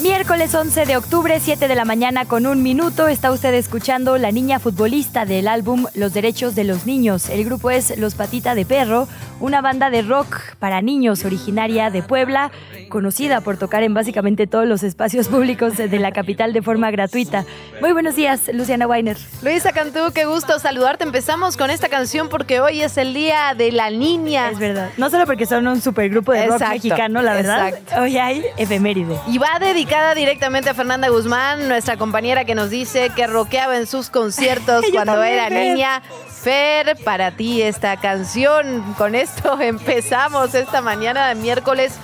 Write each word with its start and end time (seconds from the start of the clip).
Miércoles 0.00 0.54
11 0.54 0.86
de 0.86 0.96
octubre, 0.96 1.40
7 1.40 1.66
de 1.66 1.74
la 1.74 1.84
mañana 1.84 2.24
con 2.24 2.46
un 2.46 2.62
minuto, 2.62 3.08
está 3.08 3.32
usted 3.32 3.52
escuchando 3.54 4.16
La 4.16 4.30
Niña 4.30 4.60
Futbolista 4.60 5.24
del 5.24 5.48
álbum 5.48 5.86
Los 5.94 6.14
Derechos 6.14 6.54
de 6.54 6.62
los 6.62 6.86
Niños. 6.86 7.28
El 7.28 7.44
grupo 7.44 7.72
es 7.72 7.98
Los 7.98 8.14
Patita 8.14 8.54
de 8.54 8.64
Perro, 8.64 9.08
una 9.40 9.60
banda 9.60 9.90
de 9.90 10.02
rock 10.02 10.36
para 10.60 10.82
niños 10.82 11.24
originaria 11.24 11.90
de 11.90 12.02
Puebla, 12.02 12.52
conocida 12.88 13.40
por 13.40 13.56
tocar 13.56 13.82
en 13.82 13.92
básicamente 13.92 14.46
todos 14.46 14.66
los 14.66 14.84
espacios 14.84 15.26
públicos 15.26 15.76
de 15.76 15.98
la 15.98 16.12
capital 16.12 16.52
de 16.52 16.62
forma 16.62 16.92
gratuita. 16.92 17.44
Muy 17.80 17.90
buenos 17.92 18.14
días, 18.14 18.42
Luciana 18.52 18.86
Weiner. 18.86 19.16
Luisa 19.42 19.72
Cantú, 19.72 20.12
qué 20.14 20.26
gusto 20.26 20.60
saludarte. 20.60 21.02
Empezamos 21.02 21.56
con 21.56 21.70
esta 21.70 21.88
canción 21.88 22.28
porque 22.28 22.60
hoy 22.60 22.82
es 22.82 22.96
el 22.98 23.14
Día 23.14 23.54
de 23.56 23.72
la 23.72 23.90
Niña. 23.90 24.50
Es 24.50 24.60
verdad. 24.60 24.90
No 24.96 25.10
solo 25.10 25.26
porque 25.26 25.44
son 25.46 25.66
un 25.66 25.80
supergrupo 25.80 26.30
de 26.32 26.46
rock 26.46 26.54
Exacto, 26.54 26.74
mexicano, 26.74 27.20
la 27.22 27.34
verdad. 27.34 27.68
exacto. 27.70 28.02
Hoy 28.02 28.16
hay 28.16 28.44
efeméride. 28.56 29.16
Y 29.26 29.38
va 29.38 29.58
dedicada 29.88 30.14
directamente 30.14 30.68
a 30.68 30.74
Fernanda 30.74 31.08
Guzmán, 31.08 31.66
nuestra 31.66 31.96
compañera 31.96 32.44
que 32.44 32.54
nos 32.54 32.68
dice 32.68 33.08
que 33.16 33.26
rockeaba 33.26 33.78
en 33.78 33.86
sus 33.86 34.10
conciertos 34.10 34.84
cuando 34.92 35.22
era 35.22 35.48
Fer. 35.48 35.72
niña. 35.72 36.02
Fer, 36.28 36.94
para 37.04 37.30
ti 37.30 37.62
esta 37.62 37.96
canción. 37.96 38.94
Con 38.98 39.14
esto 39.14 39.58
empezamos 39.62 40.54
esta 40.54 40.82
mañana 40.82 41.28
de 41.28 41.36
miércoles 41.36 41.94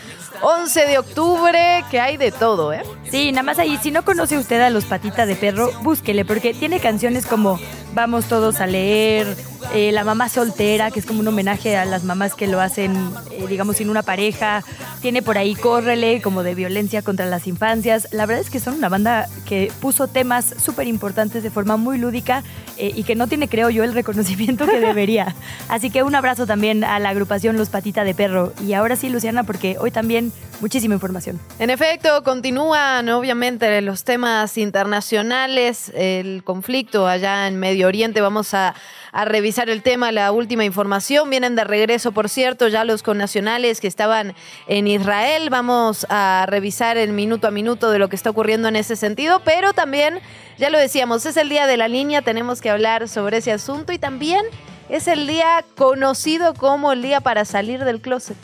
11 0.40 0.86
de 0.86 0.98
octubre, 0.98 1.84
que 1.90 2.00
hay 2.00 2.16
de 2.16 2.32
todo, 2.32 2.72
¿eh? 2.72 2.82
Sí, 3.10 3.32
nada 3.32 3.42
más 3.42 3.58
ahí, 3.58 3.78
si 3.82 3.90
no 3.90 4.02
conoce 4.02 4.38
usted 4.38 4.62
a 4.62 4.70
los 4.70 4.86
patitas 4.86 5.28
de 5.28 5.36
perro, 5.36 5.70
búsquele, 5.82 6.24
porque 6.24 6.54
tiene 6.54 6.80
canciones 6.80 7.26
como 7.26 7.60
Vamos 7.94 8.24
todos 8.24 8.60
a 8.60 8.66
leer, 8.66 9.36
eh, 9.72 9.92
La 9.92 10.02
mamá 10.02 10.28
soltera, 10.28 10.90
que 10.90 10.98
es 10.98 11.06
como 11.06 11.20
un 11.20 11.28
homenaje 11.28 11.76
a 11.76 11.84
las 11.84 12.02
mamás 12.02 12.34
que 12.34 12.48
lo 12.48 12.60
hacen, 12.60 12.92
eh, 13.30 13.46
digamos, 13.48 13.76
sin 13.76 13.88
una 13.88 14.02
pareja. 14.02 14.64
Tiene 15.00 15.22
por 15.22 15.38
ahí 15.38 15.54
Córrele, 15.54 16.20
como 16.20 16.42
de 16.42 16.56
violencia 16.56 17.02
contra 17.02 17.26
las 17.26 17.46
infancias. 17.46 18.08
La 18.10 18.26
verdad 18.26 18.42
es 18.42 18.50
que 18.50 18.58
son 18.58 18.74
una 18.74 18.88
banda 18.88 19.28
que 19.46 19.70
puso 19.80 20.08
temas 20.08 20.54
súper 20.58 20.88
importantes 20.88 21.44
de 21.44 21.50
forma 21.50 21.76
muy 21.76 21.96
lúdica 21.98 22.42
eh, 22.78 22.90
y 22.92 23.04
que 23.04 23.14
no 23.14 23.28
tiene, 23.28 23.48
creo 23.48 23.70
yo, 23.70 23.84
el 23.84 23.94
reconocimiento 23.94 24.66
que 24.66 24.80
debería. 24.80 25.36
Así 25.68 25.90
que 25.90 26.02
un 26.02 26.16
abrazo 26.16 26.46
también 26.46 26.82
a 26.82 26.98
la 26.98 27.10
agrupación 27.10 27.56
Los 27.56 27.68
Patita 27.68 28.02
de 28.02 28.14
Perro. 28.14 28.52
Y 28.66 28.72
ahora 28.72 28.96
sí, 28.96 29.08
Luciana, 29.08 29.44
porque 29.44 29.76
hoy 29.78 29.92
también 29.92 30.32
muchísima 30.64 30.94
información. 30.94 31.38
En 31.58 31.68
efecto, 31.68 32.22
continúan 32.22 33.06
obviamente 33.10 33.82
los 33.82 34.02
temas 34.02 34.56
internacionales, 34.56 35.92
el 35.94 36.42
conflicto 36.42 37.06
allá 37.06 37.48
en 37.48 37.58
Medio 37.58 37.86
Oriente. 37.86 38.22
Vamos 38.22 38.54
a, 38.54 38.74
a 39.12 39.24
revisar 39.26 39.68
el 39.68 39.82
tema, 39.82 40.10
la 40.10 40.32
última 40.32 40.64
información. 40.64 41.28
Vienen 41.28 41.54
de 41.54 41.64
regreso, 41.64 42.12
por 42.12 42.30
cierto, 42.30 42.66
ya 42.68 42.84
los 42.84 43.02
connacionales 43.02 43.82
que 43.82 43.88
estaban 43.88 44.34
en 44.66 44.86
Israel. 44.86 45.50
Vamos 45.50 46.06
a 46.08 46.46
revisar 46.48 46.96
el 46.96 47.12
minuto 47.12 47.46
a 47.46 47.50
minuto 47.50 47.90
de 47.90 47.98
lo 47.98 48.08
que 48.08 48.16
está 48.16 48.30
ocurriendo 48.30 48.66
en 48.68 48.76
ese 48.76 48.96
sentido, 48.96 49.42
pero 49.44 49.74
también, 49.74 50.18
ya 50.56 50.70
lo 50.70 50.78
decíamos, 50.78 51.26
es 51.26 51.36
el 51.36 51.50
día 51.50 51.66
de 51.66 51.76
la 51.76 51.88
niña, 51.88 52.22
tenemos 52.22 52.62
que 52.62 52.70
hablar 52.70 53.06
sobre 53.10 53.36
ese 53.36 53.52
asunto 53.52 53.92
y 53.92 53.98
también 53.98 54.46
es 54.88 55.08
el 55.08 55.26
día 55.26 55.62
conocido 55.76 56.54
como 56.54 56.90
el 56.92 57.02
día 57.02 57.20
para 57.20 57.44
salir 57.44 57.84
del 57.84 58.00
closet. 58.00 58.38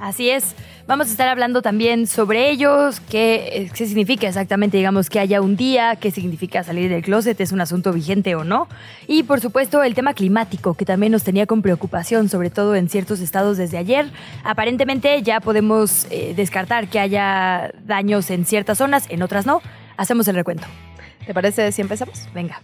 Así 0.00 0.30
es. 0.30 0.56
Vamos 0.86 1.08
a 1.08 1.10
estar 1.12 1.28
hablando 1.28 1.62
también 1.62 2.06
sobre 2.06 2.50
ellos, 2.50 3.00
qué, 3.08 3.48
eh, 3.52 3.70
qué 3.74 3.86
significa 3.86 4.28
exactamente, 4.28 4.76
digamos, 4.76 5.08
que 5.08 5.18
haya 5.18 5.40
un 5.40 5.56
día, 5.56 5.96
qué 5.96 6.10
significa 6.10 6.62
salir 6.62 6.90
del 6.90 7.02
closet, 7.02 7.40
es 7.40 7.52
un 7.52 7.62
asunto 7.62 7.90
vigente 7.90 8.34
o 8.34 8.44
no. 8.44 8.68
Y 9.06 9.22
por 9.22 9.40
supuesto 9.40 9.82
el 9.82 9.94
tema 9.94 10.12
climático, 10.12 10.74
que 10.74 10.84
también 10.84 11.10
nos 11.10 11.24
tenía 11.24 11.46
con 11.46 11.62
preocupación, 11.62 12.28
sobre 12.28 12.50
todo 12.50 12.74
en 12.74 12.90
ciertos 12.90 13.20
estados 13.20 13.56
desde 13.56 13.78
ayer. 13.78 14.10
Aparentemente 14.44 15.22
ya 15.22 15.40
podemos 15.40 16.06
eh, 16.10 16.34
descartar 16.36 16.88
que 16.88 17.00
haya 17.00 17.72
daños 17.86 18.28
en 18.28 18.44
ciertas 18.44 18.76
zonas, 18.76 19.06
en 19.08 19.22
otras 19.22 19.46
no. 19.46 19.62
Hacemos 19.96 20.28
el 20.28 20.34
recuento. 20.34 20.66
¿Te 21.26 21.32
parece 21.32 21.72
si 21.72 21.80
empezamos? 21.80 22.28
Venga. 22.34 22.60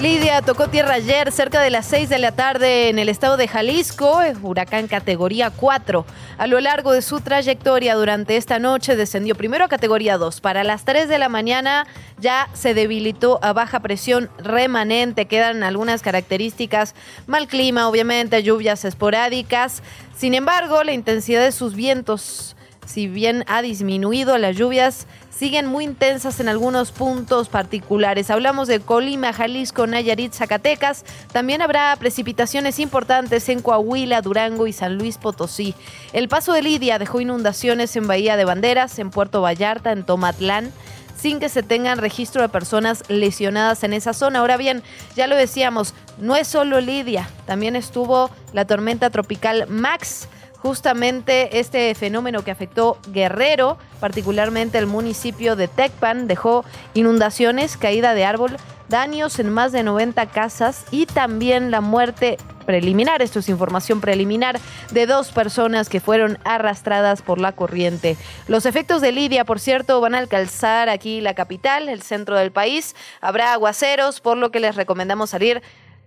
Lidia 0.00 0.42
tocó 0.42 0.66
tierra 0.68 0.94
ayer 0.94 1.30
cerca 1.30 1.60
de 1.60 1.70
las 1.70 1.86
6 1.86 2.08
de 2.08 2.18
la 2.18 2.32
tarde 2.32 2.88
en 2.88 2.98
el 2.98 3.08
estado 3.08 3.36
de 3.36 3.46
Jalisco, 3.46 4.22
eh, 4.22 4.34
huracán 4.42 4.88
categoría 4.88 5.50
4. 5.50 6.04
A 6.36 6.46
lo 6.48 6.58
largo 6.58 6.92
de 6.92 7.00
su 7.00 7.20
trayectoria 7.20 7.94
durante 7.94 8.36
esta 8.36 8.58
noche 8.58 8.96
descendió 8.96 9.36
primero 9.36 9.64
a 9.64 9.68
categoría 9.68 10.18
2. 10.18 10.40
Para 10.40 10.64
las 10.64 10.84
3 10.84 11.08
de 11.08 11.18
la 11.20 11.28
mañana 11.28 11.86
ya 12.18 12.48
se 12.54 12.74
debilitó 12.74 13.38
a 13.40 13.52
baja 13.52 13.80
presión 13.80 14.30
remanente. 14.38 15.26
Quedan 15.26 15.62
algunas 15.62 16.02
características, 16.02 16.96
mal 17.28 17.46
clima, 17.46 17.88
obviamente, 17.88 18.42
lluvias 18.42 18.84
esporádicas. 18.84 19.80
Sin 20.16 20.34
embargo, 20.34 20.82
la 20.82 20.92
intensidad 20.92 21.44
de 21.44 21.52
sus 21.52 21.76
vientos, 21.76 22.53
si 22.86 23.08
bien 23.08 23.44
ha 23.48 23.62
disminuido, 23.62 24.38
las 24.38 24.56
lluvias 24.56 25.06
siguen 25.30 25.66
muy 25.66 25.84
intensas 25.84 26.38
en 26.40 26.48
algunos 26.48 26.92
puntos 26.92 27.48
particulares. 27.48 28.30
Hablamos 28.30 28.68
de 28.68 28.80
Colima, 28.80 29.32
Jalisco, 29.32 29.86
Nayarit, 29.86 30.32
Zacatecas. 30.32 31.04
También 31.32 31.60
habrá 31.60 31.96
precipitaciones 31.96 32.78
importantes 32.78 33.48
en 33.48 33.60
Coahuila, 33.60 34.22
Durango 34.22 34.66
y 34.66 34.72
San 34.72 34.96
Luis 34.96 35.18
Potosí. 35.18 35.74
El 36.12 36.28
paso 36.28 36.52
de 36.52 36.62
Lidia 36.62 36.98
dejó 36.98 37.20
inundaciones 37.20 37.96
en 37.96 38.06
Bahía 38.06 38.36
de 38.36 38.44
Banderas, 38.44 38.98
en 38.98 39.10
Puerto 39.10 39.42
Vallarta, 39.42 39.92
en 39.92 40.04
Tomatlán 40.04 40.72
sin 41.16 41.40
que 41.40 41.48
se 41.48 41.62
tengan 41.62 41.98
registro 41.98 42.42
de 42.42 42.50
personas 42.50 43.02
lesionadas 43.08 43.82
en 43.82 43.94
esa 43.94 44.12
zona. 44.12 44.40
Ahora 44.40 44.58
bien, 44.58 44.82
ya 45.16 45.26
lo 45.26 45.36
decíamos, 45.36 45.94
no 46.18 46.36
es 46.36 46.48
solo 46.48 46.82
Lidia, 46.82 47.30
también 47.46 47.76
estuvo 47.76 48.30
la 48.52 48.66
tormenta 48.66 49.08
tropical 49.08 49.66
Max, 49.68 50.28
justamente 50.64 51.60
este 51.60 51.94
fenómeno 51.94 52.42
que 52.42 52.50
afectó 52.50 52.96
Guerrero, 53.08 53.76
particularmente 54.00 54.78
el 54.78 54.86
municipio 54.86 55.56
de 55.56 55.68
Tecpan, 55.68 56.26
dejó 56.26 56.64
inundaciones, 56.94 57.76
caída 57.76 58.14
de 58.14 58.24
árbol, 58.24 58.56
daños 58.88 59.38
en 59.38 59.50
más 59.50 59.72
de 59.72 59.82
90 59.82 60.24
casas 60.30 60.86
y 60.90 61.04
también 61.04 61.70
la 61.70 61.82
muerte 61.82 62.38
preliminar, 62.64 63.20
esto 63.20 63.40
es 63.40 63.50
información 63.50 64.00
preliminar, 64.00 64.58
de 64.90 65.04
dos 65.04 65.32
personas 65.32 65.90
que 65.90 66.00
fueron 66.00 66.38
arrastradas 66.44 67.20
por 67.20 67.38
la 67.38 67.52
corriente. 67.52 68.16
Los 68.48 68.64
efectos 68.64 69.02
de 69.02 69.12
Lidia, 69.12 69.44
por 69.44 69.60
cierto, 69.60 70.00
van 70.00 70.14
a 70.14 70.18
alcanzar 70.18 70.88
aquí 70.88 71.20
la 71.20 71.34
capital, 71.34 71.90
el 71.90 72.00
centro 72.00 72.38
del 72.38 72.52
país. 72.52 72.96
Habrá 73.20 73.52
aguaceros, 73.52 74.22
por 74.22 74.38
lo 74.38 74.50
que 74.50 74.60
les 74.60 74.76
recomendamos 74.76 75.28
salir 75.28 75.62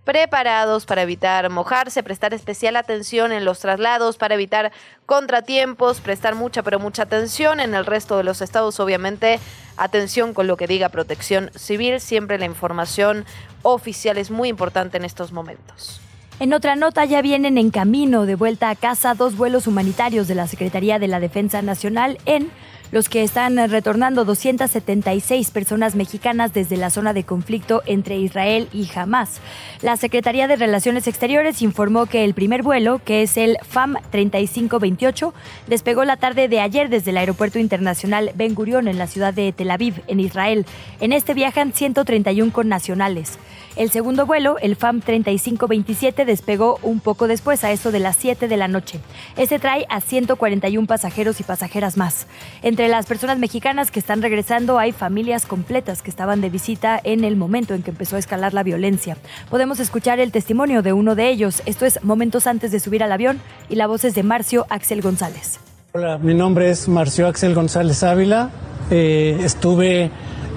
preparados 0.07 0.85
para 0.85 1.01
evitar 1.01 1.49
mojarse, 1.49 2.01
prestar 2.01 2.33
especial 2.33 2.77
atención 2.77 3.33
en 3.33 3.43
los 3.43 3.59
traslados 3.59 4.15
para 4.15 4.35
evitar 4.35 4.71
contratiempos, 5.05 5.99
prestar 5.99 6.33
mucha 6.33 6.63
pero 6.63 6.79
mucha 6.79 7.03
atención 7.03 7.59
en 7.59 7.75
el 7.75 7.85
resto 7.85 8.15
de 8.15 8.23
los 8.23 8.41
estados, 8.41 8.79
obviamente 8.79 9.37
atención 9.75 10.33
con 10.33 10.47
lo 10.47 10.55
que 10.55 10.65
diga 10.65 10.87
Protección 10.87 11.51
Civil, 11.55 11.99
siempre 11.99 12.39
la 12.39 12.45
información 12.45 13.25
oficial 13.63 14.17
es 14.17 14.31
muy 14.31 14.47
importante 14.47 14.95
en 14.95 15.03
estos 15.03 15.33
momentos. 15.33 15.99
En 16.39 16.53
otra 16.53 16.77
nota 16.77 17.03
ya 17.03 17.21
vienen 17.21 17.57
en 17.57 17.69
camino 17.69 18.25
de 18.25 18.35
vuelta 18.35 18.69
a 18.69 18.75
casa 18.75 19.13
dos 19.13 19.35
vuelos 19.35 19.67
humanitarios 19.67 20.29
de 20.29 20.35
la 20.35 20.47
Secretaría 20.47 20.99
de 20.99 21.09
la 21.09 21.19
Defensa 21.19 21.61
Nacional 21.61 22.17
en 22.25 22.49
los 22.91 23.09
que 23.09 23.23
están 23.23 23.57
retornando 23.69 24.25
276 24.25 25.51
personas 25.51 25.95
mexicanas 25.95 26.53
desde 26.53 26.77
la 26.77 26.89
zona 26.89 27.13
de 27.13 27.23
conflicto 27.23 27.83
entre 27.85 28.17
Israel 28.17 28.67
y 28.73 28.89
Hamas. 28.95 29.41
La 29.81 29.97
Secretaría 29.97 30.47
de 30.47 30.55
Relaciones 30.55 31.07
Exteriores 31.07 31.61
informó 31.61 32.05
que 32.05 32.23
el 32.23 32.33
primer 32.33 32.63
vuelo, 32.63 32.99
que 33.03 33.23
es 33.23 33.37
el 33.37 33.57
FAM 33.67 33.95
3528, 34.11 35.33
despegó 35.67 36.03
la 36.03 36.17
tarde 36.17 36.47
de 36.47 36.59
ayer 36.59 36.89
desde 36.89 37.11
el 37.11 37.17
Aeropuerto 37.17 37.59
Internacional 37.59 38.31
Ben 38.35 38.55
Gurion 38.55 38.87
en 38.87 38.97
la 38.97 39.07
ciudad 39.07 39.33
de 39.33 39.51
Tel 39.51 39.71
Aviv, 39.71 40.01
en 40.07 40.19
Israel. 40.19 40.65
En 40.99 41.13
este 41.13 41.33
viajan 41.33 41.73
131 41.73 42.51
connacionales. 42.51 43.37
El 43.77 43.91
segundo 43.91 44.25
vuelo, 44.25 44.57
el 44.59 44.75
FAM 44.75 45.01
3527, 45.01 46.25
despegó 46.25 46.79
un 46.81 46.99
poco 46.99 47.27
después, 47.27 47.63
a 47.63 47.71
eso 47.71 47.91
de 47.91 47.99
las 47.99 48.15
7 48.15 48.47
de 48.47 48.57
la 48.57 48.67
noche. 48.67 48.99
Este 49.35 49.59
trae 49.59 49.85
a 49.87 50.01
141 50.01 50.87
pasajeros 50.87 51.39
y 51.39 51.43
pasajeras 51.43 51.95
más. 51.95 52.25
Entre 52.63 52.87
las 52.87 53.05
personas 53.05 53.37
mexicanas 53.37 53.91
que 53.91 53.99
están 53.99 54.23
regresando 54.23 54.79
hay 54.79 54.93
familias 54.93 55.45
completas 55.45 56.01
que 56.01 56.09
estaban 56.09 56.41
de 56.41 56.49
visita 56.49 56.99
en 57.03 57.23
el 57.23 57.35
momento 57.35 57.75
en 57.75 57.83
que 57.83 57.91
empezó 57.91 58.15
a 58.15 58.19
escalar 58.19 58.55
la 58.55 58.63
violencia. 58.63 59.15
Podemos 59.47 59.79
escuchar 59.79 60.19
el 60.19 60.31
testimonio 60.31 60.81
de 60.81 60.93
uno 60.93 61.13
de 61.13 61.29
ellos. 61.29 61.61
Esto 61.67 61.85
es 61.85 62.03
momentos 62.03 62.47
antes 62.47 62.71
de 62.71 62.79
subir 62.79 63.03
al 63.03 63.11
avión 63.11 63.39
y 63.69 63.75
la 63.75 63.85
voz 63.85 64.05
es 64.05 64.15
de 64.15 64.23
Marcio 64.23 64.65
Axel 64.71 65.03
González. 65.03 65.59
Hola, 65.93 66.17
mi 66.17 66.33
nombre 66.33 66.71
es 66.71 66.87
Marcio 66.87 67.27
Axel 67.27 67.53
González 67.53 68.01
Ávila. 68.01 68.49
Eh, 68.89 69.37
estuve 69.43 70.09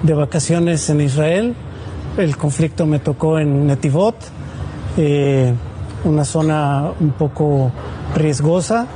de 0.04 0.14
vacaciones 0.14 0.88
en 0.88 1.02
Israel 1.02 1.54
el 2.16 2.36
conflicto 2.36 2.86
me 2.86 2.98
tocó 2.98 3.38
en 3.38 3.66
Netivot, 3.66 4.16
eh, 4.96 5.52
una 6.04 6.24
zona 6.24 6.90
un 6.98 7.10
poco 7.12 7.70
riesgosa, 8.14 8.86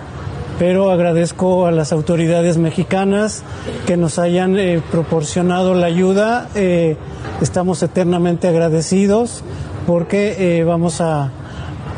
pero 0.59 0.91
agradezco 0.91 1.67
a 1.67 1.73
las 1.73 1.93
autoridades 1.93 2.59
mexicanas 2.59 3.43
que 3.87 3.97
nos 3.97 4.19
hayan 4.19 4.59
eh, 4.59 4.81
proporcionado 4.91 5.75
la 5.75 5.87
ayuda. 5.87 6.49
Eh, 6.55 6.97
estamos 7.41 7.83
eternamente 7.83 8.49
agradecidos 8.49 9.43
porque 9.87 10.65
vamos 10.67 11.01
a, 11.01 11.31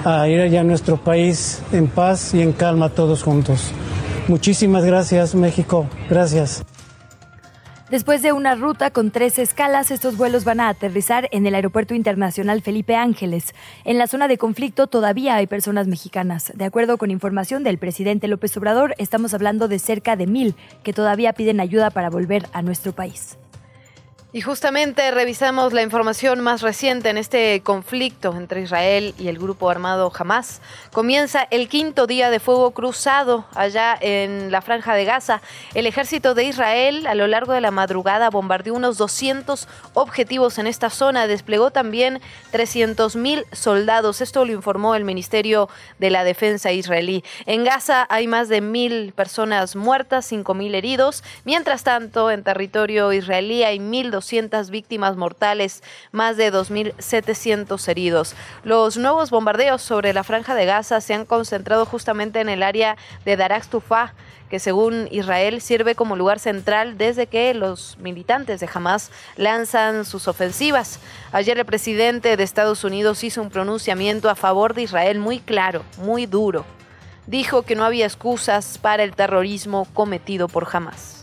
a 0.05 0.29
ir 0.29 0.41
allá 0.41 0.63
a 0.63 0.65
nuestro 0.65 0.97
país 0.97 1.63
en 1.73 1.87
paz 1.89 2.35
y 2.35 2.43
en 2.43 2.53
calma 2.53 2.89
todos 2.89 3.23
juntos. 3.23 3.71
Muchísimas 4.29 4.85
gracias 4.85 5.35
México. 5.35 5.87
Gracias. 6.11 6.65
Después 7.91 8.21
de 8.21 8.33
una 8.33 8.57
ruta 8.57 8.91
con 8.91 9.13
tres 9.13 9.39
escalas, 9.39 9.93
estos 9.93 10.17
vuelos 10.17 10.43
van 10.45 10.59
a 10.59 10.69
aterrizar 10.69 11.29
en 11.31 11.47
el 11.47 11.55
Aeropuerto 11.55 11.95
Internacional 11.95 12.61
Felipe 12.61 12.97
Ángeles. 12.97 13.55
En 13.85 13.97
la 13.97 14.09
zona 14.09 14.27
de 14.27 14.39
conflicto 14.39 14.89
todavía 14.89 15.37
hay 15.37 15.47
personas 15.47 15.87
mexicanas. 15.87 16.53
De 16.57 16.65
acuerdo 16.65 16.99
con 16.99 17.13
información 17.13 17.63
del 17.63 17.79
presidente 17.79 18.27
López 18.27 18.57
Obrador, 18.57 18.97
estamos 18.99 19.35
hablando 19.35 19.69
de 19.69 19.79
cerca 19.79 20.17
de 20.17 20.27
mil 20.27 20.57
que 20.83 20.93
todavía 20.93 21.33
piden 21.33 21.61
ayuda 21.61 21.91
para 21.91 22.11
volver 22.11 22.49
a 22.53 22.61
nuestro 22.61 22.93
país. 22.93 23.39
Y 24.37 24.43
justamente 24.43 25.11
revisamos 25.13 25.73
la 25.73 25.81
información 25.81 26.43
más 26.43 26.61
reciente 26.61 27.09
en 27.09 27.17
este 27.17 27.63
conflicto 27.63 28.37
entre 28.37 28.61
Israel 28.61 29.15
y 29.19 29.29
el 29.29 29.39
grupo 29.39 29.71
armado 29.71 30.13
Hamas. 30.15 30.61
Comienza 30.93 31.49
el 31.51 31.71
quinto 31.71 32.07
día 32.07 32.29
de 32.29 32.39
fuego 32.39 32.73
cruzado 32.73 33.47
allá 33.55 33.97
en 33.99 34.53
la 34.53 34.61
franja 34.61 34.93
de 34.93 35.07
Gaza. 35.07 35.41
El 35.73 35.87
ejército 35.87 36.35
de 36.35 36.45
Israel 36.45 37.07
a 37.07 37.15
lo 37.15 37.27
largo 37.29 37.55
de 37.55 37.63
la 37.63 37.71
madrugada 37.71 38.29
bombardeó 38.29 38.75
unos 38.75 38.99
200 38.99 39.69
objetivos 39.95 40.59
en 40.59 40.67
esta 40.67 40.91
zona. 40.91 41.27
Desplegó 41.27 41.71
también 41.71 42.21
300.000 42.53 43.47
soldados. 43.53 44.21
Esto 44.21 44.45
lo 44.45 44.53
informó 44.53 44.97
el 44.97 45.05
Ministerio 45.05 45.71
de 45.99 46.11
la 46.11 46.25
Defensa 46.25 46.73
israelí. 46.73 47.25
En 47.47 47.65
Gaza 47.65 48.07
hay 48.11 48.27
más 48.27 48.51
de 48.51 48.61
mil 48.61 49.15
personas 49.15 49.77
muertas, 49.77 50.31
5.000 50.31 50.75
heridos. 50.75 51.25
Mientras 51.47 51.85
tanto, 51.85 52.31
en 52.31 52.43
territorio 52.43 53.15
israelí 53.15 53.63
hay 53.63 53.79
1.200 53.79 54.26
víctimas 54.71 55.17
mortales, 55.17 55.83
más 56.13 56.37
de 56.37 56.53
2.700 56.53 57.89
heridos. 57.89 58.35
Los 58.65 58.97
nuevos 58.97 59.31
bombardeos 59.31 59.83
sobre 59.83 60.13
la 60.13 60.25
franja 60.25 60.55
de 60.55 60.67
Gaza 60.67 61.01
se 61.01 61.15
han 61.15 61.25
concentrado 61.25 61.87
justamente 61.87 62.41
en 62.41 62.49
el 62.49 62.63
área 62.63 62.97
de 63.25 63.37
Darak 63.37 63.67
Tufa, 63.69 64.15
que 64.51 64.59
según 64.59 65.09
Israel 65.11 65.61
sirve 65.61 65.95
como 65.95 66.17
lugar 66.17 66.39
central 66.39 66.99
desde 66.99 67.27
que 67.27 67.53
los 67.55 67.99
militantes 67.99 68.61
de 68.61 68.69
Hamas 68.73 69.11
lanzan 69.37 70.05
sus 70.05 70.29
ofensivas. 70.29 71.01
Ayer 71.33 71.59
el 71.59 71.65
presidente 71.65 72.37
de 72.37 72.45
Estados 72.45 72.85
Unidos 72.85 73.25
hizo 73.25 73.43
un 73.43 73.51
pronunciamiento 73.51 74.31
a 74.31 74.35
favor 74.35 74.75
de 74.75 74.83
Israel 74.83 75.19
muy 75.19 75.41
claro, 75.41 75.83
muy 75.99 76.27
duro. 76.27 76.65
Dijo 77.27 77.63
que 77.63 77.75
no 77.75 77.85
había 77.85 78.07
excusas 78.07 78.79
para 78.79 79.03
el 79.03 79.17
terrorismo 79.17 79.87
cometido 79.95 80.47
por 80.47 80.69
Hamas. 80.73 81.16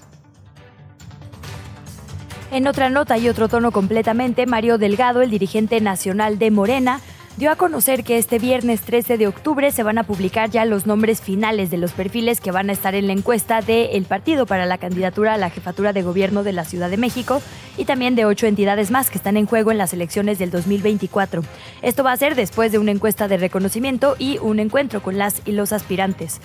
En 2.53 2.67
otra 2.67 2.91
nota 2.91 3.17
y 3.17 3.29
otro 3.29 3.47
tono 3.47 3.71
completamente, 3.71 4.45
Mario 4.45 4.77
Delgado, 4.77 5.23
el 5.23 5.31
dirigente 5.31 5.81
nacional 5.81 6.37
de 6.37 6.51
Morena, 6.51 7.01
dio 7.35 7.49
a 7.49 7.55
conocer 7.55 8.03
que 8.03 8.19
este 8.19 8.37
viernes 8.37 8.81
13 8.81 9.17
de 9.17 9.25
octubre 9.25 9.71
se 9.71 9.81
van 9.81 9.97
a 9.97 10.03
publicar 10.03 10.51
ya 10.51 10.63
los 10.63 10.85
nombres 10.85 11.19
finales 11.19 11.71
de 11.71 11.77
los 11.77 11.93
perfiles 11.93 12.39
que 12.39 12.51
van 12.51 12.69
a 12.69 12.73
estar 12.73 12.93
en 12.93 13.07
la 13.07 13.13
encuesta 13.13 13.61
del 13.61 14.05
partido 14.05 14.45
para 14.45 14.67
la 14.67 14.77
candidatura 14.77 15.33
a 15.33 15.37
la 15.39 15.49
jefatura 15.49 15.93
de 15.93 16.03
gobierno 16.03 16.43
de 16.43 16.53
la 16.53 16.63
Ciudad 16.63 16.91
de 16.91 16.97
México 16.97 17.41
y 17.75 17.85
también 17.85 18.13
de 18.13 18.25
ocho 18.25 18.45
entidades 18.45 18.91
más 18.91 19.09
que 19.09 19.17
están 19.17 19.35
en 19.35 19.47
juego 19.47 19.71
en 19.71 19.79
las 19.79 19.91
elecciones 19.91 20.37
del 20.37 20.51
2024. 20.51 21.41
Esto 21.81 22.03
va 22.03 22.11
a 22.11 22.17
ser 22.17 22.35
después 22.35 22.71
de 22.71 22.77
una 22.77 22.91
encuesta 22.91 23.27
de 23.27 23.37
reconocimiento 23.37 24.15
y 24.19 24.37
un 24.37 24.59
encuentro 24.59 25.01
con 25.01 25.17
las 25.17 25.41
y 25.43 25.53
los 25.53 25.73
aspirantes 25.73 26.39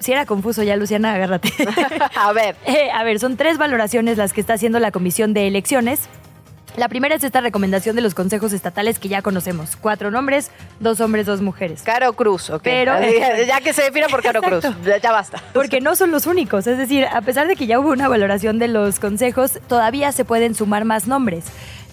si 0.00 0.12
era 0.12 0.26
confuso 0.26 0.62
ya, 0.62 0.76
Luciana, 0.76 1.14
agárrate. 1.14 1.52
a 2.14 2.32
ver. 2.32 2.56
Eh, 2.70 2.90
a 2.92 3.02
ver, 3.04 3.18
son 3.18 3.36
tres 3.36 3.58
valoraciones 3.58 4.16
las 4.16 4.32
que 4.32 4.40
está 4.40 4.54
haciendo 4.54 4.78
la 4.78 4.92
Comisión 4.92 5.34
de 5.34 5.48
Elecciones. 5.48 6.08
La 6.76 6.88
primera 6.88 7.16
es 7.16 7.24
esta 7.24 7.40
recomendación 7.40 7.96
de 7.96 8.02
los 8.02 8.14
consejos 8.14 8.52
estatales 8.52 8.98
que 8.98 9.08
ya 9.08 9.22
conocemos. 9.22 9.76
Cuatro 9.76 10.10
nombres, 10.10 10.50
dos 10.78 11.00
hombres, 11.00 11.26
dos 11.26 11.40
mujeres. 11.40 11.82
Caro 11.82 12.12
Cruz, 12.12 12.48
ok. 12.48 12.62
Pero, 12.62 12.92
ya 13.46 13.60
que 13.60 13.72
se 13.72 13.82
define 13.82 14.06
por 14.08 14.22
Caro 14.22 14.40
Cruz, 14.40 14.64
ya, 15.02 15.10
basta. 15.10 15.42
Porque 15.52 15.80
no 15.80 15.96
son 15.96 16.12
los 16.12 16.26
únicos. 16.26 16.66
Es 16.68 16.78
decir, 16.78 17.06
a 17.06 17.20
pesar 17.22 17.48
de 17.48 17.56
que 17.56 17.66
ya 17.66 17.80
hubo 17.80 17.90
una 17.90 18.08
valoración 18.08 18.58
de 18.58 18.68
los 18.68 19.00
consejos, 19.00 19.58
todavía 19.68 20.12
se 20.12 20.24
pueden 20.24 20.54
sumar 20.54 20.84
más 20.84 21.08
nombres. 21.08 21.46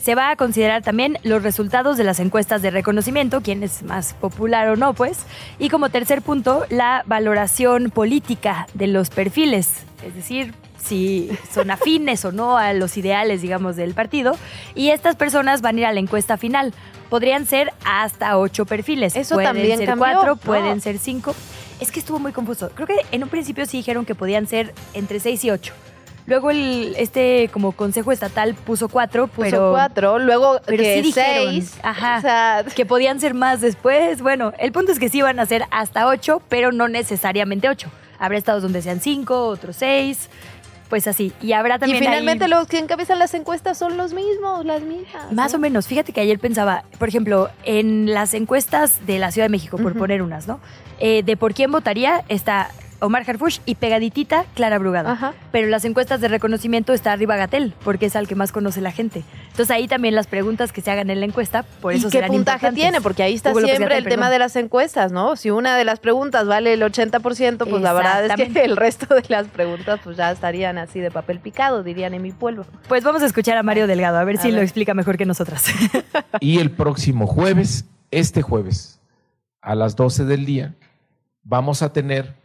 Se 0.08 0.16
va 0.16 0.30
a 0.30 0.38
considerar 0.38 0.84
también 0.84 1.18
los 1.24 1.44
resultados 1.44 1.98
de 1.98 2.06
las 2.06 2.22
encuestas 2.22 2.62
de 2.62 2.72
reconocimiento, 2.72 3.42
quién 3.42 3.62
es 3.62 3.84
más 3.84 4.14
popular 4.14 4.70
o 4.70 4.78
no, 4.78 4.94
pues. 4.94 5.18
Y 5.60 5.68
como 5.68 5.90
tercer 5.90 6.22
punto, 6.22 6.66
la 6.70 7.04
valoración 7.08 7.90
política 7.90 8.68
de 8.74 8.88
los 8.88 9.10
perfiles, 9.10 9.84
es 10.06 10.16
decir, 10.16 10.54
si 10.82 11.30
son 11.52 11.72
afines 11.72 12.24
o 12.24 12.32
no 12.32 12.58
a 12.58 12.72
los 12.72 12.96
ideales, 12.96 13.42
digamos, 13.42 13.76
del 13.76 13.94
partido. 13.94 14.38
Y 14.76 14.92
estas 14.92 15.18
personas 15.18 15.62
van 15.62 15.76
a 15.76 15.80
ir 15.80 15.86
a 15.88 15.92
la 15.92 16.00
encuesta 16.00 16.38
final. 16.38 16.74
Podrían 17.10 17.46
ser 17.46 17.74
hasta 17.84 18.38
ocho 18.38 18.66
perfiles. 18.66 19.14
Eso 19.14 19.36
pueden 19.36 19.50
también 19.50 19.78
ser 19.78 19.98
cuatro, 19.98 20.38
pueden 20.38 20.80
ser 20.80 21.00
cinco. 21.00 21.36
Es 21.82 21.92
que 21.92 22.00
estuvo 22.00 22.18
muy 22.18 22.32
confuso. 22.32 22.70
Creo 22.74 22.88
que 22.88 22.96
en 23.12 23.24
un 23.24 23.30
principio 23.30 23.66
sí 23.66 23.76
dijeron 23.76 24.06
que 24.06 24.16
podían 24.16 24.48
ser 24.48 24.74
entre 24.94 25.20
seis 25.20 25.44
y 25.44 25.52
ocho. 25.52 25.74
Luego 26.28 26.52
el, 26.52 26.94
este 26.98 27.50
como 27.54 27.72
consejo 27.72 28.12
estatal 28.12 28.54
puso 28.54 28.90
cuatro, 28.90 29.28
puso 29.28 29.50
pero 29.50 29.72
cuatro, 29.72 30.20
luego 30.20 30.60
que 30.68 31.10
seis, 31.14 31.80
ajá, 31.82 32.66
que 32.76 32.86
podían 32.86 33.22
ser 33.22 33.34
más 33.34 33.62
después. 33.62 34.22
Bueno, 34.22 34.52
el 34.60 34.74
punto 34.74 34.92
es 34.92 35.00
que 35.00 35.08
sí 35.08 35.20
iban 35.20 35.40
a 35.40 35.46
ser 35.46 35.64
hasta 35.72 36.06
ocho, 36.06 36.42
pero 36.50 36.74
no 36.74 36.90
necesariamente 36.90 37.70
ocho. 37.70 37.90
Habrá 38.20 38.38
estados 38.38 38.62
donde 38.62 38.82
sean 38.82 39.00
cinco, 39.00 39.46
otros 39.46 39.78
seis. 39.78 40.30
Pues 40.90 41.08
así. 41.08 41.34
Y 41.42 41.52
habrá 41.54 41.80
también. 41.80 42.04
Y 42.04 42.06
finalmente 42.06 42.48
los 42.48 42.68
que 42.68 42.80
encabezan 42.80 43.20
las 43.20 43.34
encuestas 43.34 43.78
son 43.78 43.98
los 43.98 44.14
mismos, 44.14 44.66
las 44.66 44.82
mismas. 44.82 45.32
Más 45.32 45.54
o 45.54 45.60
menos. 45.60 45.88
Fíjate 45.88 46.14
que 46.14 46.22
ayer 46.22 46.40
pensaba, 46.40 46.84
por 46.98 47.10
ejemplo, 47.10 47.50
en 47.64 48.14
las 48.14 48.34
encuestas 48.34 49.06
de 49.06 49.20
la 49.20 49.32
Ciudad 49.32 49.46
de 49.46 49.52
México, 49.52 49.78
por 49.78 49.98
poner 49.98 50.22
unas, 50.22 50.48
¿no? 50.48 50.60
Eh, 51.00 51.24
de 51.24 51.38
por 51.38 51.54
quién 51.54 51.72
votaría 51.72 52.24
está 52.30 52.70
Omar 53.00 53.24
Harfush 53.28 53.60
y 53.66 53.76
pegaditita 53.76 54.46
Clara 54.56 54.80
Brugado. 54.80 55.16
Pero 55.52 55.66
en 55.66 55.72
las 55.72 55.86
encuestas 55.86 56.22
de 56.22 56.28
reconocimiento 56.28 56.94
está 56.94 57.12
arriba 57.12 57.36
Gatel, 57.36 57.74
porque 57.84 58.08
es 58.08 58.16
al 58.16 58.28
que 58.28 58.36
más 58.36 58.52
conoce 58.52 58.82
la 58.82 58.92
gente. 58.92 59.24
Entonces 59.44 59.72
ahí 59.72 59.88
también 59.88 60.16
las 60.16 60.28
preguntas 60.28 60.72
que 60.72 60.82
se 60.82 60.92
hagan 60.92 61.10
en 61.10 61.20
la 61.20 61.26
encuesta, 61.26 61.64
por 61.82 61.94
eso 61.94 62.08
¿Y 62.08 62.12
qué 62.12 62.24
puntaje 62.24 62.72
tiene? 62.72 63.02
Porque 63.02 63.24
ahí 63.24 63.34
está 63.34 63.54
siempre 63.54 63.98
el 63.98 64.06
tema 64.06 64.30
de 64.30 64.40
las 64.40 64.56
encuestas, 64.56 65.12
¿no? 65.12 65.36
Si 65.36 65.50
una 65.50 65.78
de 65.78 65.84
las 65.84 66.00
preguntas 66.00 66.48
vale 66.48 66.74
el 66.74 66.82
80%, 66.82 67.70
pues 67.70 67.82
la 67.82 67.94
verdad 67.94 68.26
es 68.26 68.36
que 68.36 68.64
el 68.64 68.78
resto 68.78 69.14
de 69.14 69.24
las 69.28 69.48
preguntas 69.48 70.00
pues 70.04 70.18
ya 70.18 70.32
estarían 70.32 70.78
así 70.78 71.00
de 71.00 71.12
papel 71.12 71.40
picado, 71.40 71.84
dirían 71.84 72.14
en 72.14 72.22
mi 72.22 72.32
pueblo. 72.32 72.66
Pues 72.88 73.04
vamos 73.04 73.22
a 73.22 73.26
escuchar 73.26 73.58
a 73.58 73.64
Mario 73.64 73.88
Delgado, 73.88 74.18
a 74.18 74.24
ver 74.24 74.38
si 74.38 74.52
lo 74.52 74.62
explica 74.62 74.94
mejor 74.94 75.18
que 75.18 75.26
nosotras. 75.26 75.66
y 76.40 76.60
el 76.60 76.72
próximo 76.72 77.28
jueves, 77.28 77.86
este 78.12 78.42
jueves, 78.42 79.00
a 79.62 79.76
las 79.76 79.96
12 79.96 80.26
del 80.26 80.46
día, 80.46 80.76
vamos 81.44 81.82
a 81.82 81.92
tener 81.94 82.36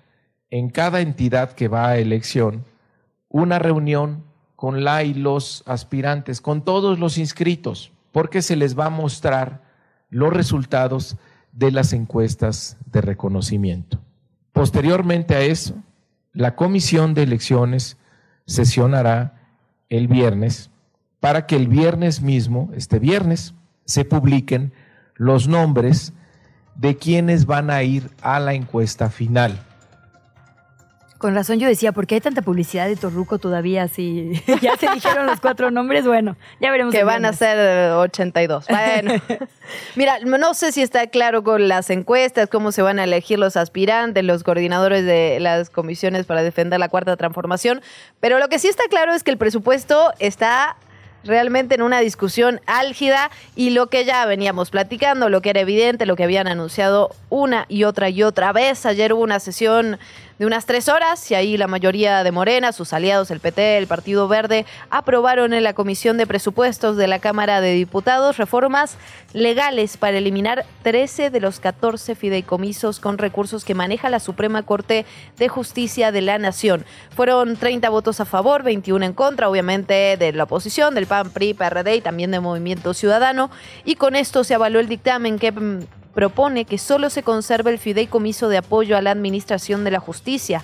en 0.53 0.69
cada 0.69 1.01
entidad 1.01 1.53
que 1.53 1.67
va 1.67 1.89
a 1.89 1.97
elección 1.97 2.67
una 3.31 3.59
reunión 3.59 4.23
con 4.55 4.85
la 4.85 5.03
y 5.03 5.15
los 5.15 5.65
aspirantes, 5.67 6.43
con 6.43 6.63
todos 6.63 6.99
los 6.99 7.17
inscritos, 7.17 7.91
porque 8.13 8.43
se 8.43 8.55
les 8.55 8.79
va 8.79 8.87
a 8.87 8.91
mostrar 8.91 9.63
los 10.11 10.31
resultados 10.31 11.17
de 11.53 11.73
las 11.73 11.95
encuestas 11.95 12.77
de 12.85 13.01
reconocimiento. 13.01 13.99
Posteriormente 14.53 15.35
a 15.35 15.41
eso, 15.41 15.75
la 16.35 16.55
comisión 16.55 17.15
de 17.15 17.23
elecciones 17.23 17.97
sesionará 18.47 19.41
el 19.89 20.07
viernes 20.07 20.71
para 21.19 21.47
que 21.47 21.57
el 21.57 21.67
viernes 21.67 22.21
mismo, 22.21 22.71
este 22.77 22.99
viernes, 22.99 23.55
se 23.87 24.05
publiquen 24.05 24.75
los 25.15 25.49
nombres 25.49 26.13
de 26.75 26.99
quienes 26.99 27.47
van 27.47 27.71
a 27.71 27.83
ir 27.83 28.11
a 28.21 28.39
la 28.39 28.53
encuesta 28.53 29.09
final. 29.09 29.72
Con 31.23 31.37
razón 31.37 31.61
yo 31.61 31.69
decía, 31.69 31.93
¿por 31.93 32.09
qué 32.09 32.17
hay 32.17 32.21
tanta 32.21 32.43
publicidad 32.43 32.89
de 32.89 32.97
Torruco 32.97 33.39
todavía 33.39 33.87
si 33.87 34.33
ya 34.61 34.77
se 34.77 34.91
dijeron 34.91 35.25
los 35.25 35.41
cuatro 35.41 35.71
nombres? 35.71 36.05
Bueno, 36.05 36.37
ya 36.61 36.73
veremos. 36.73 36.93
Que 36.93 37.05
van 37.05 37.25
a 37.25 37.33
ser 37.33 37.93
82. 37.93 38.67
Bueno, 38.67 39.13
mira, 39.95 40.19
no 40.19 40.53
sé 40.53 40.73
si 40.73 40.83
está 40.83 41.07
claro 41.07 41.45
con 41.45 41.69
las 41.69 41.91
encuestas, 41.91 42.49
cómo 42.49 42.73
se 42.73 42.83
van 42.83 42.99
a 42.99 43.05
elegir 43.05 43.39
los 43.39 43.57
aspirantes, 43.57 44.25
los 44.25 44.43
coordinadores 44.43 45.07
de 45.07 45.39
las 45.39 45.71
comisiones 45.71 46.27
para 46.27 46.43
defender 46.43 46.81
la 46.81 46.89
cuarta 46.89 47.17
transformación, 47.17 47.83
pero 48.19 48.41
lo 48.41 48.49
que 48.49 48.59
sí 48.59 48.67
está 48.67 48.83
claro 48.91 49.15
es 49.15 49.23
que 49.23 49.31
el 49.31 49.39
presupuesto 49.39 50.13
está 50.19 50.77
realmente 51.25 51.75
en 51.75 51.83
una 51.83 52.01
discusión 52.01 52.61
álgida 52.67 53.31
y 53.55 53.71
lo 53.71 53.87
que 53.89 54.05
ya 54.05 54.25
veníamos 54.27 54.71
platicando, 54.71 55.29
lo 55.29 55.41
que 55.41 55.51
era 55.51 55.61
evidente, 55.61 56.07
lo 56.07 56.17
que 56.17 56.25
habían 56.25 56.49
anunciado 56.49 57.15
una 57.31 57.67
y 57.69 57.85
otra 57.85 58.09
y 58.09 58.23
otra 58.23 58.53
vez. 58.53 58.87
Ayer 58.87 59.13
hubo 59.13 59.23
una 59.23 59.41
sesión 59.41 59.99
de 60.43 60.47
unas 60.47 60.67
tres 60.67 60.89
horas 60.89 61.31
y 61.31 61.37
ahí 61.37 61.57
la 61.57 61.69
mayoría 61.69 62.25
de 62.25 62.33
Morena, 62.33 62.73
sus 62.73 62.93
aliados, 62.93 63.31
el 63.31 63.39
PT, 63.39 63.79
el 63.79 63.87
Partido 63.87 64.27
Verde, 64.27 64.67
aprobaron 64.91 65.55
en 65.55 65.63
la 65.63 65.73
Comisión 65.73 66.17
de 66.17 66.27
Presupuestos 66.27 66.97
de 66.97 67.07
la 67.07 67.21
Cámara 67.21 67.61
de 67.61 67.75
Diputados 67.75 68.39
reformas 68.39 68.97
legales 69.35 69.97
para 69.97 70.19
eliminar 70.19 70.67
13 70.83 71.31
de 71.31 71.39
los 71.39 71.61
14 71.61 72.17
fideicomisos 72.17 72.99
con 72.99 73.19
recursos 73.19 73.65
que 73.65 73.77
maneja 73.77 74.11
la 74.11 74.19
Suprema 74.19 74.65
Corte 74.65 75.07
de 75.39 75.47
Justicia 75.47 76.11
de 76.11 76.23
la 76.23 76.39
Nación. 76.39 76.85
Fueron 77.15 77.57
30 77.57 77.89
votos 77.91 78.19
a 78.19 78.25
favor, 78.25 78.65
21 78.65 79.05
en 79.07 79.13
contra, 79.13 79.49
obviamente 79.49 80.17
de 80.17 80.33
la 80.33 80.43
oposición, 80.43 80.97
del 80.97 81.07
PAN, 81.07 81.31
PRI, 81.31 81.55
PRD 81.55 81.95
y 81.95 82.01
también 82.01 82.33
de 82.33 82.41
Movimiento 82.41 82.95
Ciudadano. 82.95 83.49
Y 83.85 83.95
con 83.95 84.17
esto 84.17 84.43
se 84.43 84.55
avaló 84.55 84.81
el 84.81 84.89
dictamen 84.89 85.39
que 85.39 85.53
mm, 85.53 86.02
propone 86.15 86.65
que 86.65 86.79
solo 86.79 87.11
se 87.11 87.23
conserve 87.23 87.71
el 87.71 87.79
fideicomiso 87.79 88.49
de 88.49 88.59
apoyo 88.59 88.97
a 88.97 89.03
la 89.03 89.11
Administración 89.11 89.85
de 89.85 89.91
la 89.91 90.01
Justicia. 90.01 90.63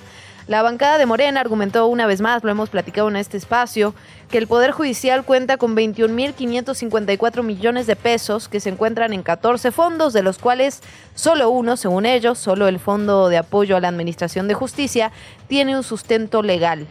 La 0.48 0.62
bancada 0.62 0.96
de 0.96 1.04
Morena 1.04 1.40
argumentó 1.40 1.86
una 1.88 2.06
vez 2.06 2.22
más, 2.22 2.42
lo 2.42 2.50
hemos 2.50 2.70
platicado 2.70 3.08
en 3.08 3.16
este 3.16 3.36
espacio, 3.36 3.94
que 4.30 4.38
el 4.38 4.46
Poder 4.46 4.70
Judicial 4.70 5.22
cuenta 5.24 5.58
con 5.58 5.76
21.554 5.76 7.42
millones 7.42 7.86
de 7.86 7.96
pesos 7.96 8.48
que 8.48 8.58
se 8.58 8.70
encuentran 8.70 9.12
en 9.12 9.22
14 9.22 9.70
fondos, 9.72 10.14
de 10.14 10.22
los 10.22 10.38
cuales 10.38 10.82
solo 11.14 11.50
uno, 11.50 11.76
según 11.76 12.06
ellos, 12.06 12.38
solo 12.38 12.66
el 12.66 12.78
Fondo 12.78 13.28
de 13.28 13.36
Apoyo 13.36 13.76
a 13.76 13.80
la 13.80 13.88
Administración 13.88 14.48
de 14.48 14.54
Justicia, 14.54 15.12
tiene 15.48 15.76
un 15.76 15.82
sustento 15.82 16.42
legal. 16.42 16.86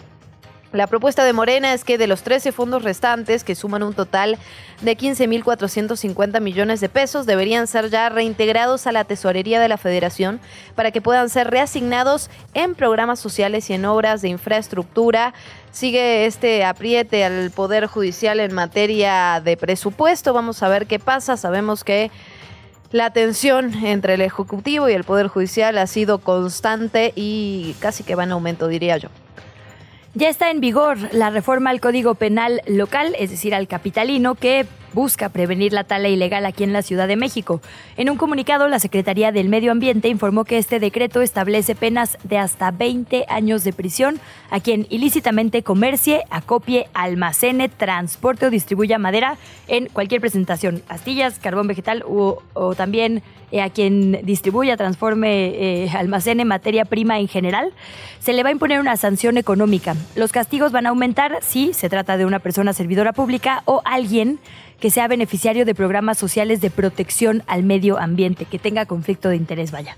La 0.73 0.87
propuesta 0.87 1.23
de 1.23 1.31
Morena 1.31 1.73
es 1.73 1.85
que 1.85 1.97
de 1.97 2.07
los 2.07 2.23
13 2.23 2.51
fondos 2.51 2.83
restantes, 2.83 3.45
que 3.45 3.55
suman 3.55 3.83
un 3.83 3.93
total 3.93 4.37
de 4.81 4.97
15.450 4.97 6.41
millones 6.41 6.81
de 6.81 6.89
pesos, 6.89 7.25
deberían 7.25 7.67
ser 7.67 7.89
ya 7.89 8.09
reintegrados 8.09 8.85
a 8.85 8.91
la 8.91 9.05
tesorería 9.05 9.61
de 9.61 9.69
la 9.69 9.77
federación 9.77 10.41
para 10.75 10.91
que 10.91 10.99
puedan 10.99 11.29
ser 11.29 11.49
reasignados 11.49 12.29
en 12.53 12.75
programas 12.75 13.19
sociales 13.19 13.69
y 13.69 13.75
en 13.75 13.85
obras 13.85 14.21
de 14.21 14.27
infraestructura. 14.27 15.33
Sigue 15.71 16.25
este 16.25 16.65
apriete 16.65 17.23
al 17.23 17.49
Poder 17.51 17.85
Judicial 17.85 18.41
en 18.41 18.53
materia 18.53 19.41
de 19.41 19.55
presupuesto. 19.55 20.33
Vamos 20.33 20.63
a 20.63 20.67
ver 20.67 20.85
qué 20.85 20.99
pasa. 20.99 21.37
Sabemos 21.37 21.85
que 21.85 22.11
la 22.91 23.11
tensión 23.11 23.73
entre 23.85 24.15
el 24.15 24.21
Ejecutivo 24.21 24.89
y 24.89 24.93
el 24.93 25.05
Poder 25.05 25.27
Judicial 25.27 25.77
ha 25.77 25.87
sido 25.87 26.19
constante 26.19 27.13
y 27.15 27.73
casi 27.79 28.03
que 28.03 28.15
va 28.15 28.25
en 28.25 28.33
aumento, 28.33 28.67
diría 28.67 28.97
yo. 28.97 29.07
Ya 30.17 30.29
está 30.29 30.49
en 30.49 30.61
vigor 30.61 30.97
la 31.11 31.29
reforma 31.29 31.69
al 31.69 31.79
Código 31.79 32.15
Penal 32.15 32.63
local, 32.65 33.15
es 33.19 33.29
decir, 33.29 33.53
al 33.53 33.67
capitalino, 33.67 34.33
que 34.33 34.65
busca 34.93 35.29
prevenir 35.29 35.73
la 35.73 35.83
tala 35.83 36.09
ilegal 36.09 36.45
aquí 36.45 36.63
en 36.63 36.73
la 36.73 36.81
Ciudad 36.81 37.07
de 37.07 37.15
México. 37.15 37.61
En 37.95 38.09
un 38.09 38.17
comunicado, 38.17 38.67
la 38.67 38.79
Secretaría 38.79 39.31
del 39.31 39.49
Medio 39.49 39.71
Ambiente 39.71 40.07
informó 40.09 40.45
que 40.45 40.57
este 40.57 40.79
decreto 40.79 41.21
establece 41.21 41.75
penas 41.75 42.17
de 42.23 42.37
hasta 42.37 42.71
20 42.71 43.25
años 43.29 43.63
de 43.63 43.73
prisión 43.73 44.19
a 44.49 44.59
quien 44.59 44.87
ilícitamente 44.89 45.63
comercie, 45.63 46.23
acopie, 46.29 46.87
almacene, 46.93 47.69
transporte 47.69 48.45
o 48.45 48.49
distribuya 48.49 48.97
madera 48.97 49.37
en 49.67 49.87
cualquier 49.87 50.21
presentación, 50.21 50.83
astillas, 50.87 51.39
carbón 51.39 51.67
vegetal 51.67 52.03
o, 52.07 52.41
también 52.75 53.23
eh, 53.51 53.61
a 53.61 53.69
quien 53.69 54.25
distribuya, 54.25 54.77
transforme, 54.77 55.47
eh, 55.47 55.89
almacene 55.95 56.45
materia 56.45 56.85
prima 56.85 57.19
en 57.19 57.27
general, 57.27 57.71
se 58.19 58.33
le 58.33 58.43
va 58.43 58.49
a 58.49 58.51
imponer 58.51 58.79
una 58.79 58.97
sanción 58.97 59.37
económica. 59.37 59.95
Los 60.15 60.31
castigos 60.31 60.71
van 60.71 60.85
a 60.85 60.89
aumentar 60.89 61.39
si 61.41 61.73
se 61.73 61.89
trata 61.89 62.17
de 62.17 62.25
una 62.25 62.39
persona 62.39 62.73
servidora 62.73 63.13
pública 63.13 63.63
o 63.65 63.81
alguien 63.85 64.39
que 64.79 64.91
sea 64.91 65.07
beneficiario 65.07 65.65
de 65.65 65.75
programas 65.75 66.17
sociales 66.17 66.61
de 66.61 66.69
protección 66.69 67.43
al 67.47 67.63
medio 67.63 67.97
ambiente, 67.97 68.45
que 68.45 68.59
tenga 68.59 68.85
conflicto 68.85 69.29
de 69.29 69.35
interés, 69.35 69.71
vaya. 69.71 69.97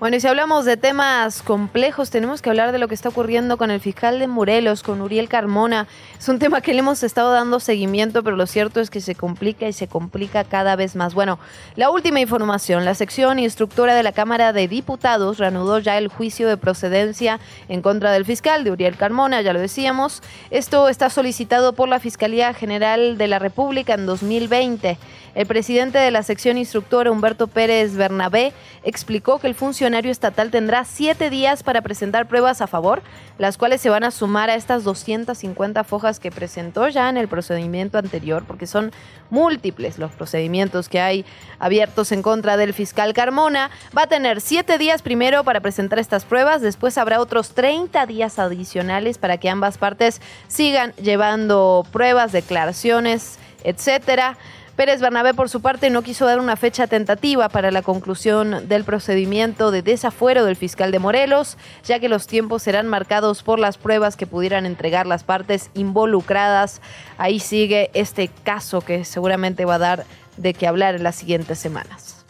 Bueno, 0.00 0.16
y 0.16 0.20
si 0.20 0.28
hablamos 0.28 0.64
de 0.64 0.76
temas 0.76 1.42
complejos, 1.42 2.10
tenemos 2.10 2.40
que 2.40 2.48
hablar 2.48 2.70
de 2.70 2.78
lo 2.78 2.86
que 2.86 2.94
está 2.94 3.08
ocurriendo 3.08 3.56
con 3.56 3.72
el 3.72 3.80
fiscal 3.80 4.20
de 4.20 4.28
Morelos, 4.28 4.84
con 4.84 5.00
Uriel 5.00 5.28
Carmona. 5.28 5.88
Es 6.16 6.28
un 6.28 6.38
tema 6.38 6.60
que 6.60 6.72
le 6.72 6.78
hemos 6.78 7.02
estado 7.02 7.32
dando 7.32 7.58
seguimiento, 7.58 8.22
pero 8.22 8.36
lo 8.36 8.46
cierto 8.46 8.78
es 8.78 8.90
que 8.90 9.00
se 9.00 9.16
complica 9.16 9.66
y 9.66 9.72
se 9.72 9.88
complica 9.88 10.44
cada 10.44 10.76
vez 10.76 10.94
más. 10.94 11.14
Bueno, 11.14 11.40
la 11.74 11.90
última 11.90 12.20
información, 12.20 12.84
la 12.84 12.94
sección 12.94 13.40
instructora 13.40 13.96
de 13.96 14.04
la 14.04 14.12
Cámara 14.12 14.52
de 14.52 14.68
Diputados 14.68 15.38
reanudó 15.38 15.80
ya 15.80 15.98
el 15.98 16.06
juicio 16.06 16.48
de 16.48 16.56
procedencia 16.56 17.40
en 17.68 17.82
contra 17.82 18.12
del 18.12 18.24
fiscal 18.24 18.62
de 18.62 18.70
Uriel 18.70 18.96
Carmona, 18.96 19.42
ya 19.42 19.52
lo 19.52 19.58
decíamos. 19.58 20.22
Esto 20.52 20.88
está 20.88 21.10
solicitado 21.10 21.72
por 21.72 21.88
la 21.88 21.98
Fiscalía 21.98 22.54
General 22.54 23.18
de 23.18 23.26
la 23.26 23.40
República 23.40 23.94
en 23.94 24.06
2020. 24.06 24.96
El 25.34 25.46
presidente 25.46 25.98
de 25.98 26.10
la 26.10 26.22
sección 26.22 26.56
instructora, 26.56 27.10
Humberto 27.10 27.46
Pérez 27.46 27.94
Bernabé, 27.94 28.52
explicó 28.82 29.38
que 29.38 29.46
el 29.46 29.54
funcionario 29.54 29.87
estatal 29.94 30.50
tendrá 30.50 30.84
siete 30.84 31.30
días 31.30 31.62
para 31.62 31.82
presentar 31.82 32.28
pruebas 32.28 32.60
a 32.60 32.66
favor, 32.66 33.02
las 33.38 33.58
cuales 33.58 33.80
se 33.80 33.90
van 33.90 34.04
a 34.04 34.10
sumar 34.10 34.50
a 34.50 34.54
estas 34.54 34.84
250 34.84 35.84
fojas 35.84 36.20
que 36.20 36.30
presentó 36.30 36.88
ya 36.88 37.08
en 37.08 37.16
el 37.16 37.28
procedimiento 37.28 37.98
anterior, 37.98 38.44
porque 38.46 38.66
son 38.66 38.92
múltiples 39.30 39.98
los 39.98 40.12
procedimientos 40.12 40.88
que 40.88 41.00
hay 41.00 41.24
abiertos 41.58 42.12
en 42.12 42.22
contra 42.22 42.56
del 42.56 42.74
fiscal 42.74 43.12
Carmona. 43.14 43.70
Va 43.96 44.02
a 44.02 44.06
tener 44.08 44.40
siete 44.40 44.78
días 44.78 45.02
primero 45.02 45.44
para 45.44 45.60
presentar 45.60 45.98
estas 45.98 46.24
pruebas, 46.24 46.62
después 46.62 46.98
habrá 46.98 47.20
otros 47.20 47.50
30 47.50 48.06
días 48.06 48.38
adicionales 48.38 49.18
para 49.18 49.38
que 49.38 49.48
ambas 49.48 49.78
partes 49.78 50.20
sigan 50.48 50.92
llevando 50.94 51.86
pruebas, 51.92 52.32
declaraciones, 52.32 53.38
etcétera. 53.64 54.36
Pérez 54.78 55.00
Bernabé, 55.00 55.34
por 55.34 55.48
su 55.48 55.60
parte, 55.60 55.90
no 55.90 56.02
quiso 56.02 56.24
dar 56.24 56.38
una 56.38 56.54
fecha 56.54 56.86
tentativa 56.86 57.48
para 57.48 57.72
la 57.72 57.82
conclusión 57.82 58.68
del 58.68 58.84
procedimiento 58.84 59.72
de 59.72 59.82
desafuero 59.82 60.44
del 60.44 60.54
fiscal 60.54 60.92
de 60.92 61.00
Morelos, 61.00 61.58
ya 61.82 61.98
que 61.98 62.08
los 62.08 62.28
tiempos 62.28 62.62
serán 62.62 62.86
marcados 62.86 63.42
por 63.42 63.58
las 63.58 63.76
pruebas 63.76 64.14
que 64.14 64.28
pudieran 64.28 64.66
entregar 64.66 65.08
las 65.08 65.24
partes 65.24 65.70
involucradas. 65.74 66.80
Ahí 67.16 67.40
sigue 67.40 67.90
este 67.92 68.28
caso 68.44 68.80
que 68.80 69.04
seguramente 69.04 69.64
va 69.64 69.74
a 69.74 69.78
dar 69.78 70.06
de 70.36 70.54
qué 70.54 70.68
hablar 70.68 70.94
en 70.94 71.02
las 71.02 71.16
siguientes 71.16 71.58
semanas. 71.58 72.24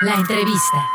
La 0.00 0.14
entrevista. 0.14 0.88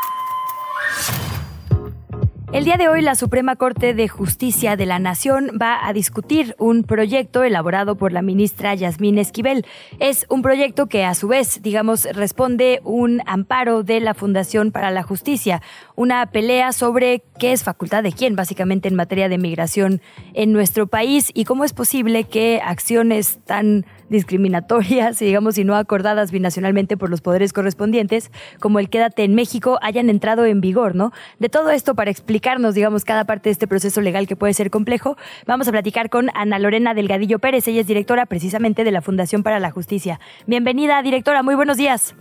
El 2.52 2.64
día 2.64 2.76
de 2.76 2.88
hoy 2.88 3.00
la 3.00 3.14
Suprema 3.14 3.54
Corte 3.54 3.94
de 3.94 4.08
Justicia 4.08 4.74
de 4.74 4.84
la 4.84 4.98
Nación 4.98 5.52
va 5.62 5.86
a 5.86 5.92
discutir 5.92 6.56
un 6.58 6.82
proyecto 6.82 7.44
elaborado 7.44 7.94
por 7.94 8.10
la 8.10 8.22
ministra 8.22 8.74
Yasmín 8.74 9.18
Esquivel. 9.18 9.64
Es 10.00 10.26
un 10.28 10.42
proyecto 10.42 10.88
que 10.88 11.04
a 11.04 11.14
su 11.14 11.28
vez, 11.28 11.62
digamos, 11.62 12.08
responde 12.12 12.80
un 12.82 13.22
amparo 13.24 13.84
de 13.84 14.00
la 14.00 14.14
Fundación 14.14 14.72
para 14.72 14.90
la 14.90 15.04
Justicia, 15.04 15.62
una 16.00 16.24
pelea 16.24 16.72
sobre 16.72 17.22
qué 17.38 17.52
es 17.52 17.62
facultad 17.62 18.02
de 18.02 18.12
quién, 18.12 18.34
básicamente 18.34 18.88
en 18.88 18.94
materia 18.94 19.28
de 19.28 19.36
migración 19.36 20.00
en 20.32 20.50
nuestro 20.50 20.86
país 20.86 21.30
y 21.34 21.44
cómo 21.44 21.62
es 21.62 21.74
posible 21.74 22.24
que 22.24 22.58
acciones 22.64 23.38
tan 23.44 23.84
discriminatorias 24.08 25.18
digamos 25.20 25.58
y 25.58 25.64
no 25.64 25.76
acordadas 25.76 26.30
binacionalmente 26.30 26.96
por 26.96 27.10
los 27.10 27.20
poderes 27.20 27.52
correspondientes, 27.52 28.30
como 28.60 28.78
el 28.78 28.88
Quédate 28.88 29.24
en 29.24 29.34
México, 29.34 29.78
hayan 29.82 30.08
entrado 30.08 30.46
en 30.46 30.62
vigor, 30.62 30.94
¿no? 30.94 31.12
De 31.38 31.50
todo 31.50 31.68
esto 31.68 31.94
para 31.94 32.10
explicarnos, 32.10 32.74
digamos, 32.74 33.04
cada 33.04 33.26
parte 33.26 33.50
de 33.50 33.52
este 33.52 33.66
proceso 33.66 34.00
legal 34.00 34.26
que 34.26 34.36
puede 34.36 34.54
ser 34.54 34.70
complejo, 34.70 35.18
vamos 35.46 35.68
a 35.68 35.70
platicar 35.70 36.08
con 36.08 36.30
Ana 36.32 36.58
Lorena 36.58 36.94
Delgadillo 36.94 37.40
Pérez, 37.40 37.68
ella 37.68 37.82
es 37.82 37.86
directora 37.86 38.24
precisamente 38.24 38.84
de 38.84 38.90
la 38.90 39.02
Fundación 39.02 39.42
para 39.42 39.60
la 39.60 39.70
Justicia. 39.70 40.18
Bienvenida, 40.46 41.02
directora, 41.02 41.42
muy 41.42 41.56
buenos 41.56 41.76
días. 41.76 42.14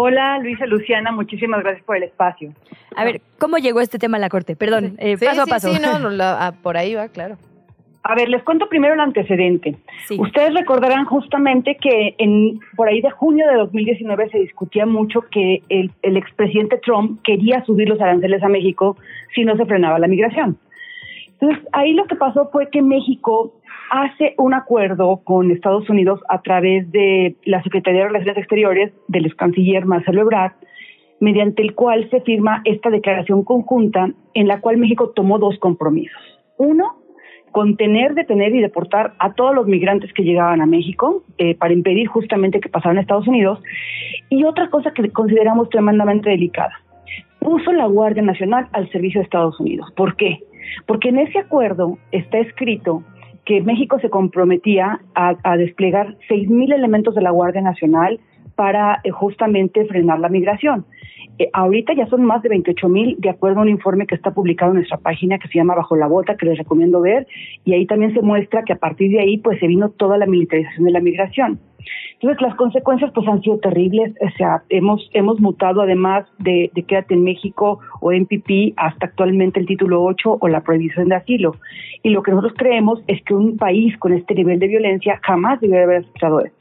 Hola, 0.00 0.38
Luisa 0.38 0.64
Luciana, 0.66 1.10
muchísimas 1.10 1.60
gracias 1.60 1.84
por 1.84 1.96
el 1.96 2.04
espacio. 2.04 2.52
A 2.94 3.04
ver, 3.04 3.20
¿cómo 3.36 3.58
llegó 3.58 3.80
este 3.80 3.98
tema 3.98 4.16
a 4.16 4.20
la 4.20 4.28
Corte? 4.28 4.54
Perdón, 4.54 4.94
eh, 4.98 5.18
paso 5.18 5.42
a 5.42 5.46
paso. 5.46 5.74
Sí, 5.74 5.80
no, 5.82 6.08
ah, 6.22 6.52
por 6.62 6.76
ahí 6.76 6.94
va, 6.94 7.08
claro. 7.08 7.36
A 8.04 8.14
ver, 8.14 8.28
les 8.28 8.44
cuento 8.44 8.68
primero 8.68 8.94
el 8.94 9.00
antecedente. 9.00 9.74
Ustedes 10.16 10.54
recordarán 10.54 11.04
justamente 11.04 11.76
que 11.80 12.14
en 12.18 12.60
por 12.76 12.86
ahí 12.86 13.00
de 13.00 13.10
junio 13.10 13.48
de 13.48 13.56
2019 13.56 14.30
se 14.30 14.38
discutía 14.38 14.86
mucho 14.86 15.22
que 15.32 15.64
el, 15.68 15.90
el 16.02 16.16
expresidente 16.16 16.78
Trump 16.78 17.20
quería 17.24 17.64
subir 17.64 17.88
los 17.88 18.00
aranceles 18.00 18.40
a 18.44 18.48
México 18.48 18.96
si 19.34 19.44
no 19.44 19.56
se 19.56 19.66
frenaba 19.66 19.98
la 19.98 20.06
migración. 20.06 20.58
Entonces, 21.40 21.68
ahí 21.72 21.92
lo 21.92 22.04
que 22.06 22.16
pasó 22.16 22.48
fue 22.50 22.68
que 22.70 22.82
México 22.82 23.52
hace 23.90 24.34
un 24.38 24.54
acuerdo 24.54 25.20
con 25.24 25.50
Estados 25.50 25.88
Unidos 25.88 26.20
a 26.28 26.42
través 26.42 26.90
de 26.90 27.36
la 27.44 27.62
Secretaría 27.62 28.02
de 28.02 28.08
Relaciones 28.08 28.38
Exteriores 28.38 28.92
del 29.06 29.26
ex 29.26 29.34
canciller 29.34 29.86
Marcelo 29.86 30.22
Ebrard 30.22 30.52
mediante 31.20 31.62
el 31.62 31.74
cual 31.74 32.08
se 32.10 32.20
firma 32.20 32.62
esta 32.64 32.90
declaración 32.90 33.42
conjunta 33.44 34.10
en 34.34 34.48
la 34.48 34.60
cual 34.60 34.76
México 34.76 35.10
tomó 35.10 35.38
dos 35.38 35.58
compromisos. 35.58 36.20
Uno, 36.58 36.96
contener, 37.50 38.14
detener 38.14 38.54
y 38.54 38.60
deportar 38.60 39.14
a 39.18 39.32
todos 39.32 39.54
los 39.54 39.66
migrantes 39.66 40.12
que 40.12 40.22
llegaban 40.22 40.60
a 40.60 40.66
México 40.66 41.24
eh, 41.38 41.56
para 41.56 41.72
impedir 41.72 42.06
justamente 42.06 42.60
que 42.60 42.68
pasaran 42.68 42.98
a 42.98 43.00
Estados 43.00 43.26
Unidos. 43.26 43.60
Y 44.28 44.44
otra 44.44 44.70
cosa 44.70 44.92
que 44.92 45.10
consideramos 45.10 45.68
tremendamente 45.70 46.30
delicada, 46.30 46.74
puso 47.40 47.72
la 47.72 47.86
Guardia 47.86 48.22
Nacional 48.22 48.68
al 48.72 48.90
servicio 48.90 49.20
de 49.20 49.24
Estados 49.24 49.58
Unidos. 49.58 49.90
¿Por 49.96 50.16
qué? 50.16 50.40
Porque 50.86 51.08
en 51.08 51.18
ese 51.18 51.38
acuerdo 51.38 51.98
está 52.12 52.38
escrito 52.38 53.02
que 53.44 53.62
México 53.62 53.98
se 54.00 54.10
comprometía 54.10 55.00
a, 55.14 55.34
a 55.42 55.56
desplegar 55.56 56.16
6.000 56.28 56.74
elementos 56.74 57.14
de 57.14 57.22
la 57.22 57.30
Guardia 57.30 57.62
Nacional 57.62 58.20
para 58.56 59.00
eh, 59.04 59.10
justamente 59.10 59.86
frenar 59.86 60.18
la 60.18 60.28
migración. 60.28 60.84
Eh, 61.38 61.48
ahorita 61.52 61.94
ya 61.94 62.06
son 62.06 62.24
más 62.24 62.42
de 62.42 62.48
28 62.48 62.88
mil, 62.88 63.16
de 63.18 63.30
acuerdo 63.30 63.60
a 63.60 63.62
un 63.62 63.68
informe 63.68 64.06
que 64.06 64.14
está 64.14 64.32
publicado 64.32 64.72
en 64.72 64.78
nuestra 64.78 64.98
página 64.98 65.38
que 65.38 65.48
se 65.48 65.58
llama 65.58 65.74
Bajo 65.74 65.96
la 65.96 66.08
Bota, 66.08 66.36
que 66.36 66.46
les 66.46 66.58
recomiendo 66.58 67.00
ver, 67.00 67.26
y 67.64 67.74
ahí 67.74 67.86
también 67.86 68.12
se 68.14 68.22
muestra 68.22 68.64
que 68.64 68.72
a 68.72 68.78
partir 68.78 69.10
de 69.10 69.20
ahí 69.20 69.38
pues 69.38 69.60
se 69.60 69.66
vino 69.66 69.90
toda 69.90 70.18
la 70.18 70.26
militarización 70.26 70.84
de 70.84 70.90
la 70.90 71.00
migración. 71.00 71.60
Entonces 72.14 72.42
las 72.42 72.56
consecuencias 72.56 73.12
pues 73.14 73.28
han 73.28 73.40
sido 73.42 73.58
terribles, 73.58 74.12
o 74.20 74.30
sea, 74.36 74.62
hemos, 74.68 75.08
hemos 75.12 75.40
mutado 75.40 75.82
además 75.82 76.26
de, 76.38 76.70
de 76.74 76.82
Quédate 76.82 77.14
en 77.14 77.22
México 77.22 77.78
o 78.00 78.12
MPP 78.12 78.74
hasta 78.76 79.06
actualmente 79.06 79.60
el 79.60 79.66
título 79.66 80.02
8 80.02 80.38
o 80.40 80.48
la 80.48 80.62
prohibición 80.62 81.08
de 81.08 81.14
asilo. 81.14 81.54
Y 82.02 82.10
lo 82.10 82.22
que 82.22 82.32
nosotros 82.32 82.54
creemos 82.56 83.00
es 83.06 83.22
que 83.22 83.34
un 83.34 83.56
país 83.56 83.96
con 83.98 84.12
este 84.12 84.34
nivel 84.34 84.58
de 84.58 84.66
violencia 84.66 85.20
jamás 85.22 85.60
debería 85.60 85.84
haber 85.84 85.98
aceptado 85.98 86.40
esto. 86.40 86.57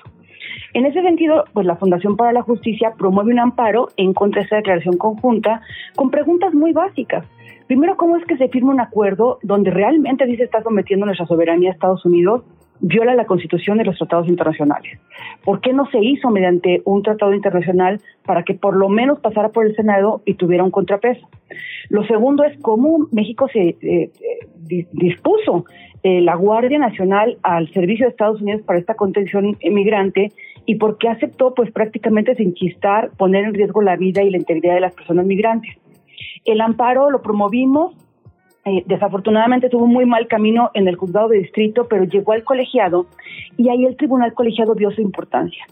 En 0.73 0.85
ese 0.85 1.01
sentido, 1.01 1.45
pues 1.53 1.65
la 1.65 1.75
Fundación 1.75 2.17
para 2.17 2.33
la 2.33 2.41
Justicia 2.41 2.93
promueve 2.97 3.31
un 3.31 3.39
amparo 3.39 3.89
en 3.97 4.13
contra 4.13 4.41
de 4.41 4.43
esta 4.45 4.57
declaración 4.57 4.97
conjunta 4.97 5.61
con 5.95 6.11
preguntas 6.11 6.53
muy 6.53 6.73
básicas. 6.73 7.25
Primero, 7.67 7.97
¿cómo 7.97 8.15
es 8.15 8.25
que 8.25 8.37
se 8.37 8.47
firma 8.47 8.71
un 8.71 8.79
acuerdo 8.79 9.39
donde 9.43 9.71
realmente 9.71 10.25
dice 10.25 10.43
está 10.43 10.63
sometiendo 10.63 11.05
nuestra 11.05 11.27
soberanía 11.27 11.71
a 11.71 11.73
Estados 11.73 12.05
Unidos? 12.05 12.43
Viola 12.79 13.15
la 13.15 13.25
constitución 13.25 13.77
de 13.77 13.85
los 13.85 13.97
tratados 13.97 14.27
internacionales. 14.27 14.99
¿Por 15.43 15.61
qué 15.61 15.73
no 15.73 15.89
se 15.91 15.99
hizo 15.99 16.29
mediante 16.29 16.81
un 16.85 17.03
tratado 17.03 17.33
internacional 17.33 18.01
para 18.25 18.43
que 18.43 18.53
por 18.53 18.75
lo 18.75 18.89
menos 18.89 19.19
pasara 19.19 19.49
por 19.49 19.65
el 19.65 19.75
Senado 19.75 20.21
y 20.25 20.35
tuviera 20.35 20.63
un 20.63 20.71
contrapeso? 20.71 21.27
Lo 21.89 22.05
segundo 22.05 22.43
es 22.43 22.57
cómo 22.61 23.07
México 23.11 23.47
se 23.51 23.69
eh, 23.69 23.77
eh, 23.81 24.87
dispuso 24.91 25.65
eh, 26.03 26.21
la 26.21 26.35
Guardia 26.35 26.79
Nacional 26.79 27.37
al 27.43 27.71
servicio 27.73 28.05
de 28.05 28.11
Estados 28.11 28.41
Unidos 28.41 28.61
para 28.63 28.79
esta 28.79 28.95
contención 28.95 29.57
migrante 29.63 30.31
y 30.65 30.75
por 30.75 30.97
qué 30.97 31.09
aceptó 31.09 31.53
pues 31.53 31.71
prácticamente 31.71 32.35
sin 32.35 32.53
chistar 32.53 33.11
poner 33.17 33.45
en 33.45 33.53
riesgo 33.53 33.81
la 33.81 33.95
vida 33.95 34.21
y 34.21 34.29
la 34.29 34.37
integridad 34.37 34.75
de 34.75 34.81
las 34.81 34.93
personas 34.93 35.25
migrantes. 35.25 35.75
El 36.45 36.61
amparo 36.61 37.09
lo 37.09 37.21
promovimos, 37.21 37.95
eh, 38.67 38.83
desafortunadamente 38.85 39.69
tuvo 39.69 39.85
un 39.85 39.93
muy 39.93 40.05
mal 40.05 40.27
camino 40.27 40.71
en 40.73 40.89
el 40.89 40.97
juzgado 40.97 41.29
de 41.29 41.37
distrito, 41.37 41.87
pero 41.87 42.03
llegó 42.03 42.33
al 42.33 42.43
colegiado 42.43 43.05
y 43.55 43.69
ahí 43.69 43.85
el 43.85 43.95
tribunal 43.95 44.33
colegiado 44.33 44.75
dio 44.75 44.91
su 44.91 44.99
importancia. 44.99 45.63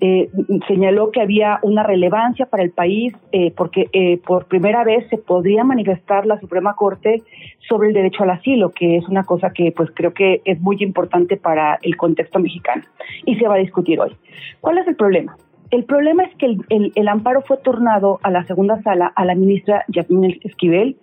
Eh, 0.00 0.30
señaló 0.66 1.10
que 1.10 1.20
había 1.20 1.58
una 1.60 1.82
relevancia 1.82 2.46
para 2.46 2.62
el 2.62 2.70
país 2.70 3.12
eh, 3.32 3.52
porque 3.54 3.90
por 4.26 4.46
primera 4.46 4.82
vez 4.82 5.06
se 5.10 5.18
podría 5.18 5.62
manifestar 5.62 6.24
la 6.24 6.40
Suprema 6.40 6.74
Corte 6.74 7.22
sobre 7.68 7.88
el 7.88 7.94
derecho 7.94 8.22
al 8.22 8.30
asilo, 8.30 8.70
que 8.70 8.96
es 8.96 9.06
una 9.08 9.24
cosa 9.24 9.50
que 9.50 9.70
pues 9.72 9.90
creo 9.94 10.14
que 10.14 10.40
es 10.46 10.58
muy 10.60 10.76
importante 10.80 11.36
para 11.36 11.78
el 11.82 11.96
contexto 11.96 12.38
mexicano 12.38 12.82
y 13.26 13.36
se 13.36 13.46
va 13.46 13.56
a 13.56 13.58
discutir 13.58 14.00
hoy. 14.00 14.16
¿Cuál 14.62 14.78
es 14.78 14.88
el 14.88 14.96
problema? 14.96 15.36
El 15.70 15.84
problema 15.84 16.22
es 16.22 16.34
que 16.36 16.46
el, 16.46 16.92
el, 16.94 17.08
amparo 17.08 17.42
fue 17.42 17.58
tornado 17.58 18.20
a 18.22 18.30
la 18.30 18.44
segunda 18.44 18.80
sala 18.80 19.12
a 19.14 19.26
la 19.26 19.34
ministra 19.34 19.84
Yasmín 19.88 20.38
Esquivel 20.42 20.96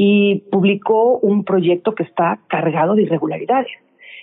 y 0.00 0.44
publicó 0.52 1.18
un 1.18 1.42
proyecto 1.42 1.96
que 1.96 2.04
está 2.04 2.38
cargado 2.46 2.94
de 2.94 3.02
irregularidades. 3.02 3.72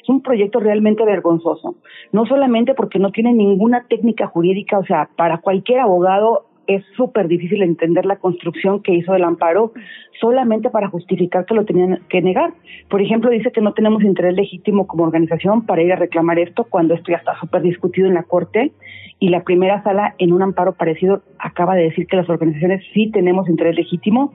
Es 0.01 0.07
un 0.07 0.21
proyecto 0.21 0.61
realmente 0.61 1.03
vergonzoso, 1.03 1.75
no 2.13 2.25
solamente 2.25 2.73
porque 2.73 2.97
no 2.97 3.11
tiene 3.11 3.33
ninguna 3.33 3.85
técnica 3.89 4.27
jurídica, 4.27 4.79
o 4.79 4.85
sea, 4.85 5.09
para 5.17 5.39
cualquier 5.39 5.81
abogado 5.81 6.45
es 6.67 6.83
súper 6.95 7.27
difícil 7.27 7.61
entender 7.63 8.05
la 8.05 8.17
construcción 8.17 8.81
que 8.81 8.93
hizo 8.93 9.15
el 9.15 9.23
amparo 9.23 9.73
solamente 10.19 10.69
para 10.69 10.89
justificar 10.89 11.45
que 11.45 11.53
lo 11.53 11.65
tenían 11.65 12.01
que 12.09 12.21
negar. 12.21 12.53
Por 12.89 13.01
ejemplo, 13.01 13.29
dice 13.29 13.51
que 13.51 13.61
no 13.61 13.73
tenemos 13.73 14.03
interés 14.03 14.35
legítimo 14.35 14.87
como 14.87 15.03
organización 15.03 15.65
para 15.65 15.81
ir 15.81 15.93
a 15.93 15.97
reclamar 15.97 16.39
esto 16.39 16.65
cuando 16.65 16.93
esto 16.93 17.11
ya 17.11 17.17
está 17.17 17.37
súper 17.39 17.61
discutido 17.61 18.07
en 18.07 18.13
la 18.13 18.23
Corte 18.23 18.71
y 19.19 19.29
la 19.29 19.43
primera 19.43 19.81
sala 19.83 20.15
en 20.17 20.33
un 20.33 20.41
amparo 20.41 20.73
parecido 20.73 21.21
acaba 21.39 21.75
de 21.75 21.83
decir 21.83 22.07
que 22.07 22.17
las 22.17 22.29
organizaciones 22.29 22.83
sí 22.93 23.11
tenemos 23.11 23.49
interés 23.49 23.75
legítimo. 23.75 24.33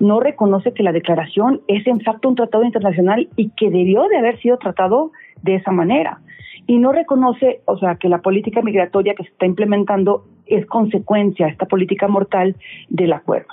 No 0.00 0.20
reconoce 0.20 0.72
que 0.72 0.82
la 0.82 0.92
declaración 0.92 1.60
es 1.68 1.86
en 1.86 2.00
facto 2.00 2.28
un 2.28 2.36
tratado 2.36 2.64
internacional 2.64 3.28
y 3.36 3.50
que 3.50 3.70
debió 3.70 4.08
de 4.08 4.18
haber 4.18 4.40
sido 4.40 4.58
tratado 4.58 5.12
de 5.42 5.56
esa 5.56 5.72
manera 5.72 6.20
y 6.68 6.78
no 6.78 6.92
reconoce, 6.92 7.62
o 7.64 7.78
sea, 7.78 7.96
que 7.96 8.10
la 8.10 8.18
política 8.18 8.60
migratoria 8.60 9.14
que 9.14 9.24
se 9.24 9.30
está 9.30 9.46
implementando 9.46 10.24
es 10.46 10.66
consecuencia, 10.66 11.48
esta 11.48 11.64
política 11.64 12.08
mortal 12.08 12.56
del 12.90 13.14
acuerdo. 13.14 13.48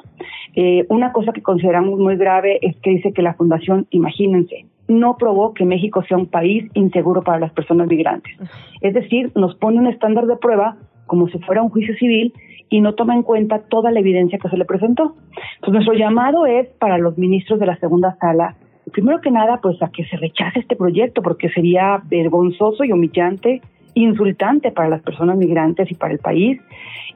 Eh, 0.54 0.86
una 0.90 1.14
cosa 1.14 1.32
que 1.32 1.42
consideramos 1.42 1.98
muy 1.98 2.18
grave 2.18 2.60
es 2.62 2.76
que 2.82 2.90
dice 2.90 3.14
que 3.14 3.22
la 3.22 3.34
Fundación, 3.34 3.88
imagínense, 3.90 4.66
no 4.90 5.16
probó 5.16 5.54
que 5.54 5.64
México 5.64 6.04
sea 6.04 6.18
un 6.18 6.28
país 6.28 6.70
inseguro 6.74 7.24
para 7.24 7.40
las 7.40 7.54
personas 7.54 7.88
migrantes. 7.88 8.34
Es 8.82 8.94
decir, 8.94 9.32
nos 9.34 9.56
pone 9.56 9.80
un 9.80 9.88
estándar 9.88 10.26
de 10.26 10.36
prueba 10.36 10.76
como 11.08 11.30
si 11.30 11.40
fuera 11.40 11.64
un 11.64 11.70
juicio 11.70 11.96
civil 11.96 12.34
y 12.70 12.82
no 12.82 12.96
toma 12.96 13.16
en 13.16 13.24
cuenta 13.24 13.60
toda 13.60 13.92
la 13.92 14.02
evidencia 14.02 14.40
que 14.40 14.50
se 14.50 14.58
le 14.58 14.66
presentó. 14.66 15.16
Entonces, 15.56 15.74
nuestro 15.74 15.94
llamado 15.94 16.46
es 16.48 16.68
para 16.80 16.98
los 16.98 17.18
ministros 17.18 17.62
de 17.62 17.66
la 17.66 17.78
segunda 17.78 18.18
sala 18.20 18.58
primero 18.92 19.22
que 19.22 19.32
nada, 19.32 19.60
pues 19.62 19.82
a 19.82 19.90
que 19.90 20.06
se 20.06 20.18
rechace 20.18 20.60
este 20.60 20.76
proyecto, 20.76 21.22
porque 21.22 21.50
sería 21.50 22.02
vergonzoso 22.06 22.84
y 22.84 22.92
humillante, 22.92 23.62
insultante 23.94 24.72
para 24.72 24.90
las 24.90 25.02
personas 25.02 25.38
migrantes 25.38 25.90
y 25.92 25.96
para 25.96 26.14
el 26.14 26.20
país, 26.20 26.62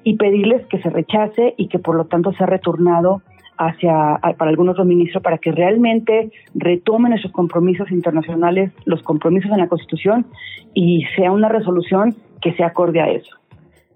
y 0.04 0.16
pedirles 0.16 0.66
que 0.68 0.82
se 0.82 0.90
rechace 0.90 1.54
y 1.58 1.68
que 1.68 1.80
por 1.80 1.96
lo 1.96 2.06
tanto 2.06 2.32
sea 2.34 2.46
retornado 2.46 3.22
hacia 3.58 4.20
para 4.38 4.50
algún 4.50 4.70
otro 4.70 4.86
ministro 4.86 5.22
para 5.22 5.38
que 5.38 5.52
realmente 5.52 6.32
retomen 6.56 7.12
esos 7.12 7.32
compromisos 7.34 7.92
internacionales, 7.92 8.72
los 8.86 9.04
compromisos 9.04 9.52
en 9.52 9.58
la 9.58 9.68
Constitución 9.68 10.26
y 10.74 11.04
sea 11.18 11.34
una 11.34 11.50
resolución 11.50 12.16
que 12.42 12.54
se 12.54 12.64
acorde 12.64 13.02
a 13.02 13.10
eso. 13.10 13.39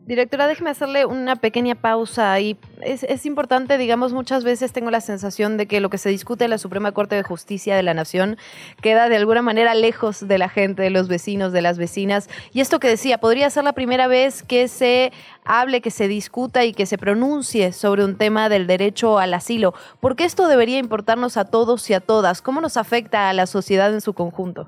Directora, 0.05 0.47
déjeme 0.47 0.69
hacerle 0.69 1.05
una 1.05 1.37
pequeña 1.37 1.75
pausa 1.75 2.37
y 2.41 2.57
es, 2.81 3.25
importante, 3.25 3.77
digamos, 3.77 4.11
muchas 4.11 4.43
veces 4.43 4.73
tengo 4.73 4.91
la 4.91 4.99
sensación 4.99 5.55
de 5.55 5.65
que 5.65 5.79
lo 5.79 5.89
que 5.89 5.97
se 5.97 6.09
discute 6.09 6.43
en 6.43 6.49
la 6.49 6.57
Suprema 6.57 6.91
Corte 6.91 7.15
de 7.15 7.23
Justicia 7.23 7.73
de 7.77 7.83
la 7.83 7.93
Nación 7.93 8.37
queda 8.81 9.07
de 9.07 9.15
alguna 9.15 9.41
manera 9.41 9.73
lejos 9.75 10.27
de 10.27 10.37
la 10.37 10.49
gente, 10.49 10.83
de 10.83 10.89
los 10.89 11.07
vecinos, 11.07 11.53
de 11.53 11.61
las 11.61 11.77
vecinas. 11.77 12.29
Y 12.51 12.59
esto 12.59 12.81
que 12.81 12.89
decía, 12.89 13.17
podría 13.19 13.49
ser 13.49 13.63
la 13.63 13.71
primera 13.71 14.07
vez 14.07 14.43
que 14.43 14.67
se 14.67 15.13
hable, 15.45 15.79
que 15.79 15.91
se 15.91 16.09
discuta 16.09 16.65
y 16.65 16.73
que 16.73 16.85
se 16.85 16.97
pronuncie 16.97 17.71
sobre 17.71 18.03
un 18.03 18.17
tema 18.17 18.49
del 18.49 18.67
derecho 18.67 19.19
al 19.19 19.33
asilo. 19.33 19.73
¿Por 20.01 20.17
qué 20.17 20.25
esto 20.25 20.49
debería 20.49 20.79
importarnos 20.79 21.37
a 21.37 21.45
todos 21.45 21.89
y 21.89 21.93
a 21.93 22.01
todas? 22.01 22.41
¿Cómo 22.41 22.59
nos 22.59 22.75
afecta 22.75 23.29
a 23.29 23.33
la 23.33 23.47
sociedad 23.47 23.93
en 23.93 24.01
su 24.01 24.11
conjunto? 24.11 24.67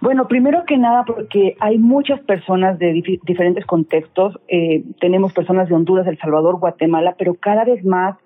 Bueno, 0.00 0.28
primero 0.28 0.64
que 0.64 0.76
nada 0.76 1.04
porque 1.04 1.56
hay 1.60 1.78
muchas 1.78 2.20
personas 2.20 2.78
de 2.78 2.92
diferentes 2.92 3.66
contextos. 3.66 4.38
Eh, 4.48 4.84
tenemos 5.00 5.32
personas 5.32 5.68
de 5.68 5.74
Honduras, 5.74 6.06
El 6.06 6.18
Salvador, 6.18 6.58
Guatemala, 6.58 7.14
pero 7.18 7.34
cada 7.34 7.64
vez 7.64 7.84
más 7.84 8.16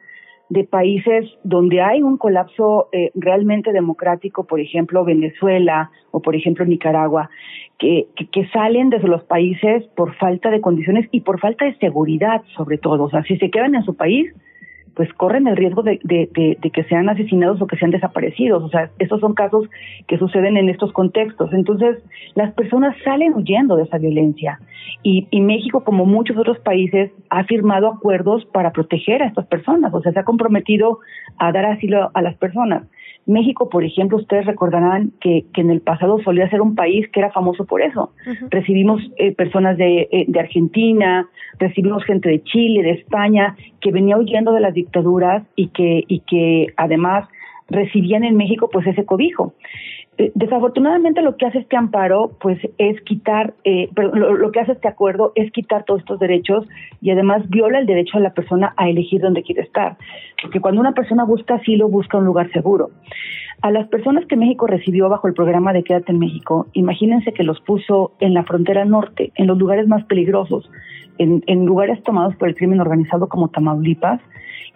de 0.50 0.64
países 0.64 1.26
donde 1.44 1.80
hay 1.80 2.02
un 2.02 2.18
colapso 2.18 2.88
eh, 2.92 3.12
realmente 3.14 3.72
democrático, 3.72 4.44
por 4.44 4.58
ejemplo 4.58 5.04
Venezuela 5.04 5.90
o 6.10 6.20
por 6.20 6.34
ejemplo 6.34 6.64
Nicaragua, 6.64 7.30
que, 7.78 8.08
que, 8.32 8.46
salen 8.48 8.90
desde 8.90 9.06
los 9.06 9.22
países 9.22 9.86
por 9.94 10.14
falta 10.16 10.50
de 10.50 10.60
condiciones 10.60 11.08
y 11.12 11.20
por 11.20 11.38
falta 11.38 11.64
de 11.64 11.76
seguridad 11.76 12.42
sobre 12.56 12.78
todo. 12.78 13.04
O 13.04 13.10
sea, 13.10 13.22
si 13.22 13.38
se 13.38 13.48
quedan 13.48 13.76
en 13.76 13.84
su 13.84 13.94
país, 13.94 14.34
pues 14.94 15.12
corren 15.14 15.46
el 15.46 15.56
riesgo 15.56 15.82
de, 15.82 15.98
que 16.00 16.84
sean 16.84 17.08
asesinados 17.08 17.60
o 17.60 17.66
que 17.66 17.76
sean 17.76 17.90
desaparecidos. 17.90 18.62
O 18.62 18.68
sea, 18.68 18.90
estos 18.98 19.20
son 19.20 19.34
casos 19.34 19.68
que 20.06 20.18
suceden 20.18 20.56
en 20.56 20.68
estos 20.68 20.92
contextos. 20.92 21.52
Entonces, 21.52 22.02
las 22.34 22.52
personas 22.54 22.96
salen 23.04 23.34
huyendo 23.34 23.76
de 23.76 23.84
esa 23.84 23.98
violencia. 23.98 24.60
Y, 25.02 25.28
y 25.30 25.40
México, 25.40 25.84
como 25.84 26.06
muchos 26.06 26.36
otros 26.36 26.58
países, 26.58 27.10
ha 27.30 27.44
firmado 27.44 27.88
acuerdos 27.88 28.44
para 28.46 28.72
proteger 28.72 29.22
a 29.22 29.26
estas 29.26 29.46
personas. 29.46 29.94
O 29.94 30.00
sea, 30.02 30.12
se 30.12 30.20
ha 30.20 30.24
comprometido 30.24 30.98
a 31.38 31.52
dar 31.52 31.66
asilo 31.66 32.10
a 32.14 32.22
las 32.22 32.36
personas. 32.36 32.84
México, 33.26 33.68
por 33.68 33.84
ejemplo, 33.84 34.18
ustedes 34.18 34.46
recordarán 34.46 35.12
que, 35.20 35.44
que, 35.52 35.60
en 35.60 35.70
el 35.70 35.80
pasado 35.80 36.20
solía 36.22 36.48
ser 36.50 36.60
un 36.60 36.74
país 36.74 37.08
que 37.12 37.20
era 37.20 37.30
famoso 37.30 37.64
por 37.64 37.82
eso. 37.82 38.12
Recibimos 38.50 39.00
eh, 39.16 39.32
personas 39.34 39.76
de, 39.76 40.08
eh, 40.10 40.24
de, 40.26 40.40
Argentina, 40.40 41.28
recibimos 41.58 42.04
gente 42.04 42.28
de 42.28 42.42
Chile, 42.42 42.82
de 42.82 42.92
España, 42.92 43.56
que 43.80 43.92
venía 43.92 44.18
huyendo 44.18 44.52
de 44.52 44.60
las 44.60 44.74
dictaduras 44.74 45.44
y 45.54 45.68
que, 45.68 46.04
y 46.08 46.20
que 46.20 46.68
además 46.76 47.28
recibían 47.68 48.24
en 48.24 48.36
México 48.36 48.68
pues 48.70 48.86
ese 48.86 49.04
cobijo. 49.04 49.54
Eh, 50.20 50.32
desafortunadamente 50.34 51.22
lo 51.22 51.38
que 51.38 51.46
hace 51.46 51.60
este 51.60 51.78
amparo 51.78 52.32
pues 52.42 52.58
es 52.76 53.00
quitar, 53.04 53.54
eh, 53.64 53.88
lo, 53.96 54.52
que 54.52 54.60
hace 54.60 54.72
este 54.72 54.86
acuerdo 54.86 55.32
es 55.34 55.50
quitar 55.50 55.84
todos 55.84 56.00
estos 56.00 56.20
derechos 56.20 56.68
y 57.00 57.10
además 57.10 57.48
viola 57.48 57.78
el 57.78 57.86
derecho 57.86 58.18
de 58.18 58.24
la 58.24 58.34
persona 58.34 58.74
a 58.76 58.90
elegir 58.90 59.22
dónde 59.22 59.42
quiere 59.42 59.62
estar. 59.62 59.96
Porque 60.42 60.60
cuando 60.60 60.78
una 60.78 60.92
persona 60.92 61.24
busca 61.24 61.54
asilo, 61.54 61.88
busca 61.88 62.18
un 62.18 62.26
lugar 62.26 62.52
seguro. 62.52 62.90
A 63.62 63.70
las 63.70 63.88
personas 63.88 64.26
que 64.26 64.36
México 64.36 64.66
recibió 64.66 65.08
bajo 65.08 65.26
el 65.26 65.32
programa 65.32 65.72
de 65.72 65.84
Quédate 65.84 66.12
en 66.12 66.18
México, 66.18 66.66
imagínense 66.74 67.32
que 67.32 67.42
los 67.42 67.58
puso 67.62 68.12
en 68.20 68.34
la 68.34 68.44
frontera 68.44 68.84
norte, 68.84 69.32
en 69.36 69.46
los 69.46 69.56
lugares 69.56 69.88
más 69.88 70.04
peligrosos, 70.04 70.70
en 71.16 71.64
lugares 71.64 72.02
tomados 72.02 72.36
por 72.36 72.48
el 72.48 72.54
crimen 72.54 72.80
organizado 72.80 73.26
como 73.28 73.48
Tamaulipas, 73.48 74.20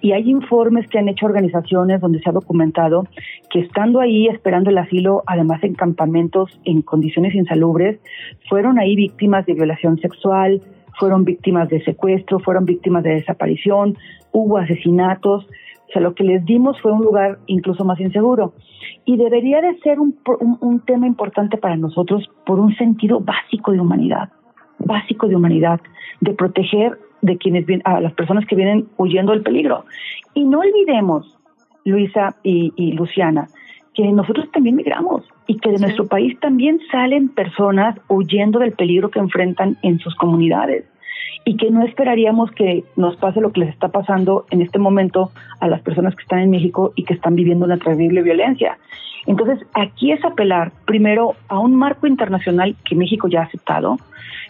y 0.00 0.12
hay 0.12 0.30
informes 0.30 0.86
que 0.88 0.98
han 0.98 1.08
hecho 1.08 1.26
organizaciones 1.26 2.00
donde 2.00 2.20
se 2.20 2.28
ha 2.28 2.32
documentado 2.32 3.06
que 3.50 3.60
estando 3.60 4.00
ahí 4.00 4.26
esperando 4.28 4.70
el 4.70 4.78
asilo, 4.78 5.22
además 5.26 5.62
en 5.64 5.74
campamentos 5.74 6.60
en 6.64 6.82
condiciones 6.82 7.34
insalubres, 7.34 7.98
fueron 8.48 8.78
ahí 8.78 8.96
víctimas 8.96 9.46
de 9.46 9.54
violación 9.54 9.98
sexual, 9.98 10.60
fueron 10.98 11.24
víctimas 11.24 11.68
de 11.68 11.82
secuestro, 11.84 12.38
fueron 12.38 12.64
víctimas 12.64 13.02
de 13.02 13.14
desaparición, 13.14 13.96
hubo 14.32 14.58
asesinatos. 14.58 15.46
O 15.88 15.92
sea, 15.92 16.02
lo 16.02 16.14
que 16.14 16.24
les 16.24 16.44
dimos 16.44 16.80
fue 16.80 16.92
un 16.92 17.02
lugar 17.02 17.38
incluso 17.46 17.84
más 17.84 18.00
inseguro. 18.00 18.54
Y 19.04 19.16
debería 19.16 19.60
de 19.60 19.78
ser 19.80 20.00
un, 20.00 20.16
un 20.60 20.80
tema 20.80 21.06
importante 21.06 21.56
para 21.56 21.76
nosotros 21.76 22.28
por 22.46 22.58
un 22.58 22.74
sentido 22.76 23.20
básico 23.20 23.72
de 23.72 23.80
humanidad, 23.80 24.30
básico 24.78 25.28
de 25.28 25.36
humanidad, 25.36 25.80
de 26.20 26.32
proteger 26.32 26.98
de 27.24 27.38
quienes 27.38 27.64
a 27.84 28.00
las 28.00 28.12
personas 28.12 28.44
que 28.44 28.54
vienen 28.54 28.86
huyendo 28.98 29.32
del 29.32 29.42
peligro. 29.42 29.86
Y 30.34 30.44
no 30.44 30.60
olvidemos, 30.60 31.38
Luisa 31.84 32.36
y, 32.42 32.92
Luciana, 32.92 33.48
que 33.94 34.04
nosotros 34.12 34.50
también 34.52 34.76
migramos 34.76 35.24
y 35.46 35.58
que 35.58 35.70
de 35.70 35.78
nuestro 35.78 36.06
país 36.06 36.38
también 36.40 36.80
salen 36.90 37.30
personas 37.30 37.98
huyendo 38.08 38.58
del 38.58 38.72
peligro 38.72 39.08
que 39.10 39.20
enfrentan 39.20 39.78
en 39.82 40.00
sus 40.00 40.14
comunidades 40.16 40.84
y 41.46 41.56
que 41.56 41.70
no 41.70 41.82
esperaríamos 41.82 42.50
que 42.50 42.84
nos 42.96 43.16
pase 43.16 43.40
lo 43.40 43.52
que 43.52 43.60
les 43.60 43.70
está 43.70 43.88
pasando 43.88 44.44
en 44.50 44.60
este 44.60 44.78
momento 44.78 45.30
a 45.60 45.68
las 45.68 45.80
personas 45.80 46.14
que 46.14 46.22
están 46.22 46.40
en 46.40 46.50
México 46.50 46.92
y 46.94 47.04
que 47.04 47.14
están 47.14 47.36
viviendo 47.36 47.64
una 47.64 47.78
terrible 47.78 48.20
violencia. 48.22 48.76
Entonces, 49.26 49.66
aquí 49.72 50.12
es 50.12 50.22
apelar 50.24 50.72
primero 50.84 51.36
a 51.48 51.58
un 51.58 51.74
marco 51.74 52.06
internacional 52.06 52.76
que 52.84 52.94
México 52.94 53.28
ya 53.28 53.40
ha 53.40 53.44
aceptado, 53.44 53.96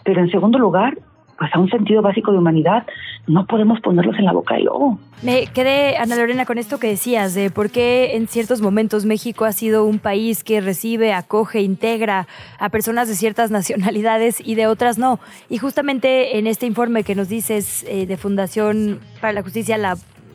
pero 0.03 0.19
en 0.19 0.29
segundo 0.29 0.59
lugar, 0.59 0.97
pues 1.37 1.53
a 1.53 1.59
un 1.59 1.69
sentido 1.69 2.01
básico 2.01 2.31
de 2.31 2.37
humanidad, 2.37 2.85
no 3.27 3.45
podemos 3.45 3.79
ponerlos 3.81 4.17
en 4.17 4.25
la 4.25 4.33
boca 4.33 4.55
del 4.55 4.65
lobo. 4.65 4.99
Me 5.21 5.47
quedé, 5.47 5.97
Ana 5.97 6.15
Lorena, 6.15 6.45
con 6.45 6.57
esto 6.57 6.79
que 6.79 6.87
decías, 6.87 7.33
de 7.33 7.49
por 7.49 7.71
qué 7.71 8.15
en 8.15 8.27
ciertos 8.27 8.61
momentos 8.61 9.05
México 9.05 9.45
ha 9.45 9.51
sido 9.51 9.85
un 9.85 9.99
país 9.99 10.43
que 10.43 10.61
recibe, 10.61 11.13
acoge, 11.13 11.61
integra 11.61 12.27
a 12.59 12.69
personas 12.69 13.07
de 13.07 13.15
ciertas 13.15 13.51
nacionalidades 13.59 14.41
y 14.43 14.55
de 14.55 14.67
otras 14.67 14.97
no. 14.97 15.19
Y 15.49 15.57
justamente 15.57 16.37
en 16.37 16.47
este 16.47 16.65
informe 16.65 17.03
que 17.03 17.15
nos 17.15 17.27
dices 17.27 17.85
eh, 17.87 18.05
de 18.05 18.17
Fundación 18.17 18.99
para 19.19 19.33
la 19.33 19.41
Justicia, 19.41 19.77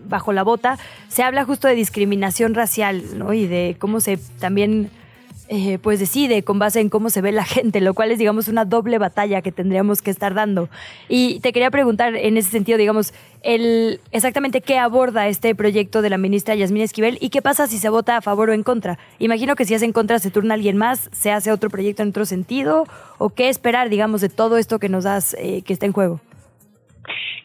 bajo 0.08 0.32
la 0.32 0.42
bota, 0.42 0.78
se 1.08 1.22
habla 1.22 1.44
justo 1.44 1.68
de 1.68 1.74
discriminación 1.74 2.54
racial, 2.54 3.02
¿no? 3.16 3.32
Y 3.32 3.46
de 3.46 3.76
cómo 3.78 4.00
se 4.00 4.18
también 4.40 4.90
eh, 5.52 5.80
pues 5.82 5.98
decide 5.98 6.44
con 6.44 6.60
base 6.60 6.78
en 6.78 6.88
cómo 6.88 7.10
se 7.10 7.20
ve 7.20 7.32
la 7.32 7.44
gente, 7.56 7.80
lo 7.80 7.92
cual 7.92 8.12
es, 8.12 8.20
digamos, 8.20 8.46
una 8.46 8.64
doble 8.64 8.98
batalla 8.98 9.42
que 9.42 9.50
tendríamos 9.50 10.00
que 10.00 10.12
estar 10.12 10.32
dando. 10.32 10.68
Y 11.08 11.40
te 11.40 11.52
quería 11.52 11.72
preguntar 11.72 12.14
en 12.14 12.36
ese 12.36 12.50
sentido, 12.50 12.78
digamos, 12.78 13.12
el, 13.42 13.98
exactamente 14.12 14.60
qué 14.60 14.78
aborda 14.78 15.26
este 15.26 15.56
proyecto 15.56 16.02
de 16.02 16.10
la 16.10 16.18
ministra 16.18 16.54
Yasmín 16.54 16.82
Esquivel 16.82 17.18
y 17.20 17.30
qué 17.30 17.42
pasa 17.42 17.66
si 17.66 17.78
se 17.78 17.88
vota 17.88 18.16
a 18.16 18.20
favor 18.22 18.50
o 18.50 18.52
en 18.52 18.62
contra. 18.62 19.00
Imagino 19.18 19.56
que 19.56 19.64
si 19.64 19.74
es 19.74 19.82
en 19.82 19.92
contra 19.92 20.20
se 20.20 20.30
turna 20.30 20.54
alguien 20.54 20.76
más, 20.76 21.10
se 21.10 21.32
hace 21.32 21.50
otro 21.50 21.68
proyecto 21.68 22.04
en 22.04 22.10
otro 22.10 22.26
sentido, 22.26 22.84
o 23.18 23.30
qué 23.30 23.48
esperar, 23.48 23.88
digamos, 23.88 24.20
de 24.20 24.28
todo 24.28 24.56
esto 24.56 24.78
que 24.78 24.88
nos 24.88 25.02
das 25.02 25.34
eh, 25.34 25.62
que 25.62 25.72
está 25.72 25.84
en 25.84 25.92
juego. 25.92 26.20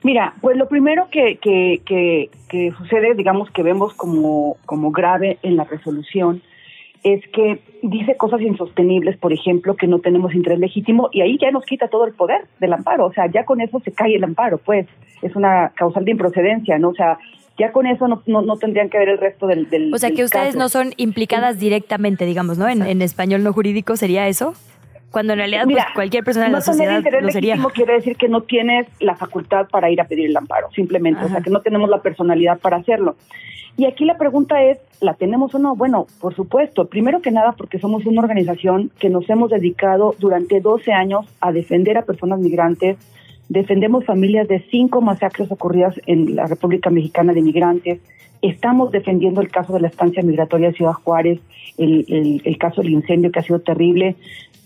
Mira, 0.04 0.36
pues 0.42 0.58
lo 0.58 0.68
primero 0.68 1.08
que, 1.10 1.38
que, 1.38 1.82
que, 1.84 2.30
que 2.50 2.72
sucede, 2.78 3.16
digamos, 3.16 3.50
que 3.50 3.64
vemos 3.64 3.96
como, 3.96 4.58
como 4.68 4.92
grave 4.92 5.40
en 5.42 5.56
la 5.56 5.64
resolución, 5.64 6.44
es 7.06 7.22
que 7.32 7.60
dice 7.84 8.18
cosas 8.18 8.42
insostenibles, 8.42 9.16
por 9.18 9.32
ejemplo, 9.32 9.76
que 9.76 9.86
no 9.86 10.00
tenemos 10.00 10.34
interés 10.34 10.58
legítimo 10.58 11.08
y 11.12 11.22
ahí 11.22 11.38
ya 11.40 11.52
nos 11.52 11.64
quita 11.64 11.88
todo 11.88 12.06
el 12.06 12.16
poder 12.16 12.48
del 12.60 12.74
amparo, 12.74 13.06
o 13.06 13.14
sea, 13.14 13.28
ya 13.32 13.46
con 13.46 13.62
eso 13.62 13.80
se 13.86 13.92
cae 13.92 14.16
el 14.16 14.24
amparo, 14.24 14.58
pues 14.58 14.88
es 15.22 15.36
una 15.36 15.72
causal 15.76 16.04
de 16.04 16.12
improcedencia, 16.12 16.80
¿no? 16.80 16.90
O 16.90 16.96
sea, 16.96 17.20
ya 17.60 17.72
con 17.72 17.86
eso 17.86 18.08
no, 18.08 18.24
no, 18.26 18.58
tendrían 18.58 18.90
que 18.90 18.98
ver 18.98 19.10
el 19.10 19.20
resto 19.20 19.46
del... 19.46 19.70
del 19.70 19.94
o 19.94 19.98
sea, 20.00 20.10
que 20.10 20.24
ustedes 20.24 20.56
no 20.56 20.68
son 20.68 20.94
implicadas 20.98 21.60
directamente, 21.60 22.26
digamos, 22.26 22.58
¿no? 22.58 22.68
En, 22.68 22.82
en, 22.82 23.04
español 23.04 23.44
no 23.44 23.54
jurídico 23.54 23.96
sería 23.96 24.28
eso. 24.28 24.56
Cuando 25.16 25.32
en 25.32 25.40
realidad 25.40 25.64
pues, 25.64 25.82
cualquier 25.94 26.26
persona 26.26 26.48
de 26.48 26.52
la 26.52 26.60
sociedad 26.60 27.02
lo 27.22 27.30
sería. 27.30 27.58
quiere 27.74 27.94
decir 27.94 28.18
que 28.18 28.28
no 28.28 28.42
tienes 28.42 28.86
la 29.00 29.16
facultad 29.16 29.66
para 29.70 29.90
ir 29.90 30.02
a 30.02 30.04
pedir 30.04 30.26
el 30.26 30.36
amparo, 30.36 30.70
simplemente, 30.76 31.24
o 31.24 31.30
sea, 31.30 31.40
que 31.40 31.50
no 31.50 31.62
tenemos 31.62 31.90
la 31.90 32.02
personalidad 32.02 32.60
para 32.60 32.76
hacerlo. 32.76 33.16
Y 33.78 33.86
aquí 33.86 34.04
la 34.04 34.18
pregunta 34.18 34.62
es, 34.62 34.78
¿la 35.00 35.14
tenemos 35.14 35.56
o 35.56 35.60
no? 35.60 35.74
Bueno, 35.74 36.06
por 36.20 36.36
supuesto. 36.36 36.90
Primero 36.90 37.22
que 37.22 37.32
nada 37.32 37.54
porque 37.54 37.80
somos 37.80 38.06
una 38.06 38.20
organización 38.20 38.92
que 39.00 39.10
nos 39.10 39.30
hemos 39.30 39.52
dedicado 39.52 40.16
durante 40.20 40.60
12 40.60 40.92
años 40.92 41.26
a 41.40 41.54
defender 41.54 41.98
a 41.98 42.02
personas 42.02 42.40
migrantes. 42.40 42.98
Defendemos 43.50 44.06
familias 44.06 44.48
de 44.48 44.66
cinco 44.72 45.02
masacres 45.02 45.52
ocurridas 45.52 45.96
en 46.08 46.36
la 46.36 46.48
República 46.48 46.90
Mexicana 46.90 47.34
de 47.34 47.42
migrantes. 47.42 48.00
Estamos 48.42 48.92
defendiendo 48.92 49.42
el 49.42 49.50
caso 49.50 49.74
de 49.74 49.82
la 49.82 49.88
estancia 49.88 50.24
migratoria 50.24 50.70
de 50.70 50.74
Ciudad 50.76 50.94
Juárez, 50.94 51.40
el, 51.78 52.42
el, 52.44 52.58
caso 52.58 52.82
del 52.82 52.92
incendio 52.92 53.32
que 53.32 53.40
ha 53.40 53.44
sido 53.44 53.60
terrible. 53.60 54.16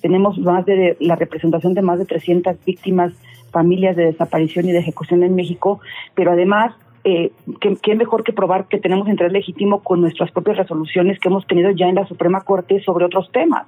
Tenemos 0.01 0.37
más 0.39 0.65
de 0.65 0.95
la 0.99 1.15
representación 1.15 1.73
de 1.73 1.81
más 1.81 1.99
de 1.99 2.05
300 2.05 2.55
víctimas, 2.65 3.13
familias 3.51 3.95
de 3.95 4.05
desaparición 4.05 4.69
y 4.69 4.71
de 4.71 4.79
ejecución 4.79 5.23
en 5.23 5.35
México, 5.35 5.79
pero 6.15 6.31
además 6.31 6.73
eh, 7.03 7.31
¿qué, 7.59 7.95
mejor 7.95 8.23
que 8.23 8.33
probar 8.33 8.67
que 8.67 8.79
tenemos 8.79 9.07
interés 9.07 9.31
legítimo 9.31 9.81
con 9.81 10.01
nuestras 10.01 10.31
propias 10.31 10.57
resoluciones 10.57 11.19
que 11.19 11.29
hemos 11.29 11.45
tenido 11.47 11.71
ya 11.71 11.87
en 11.87 11.95
la 11.95 12.07
Suprema 12.07 12.41
Corte 12.41 12.81
sobre 12.83 13.05
otros 13.05 13.31
temas. 13.31 13.67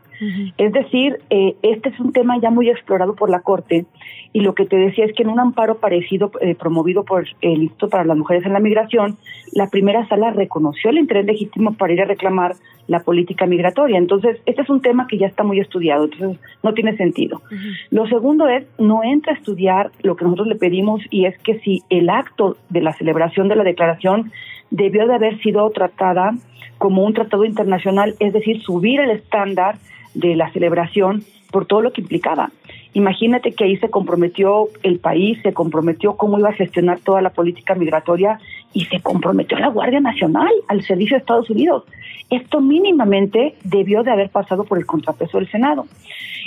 Es 0.57 0.71
decir, 0.71 1.19
eh, 1.29 1.55
este 1.61 1.89
es 1.89 1.99
un 1.99 2.13
tema 2.13 2.39
ya 2.39 2.51
muy 2.51 2.69
explorado 2.69 3.15
por 3.15 3.29
la 3.29 3.39
Corte 3.39 3.85
y 4.33 4.41
lo 4.41 4.53
que 4.53 4.65
te 4.65 4.77
decía 4.77 5.05
es 5.05 5.13
que 5.13 5.23
en 5.23 5.29
un 5.29 5.39
amparo 5.39 5.77
parecido 5.77 6.31
eh, 6.41 6.55
promovido 6.55 7.03
por 7.03 7.25
el 7.41 7.63
Instituto 7.63 7.89
para 7.89 8.05
las 8.05 8.17
Mujeres 8.17 8.45
en 8.45 8.53
la 8.53 8.59
Migración, 8.59 9.17
la 9.53 9.67
primera 9.67 10.07
sala 10.07 10.31
reconoció 10.31 10.89
el 10.89 10.99
interés 10.99 11.25
legítimo 11.25 11.73
para 11.73 11.93
ir 11.93 12.01
a 12.01 12.05
reclamar 12.05 12.55
la 12.87 13.01
política 13.01 13.45
migratoria. 13.45 13.97
Entonces, 13.97 14.39
este 14.45 14.61
es 14.61 14.69
un 14.69 14.81
tema 14.81 15.07
que 15.07 15.17
ya 15.17 15.27
está 15.27 15.43
muy 15.43 15.59
estudiado, 15.59 16.05
entonces 16.05 16.39
no 16.63 16.73
tiene 16.73 16.95
sentido. 16.97 17.41
Lo 17.89 18.05
segundo 18.07 18.47
es, 18.47 18.65
no 18.77 19.03
entra 19.03 19.33
a 19.33 19.37
estudiar 19.37 19.91
lo 20.01 20.15
que 20.15 20.25
nosotros 20.25 20.47
le 20.47 20.55
pedimos 20.55 21.01
y 21.09 21.25
es 21.25 21.37
que 21.39 21.59
si 21.59 21.83
el 21.89 22.09
acto 22.09 22.57
de 22.69 22.81
la 22.81 22.93
celebración 22.93 23.20
de 23.27 23.55
la 23.55 23.63
declaración 23.63 24.31
debió 24.69 25.07
de 25.07 25.15
haber 25.15 25.39
sido 25.41 25.69
tratada 25.69 26.33
como 26.77 27.03
un 27.03 27.13
tratado 27.13 27.45
internacional, 27.45 28.15
es 28.19 28.33
decir, 28.33 28.61
subir 28.61 28.99
el 28.99 29.11
estándar 29.11 29.75
de 30.13 30.35
la 30.35 30.51
celebración 30.51 31.23
por 31.51 31.65
todo 31.65 31.81
lo 31.81 31.93
que 31.93 32.01
implicaba. 32.01 32.49
Imagínate 32.93 33.51
que 33.53 33.65
ahí 33.65 33.77
se 33.77 33.89
comprometió 33.89 34.67
el 34.83 34.99
país, 34.99 35.39
se 35.43 35.53
comprometió 35.53 36.17
cómo 36.17 36.39
iba 36.39 36.49
a 36.49 36.53
gestionar 36.53 36.99
toda 36.99 37.21
la 37.21 37.29
política 37.29 37.75
migratoria 37.75 38.39
y 38.73 38.85
se 38.85 38.99
comprometió 38.99 39.57
la 39.59 39.67
Guardia 39.67 39.99
Nacional, 39.99 40.51
al 40.67 40.81
servicio 40.83 41.15
de 41.15 41.19
Estados 41.19 41.49
Unidos. 41.49 41.83
Esto 42.29 42.59
mínimamente 42.61 43.55
debió 43.63 44.03
de 44.03 44.11
haber 44.11 44.29
pasado 44.29 44.63
por 44.63 44.77
el 44.77 44.85
contrapeso 44.85 45.37
del 45.37 45.49
Senado. 45.49 45.85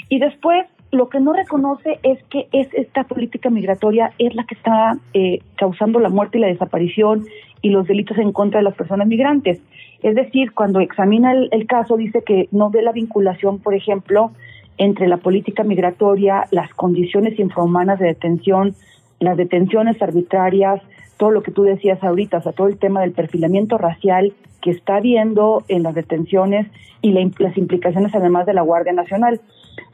Y 0.08 0.18
después, 0.18 0.66
lo 0.94 1.08
que 1.08 1.20
no 1.20 1.32
reconoce 1.32 1.98
es 2.02 2.22
que 2.24 2.48
es 2.52 2.68
esta 2.74 3.04
política 3.04 3.50
migratoria 3.50 4.12
es 4.18 4.34
la 4.34 4.44
que 4.44 4.54
está 4.54 4.98
eh, 5.12 5.40
causando 5.56 6.00
la 6.00 6.08
muerte 6.08 6.38
y 6.38 6.40
la 6.40 6.46
desaparición 6.48 7.26
y 7.62 7.70
los 7.70 7.86
delitos 7.86 8.18
en 8.18 8.32
contra 8.32 8.60
de 8.60 8.64
las 8.64 8.74
personas 8.74 9.06
migrantes. 9.06 9.60
Es 10.02 10.14
decir, 10.14 10.52
cuando 10.52 10.80
examina 10.80 11.32
el 11.32 11.66
caso, 11.66 11.96
dice 11.96 12.22
que 12.24 12.48
no 12.52 12.70
ve 12.70 12.82
la 12.82 12.92
vinculación, 12.92 13.58
por 13.58 13.74
ejemplo, 13.74 14.32
entre 14.78 15.08
la 15.08 15.18
política 15.18 15.64
migratoria, 15.64 16.46
las 16.50 16.72
condiciones 16.74 17.38
infrahumanas 17.38 17.98
de 17.98 18.06
detención, 18.06 18.74
las 19.20 19.36
detenciones 19.36 20.00
arbitrarias, 20.02 20.82
todo 21.16 21.30
lo 21.30 21.42
que 21.42 21.52
tú 21.52 21.62
decías 21.62 22.02
ahorita, 22.02 22.38
o 22.38 22.42
sea, 22.42 22.52
todo 22.52 22.66
el 22.66 22.78
tema 22.78 23.00
del 23.00 23.12
perfilamiento 23.12 23.78
racial 23.78 24.32
que 24.60 24.70
está 24.70 24.96
habiendo 24.96 25.62
en 25.68 25.82
las 25.82 25.94
detenciones 25.94 26.66
y 27.02 27.12
las 27.12 27.56
implicaciones 27.56 28.14
además 28.14 28.46
de 28.46 28.54
la 28.54 28.62
Guardia 28.62 28.92
Nacional. 28.92 29.40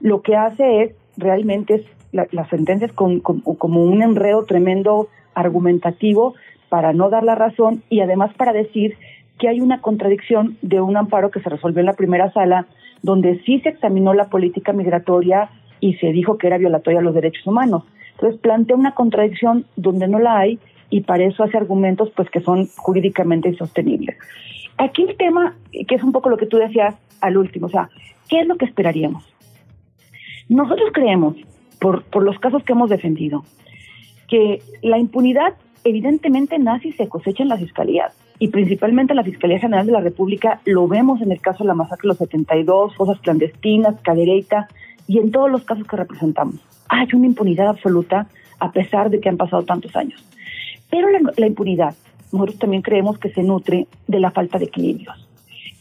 Lo 0.00 0.22
que 0.22 0.36
hace 0.36 0.82
es 0.82 0.94
realmente 1.16 1.84
las 2.12 2.48
sentencias 2.48 2.92
con, 2.92 3.20
como 3.20 3.84
un 3.84 4.02
enredo 4.02 4.44
tremendo 4.44 5.08
argumentativo 5.34 6.34
para 6.68 6.92
no 6.92 7.10
dar 7.10 7.22
la 7.22 7.34
razón 7.34 7.82
y 7.88 8.00
además 8.00 8.32
para 8.34 8.52
decir 8.52 8.96
que 9.38 9.48
hay 9.48 9.60
una 9.60 9.80
contradicción 9.80 10.56
de 10.62 10.80
un 10.80 10.96
amparo 10.96 11.30
que 11.30 11.40
se 11.40 11.48
resolvió 11.48 11.80
en 11.80 11.86
la 11.86 11.94
primera 11.94 12.30
sala, 12.32 12.66
donde 13.02 13.40
sí 13.44 13.60
se 13.60 13.70
examinó 13.70 14.12
la 14.12 14.28
política 14.28 14.72
migratoria 14.72 15.50
y 15.80 15.94
se 15.94 16.08
dijo 16.12 16.36
que 16.36 16.46
era 16.46 16.58
violatoria 16.58 17.00
a 17.00 17.02
los 17.02 17.14
derechos 17.14 17.46
humanos. 17.46 17.84
Entonces 18.12 18.38
plantea 18.40 18.76
una 18.76 18.94
contradicción 18.94 19.64
donde 19.76 20.08
no 20.08 20.18
la 20.18 20.38
hay 20.38 20.58
y 20.90 21.02
para 21.02 21.24
eso 21.24 21.42
hace 21.42 21.56
argumentos 21.56 22.10
pues 22.14 22.28
que 22.28 22.40
son 22.40 22.68
jurídicamente 22.76 23.48
insostenibles. 23.48 24.16
Aquí 24.76 25.02
el 25.02 25.16
tema, 25.16 25.56
que 25.72 25.94
es 25.94 26.02
un 26.02 26.12
poco 26.12 26.28
lo 26.28 26.36
que 26.36 26.46
tú 26.46 26.58
decías, 26.58 26.94
al 27.20 27.36
último. 27.36 27.66
O 27.66 27.70
sea, 27.70 27.88
¿qué 28.28 28.40
es 28.40 28.46
lo 28.46 28.56
que 28.56 28.66
esperaríamos? 28.66 29.24
Nosotros 30.50 30.90
creemos, 30.92 31.36
por, 31.80 32.02
por 32.02 32.22
los 32.22 32.38
casos 32.38 32.62
que 32.64 32.72
hemos 32.72 32.90
defendido, 32.90 33.44
que 34.28 34.62
la 34.82 34.98
impunidad 34.98 35.54
evidentemente 35.84 36.58
nace 36.58 36.88
y 36.88 36.92
se 36.92 37.08
cosecha 37.08 37.42
en 37.42 37.48
las 37.48 37.60
fiscalías 37.60 38.14
y 38.38 38.48
principalmente 38.48 39.12
en 39.12 39.18
la 39.18 39.22
Fiscalía 39.22 39.60
General 39.60 39.86
de 39.86 39.92
la 39.92 40.00
República 40.00 40.60
lo 40.64 40.88
vemos 40.88 41.20
en 41.20 41.30
el 41.30 41.40
caso 41.40 41.62
de 41.62 41.68
la 41.68 41.74
masacre 41.74 42.02
de 42.02 42.08
los 42.08 42.18
72, 42.18 42.96
fosas 42.96 43.20
clandestinas, 43.20 44.00
cadereita 44.00 44.66
y 45.06 45.18
en 45.18 45.30
todos 45.30 45.50
los 45.50 45.62
casos 45.64 45.86
que 45.86 45.96
representamos. 45.96 46.56
Hay 46.88 47.06
una 47.12 47.26
impunidad 47.26 47.68
absoluta 47.68 48.26
a 48.58 48.72
pesar 48.72 49.10
de 49.10 49.20
que 49.20 49.28
han 49.28 49.36
pasado 49.36 49.62
tantos 49.64 49.94
años. 49.94 50.24
Pero 50.90 51.08
la, 51.10 51.46
impunidad, 51.46 51.94
nosotros 52.32 52.58
también 52.58 52.82
creemos 52.82 53.18
que 53.18 53.30
se 53.30 53.42
nutre 53.42 53.86
de 54.08 54.20
la 54.20 54.30
falta 54.30 54.58
de 54.58 54.64
equilibrios. 54.64 55.28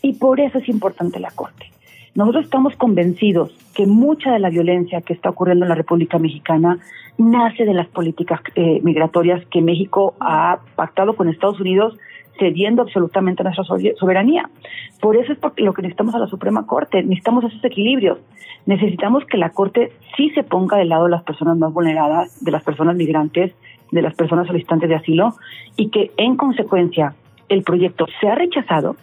Y 0.01 0.13
por 0.13 0.39
eso 0.39 0.59
es 0.59 0.69
importante 0.69 1.19
la 1.19 1.31
Corte. 1.31 1.68
Nosotros 2.15 2.45
estamos 2.45 2.75
convencidos 2.75 3.51
que 3.75 3.85
mucha 3.85 4.31
de 4.31 4.39
la 4.39 4.49
violencia 4.49 5.01
que 5.01 5.13
está 5.13 5.29
ocurriendo 5.29 5.65
en 5.65 5.69
la 5.69 5.75
República 5.75 6.17
Mexicana 6.19 6.79
nace 7.17 7.65
de 7.65 7.73
las 7.73 7.87
políticas 7.87 8.41
eh, 8.55 8.79
migratorias 8.83 9.45
que 9.47 9.61
México 9.61 10.15
ha 10.19 10.59
pactado 10.75 11.15
con 11.15 11.29
Estados 11.29 11.59
Unidos 11.59 11.97
cediendo 12.39 12.81
absolutamente 12.81 13.43
nuestra 13.43 13.65
soberanía. 13.65 14.49
Por 15.01 15.17
eso 15.17 15.33
es 15.33 15.39
lo 15.57 15.73
que 15.73 15.81
necesitamos 15.81 16.15
a 16.15 16.19
la 16.19 16.27
Suprema 16.27 16.65
Corte, 16.65 17.03
necesitamos 17.03 17.43
esos 17.43 17.63
equilibrios. 17.63 18.17
Necesitamos 18.65 19.25
que 19.25 19.37
la 19.37 19.49
Corte 19.49 19.91
sí 20.15 20.29
se 20.31 20.43
ponga 20.43 20.77
del 20.77 20.89
lado 20.89 21.05
de 21.05 21.11
las 21.11 21.23
personas 21.23 21.57
más 21.57 21.73
vulneradas, 21.73 22.43
de 22.43 22.51
las 22.51 22.63
personas 22.63 22.95
migrantes, 22.95 23.53
de 23.91 24.01
las 24.01 24.15
personas 24.15 24.47
solicitantes 24.47 24.87
de 24.87 24.95
asilo, 24.95 25.33
y 25.75 25.89
que 25.89 26.11
en 26.17 26.37
consecuencia 26.37 27.13
el 27.49 27.63
proyecto 27.63 28.05
sea 28.21 28.35
rechazado 28.35 28.95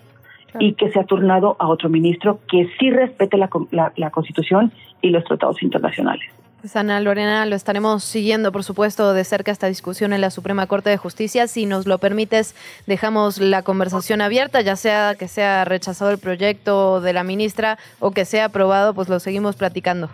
y 0.59 0.75
que 0.75 0.90
sea 0.90 1.05
turnado 1.05 1.57
a 1.59 1.69
otro 1.69 1.88
ministro 1.88 2.40
que 2.51 2.69
sí 2.79 2.90
respete 2.90 3.37
la 3.37 4.11
Constitución 4.11 4.73
y 5.03 5.11
los 5.11 5.25
tratados 5.25 5.62
internacionales. 5.62 6.27
Pues 6.66 6.75
Ana 6.75 6.99
Lorena, 6.99 7.47
lo 7.47 7.55
estaremos 7.55 8.03
siguiendo, 8.03 8.51
por 8.51 8.64
supuesto, 8.64 9.12
de 9.12 9.23
cerca 9.23 9.53
esta 9.53 9.69
discusión 9.69 10.12
en 10.12 10.21
la 10.21 10.31
Suprema 10.31 10.66
Corte 10.66 10.90
de 10.90 10.97
Justicia. 10.97 11.47
Si 11.47 11.64
nos 11.64 11.87
lo 11.87 11.99
permites, 11.99 12.57
dejamos 12.88 13.38
la 13.38 13.62
conversación 13.62 14.21
abierta, 14.21 14.62
ya 14.62 14.75
sea 14.75 15.14
que 15.16 15.29
sea 15.29 15.64
rechazado 15.64 16.11
el 16.11 16.19
proyecto 16.19 17.01
de 17.01 17.12
la 17.12 17.23
ministra 17.23 17.79
o 18.01 18.11
que 18.11 18.25
sea 18.25 18.47
aprobado, 18.47 18.95
pues 18.95 19.09
lo 19.09 19.21
seguimos 19.21 19.55
platicando. 19.55 20.09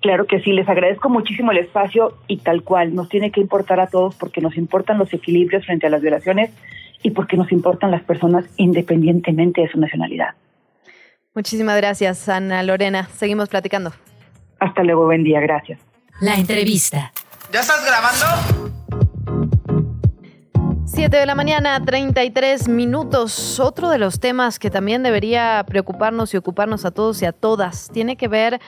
Claro 0.00 0.26
que 0.26 0.40
sí, 0.40 0.52
les 0.52 0.66
agradezco 0.66 1.10
muchísimo 1.10 1.50
el 1.50 1.58
espacio 1.58 2.16
y 2.26 2.38
tal 2.38 2.62
cual, 2.62 2.94
nos 2.94 3.10
tiene 3.10 3.30
que 3.30 3.40
importar 3.40 3.80
a 3.80 3.88
todos 3.88 4.14
porque 4.14 4.40
nos 4.40 4.56
importan 4.56 4.96
los 4.96 5.12
equilibrios 5.12 5.66
frente 5.66 5.88
a 5.88 5.90
las 5.90 6.00
violaciones 6.00 6.52
y 7.04 7.10
porque 7.10 7.36
nos 7.36 7.52
importan 7.52 7.90
las 7.90 8.02
personas 8.02 8.46
independientemente 8.56 9.60
de 9.60 9.70
su 9.70 9.78
nacionalidad. 9.78 10.30
Muchísimas 11.34 11.76
gracias, 11.76 12.28
Ana 12.30 12.62
Lorena. 12.62 13.08
Seguimos 13.14 13.50
platicando. 13.50 13.92
Hasta 14.58 14.82
luego, 14.82 15.04
buen 15.04 15.22
día, 15.22 15.40
gracias. 15.40 15.78
La 16.20 16.34
entrevista. 16.34 17.12
¿Ya 17.52 17.60
estás 17.60 17.84
grabando? 17.84 18.24
7 20.86 21.14
de 21.14 21.26
la 21.26 21.34
mañana, 21.34 21.84
33 21.84 22.68
minutos. 22.68 23.60
Otro 23.60 23.90
de 23.90 23.98
los 23.98 24.18
temas 24.18 24.58
que 24.58 24.70
también 24.70 25.02
debería 25.02 25.62
preocuparnos 25.66 26.32
y 26.32 26.38
ocuparnos 26.38 26.86
a 26.86 26.90
todos 26.90 27.20
y 27.20 27.26
a 27.26 27.32
todas 27.32 27.90
tiene 27.92 28.16
que 28.16 28.28
ver 28.28 28.60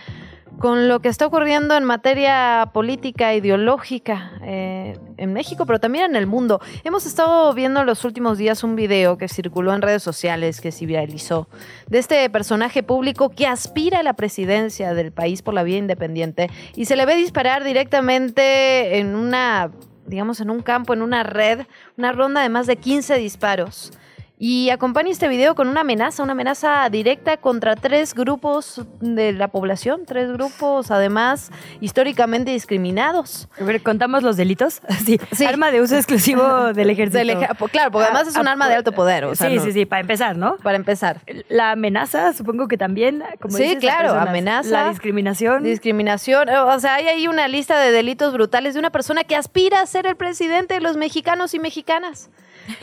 con 0.58 0.88
lo 0.88 1.00
que 1.00 1.08
está 1.08 1.26
ocurriendo 1.26 1.76
en 1.76 1.84
materia 1.84 2.70
política, 2.72 3.34
ideológica 3.34 4.32
eh, 4.42 4.98
en 5.16 5.32
México, 5.32 5.66
pero 5.66 5.80
también 5.80 6.04
en 6.06 6.16
el 6.16 6.26
mundo. 6.26 6.60
Hemos 6.84 7.06
estado 7.06 7.52
viendo 7.52 7.80
en 7.80 7.86
los 7.86 8.04
últimos 8.04 8.38
días 8.38 8.64
un 8.64 8.76
video 8.76 9.18
que 9.18 9.28
circuló 9.28 9.74
en 9.74 9.82
redes 9.82 10.02
sociales, 10.02 10.60
que 10.60 10.72
se 10.72 10.86
viralizó, 10.86 11.48
de 11.88 11.98
este 11.98 12.28
personaje 12.30 12.82
público 12.82 13.30
que 13.30 13.46
aspira 13.46 14.00
a 14.00 14.02
la 14.02 14.14
presidencia 14.14 14.94
del 14.94 15.12
país 15.12 15.42
por 15.42 15.54
la 15.54 15.62
vía 15.62 15.78
independiente 15.78 16.50
y 16.74 16.86
se 16.86 16.96
le 16.96 17.06
ve 17.06 17.16
disparar 17.16 17.64
directamente 17.64 18.98
en 18.98 19.14
una, 19.14 19.70
digamos, 20.06 20.40
en 20.40 20.50
un 20.50 20.62
campo, 20.62 20.94
en 20.94 21.02
una 21.02 21.22
red, 21.22 21.66
una 21.96 22.12
ronda 22.12 22.40
de 22.40 22.48
más 22.48 22.66
de 22.66 22.76
15 22.76 23.16
disparos. 23.16 23.92
Y 24.38 24.68
acompaña 24.68 25.10
este 25.10 25.28
video 25.28 25.54
con 25.54 25.66
una 25.66 25.80
amenaza, 25.80 26.22
una 26.22 26.32
amenaza 26.32 26.86
directa 26.90 27.38
contra 27.38 27.74
tres 27.74 28.14
grupos 28.14 28.82
de 29.00 29.32
la 29.32 29.48
población, 29.48 30.02
tres 30.06 30.30
grupos 30.30 30.90
además 30.90 31.50
históricamente 31.80 32.50
discriminados. 32.50 33.48
A 33.58 33.64
ver, 33.64 33.82
¿contamos 33.82 34.22
los 34.22 34.36
delitos? 34.36 34.82
Sí, 35.32 35.44
arma 35.46 35.70
de 35.70 35.80
uso 35.80 35.96
exclusivo 35.96 36.42
del 36.74 36.90
ejército. 36.90 37.38
claro, 37.70 37.90
porque 37.90 38.06
además 38.06 38.26
es 38.26 38.36
un 38.36 38.48
ah, 38.48 38.52
arma 38.52 38.68
de 38.68 38.74
alto 38.74 38.92
poder. 38.92 39.36
sí, 39.36 39.58
sí, 39.60 39.72
sí, 39.72 39.86
para 39.86 40.00
empezar, 40.00 40.36
¿no? 40.36 40.56
Para 40.56 40.76
empezar. 40.76 41.20
La 41.48 41.72
amenaza, 41.72 42.32
supongo 42.32 42.66
que 42.66 42.76
también, 42.76 43.22
como 43.40 43.56
Sí, 43.56 43.76
claro, 43.78 44.12
amenaza. 44.14 44.70
La 44.70 44.90
discriminación. 44.90 45.62
Discriminación, 45.62 46.48
o 46.48 46.80
sea, 46.80 46.96
hay 46.96 47.06
ahí 47.06 47.28
una 47.28 47.46
lista 47.46 47.78
de 47.78 47.92
delitos 47.92 48.32
brutales 48.32 48.74
de 48.74 48.80
una 48.80 48.90
persona 48.90 49.24
que 49.24 49.36
aspira 49.36 49.80
a 49.80 49.86
ser 49.86 50.06
el 50.06 50.16
presidente 50.16 50.74
de 50.74 50.80
los 50.80 50.96
mexicanos 50.96 51.54
y 51.54 51.58
mexicanas 51.58 52.30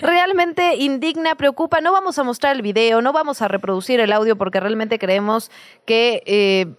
realmente 0.02 0.76
indigna, 0.76 1.36
preocupa. 1.36 1.82
No 1.82 1.92
vamos 1.92 2.20
a 2.20 2.24
mostrar 2.24 2.56
el 2.56 2.62
video, 2.62 3.02
no 3.02 3.14
vamos 3.14 3.42
a 3.42 3.48
reproducir 3.48 4.00
el 4.00 4.12
audio 4.12 4.38
porque 4.38 4.60
realmente 4.60 5.00
creemos 5.00 5.52
que 5.86 6.24
eh, 6.26 6.76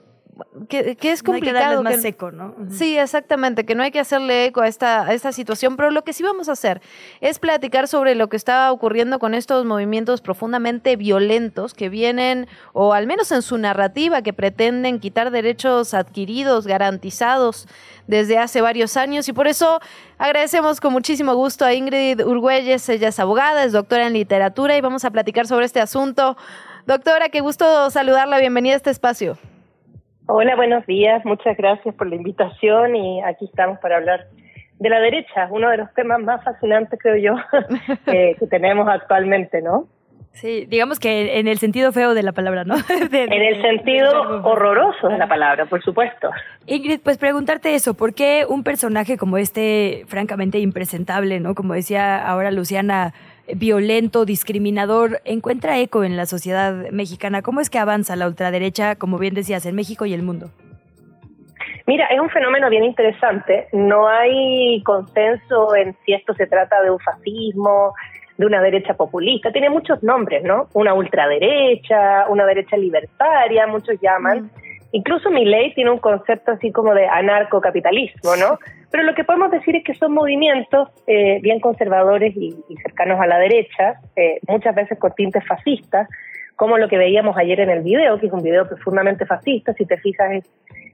que, 0.68 0.96
es 1.00 1.22
complicado. 1.22 1.82
más 1.82 2.00
seco, 2.00 2.30
¿no? 2.30 2.54
Sí, 2.70 2.96
exactamente, 2.96 3.64
que 3.64 3.74
no 3.74 3.82
hay 3.82 3.90
que 3.90 4.00
hacerle 4.00 4.46
eco 4.46 4.60
a 4.60 4.68
esta, 4.68 5.06
a 5.06 5.12
esta 5.12 5.32
situación, 5.32 5.76
pero 5.76 5.90
lo 5.90 6.04
que 6.04 6.12
sí 6.12 6.22
vamos 6.22 6.48
a 6.48 6.52
hacer 6.52 6.80
es 7.20 7.38
platicar 7.38 7.88
sobre 7.88 8.14
lo 8.14 8.28
que 8.28 8.36
está 8.36 8.70
ocurriendo 8.72 9.18
con 9.18 9.34
estos 9.34 9.64
movimientos 9.64 10.20
profundamente 10.20 10.96
violentos 10.96 11.74
que 11.74 11.88
vienen, 11.88 12.46
o 12.72 12.92
al 12.94 13.06
menos 13.06 13.32
en 13.32 13.42
su 13.42 13.58
narrativa, 13.58 14.22
que 14.22 14.32
pretenden 14.32 15.00
quitar 15.00 15.30
derechos 15.30 15.94
adquiridos, 15.94 16.66
garantizados 16.66 17.68
desde 18.06 18.38
hace 18.38 18.60
varios 18.60 18.96
años, 18.96 19.28
y 19.28 19.32
por 19.32 19.46
eso 19.46 19.80
agradecemos 20.18 20.80
con 20.80 20.92
muchísimo 20.92 21.34
gusto 21.34 21.64
a 21.64 21.74
Ingrid 21.74 22.20
Urgüelles, 22.24 22.88
ella 22.88 23.08
es 23.08 23.18
abogada, 23.20 23.64
es 23.64 23.72
doctora 23.72 24.06
en 24.06 24.12
literatura, 24.12 24.76
y 24.76 24.80
vamos 24.80 25.04
a 25.04 25.10
platicar 25.10 25.46
sobre 25.46 25.66
este 25.66 25.80
asunto. 25.80 26.36
Doctora, 26.86 27.30
qué 27.30 27.40
gusto 27.40 27.90
saludarla, 27.90 28.38
bienvenida 28.38 28.74
a 28.74 28.76
este 28.76 28.90
espacio. 28.90 29.38
Hola, 30.26 30.56
buenos 30.56 30.86
días. 30.86 31.24
Muchas 31.26 31.56
gracias 31.56 31.94
por 31.94 32.08
la 32.08 32.16
invitación 32.16 32.96
y 32.96 33.22
aquí 33.22 33.44
estamos 33.44 33.78
para 33.80 33.96
hablar 33.96 34.26
de 34.78 34.88
la 34.88 34.98
derecha, 34.98 35.48
uno 35.50 35.68
de 35.68 35.76
los 35.76 35.92
temas 35.94 36.18
más 36.20 36.42
fascinantes, 36.42 36.98
creo 37.00 37.16
yo, 37.16 37.34
que 38.06 38.46
tenemos 38.48 38.88
actualmente, 38.88 39.60
¿no? 39.60 39.86
Sí, 40.32 40.66
digamos 40.68 40.98
que 40.98 41.38
en 41.38 41.46
el 41.46 41.58
sentido 41.58 41.92
feo 41.92 42.12
de 42.12 42.24
la 42.24 42.32
palabra, 42.32 42.64
¿no? 42.64 42.74
en 43.12 43.32
el 43.32 43.62
sentido 43.62 44.42
horroroso 44.42 45.08
de 45.08 45.18
la 45.18 45.28
palabra, 45.28 45.66
por 45.66 45.80
supuesto. 45.82 46.30
Ingrid, 46.66 47.00
pues 47.04 47.18
preguntarte 47.18 47.74
eso, 47.74 47.94
¿por 47.94 48.14
qué 48.14 48.44
un 48.48 48.64
personaje 48.64 49.16
como 49.16 49.38
este, 49.38 50.04
francamente 50.08 50.58
impresentable, 50.58 51.38
¿no? 51.38 51.54
Como 51.54 51.74
decía 51.74 52.26
ahora 52.26 52.50
Luciana, 52.50 53.14
violento, 53.52 54.24
discriminador, 54.24 55.20
encuentra 55.24 55.78
eco 55.78 56.04
en 56.04 56.16
la 56.16 56.26
sociedad 56.26 56.90
mexicana. 56.90 57.42
¿Cómo 57.42 57.60
es 57.60 57.70
que 57.70 57.78
avanza 57.78 58.16
la 58.16 58.26
ultraderecha, 58.26 58.96
como 58.96 59.18
bien 59.18 59.34
decías, 59.34 59.66
en 59.66 59.74
México 59.74 60.06
y 60.06 60.14
el 60.14 60.22
mundo? 60.22 60.50
Mira, 61.86 62.06
es 62.06 62.18
un 62.18 62.30
fenómeno 62.30 62.70
bien 62.70 62.84
interesante. 62.84 63.68
No 63.72 64.08
hay 64.08 64.82
consenso 64.84 65.76
en 65.76 65.94
si 66.04 66.14
esto 66.14 66.32
se 66.34 66.46
trata 66.46 66.82
de 66.82 66.90
un 66.90 66.98
fascismo, 66.98 67.92
de 68.38 68.46
una 68.46 68.62
derecha 68.62 68.94
populista. 68.94 69.52
Tiene 69.52 69.68
muchos 69.68 70.02
nombres, 70.02 70.42
¿no? 70.44 70.68
Una 70.72 70.94
ultraderecha, 70.94 72.26
una 72.28 72.46
derecha 72.46 72.76
libertaria, 72.76 73.66
muchos 73.66 74.00
llaman. 74.00 74.44
Mm. 74.44 74.50
Incluso 74.92 75.30
mi 75.30 75.44
ley 75.44 75.74
tiene 75.74 75.90
un 75.90 75.98
concepto 75.98 76.52
así 76.52 76.72
como 76.72 76.94
de 76.94 77.06
anarcocapitalismo, 77.06 78.36
¿no? 78.36 78.58
Pero 78.94 79.06
lo 79.06 79.14
que 79.16 79.24
podemos 79.24 79.50
decir 79.50 79.74
es 79.74 79.82
que 79.82 79.94
son 79.94 80.14
movimientos 80.14 80.88
eh, 81.08 81.40
bien 81.42 81.58
conservadores 81.58 82.32
y, 82.36 82.54
cercanos 82.80 83.20
a 83.20 83.26
la 83.26 83.38
derecha, 83.38 84.00
eh, 84.14 84.38
muchas 84.46 84.72
veces 84.72 85.00
con 85.00 85.12
tintes 85.16 85.44
fascistas, 85.48 86.08
como 86.54 86.78
lo 86.78 86.88
que 86.88 86.96
veíamos 86.96 87.36
ayer 87.36 87.58
en 87.58 87.70
el 87.70 87.82
video, 87.82 88.20
que 88.20 88.28
es 88.28 88.32
un 88.32 88.44
video 88.44 88.68
profundamente 88.68 89.26
fascista, 89.26 89.74
si 89.74 89.84
te 89.84 89.96
fijas 89.96 90.34
es 90.34 90.44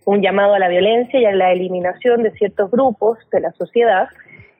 un 0.06 0.22
llamado 0.22 0.54
a 0.54 0.58
la 0.58 0.68
violencia 0.68 1.20
y 1.20 1.26
a 1.26 1.34
la 1.34 1.52
eliminación 1.52 2.22
de 2.22 2.30
ciertos 2.30 2.70
grupos 2.70 3.18
de 3.30 3.40
la 3.40 3.52
sociedad. 3.52 4.08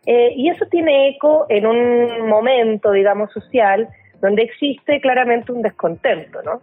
Eh, 0.05 0.35
y 0.37 0.51
eso 0.51 0.67
tiene 0.67 1.09
eco 1.09 1.47
en 1.49 1.65
un 1.65 2.29
momento, 2.29 2.93
digamos, 2.93 3.33
social 3.33 3.89
donde 4.21 4.43
existe 4.43 5.01
claramente 5.01 5.51
un 5.51 5.63
descontento, 5.63 6.43
¿no? 6.43 6.61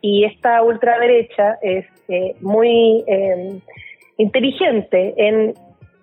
y 0.00 0.24
esta 0.24 0.60
ultraderecha 0.64 1.58
es 1.62 1.86
muy 2.40 3.04
inteligente 4.16 5.14
en 5.16 5.54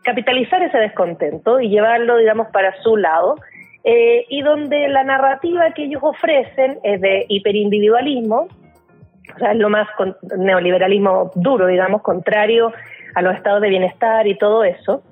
capitalizar 0.07 0.63
ese 0.63 0.77
descontento 0.77 1.59
y 1.59 1.67
llevarlo, 1.67 2.15
digamos, 2.15 2.47
para 2.53 2.73
su 2.81 2.95
lado, 2.95 3.35
eh, 3.83 4.25
y 4.29 4.41
donde 4.41 4.87
la 4.87 5.03
narrativa 5.03 5.71
que 5.71 5.83
ellos 5.83 6.01
ofrecen 6.01 6.79
es 6.81 7.01
de 7.01 7.25
hiperindividualismo, 7.27 8.47
o 9.35 9.37
sea, 9.37 9.51
es 9.51 9.57
lo 9.57 9.69
más 9.69 9.85
neoliberalismo 10.37 11.31
duro, 11.35 11.67
digamos, 11.67 12.01
contrario 12.03 12.71
a 13.15 13.21
los 13.21 13.35
estados 13.35 13.61
de 13.61 13.67
bienestar 13.67 14.25
y 14.27 14.37
todo 14.37 14.63
eso, 14.63 15.03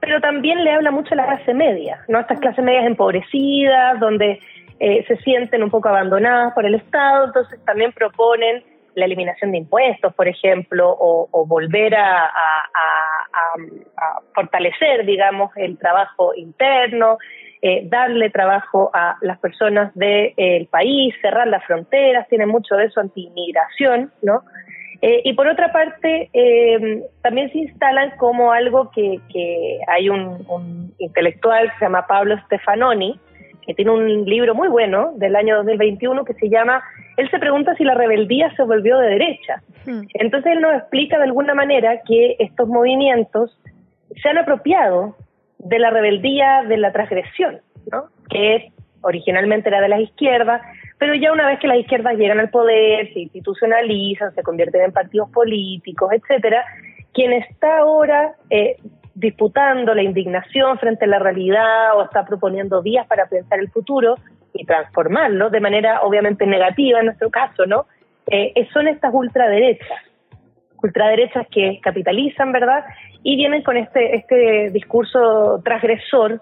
pero 0.00 0.20
también 0.20 0.64
le 0.64 0.72
habla 0.72 0.90
mucho 0.90 1.14
a 1.14 1.18
la 1.18 1.26
clase 1.26 1.54
media, 1.54 2.00
¿no? 2.08 2.18
Estas 2.18 2.40
clases 2.40 2.64
medias 2.64 2.86
empobrecidas, 2.86 4.00
donde 4.00 4.40
eh, 4.80 5.04
se 5.06 5.16
sienten 5.18 5.62
un 5.62 5.70
poco 5.70 5.88
abandonadas 5.88 6.52
por 6.52 6.66
el 6.66 6.74
Estado, 6.74 7.26
entonces 7.26 7.64
también 7.64 7.92
proponen 7.92 8.64
la 8.94 9.04
eliminación 9.04 9.52
de 9.52 9.58
impuestos, 9.58 10.14
por 10.14 10.28
ejemplo, 10.28 10.94
o, 10.98 11.46
volver 11.46 11.94
a, 11.94 12.30
fortalecer, 14.34 15.04
digamos, 15.04 15.50
el 15.56 15.78
trabajo 15.78 16.34
interno, 16.34 17.18
eh, 17.62 17.82
darle 17.84 18.30
trabajo 18.30 18.90
a 18.92 19.16
las 19.22 19.38
personas 19.38 19.92
del 19.94 20.66
país, 20.70 21.14
cerrar 21.20 21.46
las 21.48 21.64
fronteras, 21.64 22.28
tiene 22.28 22.46
mucho 22.46 22.76
de 22.76 22.86
eso 22.86 23.00
anti-inmigración, 23.00 24.12
¿no? 24.22 24.42
Eh, 25.06 25.20
y 25.24 25.34
por 25.34 25.48
otra 25.48 25.72
parte, 25.72 26.30
eh, 26.32 27.02
también 27.22 27.52
se 27.52 27.58
instalan 27.58 28.16
como 28.16 28.52
algo 28.52 28.90
que, 28.90 29.20
hay 29.86 30.08
un, 30.08 30.94
intelectual 30.98 31.70
que 31.72 31.78
se 31.78 31.84
llama 31.84 32.06
Pablo 32.06 32.38
Stefanoni, 32.46 33.20
que 33.66 33.74
tiene 33.74 33.90
un 33.90 34.24
libro 34.24 34.54
muy 34.54 34.68
bueno 34.68 35.12
del 35.16 35.36
año 35.36 35.56
2021 35.56 36.24
que 36.24 36.34
se 36.34 36.48
llama, 36.48 36.82
él 37.16 37.30
se 37.30 37.38
pregunta 37.38 37.74
si 37.76 37.84
la 37.84 37.94
rebeldía 37.94 38.54
se 38.56 38.62
volvió 38.62 38.98
de 38.98 39.08
derecha. 39.08 39.62
Hmm. 39.86 40.02
Entonces 40.14 40.52
él 40.52 40.60
nos 40.60 40.74
explica 40.74 41.18
de 41.18 41.24
alguna 41.24 41.54
manera 41.54 42.00
que 42.06 42.36
estos 42.38 42.68
movimientos 42.68 43.58
se 44.22 44.28
han 44.28 44.38
apropiado 44.38 45.16
de 45.58 45.78
la 45.78 45.90
rebeldía 45.90 46.64
de 46.68 46.76
la 46.76 46.92
transgresión, 46.92 47.60
¿no? 47.90 48.04
que 48.28 48.70
originalmente 49.00 49.68
era 49.68 49.80
de 49.80 49.88
las 49.88 50.00
izquierdas, 50.00 50.62
pero 50.98 51.14
ya 51.14 51.32
una 51.32 51.46
vez 51.46 51.58
que 51.58 51.68
las 51.68 51.78
izquierdas 51.78 52.16
llegan 52.16 52.40
al 52.40 52.50
poder, 52.50 53.12
se 53.12 53.20
institucionalizan, 53.20 54.34
se 54.34 54.42
convierten 54.42 54.82
en 54.82 54.92
partidos 54.92 55.30
políticos, 55.30 56.10
etcétera, 56.12 56.64
quien 57.12 57.32
está 57.32 57.78
ahora 57.78 58.34
eh, 58.50 58.76
disputando 59.14 59.94
la 59.94 60.02
indignación 60.02 60.78
frente 60.78 61.04
a 61.04 61.08
la 61.08 61.18
realidad 61.18 61.96
o 61.96 62.04
está 62.04 62.24
proponiendo 62.24 62.82
vías 62.82 63.06
para 63.06 63.26
pensar 63.26 63.58
el 63.60 63.70
futuro 63.70 64.16
y 64.52 64.64
transformarlo 64.64 65.50
de 65.50 65.60
manera 65.60 66.02
obviamente 66.02 66.46
negativa 66.46 67.00
en 67.00 67.06
nuestro 67.06 67.30
caso, 67.30 67.66
¿no? 67.66 67.86
Eh, 68.26 68.66
son 68.72 68.88
estas 68.88 69.12
ultraderechas, 69.12 70.00
ultraderechas 70.82 71.46
que 71.50 71.80
capitalizan, 71.82 72.52
¿verdad? 72.52 72.84
Y 73.22 73.36
vienen 73.36 73.62
con 73.62 73.76
este, 73.76 74.16
este 74.16 74.70
discurso 74.70 75.60
transgresor 75.64 76.40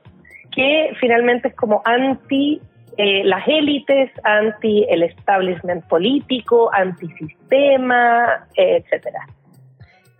que 0.50 0.92
finalmente 1.00 1.48
es 1.48 1.54
como 1.54 1.82
anti 1.84 2.60
eh, 2.98 3.24
las 3.24 3.46
élites, 3.48 4.10
anti 4.22 4.84
el 4.88 5.02
establishment 5.02 5.84
político, 5.88 6.70
anti 6.72 7.08
sistema, 7.12 8.46
etcétera. 8.54 9.26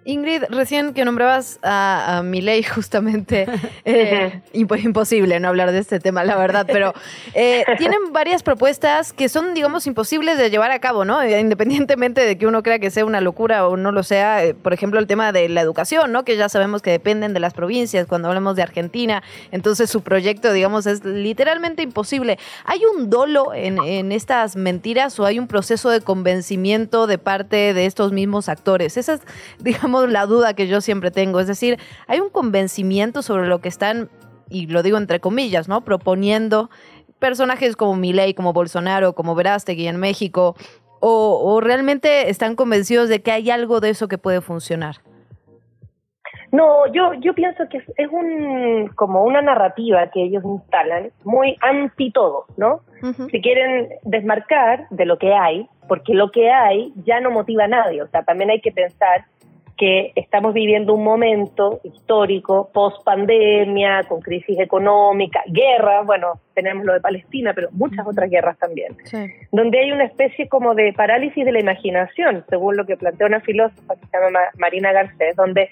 Ingrid, 0.04 0.42
recién 0.48 0.94
que 0.94 1.04
nombrabas 1.04 1.60
a, 1.62 2.18
a 2.18 2.22
Milei 2.22 2.62
justamente, 2.74 3.46
eh, 3.84 4.42
imposible 4.52 5.38
no 5.38 5.48
hablar 5.48 5.70
de 5.70 5.78
este 5.78 6.00
tema, 6.00 6.24
la 6.24 6.36
verdad, 6.36 6.66
pero 6.66 6.92
eh, 7.34 7.64
tienen 7.78 8.12
varias 8.12 8.42
propuestas 8.42 9.12
que 9.12 9.28
son, 9.28 9.54
digamos, 9.54 9.86
imposibles 9.86 10.38
de 10.38 10.50
llevar 10.50 10.72
a 10.72 10.80
cabo, 10.80 11.04
¿no? 11.04 11.22
Eh, 11.22 11.38
independientemente 11.38 12.24
de 12.24 12.36
que 12.36 12.46
uno 12.46 12.62
crea 12.62 12.80
que 12.80 12.90
sea 12.90 13.04
una 13.04 13.20
locura 13.20 13.68
o 13.68 13.76
no 13.76 13.92
lo 13.92 14.02
sea, 14.02 14.42
por 14.62 14.72
ejemplo, 14.72 14.98
el 14.98 15.06
tema 15.06 15.30
de 15.30 15.48
la 15.48 15.60
educación, 15.60 16.10
¿no? 16.10 16.24
Que 16.24 16.36
ya 16.36 16.48
sabemos 16.48 16.82
que 16.82 16.90
dependen 16.90 17.32
de 17.32 17.40
las 17.40 17.54
provincias 17.54 18.06
cuando 18.08 18.28
hablamos 18.28 18.56
de 18.56 18.62
Argentina, 18.62 19.22
entonces 19.52 19.88
su 19.88 20.02
proyecto, 20.02 20.52
digamos, 20.52 20.86
es 20.86 21.04
literalmente 21.04 21.82
imposible. 21.82 22.38
¿Hay 22.64 22.80
un 22.84 23.08
dolo 23.08 23.54
en, 23.54 23.78
en 23.78 24.10
estas 24.10 24.56
mentiras 24.56 25.18
o 25.20 25.26
hay 25.26 25.38
un 25.38 25.46
proceso 25.46 25.90
de 25.90 26.00
convencimiento 26.00 27.06
de 27.06 27.18
parte 27.18 27.72
de 27.72 27.86
estos 27.86 28.10
mismos 28.10 28.48
actores? 28.48 28.96
Esas, 28.96 29.20
digamos, 29.60 29.91
la 30.06 30.26
duda 30.26 30.54
que 30.54 30.66
yo 30.66 30.80
siempre 30.80 31.10
tengo. 31.10 31.40
Es 31.40 31.46
decir, 31.46 31.78
hay 32.06 32.20
un 32.20 32.30
convencimiento 32.30 33.22
sobre 33.22 33.46
lo 33.46 33.60
que 33.60 33.68
están, 33.68 34.10
y 34.48 34.66
lo 34.66 34.82
digo 34.82 34.98
entre 34.98 35.20
comillas, 35.20 35.68
¿no? 35.68 35.82
Proponiendo 35.82 36.70
personajes 37.18 37.76
como 37.76 37.94
Milei, 37.94 38.34
como 38.34 38.52
Bolsonaro, 38.52 39.14
como 39.14 39.34
Verástegui 39.34 39.86
en 39.86 39.96
México, 39.96 40.56
o, 41.04 41.60
realmente 41.60 42.30
están 42.30 42.54
convencidos 42.54 43.08
de 43.08 43.22
que 43.22 43.32
hay 43.32 43.50
algo 43.50 43.80
de 43.80 43.90
eso 43.90 44.06
que 44.06 44.18
puede 44.18 44.40
funcionar. 44.40 44.96
No, 46.52 46.86
yo, 46.92 47.14
yo 47.14 47.34
pienso 47.34 47.64
que 47.68 47.78
es, 47.78 48.08
un 48.12 48.88
como 48.94 49.24
una 49.24 49.42
narrativa 49.42 50.10
que 50.10 50.22
ellos 50.22 50.44
instalan 50.44 51.10
muy 51.24 51.56
anti 51.60 52.12
todo, 52.12 52.44
¿no? 52.56 52.82
Si 53.30 53.40
quieren 53.40 53.88
desmarcar 54.04 54.86
de 54.90 55.06
lo 55.06 55.18
que 55.18 55.32
hay, 55.34 55.66
porque 55.88 56.14
lo 56.14 56.30
que 56.30 56.50
hay 56.52 56.92
ya 57.04 57.20
no 57.20 57.32
motiva 57.32 57.64
a 57.64 57.68
nadie, 57.68 58.02
o 58.02 58.06
sea, 58.06 58.22
también 58.22 58.50
hay 58.50 58.60
que 58.60 58.70
pensar 58.70 59.24
que 59.76 60.12
estamos 60.16 60.54
viviendo 60.54 60.94
un 60.94 61.04
momento 61.04 61.80
histórico, 61.82 62.70
post 62.72 63.02
pandemia, 63.04 64.04
con 64.08 64.20
crisis 64.20 64.58
económica, 64.58 65.42
guerra, 65.46 66.02
bueno, 66.02 66.40
tenemos 66.54 66.84
lo 66.84 66.92
de 66.92 67.00
Palestina, 67.00 67.52
pero 67.54 67.68
muchas 67.72 68.06
otras 68.06 68.30
guerras 68.30 68.58
también, 68.58 68.96
donde 69.50 69.80
hay 69.80 69.92
una 69.92 70.04
especie 70.04 70.48
como 70.48 70.74
de 70.74 70.92
parálisis 70.92 71.44
de 71.44 71.52
la 71.52 71.60
imaginación, 71.60 72.44
según 72.48 72.76
lo 72.76 72.84
que 72.84 72.96
plantea 72.96 73.26
una 73.26 73.40
filósofa 73.40 73.94
que 73.94 74.06
se 74.06 74.18
llama 74.18 74.40
Marina 74.58 74.92
Garcés, 74.92 75.36
donde 75.36 75.68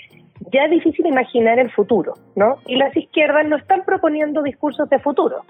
ya 0.53 0.65
es 0.65 0.71
difícil 0.71 1.07
imaginar 1.07 1.59
el 1.59 1.71
futuro, 1.71 2.15
¿no? 2.35 2.59
Y 2.67 2.77
las 2.77 2.97
izquierdas 2.97 3.47
no 3.47 3.57
están 3.57 3.85
proponiendo 3.85 4.43
discursos 4.43 4.89
de 4.89 4.99
futuro. 4.99 5.45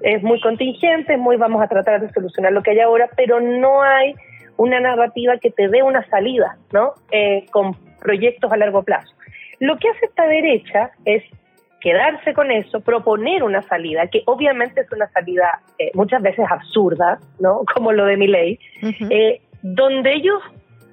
Es 0.00 0.22
muy 0.22 0.40
contingente, 0.40 1.16
muy 1.16 1.36
vamos 1.36 1.62
a 1.62 1.68
tratar 1.68 2.00
de 2.00 2.12
solucionar 2.12 2.52
lo 2.52 2.62
que 2.62 2.72
hay 2.72 2.80
ahora, 2.80 3.08
pero 3.16 3.40
no 3.40 3.82
hay 3.82 4.14
una 4.56 4.80
narrativa 4.80 5.38
que 5.38 5.50
te 5.50 5.68
dé 5.68 5.82
una 5.82 6.06
salida, 6.08 6.56
¿no? 6.72 6.92
Eh, 7.10 7.46
con 7.50 7.74
proyectos 8.04 8.52
a 8.52 8.56
largo 8.56 8.84
plazo. 8.84 9.12
Lo 9.58 9.78
que 9.78 9.88
hace 9.88 10.06
esta 10.06 10.26
derecha 10.26 10.90
es 11.04 11.24
quedarse 11.80 12.32
con 12.34 12.50
eso, 12.50 12.80
proponer 12.80 13.42
una 13.42 13.62
salida, 13.62 14.06
que 14.06 14.22
obviamente 14.26 14.82
es 14.82 14.92
una 14.92 15.08
salida 15.08 15.60
eh, 15.78 15.90
muchas 15.94 16.22
veces 16.22 16.46
absurda, 16.48 17.18
¿no? 17.40 17.62
Como 17.74 17.92
lo 17.92 18.04
de 18.04 18.16
mi 18.16 18.28
ley, 18.28 18.58
eh, 19.10 19.40
donde 19.62 20.12
ellos 20.12 20.40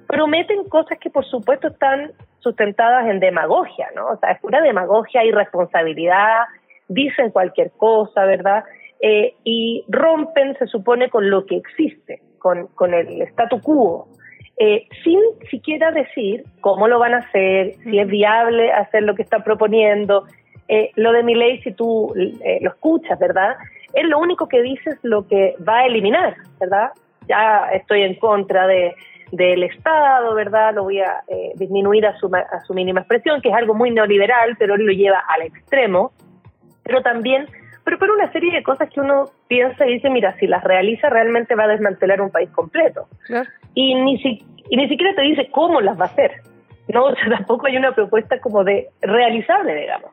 prometen 0.06 0.64
cosas 0.68 0.98
que 0.98 1.10
por 1.10 1.24
supuesto 1.24 1.68
están 1.68 2.12
sustentadas 2.40 3.08
en 3.08 3.20
demagogia, 3.20 3.88
¿no? 3.94 4.08
O 4.08 4.16
sea, 4.18 4.32
es 4.32 4.40
pura 4.40 4.60
demagogia, 4.60 5.24
irresponsabilidad, 5.24 6.44
dicen 6.88 7.30
cualquier 7.30 7.70
cosa, 7.70 8.24
¿verdad? 8.24 8.64
Eh, 9.00 9.34
y 9.44 9.84
rompen, 9.88 10.56
se 10.58 10.66
supone, 10.66 11.08
con 11.08 11.30
lo 11.30 11.46
que 11.46 11.56
existe, 11.56 12.20
con, 12.38 12.66
con 12.68 12.94
el 12.94 13.22
statu 13.22 13.60
quo. 13.60 14.08
Eh, 14.58 14.86
sin 15.02 15.18
siquiera 15.50 15.90
decir 15.90 16.44
cómo 16.60 16.86
lo 16.86 16.98
van 16.98 17.14
a 17.14 17.18
hacer, 17.18 17.74
si 17.82 17.98
es 17.98 18.06
viable 18.06 18.70
hacer 18.72 19.02
lo 19.02 19.14
que 19.14 19.22
están 19.22 19.42
proponiendo. 19.42 20.24
Eh, 20.68 20.90
lo 20.96 21.12
de 21.12 21.22
mi 21.22 21.34
ley, 21.34 21.60
si 21.62 21.72
tú 21.72 22.12
eh, 22.16 22.58
lo 22.60 22.70
escuchas, 22.70 23.18
¿verdad? 23.18 23.56
Es 23.94 24.04
lo 24.06 24.18
único 24.18 24.48
que 24.48 24.62
dice 24.62 24.90
es 24.90 24.98
lo 25.02 25.26
que 25.26 25.54
va 25.66 25.80
a 25.80 25.86
eliminar, 25.86 26.36
¿verdad? 26.60 26.90
Ya 27.28 27.70
estoy 27.72 28.02
en 28.02 28.14
contra 28.14 28.66
de, 28.66 28.94
del 29.32 29.64
Estado, 29.64 30.34
¿verdad? 30.34 30.74
Lo 30.74 30.84
voy 30.84 31.00
a 31.00 31.22
disminuir 31.56 32.06
a 32.06 32.16
su, 32.18 32.30
a 32.34 32.60
su 32.64 32.74
mínima 32.74 33.00
expresión, 33.00 33.40
que 33.40 33.48
es 33.48 33.54
algo 33.54 33.74
muy 33.74 33.90
neoliberal, 33.90 34.56
pero 34.58 34.74
él 34.74 34.86
lo 34.86 34.92
lleva 34.92 35.22
al 35.28 35.42
extremo. 35.42 36.12
Pero 36.84 37.02
también 37.02 37.46
pero 37.84 37.98
por 37.98 38.10
una 38.10 38.30
serie 38.32 38.52
de 38.52 38.62
cosas 38.62 38.88
que 38.90 39.00
uno 39.00 39.26
piensa 39.48 39.86
y 39.86 39.94
dice, 39.94 40.10
mira, 40.10 40.36
si 40.38 40.46
las 40.46 40.62
realiza 40.62 41.08
realmente 41.10 41.54
va 41.54 41.64
a 41.64 41.68
desmantelar 41.68 42.20
un 42.20 42.30
país 42.30 42.50
completo. 42.50 43.08
Y, 43.74 43.94
ni 43.94 44.18
si, 44.18 44.44
y 44.70 44.76
ni 44.76 44.88
siquiera 44.88 45.14
te 45.14 45.22
dice 45.22 45.48
cómo 45.50 45.80
las 45.80 45.98
va 45.98 46.04
a 46.04 46.08
hacer. 46.08 46.42
No, 46.88 47.04
o 47.06 47.14
sea, 47.14 47.28
tampoco 47.30 47.66
hay 47.66 47.76
una 47.76 47.94
propuesta 47.94 48.40
como 48.40 48.64
de 48.64 48.88
realizable, 49.00 49.74
digamos. 49.74 50.12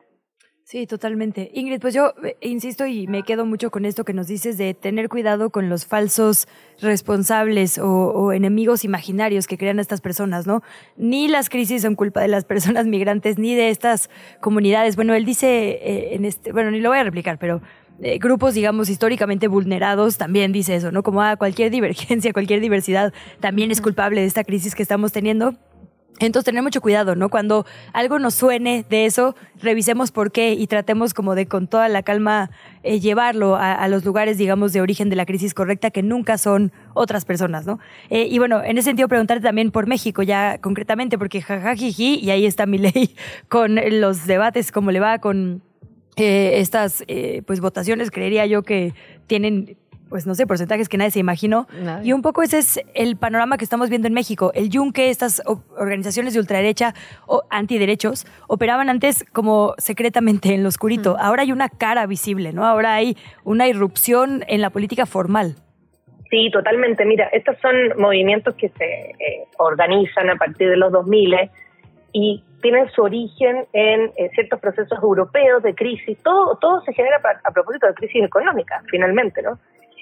Sí, 0.70 0.86
totalmente. 0.86 1.50
Ingrid, 1.52 1.80
pues 1.80 1.94
yo 1.94 2.14
eh, 2.22 2.36
insisto 2.42 2.86
y 2.86 3.08
me 3.08 3.24
quedo 3.24 3.44
mucho 3.44 3.72
con 3.72 3.84
esto 3.84 4.04
que 4.04 4.12
nos 4.12 4.28
dices 4.28 4.56
de 4.56 4.72
tener 4.72 5.08
cuidado 5.08 5.50
con 5.50 5.68
los 5.68 5.84
falsos 5.84 6.46
responsables 6.80 7.76
o, 7.82 8.32
enemigos 8.32 8.84
imaginarios 8.84 9.48
que 9.48 9.58
crean 9.58 9.80
estas 9.80 10.00
personas, 10.00 10.46
¿no? 10.46 10.62
Ni 10.96 11.26
las 11.26 11.48
crisis 11.48 11.82
son 11.82 11.96
culpa 11.96 12.20
de 12.20 12.28
las 12.28 12.44
personas 12.52 12.86
migrantes 12.86 13.36
ni 13.36 13.56
de 13.56 13.70
estas 13.70 14.10
comunidades. 14.40 14.94
Bueno, 14.94 15.12
él 15.14 15.24
dice 15.24 15.70
eh, 15.70 16.14
en 16.14 16.24
este, 16.24 16.52
bueno, 16.52 16.70
ni 16.70 16.78
lo 16.78 16.90
voy 16.90 16.98
a 16.98 17.02
replicar, 17.02 17.40
pero 17.40 17.60
eh, 18.00 18.18
grupos, 18.18 18.54
digamos, 18.54 18.90
históricamente 18.90 19.48
vulnerados 19.48 20.18
también 20.18 20.52
dice 20.52 20.76
eso, 20.76 20.92
¿no? 20.92 21.02
Como 21.02 21.20
a 21.20 21.32
ah, 21.32 21.36
cualquier 21.36 21.70
divergencia, 21.72 22.32
cualquier 22.32 22.60
diversidad 22.60 23.12
también 23.40 23.72
es 23.72 23.80
culpable 23.80 24.20
de 24.20 24.28
esta 24.28 24.44
crisis 24.44 24.76
que 24.76 24.84
estamos 24.84 25.10
teniendo. 25.10 25.56
Entonces, 26.20 26.44
tener 26.44 26.62
mucho 26.62 26.82
cuidado, 26.82 27.16
¿no? 27.16 27.30
Cuando 27.30 27.64
algo 27.94 28.18
nos 28.18 28.34
suene 28.34 28.84
de 28.90 29.06
eso, 29.06 29.34
revisemos 29.60 30.12
por 30.12 30.32
qué 30.32 30.52
y 30.52 30.66
tratemos 30.66 31.14
como 31.14 31.34
de 31.34 31.46
con 31.46 31.66
toda 31.66 31.88
la 31.88 32.02
calma 32.02 32.50
eh, 32.82 33.00
llevarlo 33.00 33.56
a, 33.56 33.88
los 33.88 34.04
lugares, 34.04 34.36
digamos, 34.36 34.74
de 34.74 34.82
origen 34.82 35.08
de 35.08 35.16
la 35.16 35.24
crisis 35.24 35.54
correcta, 35.54 35.90
que 35.90 36.02
nunca 36.02 36.36
son 36.36 36.72
otras 36.92 37.24
personas, 37.24 37.66
¿no? 37.66 37.78
Eh, 38.10 38.28
y 38.30 38.38
bueno, 38.38 38.62
en 38.62 38.76
ese 38.76 38.90
sentido, 38.90 39.08
preguntarte 39.08 39.42
también 39.42 39.70
por 39.70 39.86
México, 39.86 40.22
ya 40.22 40.58
concretamente, 40.58 41.16
porque 41.16 41.40
jajajiji, 41.40 42.20
y 42.22 42.30
ahí 42.30 42.44
está 42.44 42.66
mi 42.66 42.76
ley 42.78 43.16
con 43.48 43.78
los 44.00 44.26
debates, 44.26 44.72
cómo 44.72 44.90
le 44.90 45.00
va 45.00 45.20
con 45.20 45.62
eh, 46.16 46.52
estas 46.56 47.02
pues 47.46 47.60
votaciones, 47.60 48.10
creería 48.10 48.44
yo 48.44 48.62
que 48.62 48.92
tienen 49.26 49.78
pues 50.10 50.26
no 50.26 50.34
sé, 50.34 50.46
porcentajes 50.46 50.88
que 50.88 50.98
nadie 50.98 51.12
se 51.12 51.20
imaginó. 51.20 51.66
Y 52.02 52.12
un 52.12 52.20
poco 52.20 52.42
ese 52.42 52.58
es 52.58 52.80
el 52.94 53.16
panorama 53.16 53.56
que 53.56 53.64
estamos 53.64 53.88
viendo 53.88 54.08
en 54.08 54.12
México. 54.12 54.50
El 54.54 54.68
Yunque, 54.68 55.08
estas 55.08 55.40
organizaciones 55.46 56.34
de 56.34 56.40
ultraderecha 56.40 56.94
o 57.26 57.44
antiderechos, 57.48 58.26
operaban 58.48 58.90
antes 58.90 59.24
como 59.32 59.74
secretamente 59.78 60.52
en 60.52 60.64
lo 60.64 60.68
oscurito. 60.68 61.16
Ahora 61.18 61.42
hay 61.42 61.52
una 61.52 61.68
cara 61.68 62.06
visible, 62.06 62.52
¿no? 62.52 62.66
Ahora 62.66 62.94
hay 62.94 63.16
una 63.44 63.68
irrupción 63.68 64.44
en 64.48 64.60
la 64.60 64.70
política 64.70 65.06
formal. 65.06 65.54
Sí, 66.28 66.50
totalmente. 66.52 67.04
Mira, 67.04 67.28
estos 67.32 67.56
son 67.62 67.74
movimientos 67.96 68.54
que 68.56 68.68
se 68.68 68.84
eh, 68.84 69.46
organizan 69.58 70.28
a 70.28 70.36
partir 70.36 70.68
de 70.68 70.76
los 70.76 70.92
2000 70.92 71.36
y 72.12 72.42
tienen 72.62 72.90
su 72.90 73.02
origen 73.02 73.66
en, 73.72 74.12
ciertos 74.34 74.60
procesos 74.60 74.98
europeos 75.02 75.62
de 75.62 75.74
crisis. 75.74 76.18
Todo, 76.22 76.56
todo 76.56 76.82
se 76.82 76.92
genera 76.92 77.20
a 77.44 77.50
propósito 77.52 77.86
de 77.86 77.94
crisis 77.94 78.24
económica, 78.24 78.82
finalmente, 78.90 79.40
¿no? 79.42 79.58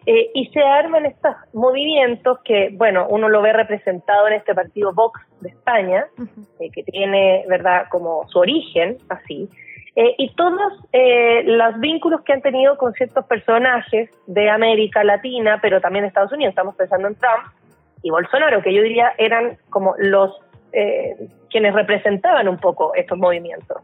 Eh, 0.06 0.30
y 0.34 0.46
se 0.46 0.60
arman 0.60 1.06
estos 1.06 1.34
movimientos 1.52 2.38
que, 2.44 2.70
bueno, 2.72 3.06
uno 3.10 3.28
lo 3.28 3.42
ve 3.42 3.52
representado 3.52 4.28
en 4.28 4.34
este 4.34 4.54
partido 4.54 4.92
Vox 4.94 5.20
de 5.40 5.50
España, 5.50 6.06
eh, 6.60 6.70
que 6.70 6.82
tiene, 6.84 7.44
¿verdad?, 7.48 7.86
como 7.90 8.26
su 8.28 8.38
origen 8.38 8.96
así, 9.08 9.48
eh, 9.96 10.14
y 10.16 10.32
todos 10.34 10.72
los 11.44 11.80
vínculos 11.80 12.22
que 12.22 12.32
han 12.32 12.40
tenido 12.40 12.78
con 12.78 12.92
ciertos 12.92 13.24
personajes 13.26 14.10
de 14.26 14.48
América 14.48 15.02
Latina, 15.02 15.58
pero 15.60 15.80
también 15.80 16.04
de 16.04 16.08
Estados 16.08 16.32
Unidos, 16.32 16.52
estamos 16.52 16.76
pensando 16.76 17.08
en 17.08 17.16
Trump 17.16 17.52
y 18.02 18.10
Bolsonaro, 18.10 18.62
que 18.62 18.72
yo 18.72 18.82
diría 18.82 19.12
eran 19.18 19.58
como 19.70 19.94
los 19.98 20.40
quienes 21.50 21.74
representaban 21.74 22.46
un 22.46 22.58
poco 22.58 22.94
estos 22.94 23.18
movimientos. 23.18 23.78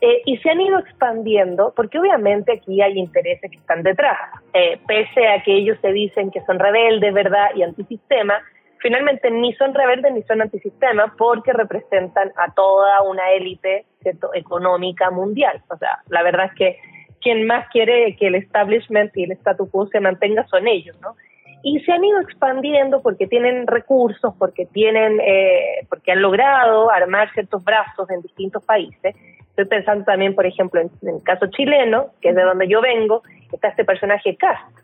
Eh, 0.00 0.22
y 0.26 0.36
se 0.38 0.50
han 0.50 0.60
ido 0.60 0.78
expandiendo 0.78 1.72
porque 1.74 1.98
obviamente 1.98 2.52
aquí 2.52 2.80
hay 2.80 2.98
intereses 2.98 3.50
que 3.50 3.56
están 3.56 3.82
detrás. 3.82 4.18
Eh, 4.52 4.78
pese 4.86 5.26
a 5.26 5.42
que 5.42 5.56
ellos 5.56 5.76
se 5.80 5.92
dicen 5.92 6.30
que 6.30 6.40
son 6.42 6.58
rebeldes, 6.58 7.12
¿verdad? 7.12 7.48
Y 7.56 7.62
antisistema, 7.62 8.40
finalmente 8.78 9.30
ni 9.30 9.52
son 9.54 9.74
rebeldes 9.74 10.12
ni 10.12 10.22
son 10.22 10.40
antisistema 10.40 11.14
porque 11.18 11.52
representan 11.52 12.32
a 12.36 12.52
toda 12.52 13.02
una 13.02 13.32
élite 13.32 13.86
económica 14.34 15.10
mundial. 15.10 15.62
O 15.68 15.76
sea, 15.76 15.98
la 16.08 16.22
verdad 16.22 16.46
es 16.46 16.54
que 16.54 16.78
quien 17.20 17.46
más 17.46 17.68
quiere 17.70 18.14
que 18.16 18.28
el 18.28 18.36
establishment 18.36 19.16
y 19.16 19.24
el 19.24 19.32
statu 19.32 19.68
quo 19.68 19.88
se 19.88 19.98
mantenga 19.98 20.46
son 20.46 20.68
ellos, 20.68 20.96
¿no? 21.00 21.16
y 21.62 21.80
se 21.80 21.90
han 21.90 22.04
ido 22.04 22.20
expandiendo 22.20 23.02
porque 23.02 23.26
tienen 23.26 23.66
recursos, 23.66 24.32
porque 24.38 24.66
tienen, 24.66 25.20
eh, 25.20 25.84
porque 25.88 26.12
han 26.12 26.22
logrado 26.22 26.88
armar 26.90 27.32
ciertos 27.32 27.64
brazos 27.64 28.08
en 28.10 28.22
distintos 28.22 28.64
países 28.64 29.16
Estoy 29.58 29.76
pensando 29.76 30.04
también, 30.04 30.36
por 30.36 30.46
ejemplo, 30.46 30.80
en, 30.80 30.88
el 31.02 31.20
caso 31.24 31.46
chileno, 31.48 32.12
que 32.20 32.28
es 32.28 32.36
de 32.36 32.44
donde 32.44 32.68
yo 32.68 32.80
vengo, 32.80 33.22
está 33.52 33.66
este 33.66 33.84
personaje 33.84 34.36
Cast. 34.36 34.78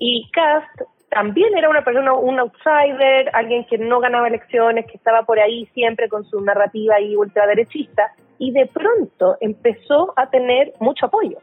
Y 0.00 0.28
Cast 0.32 0.80
también 1.10 1.56
era 1.56 1.70
una 1.70 1.84
persona, 1.84 2.12
un 2.12 2.40
outsider, 2.40 3.30
alguien 3.34 3.64
que 3.66 3.78
no 3.78 4.00
ganaba 4.00 4.26
elecciones, 4.26 4.84
que 4.86 4.96
estaba 4.96 5.22
por 5.22 5.38
ahí 5.38 5.66
siempre 5.66 6.08
con 6.08 6.24
su 6.24 6.40
narrativa 6.40 7.00
y 7.00 7.14
ultraderechista, 7.14 8.14
y 8.38 8.50
de 8.50 8.66
pronto 8.66 9.36
empezó 9.40 10.12
a 10.16 10.28
tener 10.28 10.72
mucho 10.80 11.06
apoyo. 11.06 11.38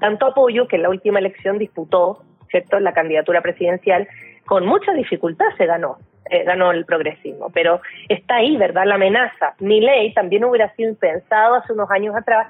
Tanto 0.00 0.28
apoyo 0.28 0.66
que 0.66 0.76
en 0.76 0.84
la 0.84 0.88
última 0.88 1.18
elección 1.18 1.58
disputó, 1.58 2.22
¿cierto?, 2.50 2.80
la 2.80 2.94
candidatura 2.94 3.42
presidencial, 3.42 4.08
con 4.46 4.64
mucha 4.64 4.94
dificultad 4.94 5.48
se 5.58 5.66
ganó. 5.66 5.98
Eh, 6.30 6.44
ganó 6.44 6.72
el 6.72 6.84
progresismo. 6.84 7.50
Pero 7.50 7.80
está 8.08 8.36
ahí, 8.36 8.56
¿verdad? 8.56 8.84
La 8.86 8.96
amenaza. 8.96 9.54
Mi 9.60 9.80
ley 9.80 10.12
también 10.12 10.44
hubiera 10.44 10.74
sido 10.74 10.90
impensado 10.90 11.54
hace 11.56 11.72
unos 11.72 11.90
años 11.90 12.14
atrás. 12.14 12.48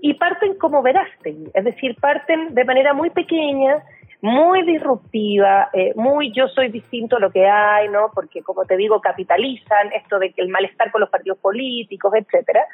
Y 0.00 0.14
parten 0.14 0.56
como 0.56 0.82
Verástegui, 0.82 1.50
es 1.52 1.64
decir, 1.64 1.96
parten 2.00 2.54
de 2.54 2.64
manera 2.64 2.94
muy 2.94 3.10
pequeña, 3.10 3.82
muy 4.22 4.62
disruptiva, 4.62 5.68
eh, 5.74 5.92
muy 5.96 6.32
yo 6.32 6.48
soy 6.48 6.68
distinto 6.68 7.16
a 7.16 7.20
lo 7.20 7.30
que 7.30 7.46
hay, 7.46 7.88
¿no? 7.88 8.10
Porque, 8.14 8.42
como 8.42 8.64
te 8.64 8.76
digo, 8.78 9.02
capitalizan 9.02 9.92
esto 9.92 10.18
de 10.18 10.32
que 10.32 10.40
el 10.40 10.48
malestar 10.48 10.90
con 10.92 11.02
los 11.02 11.10
partidos 11.10 11.38
políticos, 11.38 12.14
etcétera, 12.14 12.64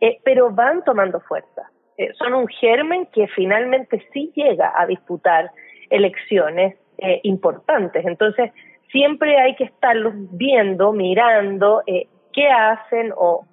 eh, 0.00 0.18
pero 0.24 0.50
van 0.50 0.82
tomando 0.84 1.20
fuerza. 1.20 1.70
son 2.18 2.34
un 2.34 2.48
germen 2.48 3.06
que 3.12 3.28
finalmente 3.28 4.04
sí 4.12 4.32
llega 4.34 4.72
a 4.76 4.84
disputar 4.84 5.52
elecciones 5.90 6.74
importantes. 7.22 8.04
Entonces, 8.04 8.50
siempre 8.94 9.36
hay 9.40 9.56
que 9.56 9.64
estarlos 9.64 10.14
viendo, 10.30 10.92
mirando 10.92 11.82
eh, 11.84 12.06
qué 12.32 12.46
hacen 12.46 13.12
o, 13.16 13.44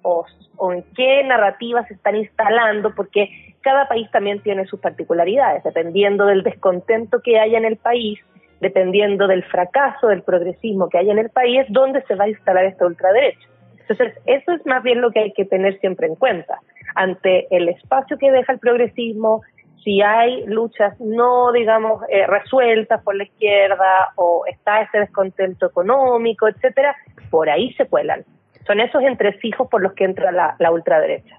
en 0.72 0.84
qué 0.94 1.24
narrativas 1.24 1.88
se 1.88 1.94
están 1.94 2.14
instalando, 2.14 2.94
porque 2.94 3.28
cada 3.60 3.88
país 3.88 4.08
también 4.12 4.40
tiene 4.40 4.66
sus 4.66 4.78
particularidades, 4.78 5.64
dependiendo 5.64 6.26
del 6.26 6.44
descontento 6.44 7.20
que 7.22 7.40
haya 7.40 7.58
en 7.58 7.64
el 7.64 7.76
país, 7.76 8.20
dependiendo 8.60 9.26
del 9.26 9.42
fracaso 9.42 10.06
del 10.06 10.22
progresismo 10.22 10.88
que 10.88 10.98
haya 10.98 11.10
en 11.10 11.18
el 11.18 11.30
país, 11.30 11.66
dónde 11.70 12.02
se 12.02 12.14
va 12.14 12.24
a 12.24 12.28
instalar 12.28 12.64
esta 12.64 12.86
ultraderecha. 12.86 13.48
Entonces, 13.80 14.14
eso 14.26 14.52
es 14.52 14.64
más 14.64 14.84
bien 14.84 15.00
lo 15.00 15.10
que 15.10 15.18
hay 15.18 15.32
que 15.32 15.44
tener 15.44 15.80
siempre 15.80 16.06
en 16.06 16.14
cuenta. 16.14 16.60
Ante 16.94 17.48
el 17.50 17.68
espacio 17.68 18.16
que 18.16 18.30
deja 18.30 18.52
el 18.52 18.60
progresismo, 18.60 19.42
si 19.84 20.00
hay 20.00 20.44
luchas 20.46 20.98
no, 21.00 21.52
digamos, 21.52 22.02
eh, 22.08 22.26
resueltas 22.26 23.02
por 23.02 23.14
la 23.14 23.24
izquierda 23.24 24.12
o 24.16 24.44
está 24.46 24.82
ese 24.82 24.98
descontento 24.98 25.66
económico, 25.66 26.48
etcétera, 26.48 26.96
por 27.30 27.48
ahí 27.48 27.72
se 27.74 27.86
cuelan. 27.86 28.24
Son 28.66 28.80
esos 28.80 29.02
entresijos 29.02 29.68
por 29.68 29.82
los 29.82 29.92
que 29.94 30.04
entra 30.04 30.30
la, 30.30 30.54
la 30.58 30.70
ultraderecha. 30.70 31.38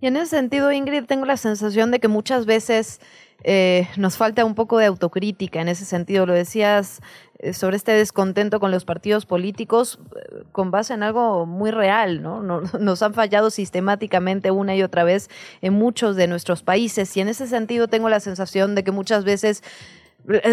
Y 0.00 0.08
en 0.08 0.16
ese 0.16 0.36
sentido, 0.36 0.72
Ingrid, 0.72 1.04
tengo 1.04 1.24
la 1.24 1.36
sensación 1.36 1.90
de 1.90 2.00
que 2.00 2.08
muchas 2.08 2.46
veces 2.46 3.00
eh, 3.42 3.88
nos 3.96 4.16
falta 4.16 4.44
un 4.44 4.54
poco 4.54 4.78
de 4.78 4.86
autocrítica 4.86 5.60
en 5.60 5.68
ese 5.68 5.84
sentido. 5.84 6.26
Lo 6.26 6.32
decías 6.32 7.00
eh, 7.38 7.52
sobre 7.52 7.76
este 7.76 7.92
descontento 7.92 8.60
con 8.60 8.70
los 8.70 8.84
partidos 8.84 9.26
políticos 9.26 9.98
eh, 10.16 10.44
con 10.52 10.70
base 10.70 10.94
en 10.94 11.02
algo 11.02 11.44
muy 11.44 11.70
real, 11.70 12.22
¿no? 12.22 12.42
Nos 12.80 13.02
han 13.02 13.12
fallado 13.12 13.50
sistemáticamente 13.50 14.50
una 14.50 14.76
y 14.76 14.82
otra 14.82 15.04
vez 15.04 15.28
en 15.60 15.74
muchos 15.74 16.16
de 16.16 16.26
nuestros 16.26 16.62
países 16.62 17.14
y 17.16 17.20
en 17.20 17.28
ese 17.28 17.46
sentido 17.46 17.88
tengo 17.88 18.08
la 18.08 18.20
sensación 18.20 18.74
de 18.74 18.84
que 18.84 18.92
muchas 18.92 19.24
veces 19.24 19.62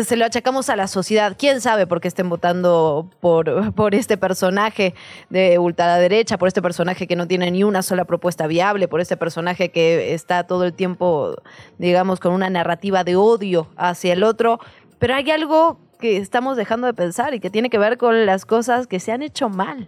se 0.04 0.18
lo 0.18 0.26
achacamos 0.26 0.70
a 0.70 0.76
la 0.76 0.88
sociedad. 0.88 1.36
¿Quién 1.38 1.62
sabe 1.62 1.88
por 1.88 2.02
qué 2.02 2.08
estén 2.08 2.30
votando 2.30 3.10
por, 3.22 3.74
por 3.74 3.96
este 3.96 4.18
personaje 4.18 4.94
de 5.30 5.60
ultraderecha, 5.60 6.38
por 6.38 6.48
este 6.48 6.62
personaje 6.62 7.08
que 7.08 7.16
no 7.16 7.28
tiene 7.28 7.52
ni 7.52 7.64
una 7.64 7.82
sola 7.82 8.06
propuesta 8.06 8.48
viable, 8.48 8.88
por 8.88 9.00
este 9.00 9.18
personaje 9.18 9.70
que 9.70 10.14
está 10.14 10.46
todo 10.46 10.66
el 10.66 10.74
tiempo, 10.74 11.36
digamos, 11.78 12.20
con 12.20 12.34
una 12.34 12.50
narrativa 12.50 13.04
de 13.04 13.16
odio 13.16 13.68
hacia 13.78 14.14
el 14.14 14.24
otro? 14.24 14.60
Pero 15.00 15.16
hay 15.16 15.32
algo 15.32 15.80
que 16.00 16.18
estamos 16.18 16.58
dejando 16.58 16.88
de 16.88 16.94
pensar 16.94 17.34
y 17.34 17.40
que 17.40 17.50
tiene 17.50 17.70
que 17.70 17.78
ver 17.78 17.98
con 17.98 18.26
las 18.26 18.46
cosas 18.46 18.88
que 18.88 19.00
se 19.00 19.12
han 19.12 19.22
hecho 19.22 19.50
mal. 19.50 19.88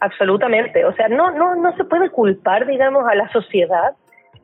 Absolutamente. 0.00 0.84
O 0.84 0.94
sea, 0.94 1.08
no, 1.08 1.30
no, 1.30 1.56
no 1.56 1.74
se 1.76 1.84
puede 1.84 2.10
culpar, 2.10 2.66
digamos, 2.66 3.04
a 3.08 3.14
la 3.14 3.30
sociedad 3.32 3.96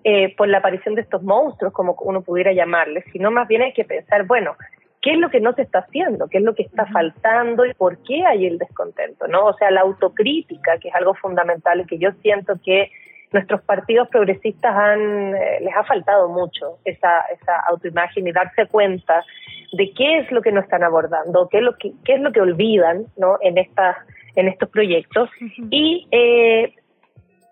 eh, 0.04 0.34
por 0.36 0.48
la 0.48 0.58
aparición 0.58 0.94
de 0.94 1.00
estos 1.00 1.22
monstruos, 1.22 1.72
como 1.72 1.96
uno 2.00 2.22
pudiera 2.22 2.52
llamarles, 2.52 3.04
sino 3.12 3.30
más 3.30 3.48
bien 3.48 3.62
hay 3.62 3.72
que 3.72 3.84
pensar, 3.84 4.26
bueno, 4.26 4.54
¿qué 5.00 5.12
es 5.12 5.18
lo 5.18 5.30
que 5.30 5.40
no 5.40 5.54
se 5.54 5.62
está 5.62 5.80
haciendo? 5.80 6.28
¿Qué 6.28 6.38
es 6.38 6.44
lo 6.44 6.54
que 6.54 6.62
está 6.62 6.86
faltando 6.86 7.64
y 7.64 7.74
por 7.74 7.98
qué 8.04 8.24
hay 8.26 8.46
el 8.46 8.58
descontento? 8.58 9.26
¿no? 9.28 9.46
O 9.46 9.56
sea, 9.56 9.70
la 9.70 9.80
autocrítica, 9.80 10.78
que 10.78 10.88
es 10.88 10.94
algo 10.94 11.14
fundamental 11.14 11.80
y 11.80 11.86
que 11.86 11.98
yo 11.98 12.10
siento 12.22 12.54
que 12.64 12.90
nuestros 13.32 13.62
partidos 13.62 14.08
progresistas 14.08 14.74
han, 14.76 15.34
eh, 15.34 15.60
les 15.60 15.74
ha 15.74 15.84
faltado 15.84 16.28
mucho 16.28 16.78
esa, 16.84 17.20
esa 17.32 17.60
autoimagen 17.68 18.26
y 18.26 18.32
darse 18.32 18.66
cuenta 18.66 19.24
de 19.72 19.90
qué 19.92 20.18
es 20.18 20.30
lo 20.30 20.40
que 20.40 20.52
no 20.52 20.60
están 20.60 20.84
abordando, 20.84 21.48
qué 21.50 21.58
es 21.58 21.64
lo 21.64 21.76
que, 21.76 21.92
qué 22.04 22.14
es 22.14 22.20
lo 22.20 22.32
que 22.32 22.40
olvidan 22.40 23.06
¿no? 23.16 23.38
en, 23.40 23.58
estas 23.58 23.96
en 24.36 24.48
estos 24.48 24.68
proyectos. 24.68 25.30
Y 25.70 26.06
eh, 26.10 26.74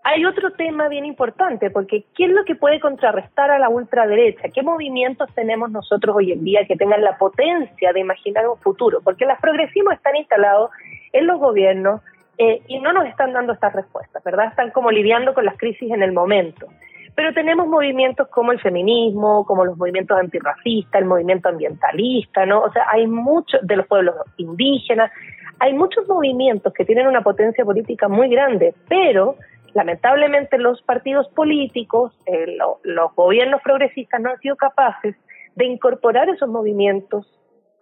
hay 0.04 0.24
otro 0.24 0.50
tema 0.52 0.88
bien 0.88 1.04
importante, 1.04 1.70
porque 1.70 2.04
¿qué 2.16 2.24
es 2.24 2.30
lo 2.30 2.44
que 2.44 2.56
puede 2.56 2.80
contrarrestar 2.80 3.50
a 3.50 3.58
la 3.58 3.68
ultraderecha? 3.68 4.48
¿Qué 4.48 4.62
movimientos 4.62 5.32
tenemos 5.34 5.70
nosotros 5.70 6.16
hoy 6.16 6.32
en 6.32 6.42
día 6.42 6.66
que 6.66 6.76
tengan 6.76 7.02
la 7.02 7.16
potencia 7.18 7.92
de 7.92 8.00
imaginar 8.00 8.48
un 8.48 8.58
futuro? 8.58 9.00
Porque 9.02 9.26
los 9.26 9.38
progresivos 9.38 9.94
están 9.94 10.16
instalados 10.16 10.70
en 11.12 11.26
los 11.28 11.38
gobiernos 11.38 12.00
eh, 12.36 12.62
y 12.66 12.80
no 12.80 12.92
nos 12.92 13.06
están 13.06 13.32
dando 13.32 13.52
estas 13.52 13.72
respuestas, 13.74 14.24
¿verdad? 14.24 14.46
Están 14.46 14.70
como 14.70 14.90
lidiando 14.90 15.34
con 15.34 15.44
las 15.44 15.56
crisis 15.56 15.92
en 15.92 16.02
el 16.02 16.12
momento. 16.12 16.66
Pero 17.14 17.32
tenemos 17.32 17.68
movimientos 17.68 18.26
como 18.28 18.50
el 18.50 18.60
feminismo, 18.60 19.44
como 19.44 19.64
los 19.64 19.76
movimientos 19.76 20.18
antirracistas, 20.18 21.00
el 21.00 21.06
movimiento 21.06 21.48
ambientalista, 21.48 22.44
¿no? 22.44 22.62
O 22.62 22.72
sea, 22.72 22.86
hay 22.90 23.06
muchos 23.06 23.64
de 23.64 23.76
los 23.76 23.86
pueblos 23.86 24.16
indígenas, 24.38 25.12
hay 25.60 25.74
muchos 25.74 26.08
movimientos 26.08 26.72
que 26.72 26.84
tienen 26.84 27.06
una 27.06 27.20
potencia 27.20 27.64
política 27.64 28.08
muy 28.08 28.28
grande, 28.28 28.74
pero 28.88 29.36
lamentablemente 29.74 30.58
los 30.58 30.82
partidos 30.82 31.28
políticos, 31.28 32.12
eh, 32.26 32.56
los 32.82 33.14
gobiernos 33.14 33.62
progresistas 33.62 34.20
no 34.20 34.30
han 34.30 34.38
sido 34.38 34.56
capaces 34.56 35.16
de 35.54 35.66
incorporar 35.66 36.28
esos 36.28 36.48
movimientos 36.48 37.26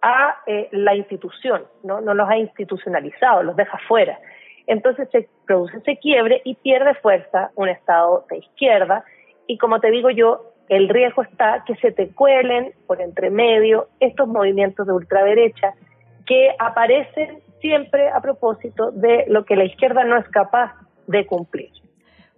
a 0.01 0.37
eh, 0.47 0.67
la 0.71 0.95
institución, 0.95 1.63
¿no? 1.83 2.01
no 2.01 2.13
los 2.13 2.27
ha 2.29 2.37
institucionalizado, 2.37 3.43
los 3.43 3.55
deja 3.55 3.77
fuera. 3.87 4.19
Entonces 4.67 5.09
se 5.11 5.29
produce 5.45 5.77
ese 5.77 5.97
quiebre 5.97 6.41
y 6.43 6.55
pierde 6.55 6.95
fuerza 6.95 7.51
un 7.55 7.69
Estado 7.69 8.25
de 8.29 8.37
izquierda 8.37 9.03
y 9.47 9.57
como 9.57 9.79
te 9.79 9.91
digo 9.91 10.09
yo, 10.09 10.53
el 10.69 10.87
riesgo 10.87 11.23
está 11.23 11.63
que 11.65 11.75
se 11.75 11.91
te 11.91 12.09
cuelen 12.13 12.73
por 12.87 13.01
entre 13.01 13.29
medio 13.29 13.87
estos 13.99 14.27
movimientos 14.27 14.87
de 14.87 14.93
ultraderecha 14.93 15.73
que 16.25 16.55
aparecen 16.57 17.41
siempre 17.59 18.09
a 18.09 18.21
propósito 18.21 18.91
de 18.91 19.25
lo 19.27 19.43
que 19.43 19.55
la 19.55 19.65
izquierda 19.65 20.03
no 20.05 20.17
es 20.17 20.27
capaz 20.29 20.73
de 21.07 21.25
cumplir. 21.25 21.69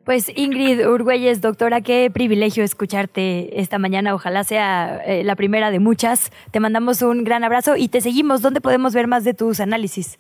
Pues 0.06 0.30
Ingrid 0.36 0.86
Urgüelles, 0.86 1.40
doctora, 1.40 1.80
qué 1.80 2.12
privilegio 2.14 2.66
escucharte 2.66 3.62
esta 3.62 3.80
mañana. 3.80 4.14
Ojalá 4.14 4.44
sea 4.44 5.02
eh, 5.06 5.24
la 5.24 5.38
primera 5.38 5.72
de 5.72 5.80
muchas. 5.80 6.30
Te 6.52 6.60
mandamos 6.60 7.02
un 7.02 7.24
gran 7.24 7.46
abrazo 7.46 7.78
y 7.78 7.88
te 7.88 8.02
seguimos. 8.02 8.42
¿Dónde 8.42 8.60
podemos 8.60 8.94
ver 8.94 9.08
más 9.08 9.24
de 9.24 9.34
tus 9.34 9.62
análisis? 9.62 10.20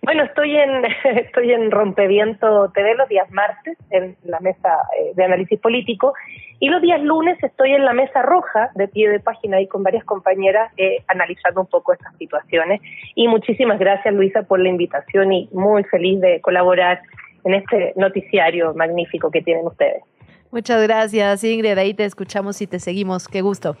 Bueno, 0.00 0.24
estoy 0.24 0.56
en 0.56 0.84
estoy 1.16 1.52
en 1.52 1.70
Rompeviento 1.70 2.70
TV 2.72 2.94
los 2.94 3.08
días 3.08 3.30
martes 3.30 3.76
en 3.90 4.16
la 4.24 4.40
mesa 4.40 4.78
eh, 4.98 5.12
de 5.14 5.24
análisis 5.24 5.60
político 5.60 6.14
y 6.58 6.68
los 6.68 6.80
días 6.80 7.02
lunes 7.02 7.36
estoy 7.42 7.72
en 7.72 7.84
la 7.84 7.92
mesa 7.92 8.22
roja 8.22 8.70
de 8.74 8.88
pie 8.88 9.10
de 9.10 9.20
página 9.20 9.58
ahí 9.58 9.66
con 9.66 9.82
varias 9.82 10.04
compañeras 10.04 10.72
eh, 10.78 11.04
analizando 11.08 11.60
un 11.60 11.66
poco 11.66 11.92
estas 11.92 12.16
situaciones. 12.16 12.80
Y 13.14 13.28
muchísimas 13.28 13.78
gracias 13.78 14.14
Luisa 14.14 14.42
por 14.42 14.60
la 14.60 14.70
invitación 14.70 15.32
y 15.34 15.50
muy 15.52 15.84
feliz 15.84 16.18
de 16.20 16.40
colaborar 16.40 17.02
en 17.44 17.54
este 17.54 17.92
noticiario 17.96 18.74
magnífico 18.74 19.30
que 19.30 19.42
tienen 19.42 19.66
ustedes. 19.66 20.02
Muchas 20.50 20.82
gracias, 20.82 21.42
Ingrid. 21.44 21.76
Ahí 21.78 21.94
te 21.94 22.04
escuchamos 22.04 22.60
y 22.62 22.66
te 22.66 22.78
seguimos. 22.78 23.26
Qué 23.28 23.42
gusto. 23.42 23.76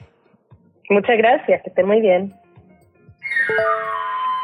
Muchas 0.90 1.16
gracias, 1.16 1.62
que 1.62 1.70
estén 1.70 1.86
muy 1.86 2.00
bien. 2.00 2.34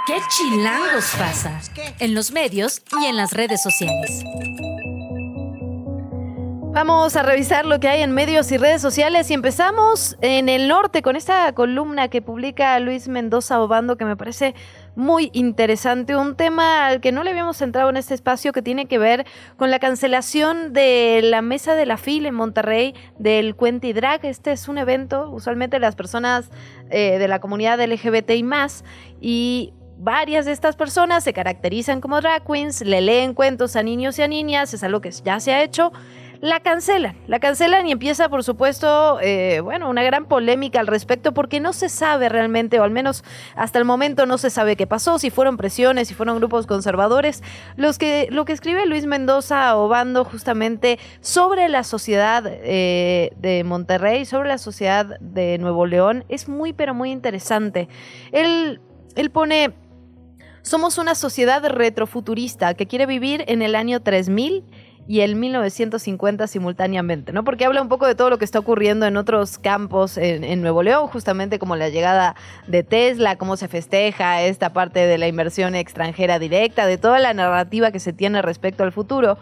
¿Qué 0.07 0.15
chilangos 0.29 1.15
pasa? 1.19 1.61
En 2.01 2.15
los 2.15 2.33
medios 2.33 2.83
y 3.01 3.07
en 3.07 3.17
las 3.17 3.33
redes 3.33 3.63
sociales. 3.63 4.25
Vamos 6.73 7.17
a 7.17 7.25
revisar 7.25 7.67
lo 7.67 7.81
que 7.81 7.89
hay 7.89 8.03
en 8.03 8.13
medios 8.13 8.53
y 8.53 8.57
redes 8.57 8.81
sociales 8.81 9.29
y 9.29 9.35
empezamos 9.35 10.17
en 10.21 10.49
el 10.49 10.69
norte 10.69 11.03
con 11.03 11.17
esta 11.17 11.53
columna 11.53 12.07
que 12.07 12.23
publica 12.23 12.79
Luis 12.79 13.09
Mendoza 13.09 13.61
Obando 13.61 13.97
que 13.97 14.05
me 14.05 14.17
parece 14.17 14.55
muy 14.95 15.31
interesante, 15.33 16.15
un 16.15 16.37
tema 16.37 16.87
al 16.87 17.01
que 17.01 17.11
no 17.11 17.25
le 17.25 17.31
habíamos 17.31 17.61
entrado 17.61 17.91
en 17.91 17.97
este 17.97 18.15
espacio 18.15 18.53
que 18.53 18.63
tiene 18.63 18.87
que 18.87 18.99
ver 18.99 19.27
con 19.57 19.73
la 19.73 19.81
cancelación 19.81 20.73
de 20.73 21.21
la 21.25 21.43
mesa 21.43 21.75
de 21.75 21.87
la 21.87 21.97
FIL 21.97 22.27
en 22.27 22.35
Monterrey 22.37 22.95
del 23.19 23.57
Cuenti 23.57 23.93
Drag. 23.93 24.25
Este 24.25 24.53
es 24.53 24.69
un 24.69 24.79
evento, 24.79 25.29
usualmente 25.29 25.81
las 25.81 25.97
personas 25.97 26.51
eh, 26.89 27.19
de 27.19 27.27
la 27.27 27.41
comunidad 27.41 27.85
LGBT 27.85 28.31
y 28.31 28.45
más, 28.45 28.85
y 29.21 29.75
varias 29.99 30.47
de 30.47 30.53
estas 30.53 30.77
personas 30.77 31.25
se 31.25 31.33
caracterizan 31.33 32.01
como 32.01 32.21
drag 32.21 32.45
queens, 32.47 32.81
le 32.81 33.01
leen 33.01 33.35
cuentos 33.35 33.75
a 33.77 33.83
niños 33.83 34.19
y 34.19 34.23
a 34.23 34.29
niñas, 34.29 34.73
es 34.73 34.85
algo 34.85 35.01
que 35.01 35.11
ya 35.11 35.41
se 35.41 35.53
ha 35.53 35.63
hecho 35.63 35.93
la 36.41 36.61
cancelan, 36.61 37.17
la 37.27 37.39
cancelan 37.39 37.87
y 37.87 37.93
empieza, 37.93 38.31
por 38.31 38.43
supuesto, 38.43 39.19
eh, 39.21 39.61
bueno, 39.61 39.91
una 39.91 40.03
gran 40.03 40.25
polémica 40.25 40.81
al 40.81 40.87
respecto 40.87 41.35
porque 41.35 41.61
no 41.61 41.75
se 41.75 41.91
sabe 41.91 42.31
realmente, 42.31 42.81
o 42.81 42.83
al 42.83 42.91
menos 42.91 43.25
hasta 43.57 43.79
el 43.79 43.85
momento 43.85 44.25
no 44.25 44.39
se 44.39 44.49
sabe 44.49 44.75
qué 44.77 44.87
pasó, 44.87 45.19
si 45.19 45.29
fueron 45.29 45.59
presiones, 45.59 46.09
si 46.09 46.15
fueron 46.15 46.39
grupos 46.39 46.67
conservadores. 46.67 47.43
Los 47.77 47.99
que, 47.99 48.29
lo 48.31 48.47
que 48.47 48.55
escribe 48.55 48.87
Luis 48.87 49.05
Mendoza 49.05 49.77
Obando 49.77 50.25
justamente 50.25 50.99
sobre 51.21 51.69
la 51.69 51.85
sociedad 51.85 52.45
eh, 52.47 53.33
de 53.37 53.63
Monterrey, 53.65 54.25
sobre 54.25 54.49
la 54.49 54.59
sociedad 54.59 55.21
de 55.21 55.59
Nuevo 55.59 55.85
León, 55.85 56.25
es 56.31 56.49
muy, 56.49 56.73
pero 56.73 56.95
muy 56.95 57.11
interesante. 57.11 57.89
Él, 58.33 58.81
él 59.15 59.31
pone... 59.31 59.75
Somos 60.63 60.99
una 60.99 61.15
sociedad 61.15 61.65
retrofuturista 61.67 62.75
que 62.75 62.87
quiere 62.87 63.07
vivir 63.07 63.45
en 63.49 63.63
el 63.63 63.75
año 63.75 64.01
3000 64.01 64.65
y 65.11 65.23
el 65.23 65.35
1950 65.35 66.47
simultáneamente, 66.47 67.33
¿no? 67.33 67.43
Porque 67.43 67.65
habla 67.65 67.83
un 67.83 67.89
poco 67.89 68.07
de 68.07 68.15
todo 68.15 68.31
lo 68.31 68.39
que 68.39 68.45
está 68.45 68.61
ocurriendo 68.61 69.07
en 69.07 69.17
otros 69.17 69.59
campos 69.59 70.17
en, 70.17 70.63
Nuevo 70.63 70.85
León, 70.85 71.09
justamente 71.09 71.59
como 71.59 71.75
la 71.75 71.89
llegada 71.89 72.37
de 72.69 72.85
Tesla, 72.85 73.35
cómo 73.35 73.57
se 73.57 73.67
festeja 73.67 74.41
esta 74.43 74.73
parte 74.73 75.01
de 75.01 75.19
la 75.19 75.27
inversión 75.27 75.75
extranjera 75.75 76.39
directa, 76.39 76.87
de 76.87 76.97
toda 76.97 77.19
la 77.19 77.35
narrativa 77.35 77.91
que 77.91 77.99
se 77.99 78.13
tiene 78.13 78.41
respecto 78.41 78.85
al 78.85 78.93
futuro. 78.93 79.37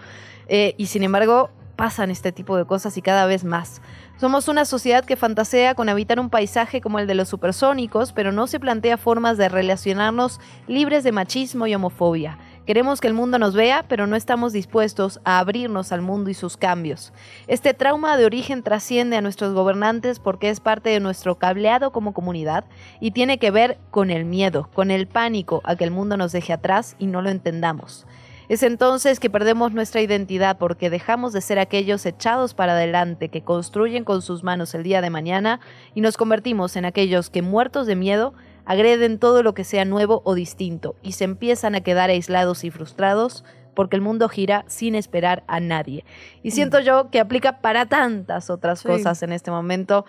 Eh, 0.48 0.72
y 0.78 0.86
sin 0.86 1.02
embargo, 1.02 1.50
pasan 1.76 2.10
este 2.10 2.32
tipo 2.32 2.56
de 2.56 2.64
cosas 2.64 2.96
y 2.96 3.02
cada 3.02 3.26
vez 3.26 3.44
más. 3.44 3.82
Somos 4.18 4.48
una 4.48 4.64
sociedad 4.64 5.04
que 5.04 5.16
fantasea 5.16 5.74
con 5.74 5.90
habitar 5.90 6.18
un 6.18 6.30
paisaje 6.30 6.80
como 6.80 6.98
el 6.98 7.06
de 7.06 7.14
los 7.14 7.28
supersónicos, 7.28 8.14
pero 8.14 8.32
no 8.32 8.46
se 8.46 8.58
plantea 8.58 8.96
formas 8.96 9.36
de 9.36 9.50
relacionarnos 9.50 10.40
libres 10.66 11.04
de 11.04 11.12
machismo 11.12 11.66
y 11.66 11.74
homofobia. 11.74 12.38
Queremos 12.68 13.00
que 13.00 13.08
el 13.08 13.14
mundo 13.14 13.38
nos 13.38 13.54
vea, 13.54 13.86
pero 13.88 14.06
no 14.06 14.14
estamos 14.14 14.52
dispuestos 14.52 15.20
a 15.24 15.38
abrirnos 15.38 15.90
al 15.90 16.02
mundo 16.02 16.28
y 16.28 16.34
sus 16.34 16.58
cambios. 16.58 17.14
Este 17.46 17.72
trauma 17.72 18.18
de 18.18 18.26
origen 18.26 18.62
trasciende 18.62 19.16
a 19.16 19.22
nuestros 19.22 19.54
gobernantes 19.54 20.20
porque 20.20 20.50
es 20.50 20.60
parte 20.60 20.90
de 20.90 21.00
nuestro 21.00 21.38
cableado 21.38 21.92
como 21.92 22.12
comunidad 22.12 22.66
y 23.00 23.12
tiene 23.12 23.38
que 23.38 23.50
ver 23.50 23.78
con 23.90 24.10
el 24.10 24.26
miedo, 24.26 24.68
con 24.74 24.90
el 24.90 25.06
pánico 25.06 25.62
a 25.64 25.76
que 25.76 25.84
el 25.84 25.90
mundo 25.90 26.18
nos 26.18 26.32
deje 26.32 26.52
atrás 26.52 26.94
y 26.98 27.06
no 27.06 27.22
lo 27.22 27.30
entendamos. 27.30 28.06
Es 28.50 28.62
entonces 28.62 29.18
que 29.18 29.30
perdemos 29.30 29.72
nuestra 29.72 30.02
identidad 30.02 30.58
porque 30.58 30.90
dejamos 30.90 31.32
de 31.32 31.40
ser 31.40 31.58
aquellos 31.58 32.04
echados 32.04 32.52
para 32.52 32.72
adelante 32.72 33.30
que 33.30 33.40
construyen 33.40 34.04
con 34.04 34.20
sus 34.20 34.44
manos 34.44 34.74
el 34.74 34.82
día 34.82 35.00
de 35.00 35.08
mañana 35.08 35.60
y 35.94 36.02
nos 36.02 36.18
convertimos 36.18 36.76
en 36.76 36.84
aquellos 36.84 37.30
que 37.30 37.40
muertos 37.40 37.86
de 37.86 37.96
miedo 37.96 38.34
agreden 38.68 39.18
todo 39.18 39.42
lo 39.42 39.54
que 39.54 39.64
sea 39.64 39.86
nuevo 39.86 40.20
o 40.26 40.34
distinto 40.34 40.94
y 41.02 41.12
se 41.12 41.24
empiezan 41.24 41.74
a 41.74 41.80
quedar 41.80 42.10
aislados 42.10 42.64
y 42.64 42.70
frustrados 42.70 43.42
porque 43.74 43.96
el 43.96 44.02
mundo 44.02 44.28
gira 44.28 44.66
sin 44.68 44.94
esperar 44.94 45.42
a 45.46 45.58
nadie. 45.58 46.04
Y 46.42 46.50
siento 46.50 46.78
yo 46.78 47.10
que 47.10 47.18
aplica 47.18 47.60
para 47.62 47.86
tantas 47.86 48.50
otras 48.50 48.82
cosas 48.82 49.22
en 49.22 49.32
este 49.32 49.50
momento. 49.50 50.04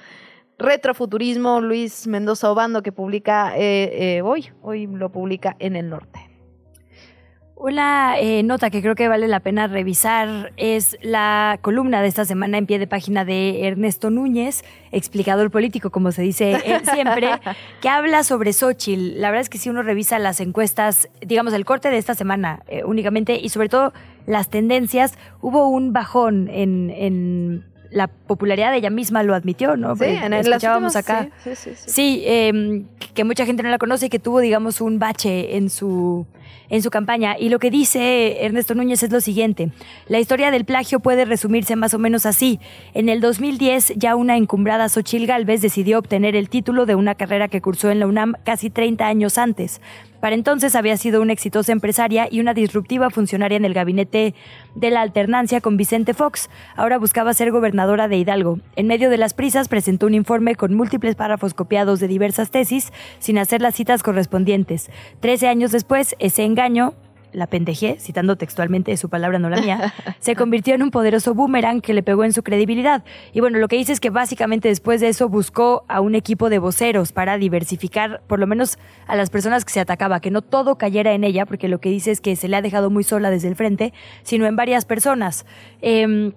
Retrofuturismo, 0.57 1.61
Luis 1.61 2.05
Mendoza 2.05 2.51
Obando, 2.51 2.83
que 2.83 2.91
publica 2.91 3.53
eh, 3.55 4.17
eh, 4.17 4.21
hoy, 4.23 4.51
hoy 4.61 4.87
lo 4.87 5.09
publica 5.09 5.55
en 5.59 5.77
el 5.77 5.89
norte. 5.89 6.28
Una 7.59 8.17
eh, 8.17 8.41
nota 8.41 8.69
que 8.69 8.81
creo 8.81 8.95
que 8.95 9.09
vale 9.09 9.27
la 9.27 9.41
pena 9.41 9.67
revisar 9.67 10.53
es 10.55 10.97
la 11.01 11.59
columna 11.61 12.01
de 12.01 12.07
esta 12.07 12.23
semana 12.23 12.57
en 12.57 12.65
pie 12.65 12.79
de 12.79 12.87
página 12.87 13.25
de 13.25 13.67
Ernesto 13.67 14.09
Núñez, 14.09 14.63
explicador 14.93 15.51
político, 15.51 15.89
como 15.89 16.13
se 16.13 16.21
dice 16.21 16.57
siempre, 16.93 17.31
que 17.81 17.89
habla 17.89 18.23
sobre 18.23 18.53
Xochitl. 18.53 19.19
La 19.19 19.29
verdad 19.29 19.41
es 19.41 19.49
que 19.49 19.57
si 19.57 19.69
uno 19.69 19.83
revisa 19.83 20.19
las 20.19 20.39
encuestas, 20.39 21.09
digamos, 21.19 21.51
el 21.51 21.65
corte 21.65 21.89
de 21.89 21.97
esta 21.97 22.15
semana 22.15 22.63
eh, 22.69 22.85
únicamente, 22.85 23.37
y 23.37 23.49
sobre 23.49 23.67
todo 23.67 23.91
las 24.25 24.49
tendencias, 24.49 25.17
hubo 25.41 25.67
un 25.67 25.91
bajón 25.91 26.47
en, 26.47 27.65
la 27.91 28.07
popularidad 28.07 28.71
de 28.71 28.77
ella 28.77 28.91
misma 28.91 29.23
lo 29.23 29.35
admitió, 29.35 29.75
¿no? 29.75 29.97
Sí, 29.97 30.05
en 30.05 30.31
escuchábamos 30.31 30.95
acá. 30.95 31.27
Sí, 31.43 31.55
sí, 31.55 31.71
sí, 31.75 31.91
sí 31.91 32.23
em, 32.25 32.85
que 33.15 33.25
mucha 33.25 33.45
gente 33.45 33.63
no 33.63 33.69
la 33.69 33.79
conoce 33.79 34.05
y 34.05 34.09
que 34.09 34.19
tuvo, 34.19 34.39
digamos, 34.39 34.79
un 34.79 34.99
bache 34.99 35.57
en 35.57 35.69
su 35.69 36.25
en 36.69 36.81
su 36.81 36.89
campaña. 36.89 37.35
Y 37.37 37.49
lo 37.49 37.59
que 37.59 37.71
dice 37.71 38.45
Ernesto 38.45 38.75
Núñez 38.75 39.03
es 39.03 39.11
lo 39.11 39.21
siguiente. 39.21 39.71
La 40.07 40.19
historia 40.19 40.51
del 40.51 40.65
plagio 40.65 40.99
puede 40.99 41.25
resumirse 41.25 41.75
más 41.75 41.93
o 41.93 41.99
menos 41.99 42.25
así. 42.25 42.59
En 42.93 43.09
el 43.09 43.21
2010, 43.21 43.93
ya 43.95 44.15
una 44.15 44.37
encumbrada 44.37 44.89
Xochil 44.89 45.27
Gálvez 45.27 45.61
decidió 45.61 45.99
obtener 45.99 46.35
el 46.35 46.49
título 46.49 46.85
de 46.85 46.95
una 46.95 47.15
carrera 47.15 47.47
que 47.47 47.61
cursó 47.61 47.89
en 47.89 47.99
la 47.99 48.07
UNAM 48.07 48.33
casi 48.43 48.69
30 48.69 49.05
años 49.05 49.37
antes. 49.37 49.81
Para 50.21 50.35
entonces 50.35 50.75
había 50.75 50.97
sido 50.97 51.21
una 51.21 51.33
exitosa 51.33 51.71
empresaria 51.71 52.27
y 52.29 52.39
una 52.39 52.53
disruptiva 52.53 53.09
funcionaria 53.09 53.55
en 53.55 53.65
el 53.65 53.73
gabinete 53.73 54.35
de 54.75 54.89
la 54.91 55.01
alternancia 55.01 55.61
con 55.61 55.77
Vicente 55.77 56.13
Fox. 56.13 56.49
Ahora 56.75 56.97
buscaba 56.97 57.33
ser 57.33 57.51
gobernadora 57.51 58.07
de 58.07 58.17
Hidalgo. 58.17 58.59
En 58.75 58.87
medio 58.87 59.09
de 59.09 59.17
las 59.17 59.33
prisas 59.33 59.67
presentó 59.67 60.07
un 60.07 60.13
informe 60.13 60.55
con 60.55 60.73
múltiples 60.73 61.15
párrafos 61.15 61.53
copiados 61.53 61.99
de 61.99 62.07
diversas 62.07 62.51
tesis 62.51 62.91
sin 63.19 63.37
hacer 63.37 63.61
las 63.61 63.75
citas 63.75 64.03
correspondientes. 64.03 64.89
Trece 65.19 65.47
años 65.47 65.71
después, 65.71 66.15
ese 66.19 66.43
engaño 66.43 66.93
la 67.31 67.47
pendejé, 67.47 67.97
citando 67.99 68.35
textualmente 68.35 68.95
su 68.97 69.09
palabra, 69.09 69.39
no 69.39 69.49
la 69.49 69.61
mía, 69.61 69.93
se 70.19 70.35
convirtió 70.35 70.75
en 70.75 70.83
un 70.83 70.91
poderoso 70.91 71.33
boomerang 71.33 71.81
que 71.81 71.93
le 71.93 72.03
pegó 72.03 72.23
en 72.23 72.33
su 72.33 72.43
credibilidad. 72.43 73.03
Y 73.33 73.39
bueno, 73.39 73.57
lo 73.59 73.67
que 73.67 73.75
dice 73.75 73.91
es 73.91 73.99
que 73.99 74.09
básicamente 74.09 74.67
después 74.67 75.01
de 75.01 75.09
eso 75.09 75.29
buscó 75.29 75.83
a 75.87 76.01
un 76.01 76.15
equipo 76.15 76.49
de 76.49 76.59
voceros 76.59 77.11
para 77.11 77.37
diversificar 77.37 78.21
por 78.27 78.39
lo 78.39 78.47
menos 78.47 78.77
a 79.07 79.15
las 79.15 79.29
personas 79.29 79.65
que 79.65 79.73
se 79.73 79.79
atacaba, 79.79 80.19
que 80.19 80.31
no 80.31 80.41
todo 80.41 80.77
cayera 80.77 81.13
en 81.13 81.23
ella, 81.23 81.45
porque 81.45 81.67
lo 81.67 81.79
que 81.79 81.89
dice 81.89 82.11
es 82.11 82.21
que 82.21 82.35
se 82.35 82.47
le 82.47 82.57
ha 82.57 82.61
dejado 82.61 82.89
muy 82.89 83.03
sola 83.03 83.29
desde 83.29 83.47
el 83.47 83.55
frente, 83.55 83.93
sino 84.23 84.45
en 84.45 84.55
varias 84.55 84.85
personas. 84.85 85.45
Eh, 85.81 86.33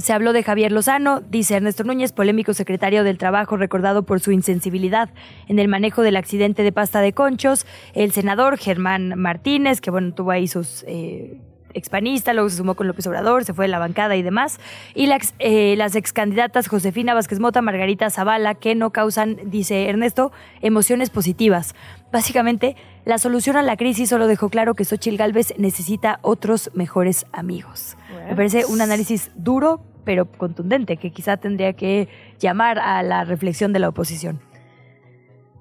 se 0.00 0.12
habló 0.12 0.32
de 0.32 0.42
Javier 0.42 0.72
Lozano, 0.72 1.20
dice 1.20 1.56
Ernesto 1.56 1.84
Núñez, 1.84 2.12
polémico 2.12 2.54
secretario 2.54 3.04
del 3.04 3.18
Trabajo, 3.18 3.56
recordado 3.56 4.04
por 4.04 4.20
su 4.20 4.32
insensibilidad 4.32 5.10
en 5.48 5.58
el 5.58 5.68
manejo 5.68 6.02
del 6.02 6.16
accidente 6.16 6.62
de 6.62 6.72
pasta 6.72 7.00
de 7.00 7.12
conchos. 7.12 7.66
El 7.94 8.12
senador 8.12 8.58
Germán 8.58 9.18
Martínez, 9.18 9.80
que 9.80 9.90
bueno, 9.90 10.14
tuvo 10.14 10.30
ahí 10.30 10.48
sus 10.48 10.84
eh, 10.86 11.40
expanista, 11.74 12.32
luego 12.32 12.48
se 12.50 12.56
sumó 12.56 12.74
con 12.74 12.86
López 12.86 13.06
Obrador, 13.06 13.44
se 13.44 13.54
fue 13.54 13.66
de 13.66 13.70
la 13.70 13.78
bancada 13.78 14.16
y 14.16 14.22
demás. 14.22 14.58
Y 14.94 15.08
eh, 15.38 15.74
las 15.76 15.94
ex 15.94 16.12
candidatas 16.12 16.68
Josefina 16.68 17.14
Vázquez 17.14 17.40
Mota, 17.40 17.62
Margarita 17.62 18.10
Zavala, 18.10 18.54
que 18.54 18.74
no 18.74 18.90
causan, 18.90 19.38
dice 19.44 19.88
Ernesto, 19.88 20.32
emociones 20.60 21.10
positivas. 21.10 21.74
Básicamente, 22.12 22.76
la 23.04 23.18
solución 23.18 23.56
a 23.56 23.62
la 23.62 23.76
crisis 23.76 24.08
solo 24.08 24.26
dejó 24.26 24.48
claro 24.50 24.74
que 24.74 24.84
Xochitl 24.84 25.16
Gálvez 25.16 25.54
necesita 25.58 26.18
otros 26.22 26.70
mejores 26.74 27.26
amigos. 27.32 27.96
Me 28.28 28.36
parece 28.36 28.64
un 28.66 28.80
análisis 28.80 29.30
duro, 29.34 29.82
pero 30.04 30.26
contundente, 30.26 30.96
que 30.96 31.10
quizá 31.10 31.36
tendría 31.36 31.72
que 31.72 32.08
llamar 32.38 32.78
a 32.78 33.02
la 33.02 33.24
reflexión 33.24 33.72
de 33.72 33.78
la 33.78 33.88
oposición. 33.88 34.40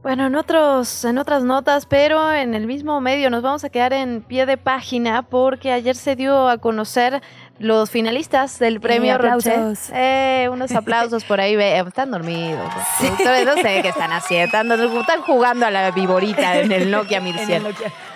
Bueno, 0.02 0.28
en, 0.28 0.36
otros, 0.36 1.04
en 1.04 1.18
otras 1.18 1.44
notas, 1.44 1.86
pero 1.86 2.32
en 2.32 2.54
el 2.54 2.68
mismo 2.68 3.02
medio 3.02 3.30
nos 3.30 3.42
vamos 3.42 3.66
a 3.66 3.70
quedar 3.70 3.92
en 3.92 4.22
pie 4.22 4.46
de 4.46 4.56
página 4.56 5.24
porque 5.24 5.74
ayer 5.74 5.94
se 5.94 6.16
dio 6.16 6.48
a 6.48 6.58
conocer 6.58 7.22
los 7.60 7.92
finalistas 7.92 8.60
del 8.60 8.80
premio 8.80 9.16
aplausos. 9.16 9.90
Eh, 9.94 10.48
unos 10.50 10.72
aplausos 10.72 11.26
por 11.26 11.42
ahí. 11.42 11.56
Están 11.56 12.12
dormidos. 12.12 12.72
No 13.46 13.56
sé 13.56 13.82
qué 13.82 13.90
están 13.90 14.14
haciendo. 14.14 14.58
Están, 14.74 15.22
jugando 15.22 15.66
a 15.66 15.72
la 15.72 15.92
viborita 15.92 16.60
en 16.60 16.72
el 16.72 16.90
Nokia 16.90 17.20
1100. 17.22 17.64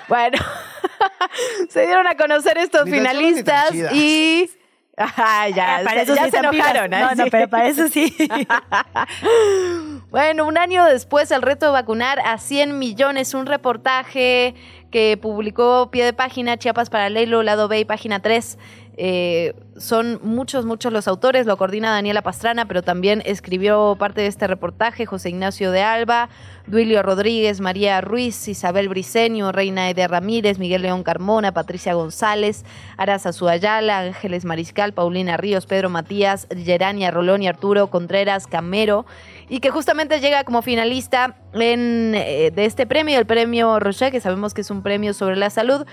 Bueno, 0.07 0.37
se 1.69 1.85
dieron 1.85 2.07
a 2.07 2.15
conocer 2.15 2.57
estos 2.57 2.89
finalistas 2.89 3.73
y 3.93 4.49
Ah, 4.97 5.49
ya, 5.49 5.81
para 5.83 6.03
eso 6.03 6.13
ya 6.15 6.25
sí 6.25 6.31
se 6.31 6.37
enojaron. 6.37 6.93
¿eh? 6.93 6.99
No, 6.99 7.15
no, 7.15 7.25
pero 7.31 7.49
para 7.49 7.67
eso 7.67 7.87
sí. 7.87 8.15
bueno, 10.11 10.45
un 10.45 10.57
año 10.57 10.85
después, 10.85 11.31
el 11.31 11.41
reto 11.41 11.65
de 11.67 11.71
vacunar 11.71 12.19
a 12.19 12.37
100 12.37 12.77
millones, 12.77 13.33
un 13.33 13.47
reportaje 13.47 14.53
que 14.91 15.17
publicó 15.19 15.89
pie 15.89 16.05
de 16.05 16.13
página 16.13 16.57
Chiapas 16.57 16.91
Paralelo, 16.91 17.41
lado 17.41 17.67
B 17.67 17.79
y 17.79 17.85
página 17.85 18.21
3. 18.21 18.59
Eh, 18.95 19.55
son 19.77 20.19
muchos, 20.21 20.65
muchos 20.65 20.93
los 20.93 21.07
autores, 21.07 21.47
lo 21.47 21.57
coordina 21.57 21.91
Daniela 21.91 22.21
Pastrana, 22.21 22.67
pero 22.67 22.83
también 22.83 23.23
escribió 23.25 23.95
parte 23.97 24.21
de 24.21 24.27
este 24.27 24.45
reportaje 24.45 25.07
José 25.07 25.29
Ignacio 25.29 25.71
de 25.71 25.81
Alba, 25.81 26.29
Duilio 26.67 27.01
Rodríguez, 27.01 27.59
María 27.59 27.99
Ruiz, 28.01 28.47
Isabel 28.47 28.89
Briceño, 28.89 29.51
Reina 29.51 29.89
Ede 29.89 30.07
Ramírez, 30.07 30.59
Miguel 30.59 30.83
León 30.83 31.01
Carmona, 31.01 31.53
Patricia 31.53 31.95
González, 31.95 32.65
Arasa 32.97 33.31
Ayala, 33.49 33.99
Ángeles 33.99 34.45
Mariscal, 34.45 34.93
Paulina 34.93 35.37
Ríos, 35.37 35.65
Pedro 35.65 35.89
Matías, 35.89 36.47
Gerania 36.55 37.09
Rolón 37.09 37.41
y 37.41 37.47
Arturo 37.47 37.87
Contreras 37.87 38.45
Camero, 38.45 39.07
y 39.49 39.59
que 39.59 39.71
justamente 39.71 40.19
llega 40.19 40.43
como 40.43 40.61
finalista 40.61 41.37
en, 41.53 42.13
eh, 42.15 42.51
de 42.53 42.65
este 42.65 42.85
premio, 42.85 43.17
el 43.17 43.25
premio 43.25 43.79
Rocher, 43.79 44.11
que 44.11 44.21
sabemos 44.21 44.53
que 44.53 44.61
es 44.61 44.69
un 44.69 44.83
premio 44.83 45.13
sobre 45.13 45.35
la 45.35 45.49
salud, 45.49 45.85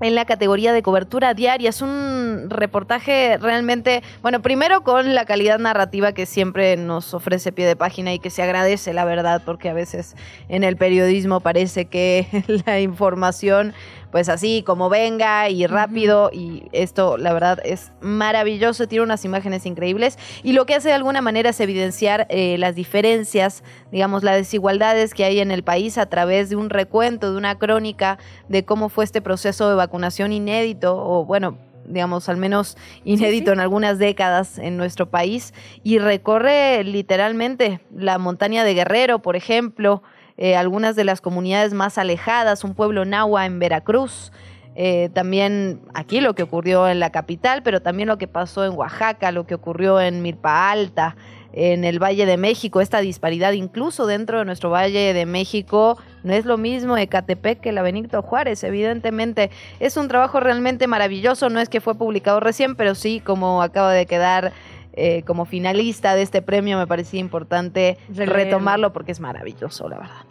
en 0.00 0.14
la 0.14 0.24
categoría 0.24 0.72
de 0.72 0.82
cobertura 0.82 1.34
diaria. 1.34 1.70
Es 1.70 1.80
un 1.80 2.46
reportaje 2.48 3.38
realmente, 3.38 4.02
bueno, 4.22 4.42
primero 4.42 4.82
con 4.82 5.14
la 5.14 5.24
calidad 5.24 5.58
narrativa 5.58 6.12
que 6.12 6.26
siempre 6.26 6.76
nos 6.76 7.14
ofrece 7.14 7.52
pie 7.52 7.66
de 7.66 7.76
página 7.76 8.12
y 8.12 8.18
que 8.18 8.30
se 8.30 8.42
agradece, 8.42 8.92
la 8.92 9.04
verdad, 9.04 9.42
porque 9.44 9.68
a 9.68 9.74
veces 9.74 10.16
en 10.48 10.64
el 10.64 10.76
periodismo 10.76 11.40
parece 11.40 11.86
que 11.86 12.26
la 12.66 12.80
información 12.80 13.74
pues 14.10 14.28
así 14.28 14.62
como 14.62 14.88
venga 14.88 15.48
y 15.48 15.66
rápido. 15.66 16.30
Y 16.32 16.64
esto 16.72 17.16
la 17.16 17.32
verdad 17.32 17.58
es 17.64 17.92
maravilloso, 18.00 18.88
tiene 18.88 19.04
unas 19.04 19.24
imágenes 19.24 19.66
increíbles. 19.66 20.18
Y 20.42 20.52
lo 20.52 20.66
que 20.66 20.74
hace 20.74 20.88
de 20.88 20.94
alguna 20.94 21.20
manera 21.20 21.50
es 21.50 21.60
evidenciar 21.60 22.26
eh, 22.30 22.56
las 22.58 22.74
diferencias, 22.74 23.62
digamos, 23.92 24.22
las 24.22 24.36
desigualdades 24.36 25.14
que 25.14 25.24
hay 25.24 25.40
en 25.40 25.50
el 25.50 25.62
país 25.62 25.98
a 25.98 26.06
través 26.06 26.50
de 26.50 26.56
un 26.56 26.70
recuento, 26.70 27.30
de 27.30 27.38
una 27.38 27.58
crónica 27.58 28.18
de 28.48 28.64
cómo 28.64 28.88
fue 28.88 29.04
este 29.04 29.20
proceso 29.20 29.68
de 29.68 29.74
vacunación 29.74 30.32
inédito 30.32 30.96
o 30.96 31.24
bueno, 31.24 31.58
digamos, 31.88 32.28
al 32.28 32.36
menos 32.36 32.76
inédito 33.04 33.52
en 33.52 33.60
algunas 33.60 33.98
décadas 33.98 34.58
en 34.58 34.76
nuestro 34.76 35.08
país, 35.08 35.54
y 35.82 35.98
recorre 35.98 36.82
literalmente 36.84 37.80
la 37.94 38.18
montaña 38.18 38.64
de 38.64 38.74
Guerrero, 38.74 39.20
por 39.20 39.36
ejemplo, 39.36 40.02
eh, 40.38 40.56
algunas 40.56 40.96
de 40.96 41.04
las 41.04 41.20
comunidades 41.20 41.72
más 41.72 41.98
alejadas, 41.98 42.64
un 42.64 42.74
pueblo 42.74 43.04
nahua 43.04 43.46
en 43.46 43.58
Veracruz, 43.58 44.32
eh, 44.78 45.08
también 45.14 45.80
aquí 45.94 46.20
lo 46.20 46.34
que 46.34 46.42
ocurrió 46.42 46.86
en 46.88 47.00
la 47.00 47.10
capital, 47.10 47.62
pero 47.62 47.80
también 47.80 48.08
lo 48.08 48.18
que 48.18 48.28
pasó 48.28 48.64
en 48.66 48.72
Oaxaca, 48.72 49.32
lo 49.32 49.46
que 49.46 49.54
ocurrió 49.54 49.98
en 50.00 50.20
Milpa 50.20 50.70
Alta, 50.70 51.16
en 51.54 51.84
el 51.84 51.98
Valle 51.98 52.26
de 52.26 52.36
México, 52.36 52.82
esta 52.82 53.00
disparidad 53.00 53.52
incluso 53.52 54.06
dentro 54.06 54.40
de 54.40 54.44
nuestro 54.44 54.68
Valle 54.68 55.14
de 55.14 55.24
México 55.24 55.96
no 56.22 56.34
es 56.34 56.44
lo 56.44 56.58
mismo 56.58 56.98
Ecatepec 56.98 57.60
que 57.60 57.72
la 57.72 57.80
Benito 57.80 58.20
Juárez, 58.20 58.62
evidentemente 58.64 59.50
es 59.80 59.96
un 59.96 60.08
trabajo 60.08 60.38
realmente 60.38 60.86
maravilloso, 60.86 61.48
no 61.48 61.58
es 61.58 61.70
que 61.70 61.80
fue 61.80 61.94
publicado 61.94 62.40
recién, 62.40 62.74
pero 62.74 62.94
sí 62.94 63.20
como 63.20 63.62
acaba 63.62 63.94
de 63.94 64.04
quedar 64.04 64.52
eh, 64.92 65.22
como 65.26 65.46
finalista 65.46 66.14
de 66.14 66.20
este 66.20 66.42
premio, 66.42 66.76
me 66.76 66.86
parecía 66.86 67.20
importante 67.20 67.96
retomarlo 68.10 68.92
porque 68.92 69.12
es 69.12 69.20
maravilloso, 69.20 69.88
la 69.88 69.96
verdad. 69.96 70.25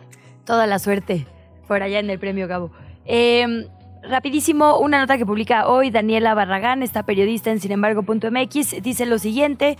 Toda 0.45 0.67
la 0.67 0.79
suerte 0.79 1.25
por 1.67 1.81
allá 1.81 1.99
en 1.99 2.09
el 2.09 2.19
premio 2.19 2.47
Gabo. 2.47 2.71
Em, 3.05 3.65
rapidísimo, 4.03 4.79
una 4.79 4.99
nota 4.99 5.17
que 5.17 5.25
publica 5.25 5.67
hoy 5.67 5.89
Daniela 5.89 6.33
Barragán, 6.33 6.83
esta 6.83 7.03
periodista 7.03 7.51
en 7.51 7.59
sinembargo.mx, 7.59 8.81
dice 8.81 9.05
lo 9.05 9.17
siguiente. 9.17 9.77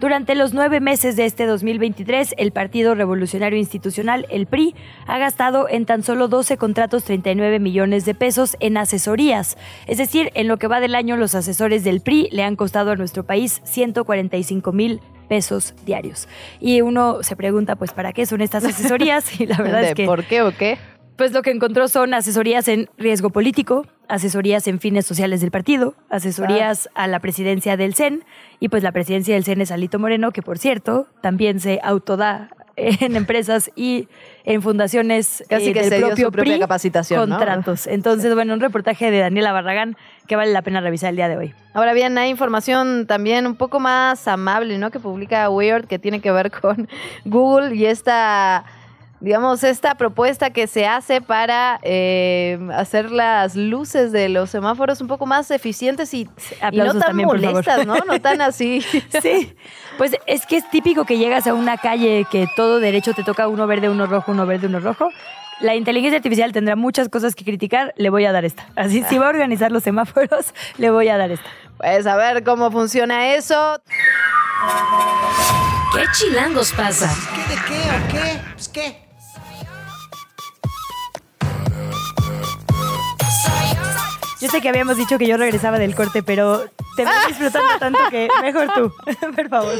Durante 0.00 0.36
los 0.36 0.54
nueve 0.54 0.78
meses 0.78 1.16
de 1.16 1.24
este 1.24 1.44
2023, 1.44 2.36
el 2.38 2.52
Partido 2.52 2.94
Revolucionario 2.94 3.58
Institucional, 3.58 4.26
el 4.30 4.46
PRI, 4.46 4.76
ha 5.08 5.18
gastado 5.18 5.68
en 5.68 5.86
tan 5.86 6.04
solo 6.04 6.28
12 6.28 6.56
contratos 6.56 7.02
39 7.02 7.58
millones 7.58 8.04
de 8.04 8.14
pesos 8.14 8.56
en 8.60 8.76
asesorías. 8.76 9.56
Es 9.88 9.98
decir, 9.98 10.30
en 10.34 10.46
lo 10.46 10.56
que 10.56 10.68
va 10.68 10.78
del 10.78 10.94
año, 10.94 11.16
los 11.16 11.34
asesores 11.34 11.82
del 11.82 12.00
PRI 12.00 12.28
le 12.30 12.44
han 12.44 12.54
costado 12.54 12.92
a 12.92 12.96
nuestro 12.96 13.24
país 13.24 13.60
145 13.64 14.70
mil 14.70 15.00
pesos 15.28 15.74
diarios. 15.84 16.28
Y 16.60 16.80
uno 16.80 17.22
se 17.22 17.36
pregunta, 17.36 17.76
pues, 17.76 17.92
¿para 17.92 18.12
qué 18.12 18.26
son 18.26 18.40
estas 18.40 18.64
asesorías? 18.64 19.40
Y 19.40 19.46
la 19.46 19.58
verdad 19.58 19.84
es 19.84 19.94
que... 19.94 20.06
¿Por 20.06 20.24
qué 20.24 20.42
o 20.42 20.56
qué? 20.56 20.78
Pues 21.16 21.32
lo 21.32 21.42
que 21.42 21.50
encontró 21.50 21.88
son 21.88 22.14
asesorías 22.14 22.68
en 22.68 22.88
riesgo 22.96 23.30
político, 23.30 23.86
asesorías 24.06 24.68
en 24.68 24.78
fines 24.78 25.04
sociales 25.04 25.40
del 25.40 25.50
partido, 25.50 25.94
asesorías 26.10 26.88
a 26.94 27.08
la 27.08 27.18
presidencia 27.18 27.76
del 27.76 27.94
CEN, 27.94 28.24
y 28.60 28.68
pues 28.68 28.84
la 28.84 28.92
presidencia 28.92 29.34
del 29.34 29.42
CEN 29.42 29.60
es 29.60 29.72
Alito 29.72 29.98
Moreno, 29.98 30.30
que 30.30 30.42
por 30.42 30.58
cierto 30.58 31.08
también 31.20 31.58
se 31.58 31.80
autoda 31.82 32.50
en 32.78 33.16
empresas 33.16 33.70
y 33.74 34.08
en 34.44 34.62
fundaciones 34.62 35.44
Casi 35.48 35.68
eh, 35.68 35.72
que 35.72 35.80
del 35.80 35.88
se 35.88 35.96
dio 35.98 36.06
propio 36.08 36.26
su 36.26 36.32
propia 36.32 36.52
PRI, 36.54 36.60
capacitación, 36.60 37.28
¿no? 37.28 37.36
contratos. 37.36 37.86
Entonces, 37.86 38.34
bueno, 38.34 38.54
un 38.54 38.60
reportaje 38.60 39.10
de 39.10 39.18
Daniela 39.18 39.52
Barragán 39.52 39.96
que 40.26 40.36
vale 40.36 40.52
la 40.52 40.62
pena 40.62 40.80
revisar 40.80 41.10
el 41.10 41.16
día 41.16 41.28
de 41.28 41.36
hoy. 41.36 41.54
Ahora 41.74 41.92
bien, 41.92 42.16
hay 42.18 42.30
información 42.30 43.06
también 43.06 43.46
un 43.46 43.56
poco 43.56 43.80
más 43.80 44.28
amable, 44.28 44.78
¿no? 44.78 44.90
Que 44.90 45.00
publica 45.00 45.48
Weird, 45.50 45.86
que 45.86 45.98
tiene 45.98 46.20
que 46.20 46.30
ver 46.30 46.50
con 46.50 46.88
Google 47.24 47.74
y 47.74 47.86
esta 47.86 48.64
digamos, 49.20 49.64
esta 49.64 49.96
propuesta 49.96 50.50
que 50.50 50.66
se 50.66 50.86
hace 50.86 51.20
para 51.20 51.80
eh, 51.82 52.58
hacer 52.72 53.10
las 53.10 53.56
luces 53.56 54.12
de 54.12 54.28
los 54.28 54.50
semáforos 54.50 55.00
un 55.00 55.08
poco 55.08 55.26
más 55.26 55.50
eficientes 55.50 56.14
y, 56.14 56.28
y 56.72 56.76
no 56.76 56.92
tan 56.92 57.00
también, 57.00 57.26
molestas, 57.26 57.86
¿no? 57.86 57.96
No 58.06 58.20
tan 58.20 58.40
así. 58.40 58.84
Sí, 59.22 59.54
pues 59.96 60.12
es 60.26 60.46
que 60.46 60.56
es 60.58 60.70
típico 60.70 61.04
que 61.04 61.18
llegas 61.18 61.46
a 61.46 61.54
una 61.54 61.76
calle 61.76 62.26
que 62.30 62.46
todo 62.54 62.78
derecho 62.78 63.14
te 63.14 63.24
toca 63.24 63.48
uno 63.48 63.66
verde, 63.66 63.88
uno 63.88 64.06
rojo, 64.06 64.32
uno 64.32 64.46
verde, 64.46 64.66
uno 64.66 64.80
rojo. 64.80 65.08
La 65.60 65.74
inteligencia 65.74 66.18
artificial 66.18 66.52
tendrá 66.52 66.76
muchas 66.76 67.08
cosas 67.08 67.34
que 67.34 67.44
criticar, 67.44 67.92
le 67.96 68.10
voy 68.10 68.24
a 68.26 68.32
dar 68.32 68.44
esta. 68.44 68.66
Así, 68.76 69.02
si 69.08 69.18
va 69.18 69.26
a 69.26 69.30
organizar 69.30 69.72
los 69.72 69.82
semáforos, 69.82 70.54
le 70.78 70.90
voy 70.90 71.08
a 71.08 71.16
dar 71.16 71.32
esta. 71.32 71.48
Pues 71.78 72.06
a 72.06 72.16
ver 72.16 72.44
cómo 72.44 72.70
funciona 72.70 73.34
eso. 73.34 73.80
¿Qué 75.94 76.04
chilangos 76.12 76.72
pasa? 76.72 77.10
¿Qué 77.34 77.54
de 77.54 77.60
qué 77.62 77.80
o 77.90 78.08
qué? 78.12 78.40
Pues 78.54 78.68
qué. 78.68 79.07
Yo 84.40 84.48
sé 84.48 84.60
que 84.60 84.68
habíamos 84.68 84.96
dicho 84.96 85.18
que 85.18 85.26
yo 85.26 85.36
regresaba 85.36 85.78
del 85.78 85.94
corte, 85.94 86.22
pero 86.22 86.64
te 86.96 87.04
voy 87.04 87.14
disfrutando 87.26 87.78
tanto 87.78 87.98
que 88.10 88.28
mejor 88.40 88.72
tú, 88.72 88.92
por 89.36 89.48
favor. 89.48 89.74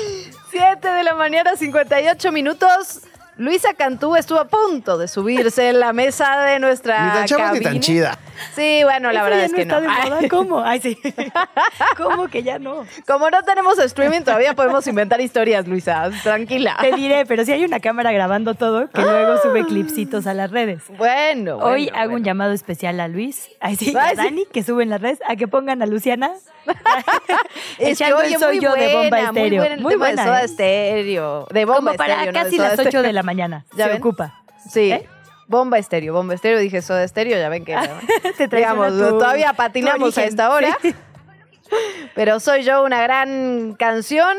7 0.50 0.88
de 0.88 1.04
la 1.04 1.14
mañana, 1.14 1.56
58 1.56 2.32
minutos. 2.32 3.00
Luisa 3.38 3.72
Cantú 3.74 4.16
estuvo 4.16 4.40
a 4.40 4.48
punto 4.48 4.98
de 4.98 5.06
subirse 5.08 5.68
en 5.70 5.80
la 5.80 5.92
mesa 5.92 6.42
de 6.42 6.58
nuestra 6.58 7.04
Ni 7.06 7.10
tan 7.12 7.26
chava 7.26 7.52
ni 7.52 7.60
tan 7.60 7.80
chida. 7.80 8.18
Sí, 8.54 8.80
bueno, 8.84 9.10
la 9.12 9.20
Eso 9.20 9.24
verdad 9.24 9.38
ya 9.38 9.44
es 9.46 9.50
no 9.52 9.56
que 9.56 9.62
está 9.62 9.74
no. 9.76 9.80
de 9.82 9.88
moda. 9.88 10.28
¿Cómo? 10.28 10.60
Ay, 10.64 10.80
sí. 10.80 10.98
¿Cómo 11.96 12.28
que 12.28 12.42
ya 12.42 12.58
no? 12.58 12.84
Como 13.06 13.30
no 13.30 13.42
tenemos 13.42 13.78
streaming, 13.78 14.20
todavía 14.22 14.54
podemos 14.54 14.86
inventar 14.86 15.20
historias, 15.20 15.66
Luisa. 15.66 16.10
Tranquila. 16.22 16.76
Te 16.80 16.92
diré, 16.96 17.26
pero 17.26 17.44
si 17.44 17.52
hay 17.52 17.64
una 17.64 17.80
cámara 17.80 18.10
grabando 18.12 18.54
todo 18.54 18.88
que 18.90 19.00
luego 19.02 19.38
sube 19.40 19.64
clipsitos 19.66 20.26
a 20.26 20.34
las 20.34 20.50
redes. 20.50 20.82
Bueno, 20.96 21.58
Hoy 21.58 21.84
bueno, 21.84 21.96
hago 21.98 22.04
un 22.06 22.10
bueno. 22.14 22.26
llamado 22.26 22.52
especial 22.52 22.98
a 23.00 23.08
Luis, 23.08 23.48
ay, 23.60 23.76
sí, 23.76 23.94
Ay, 23.96 24.06
a 24.06 24.10
sí. 24.10 24.16
Dani, 24.16 24.46
que 24.52 24.62
sube 24.64 24.82
en 24.82 24.90
las 24.90 25.00
redes, 25.00 25.18
a 25.28 25.36
que 25.36 25.46
pongan 25.48 25.80
a 25.82 25.86
Luciana. 25.86 26.32
Es 27.78 27.98
que, 27.98 28.12
oye, 28.12 28.36
soy 28.38 28.56
muy 28.56 28.64
yo 28.64 28.72
de 28.74 28.92
Bomba 28.92 29.08
buena, 29.08 29.32
Muy 29.32 29.40
Estéreo. 29.42 29.60
buena 29.62 29.82
Muy 29.82 29.94
buena, 29.96 30.22
de 30.22 30.28
Soda 30.28 30.42
¿eh? 30.42 30.44
Estéreo. 30.44 31.46
De 31.50 31.64
Bomba 31.64 31.76
Como 31.92 31.96
para 31.96 32.12
Estéreo, 32.14 32.32
no 32.32 32.38
de 32.38 32.44
casi 32.44 32.58
las 32.58 32.72
8 32.72 32.82
Estéreo. 32.82 33.02
de 33.02 33.12
la 33.12 33.22
mañana. 33.28 33.64
¿Ya 33.76 33.84
se 33.84 33.90
ven? 33.92 33.98
ocupa. 33.98 34.42
Sí. 34.70 34.90
¿Eh? 34.92 35.08
Bomba 35.46 35.78
estéreo, 35.78 36.12
bomba 36.12 36.34
estéreo, 36.34 36.58
dije 36.58 36.82
soda 36.82 37.04
estéreo, 37.04 37.38
ya 37.38 37.48
ven 37.48 37.64
que 37.64 37.74
Te 38.36 38.48
traiciona 38.48 38.88
digamos, 38.88 39.10
tu- 39.10 39.18
todavía 39.18 39.52
patinamos 39.52 40.16
a 40.18 40.24
esta 40.24 40.50
hora. 40.50 40.76
Sí. 40.82 40.94
Pero 42.14 42.40
soy 42.40 42.62
yo 42.64 42.82
una 42.82 43.02
gran 43.02 43.74
canción. 43.78 44.36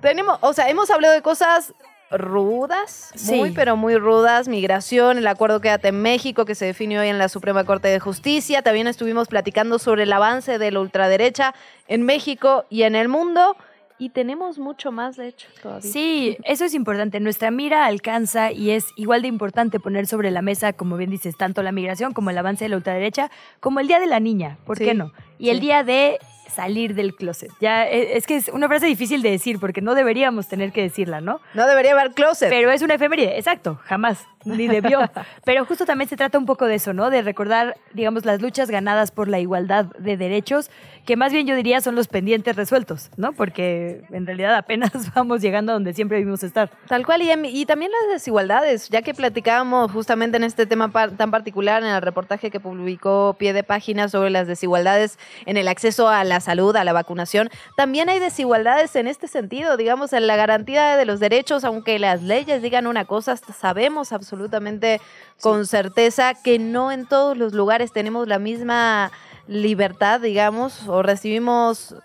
Tenemos, 0.00 0.38
o 0.42 0.52
sea, 0.52 0.68
hemos 0.70 0.90
hablado 0.90 1.12
de 1.14 1.22
cosas 1.22 1.74
rudas, 2.10 3.10
muy 3.26 3.48
Sí. 3.50 3.54
pero 3.54 3.76
muy 3.76 3.96
rudas, 3.98 4.48
migración, 4.48 5.18
el 5.18 5.26
acuerdo 5.26 5.60
Quédate 5.60 5.88
en 5.88 6.00
México 6.00 6.46
que 6.46 6.54
se 6.54 6.64
define 6.64 6.98
hoy 6.98 7.08
en 7.08 7.18
la 7.18 7.28
Suprema 7.28 7.64
Corte 7.64 7.88
de 7.88 8.00
Justicia. 8.00 8.62
También 8.62 8.86
estuvimos 8.86 9.28
platicando 9.28 9.78
sobre 9.78 10.04
el 10.04 10.12
avance 10.14 10.58
de 10.58 10.70
la 10.70 10.80
ultraderecha 10.80 11.54
en 11.86 12.02
México 12.02 12.64
y 12.70 12.84
en 12.84 12.94
el 12.94 13.08
mundo. 13.08 13.56
Y 13.98 14.10
tenemos 14.10 14.58
mucho 14.58 14.92
más, 14.92 15.16
de 15.16 15.28
hecho, 15.28 15.48
todavía. 15.62 15.90
Sí, 15.90 16.36
eso 16.44 16.64
es 16.64 16.74
importante. 16.74 17.20
Nuestra 17.20 17.50
mira 17.50 17.86
alcanza 17.86 18.52
y 18.52 18.70
es 18.70 18.86
igual 18.96 19.22
de 19.22 19.28
importante 19.28 19.80
poner 19.80 20.06
sobre 20.06 20.30
la 20.30 20.42
mesa, 20.42 20.72
como 20.72 20.96
bien 20.96 21.10
dices, 21.10 21.36
tanto 21.36 21.62
la 21.62 21.72
migración 21.72 22.12
como 22.12 22.30
el 22.30 22.38
avance 22.38 22.64
de 22.64 22.68
la 22.68 22.76
ultraderecha, 22.76 23.30
como 23.60 23.80
el 23.80 23.88
Día 23.88 23.98
de 23.98 24.06
la 24.06 24.20
Niña, 24.20 24.58
¿por 24.64 24.78
qué 24.78 24.94
no? 24.94 25.12
Y 25.38 25.50
el 25.50 25.60
Día 25.60 25.82
de 25.82 26.18
salir 26.48 26.94
del 26.94 27.14
closet. 27.14 27.50
Ya 27.60 27.86
e, 27.86 28.16
es 28.16 28.26
que 28.26 28.36
es 28.36 28.48
una 28.48 28.66
frase 28.68 28.86
difícil 28.86 29.22
de 29.22 29.30
decir 29.30 29.60
porque 29.60 29.80
no 29.80 29.94
deberíamos 29.94 30.48
tener 30.48 30.72
que 30.72 30.82
decirla, 30.82 31.20
¿no? 31.20 31.40
No 31.54 31.66
debería 31.66 31.92
haber 31.92 32.12
closet. 32.12 32.48
Pero 32.48 32.70
es 32.70 32.82
una 32.82 32.94
efeméride, 32.94 33.38
exacto, 33.38 33.78
jamás, 33.84 34.26
ni 34.44 34.66
debió. 34.66 35.00
Pero 35.44 35.64
justo 35.66 35.86
también 35.86 36.08
se 36.08 36.16
trata 36.16 36.38
un 36.38 36.46
poco 36.46 36.66
de 36.66 36.76
eso, 36.76 36.92
¿no? 36.92 37.10
De 37.10 37.22
recordar, 37.22 37.76
digamos, 37.92 38.24
las 38.24 38.40
luchas 38.40 38.70
ganadas 38.70 39.10
por 39.10 39.28
la 39.28 39.38
igualdad 39.38 39.84
de 39.98 40.16
derechos, 40.16 40.70
que 41.08 41.16
más 41.16 41.32
bien 41.32 41.46
yo 41.46 41.56
diría 41.56 41.80
son 41.80 41.94
los 41.94 42.06
pendientes 42.06 42.54
resueltos, 42.54 43.08
¿no? 43.16 43.32
Porque 43.32 44.02
en 44.10 44.26
realidad 44.26 44.54
apenas 44.54 44.90
vamos 45.14 45.40
llegando 45.40 45.72
a 45.72 45.74
donde 45.76 45.94
siempre 45.94 46.18
vivimos 46.18 46.42
estar. 46.42 46.70
Tal 46.86 47.06
cual, 47.06 47.22
y, 47.22 47.30
y 47.32 47.64
también 47.64 47.90
las 47.90 48.12
desigualdades, 48.12 48.90
ya 48.90 49.00
que 49.00 49.14
platicábamos 49.14 49.90
justamente 49.90 50.36
en 50.36 50.44
este 50.44 50.66
tema 50.66 50.92
tan 50.92 51.30
particular 51.30 51.82
en 51.82 51.88
el 51.88 52.02
reportaje 52.02 52.50
que 52.50 52.60
publicó 52.60 53.36
Pie 53.38 53.54
de 53.54 53.62
Página 53.62 54.10
sobre 54.10 54.28
las 54.28 54.46
desigualdades 54.46 55.18
en 55.46 55.56
el 55.56 55.68
acceso 55.68 56.10
a 56.10 56.24
la 56.24 56.40
salud, 56.40 56.76
a 56.76 56.84
la 56.84 56.92
vacunación, 56.92 57.48
también 57.74 58.10
hay 58.10 58.18
desigualdades 58.18 58.94
en 58.94 59.08
este 59.08 59.28
sentido, 59.28 59.78
digamos, 59.78 60.12
en 60.12 60.26
la 60.26 60.36
garantía 60.36 60.98
de 60.98 61.06
los 61.06 61.20
derechos, 61.20 61.64
aunque 61.64 61.98
las 61.98 62.22
leyes 62.22 62.60
digan 62.60 62.86
una 62.86 63.06
cosa, 63.06 63.34
sabemos 63.36 64.12
absolutamente 64.12 65.00
con 65.40 65.64
certeza 65.64 66.34
que 66.34 66.58
no 66.58 66.92
en 66.92 67.06
todos 67.06 67.34
los 67.34 67.54
lugares 67.54 67.92
tenemos 67.92 68.28
la 68.28 68.38
misma 68.38 69.10
libertad, 69.48 70.20
digamos, 70.20 70.86
o 70.88 71.02
recibimos 71.02 71.96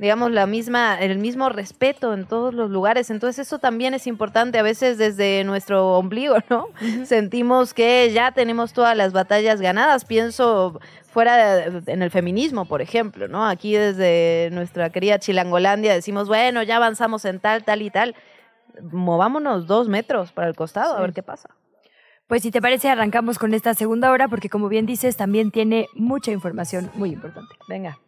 digamos, 0.00 0.30
la 0.30 0.46
misma, 0.46 0.98
el 0.98 1.18
mismo 1.18 1.50
respeto 1.50 2.14
en 2.14 2.24
todos 2.24 2.54
los 2.54 2.70
lugares. 2.70 3.10
Entonces 3.10 3.46
eso 3.46 3.58
también 3.58 3.92
es 3.92 4.06
importante 4.06 4.58
a 4.58 4.62
veces 4.62 4.96
desde 4.96 5.44
nuestro 5.44 5.98
ombligo, 5.98 6.36
¿no? 6.48 6.68
Sentimos 7.04 7.74
que 7.74 8.10
ya 8.10 8.32
tenemos 8.32 8.72
todas 8.72 8.96
las 8.96 9.12
batallas 9.12 9.60
ganadas. 9.60 10.06
Pienso 10.06 10.80
fuera 11.12 11.64
en 11.64 12.02
el 12.02 12.10
feminismo, 12.10 12.64
por 12.64 12.80
ejemplo, 12.80 13.28
¿no? 13.28 13.46
Aquí 13.46 13.74
desde 13.74 14.48
nuestra 14.52 14.88
querida 14.88 15.18
Chilangolandia 15.18 15.92
decimos, 15.92 16.28
bueno, 16.28 16.62
ya 16.62 16.76
avanzamos 16.76 17.26
en 17.26 17.38
tal, 17.38 17.62
tal 17.62 17.82
y 17.82 17.90
tal. 17.90 18.14
Movámonos 18.90 19.66
dos 19.66 19.88
metros 19.88 20.32
para 20.32 20.48
el 20.48 20.56
costado, 20.56 20.96
a 20.96 21.00
ver 21.02 21.12
qué 21.12 21.22
pasa. 21.22 21.50
Pues 22.30 22.44
si 22.44 22.52
te 22.52 22.62
parece, 22.62 22.88
arrancamos 22.88 23.40
con 23.40 23.54
esta 23.54 23.74
segunda 23.74 24.12
hora 24.12 24.28
porque 24.28 24.48
como 24.48 24.68
bien 24.68 24.86
dices, 24.86 25.16
también 25.16 25.50
tiene 25.50 25.88
mucha 25.94 26.30
información 26.30 26.88
muy 26.94 27.10
importante. 27.10 27.56
Venga. 27.66 27.98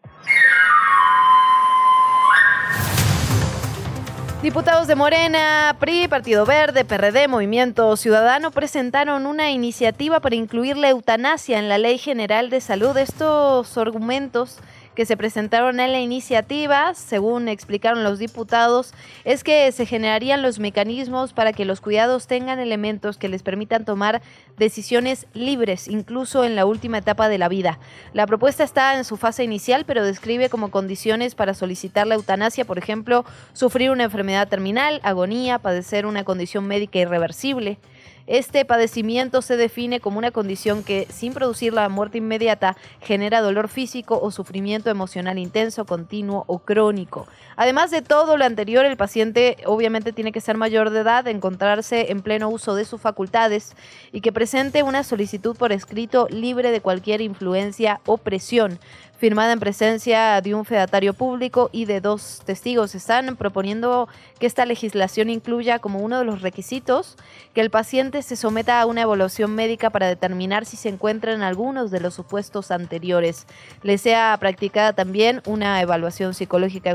Diputados 4.40 4.86
de 4.86 4.94
Morena, 4.94 5.76
PRI, 5.80 6.06
Partido 6.06 6.46
Verde, 6.46 6.84
PRD, 6.84 7.26
Movimiento 7.26 7.96
Ciudadano 7.96 8.52
presentaron 8.52 9.26
una 9.26 9.50
iniciativa 9.50 10.20
para 10.20 10.36
incluir 10.36 10.76
la 10.76 10.90
eutanasia 10.90 11.58
en 11.58 11.68
la 11.68 11.78
Ley 11.78 11.98
General 11.98 12.48
de 12.48 12.60
Salud. 12.60 12.96
Estos 12.96 13.76
argumentos 13.76 14.60
que 14.94 15.06
se 15.06 15.16
presentaron 15.16 15.80
en 15.80 15.92
la 15.92 16.00
iniciativa, 16.00 16.94
según 16.94 17.48
explicaron 17.48 18.04
los 18.04 18.18
diputados, 18.18 18.92
es 19.24 19.44
que 19.44 19.70
se 19.72 19.86
generarían 19.86 20.42
los 20.42 20.58
mecanismos 20.58 21.32
para 21.32 21.52
que 21.52 21.64
los 21.64 21.80
cuidados 21.80 22.26
tengan 22.26 22.58
elementos 22.58 23.16
que 23.16 23.28
les 23.28 23.42
permitan 23.42 23.84
tomar 23.84 24.22
decisiones 24.58 25.26
libres, 25.34 25.88
incluso 25.88 26.44
en 26.44 26.56
la 26.56 26.66
última 26.66 26.98
etapa 26.98 27.28
de 27.28 27.38
la 27.38 27.48
vida. 27.48 27.78
La 28.12 28.26
propuesta 28.26 28.64
está 28.64 28.96
en 28.96 29.04
su 29.04 29.16
fase 29.16 29.44
inicial, 29.44 29.84
pero 29.86 30.04
describe 30.04 30.48
como 30.48 30.70
condiciones 30.70 31.34
para 31.34 31.54
solicitar 31.54 32.06
la 32.06 32.14
eutanasia, 32.14 32.64
por 32.64 32.78
ejemplo, 32.78 33.24
sufrir 33.52 33.90
una 33.90 34.04
enfermedad 34.04 34.48
terminal, 34.48 35.00
agonía, 35.02 35.58
padecer 35.58 36.06
una 36.06 36.24
condición 36.24 36.66
médica 36.66 36.98
irreversible. 36.98 37.78
Este 38.26 38.64
padecimiento 38.64 39.42
se 39.42 39.56
define 39.56 40.00
como 40.00 40.18
una 40.18 40.30
condición 40.30 40.84
que, 40.84 41.06
sin 41.10 41.34
producir 41.34 41.72
la 41.72 41.88
muerte 41.88 42.18
inmediata, 42.18 42.76
genera 43.00 43.40
dolor 43.40 43.68
físico 43.68 44.18
o 44.20 44.30
sufrimiento 44.30 44.90
emocional 44.90 45.38
intenso, 45.38 45.84
continuo 45.84 46.44
o 46.46 46.60
crónico. 46.60 47.26
Además 47.56 47.90
de 47.90 48.02
todo 48.02 48.36
lo 48.36 48.44
anterior, 48.44 48.84
el 48.84 48.96
paciente 48.96 49.56
obviamente 49.66 50.12
tiene 50.12 50.32
que 50.32 50.40
ser 50.40 50.56
mayor 50.56 50.90
de 50.90 51.00
edad, 51.00 51.26
encontrarse 51.26 52.10
en 52.10 52.22
pleno 52.22 52.48
uso 52.48 52.74
de 52.74 52.84
sus 52.84 53.00
facultades 53.00 53.74
y 54.12 54.20
que 54.20 54.32
presente 54.32 54.82
una 54.82 55.02
solicitud 55.02 55.56
por 55.56 55.72
escrito 55.72 56.26
libre 56.30 56.70
de 56.70 56.80
cualquier 56.80 57.20
influencia 57.20 58.00
o 58.06 58.18
presión 58.18 58.78
firmada 59.22 59.52
en 59.52 59.60
presencia 59.60 60.40
de 60.40 60.52
un 60.52 60.64
fedatario 60.64 61.14
público 61.14 61.70
y 61.70 61.84
de 61.84 62.00
dos 62.00 62.42
testigos. 62.44 62.96
Están 62.96 63.36
proponiendo 63.36 64.08
que 64.40 64.46
esta 64.46 64.66
legislación 64.66 65.30
incluya 65.30 65.78
como 65.78 66.00
uno 66.00 66.18
de 66.18 66.24
los 66.24 66.42
requisitos 66.42 67.16
que 67.54 67.60
el 67.60 67.70
paciente 67.70 68.22
se 68.22 68.34
someta 68.34 68.80
a 68.80 68.86
una 68.86 69.02
evaluación 69.02 69.54
médica 69.54 69.90
para 69.90 70.08
determinar 70.08 70.66
si 70.66 70.76
se 70.76 70.88
encuentra 70.88 71.34
en 71.34 71.42
algunos 71.42 71.92
de 71.92 72.00
los 72.00 72.14
supuestos 72.14 72.72
anteriores. 72.72 73.46
Le 73.84 73.96
sea 73.96 74.36
practicada 74.40 74.92
también 74.92 75.40
una 75.46 75.80
evaluación 75.80 76.34
psicológica 76.34 76.90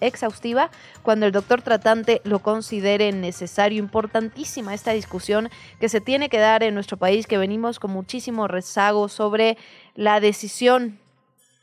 exhaustiva 0.00 0.70
cuando 1.02 1.26
el 1.26 1.32
doctor 1.32 1.60
tratante 1.60 2.22
lo 2.24 2.38
considere 2.38 3.12
necesario. 3.12 3.78
Importantísima 3.78 4.72
esta 4.72 4.92
discusión 4.92 5.50
que 5.80 5.90
se 5.90 6.00
tiene 6.00 6.30
que 6.30 6.38
dar 6.38 6.62
en 6.62 6.72
nuestro 6.72 6.96
país, 6.96 7.26
que 7.26 7.36
venimos 7.36 7.78
con 7.78 7.90
muchísimo 7.90 8.48
rezago 8.48 9.10
sobre 9.10 9.58
la 9.94 10.18
decisión 10.20 10.98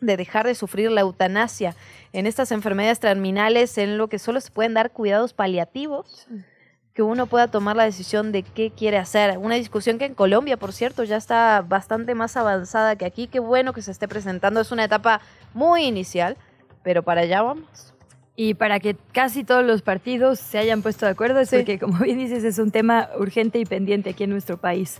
de 0.05 0.17
dejar 0.17 0.45
de 0.45 0.55
sufrir 0.55 0.91
la 0.91 1.01
eutanasia 1.01 1.75
en 2.13 2.27
estas 2.27 2.51
enfermedades 2.51 2.99
terminales 2.99 3.77
en 3.77 3.97
lo 3.97 4.07
que 4.07 4.19
solo 4.19 4.41
se 4.41 4.51
pueden 4.51 4.73
dar 4.73 4.91
cuidados 4.91 5.33
paliativos, 5.33 6.27
que 6.93 7.01
uno 7.01 7.25
pueda 7.25 7.49
tomar 7.49 7.75
la 7.75 7.83
decisión 7.83 8.31
de 8.31 8.43
qué 8.43 8.71
quiere 8.71 8.97
hacer. 8.97 9.37
Una 9.37 9.55
discusión 9.55 9.97
que 9.97 10.05
en 10.05 10.15
Colombia, 10.15 10.57
por 10.57 10.71
cierto, 10.71 11.03
ya 11.03 11.17
está 11.17 11.61
bastante 11.67 12.15
más 12.15 12.37
avanzada 12.37 12.95
que 12.95 13.05
aquí. 13.05 13.27
Qué 13.27 13.39
bueno 13.39 13.73
que 13.73 13.81
se 13.81 13.91
esté 13.91 14.07
presentando. 14.07 14.61
Es 14.61 14.71
una 14.71 14.85
etapa 14.85 15.19
muy 15.53 15.83
inicial, 15.83 16.37
pero 16.83 17.03
para 17.03 17.21
allá 17.21 17.41
vamos 17.41 17.94
y 18.37 18.55
para 18.55 18.81
que 18.81 18.97
casi 19.13 19.45
todos 19.45 19.63
los 19.63 19.81
partidos 19.81 20.39
se 20.39 20.57
hayan 20.57 20.81
puesto 20.81 21.05
de 21.05 21.13
acuerdo, 21.13 21.39
es 21.39 21.49
porque, 21.49 21.79
como 21.79 21.99
bien 21.99 22.17
dices, 22.17 22.43
es 22.43 22.59
un 22.59 22.69
tema 22.69 23.07
urgente 23.17 23.59
y 23.59 23.65
pendiente 23.65 24.09
aquí 24.09 24.25
en 24.25 24.31
nuestro 24.31 24.57
país. 24.57 24.99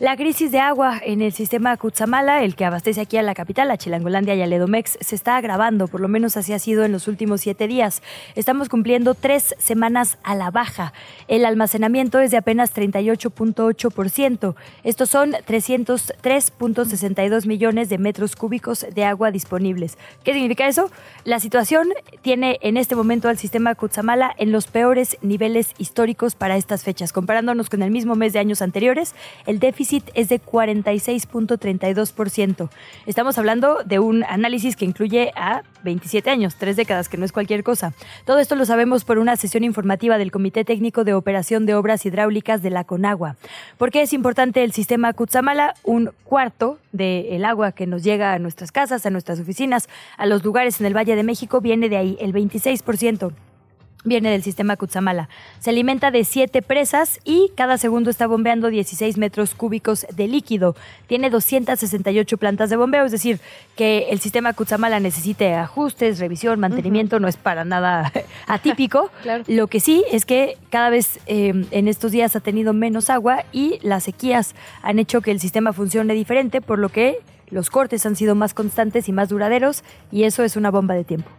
La 0.00 0.16
crisis 0.16 0.52
de 0.52 0.58
agua 0.58 1.00
en 1.02 1.22
el 1.22 1.32
sistema 1.32 1.78
Cutzamala, 1.78 2.42
el 2.42 2.56
que 2.56 2.66
abastece 2.66 3.00
aquí 3.00 3.16
a 3.16 3.22
la 3.22 3.34
capital, 3.34 3.70
a 3.70 3.78
Chilangolandia 3.78 4.34
y 4.34 4.42
a 4.42 4.46
Ledomex, 4.46 4.98
se 5.00 5.14
está 5.14 5.38
agravando, 5.38 5.88
por 5.88 6.02
lo 6.02 6.08
menos 6.08 6.36
así 6.36 6.52
ha 6.52 6.58
sido 6.58 6.84
en 6.84 6.92
los 6.92 7.08
últimos 7.08 7.40
siete 7.40 7.66
días. 7.68 8.02
Estamos 8.34 8.68
cumpliendo 8.68 9.14
tres 9.14 9.54
semanas 9.58 10.18
a 10.22 10.34
la 10.34 10.50
baja. 10.50 10.92
El 11.26 11.46
almacenamiento 11.46 12.20
es 12.20 12.32
de 12.32 12.36
apenas 12.36 12.74
38.8%. 12.74 14.56
Estos 14.82 15.08
son 15.08 15.32
303.62 15.32 17.46
millones 17.46 17.88
de 17.88 17.96
metros 17.96 18.36
cúbicos 18.36 18.84
de 18.94 19.04
agua 19.04 19.30
disponibles. 19.30 19.96
¿Qué 20.22 20.34
significa 20.34 20.68
eso? 20.68 20.90
La 21.24 21.40
situación 21.40 21.88
tiene 22.20 22.58
en 22.60 22.73
en 22.74 22.78
este 22.78 22.96
momento 22.96 23.28
al 23.28 23.38
sistema 23.38 23.76
Cutzamala 23.76 24.34
en 24.36 24.50
los 24.50 24.66
peores 24.66 25.16
niveles 25.22 25.74
históricos 25.78 26.34
para 26.34 26.56
estas 26.56 26.82
fechas. 26.82 27.12
Comparándonos 27.12 27.70
con 27.70 27.82
el 27.82 27.92
mismo 27.92 28.16
mes 28.16 28.32
de 28.32 28.40
años 28.40 28.62
anteriores, 28.62 29.14
el 29.46 29.60
déficit 29.60 30.10
es 30.14 30.28
de 30.28 30.42
46.32%. 30.42 32.68
Estamos 33.06 33.38
hablando 33.38 33.84
de 33.84 34.00
un 34.00 34.24
análisis 34.24 34.74
que 34.74 34.86
incluye 34.86 35.30
a 35.36 35.62
27 35.84 36.28
años, 36.30 36.56
tres 36.56 36.74
décadas, 36.74 37.08
que 37.08 37.16
no 37.16 37.24
es 37.24 37.30
cualquier 37.30 37.62
cosa. 37.62 37.92
Todo 38.24 38.40
esto 38.40 38.56
lo 38.56 38.66
sabemos 38.66 39.04
por 39.04 39.18
una 39.18 39.36
sesión 39.36 39.62
informativa 39.62 40.18
del 40.18 40.32
Comité 40.32 40.64
Técnico 40.64 41.04
de 41.04 41.14
Operación 41.14 41.66
de 41.66 41.76
Obras 41.76 42.04
Hidráulicas 42.04 42.60
de 42.60 42.70
la 42.70 42.82
Conagua. 42.82 43.36
¿Por 43.78 43.92
qué 43.92 44.02
es 44.02 44.12
importante 44.12 44.64
el 44.64 44.72
sistema 44.72 45.12
Cutzamala? 45.12 45.76
Un 45.84 46.10
cuarto 46.24 46.80
del 46.90 47.44
agua 47.44 47.70
que 47.72 47.86
nos 47.86 48.02
llega 48.02 48.32
a 48.32 48.40
nuestras 48.40 48.72
casas, 48.72 49.06
a 49.06 49.10
nuestras 49.10 49.38
oficinas, 49.38 49.88
a 50.16 50.26
los 50.26 50.42
lugares 50.44 50.80
en 50.80 50.86
el 50.86 50.96
Valle 50.96 51.14
de 51.14 51.22
México 51.22 51.60
viene 51.60 51.88
de 51.88 51.98
ahí. 51.98 52.16
El 52.20 52.32
25 52.32 52.63
6% 52.64 53.32
viene 54.04 54.30
del 54.30 54.42
sistema 54.42 54.76
Cutzamala. 54.76 55.28
Se 55.58 55.70
alimenta 55.70 56.10
de 56.10 56.24
siete 56.24 56.62
presas 56.62 57.18
y 57.24 57.50
cada 57.56 57.78
segundo 57.78 58.10
está 58.10 58.26
bombeando 58.26 58.68
16 58.68 59.16
metros 59.18 59.54
cúbicos 59.54 60.06
de 60.14 60.28
líquido. 60.28 60.76
Tiene 61.06 61.30
268 61.30 62.36
plantas 62.36 62.70
de 62.70 62.76
bombeo, 62.76 63.04
es 63.06 63.12
decir, 63.12 63.40
que 63.76 64.08
el 64.10 64.20
sistema 64.20 64.52
Cutzamala 64.52 65.00
necesite 65.00 65.54
ajustes, 65.54 66.18
revisión, 66.18 66.60
mantenimiento, 66.60 67.18
no 67.18 67.28
es 67.28 67.36
para 67.36 67.64
nada 67.64 68.12
atípico. 68.46 69.10
Lo 69.46 69.66
que 69.66 69.80
sí 69.80 70.04
es 70.12 70.24
que 70.24 70.58
cada 70.70 70.90
vez 70.90 71.18
eh, 71.26 71.66
en 71.70 71.88
estos 71.88 72.12
días 72.12 72.36
ha 72.36 72.40
tenido 72.40 72.72
menos 72.72 73.10
agua 73.10 73.44
y 73.52 73.78
las 73.82 74.04
sequías 74.04 74.54
han 74.82 74.98
hecho 74.98 75.22
que 75.22 75.30
el 75.30 75.40
sistema 75.40 75.72
funcione 75.72 76.14
diferente, 76.14 76.60
por 76.60 76.78
lo 76.78 76.90
que 76.90 77.20
los 77.50 77.70
cortes 77.70 78.04
han 78.04 78.16
sido 78.16 78.34
más 78.34 78.52
constantes 78.52 79.08
y 79.08 79.12
más 79.12 79.28
duraderos 79.28 79.82
y 80.10 80.24
eso 80.24 80.42
es 80.42 80.56
una 80.56 80.70
bomba 80.70 80.94
de 80.94 81.04
tiempo. 81.04 81.30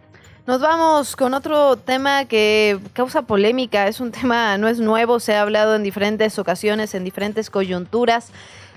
Nos 0.46 0.60
vamos 0.60 1.16
con 1.16 1.34
otro 1.34 1.76
tema 1.76 2.24
que 2.26 2.78
causa 2.92 3.22
polémica. 3.22 3.88
Es 3.88 3.98
un 3.98 4.12
tema, 4.12 4.56
no 4.58 4.68
es 4.68 4.78
nuevo, 4.78 5.18
se 5.18 5.34
ha 5.34 5.42
hablado 5.42 5.74
en 5.74 5.82
diferentes 5.82 6.38
ocasiones, 6.38 6.94
en 6.94 7.02
diferentes 7.02 7.50
coyunturas. 7.50 8.30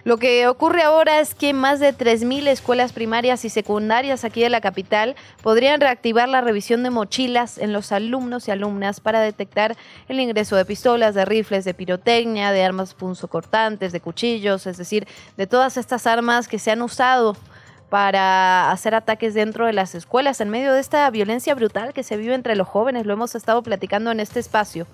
Lo 0.03 0.17
que 0.17 0.47
ocurre 0.47 0.81
ahora 0.81 1.19
es 1.19 1.35
que 1.35 1.53
más 1.53 1.79
de 1.79 1.93
3.000 1.93 2.47
escuelas 2.47 2.91
primarias 2.91 3.45
y 3.45 3.49
secundarias 3.49 4.23
aquí 4.23 4.41
de 4.41 4.49
la 4.49 4.61
capital 4.61 5.15
podrían 5.43 5.79
reactivar 5.79 6.27
la 6.27 6.41
revisión 6.41 6.81
de 6.81 6.89
mochilas 6.89 7.59
en 7.59 7.71
los 7.71 7.91
alumnos 7.91 8.47
y 8.47 8.51
alumnas 8.51 8.99
para 8.99 9.21
detectar 9.21 9.77
el 10.07 10.19
ingreso 10.19 10.55
de 10.55 10.65
pistolas, 10.65 11.13
de 11.13 11.25
rifles, 11.25 11.65
de 11.65 11.75
pirotecnia, 11.75 12.51
de 12.51 12.63
armas 12.63 12.95
punzocortantes, 12.95 13.91
de 13.91 13.99
cuchillos, 13.99 14.65
es 14.65 14.77
decir, 14.77 15.07
de 15.37 15.45
todas 15.45 15.77
estas 15.77 16.07
armas 16.07 16.47
que 16.47 16.57
se 16.57 16.71
han 16.71 16.81
usado 16.81 17.37
para 17.89 18.71
hacer 18.71 18.95
ataques 18.95 19.33
dentro 19.33 19.65
de 19.65 19.73
las 19.73 19.95
escuelas 19.95 20.39
en 20.41 20.49
medio 20.49 20.73
de 20.73 20.79
esta 20.79 21.09
violencia 21.09 21.55
brutal 21.55 21.93
que 21.93 22.03
se 22.03 22.17
vive 22.17 22.35
entre 22.35 22.55
los 22.55 22.67
jóvenes. 22.67 23.05
Lo 23.05 23.13
hemos 23.13 23.35
estado 23.35 23.61
platicando 23.63 24.11
en 24.11 24.19
este 24.19 24.39
espacio. 24.39 24.87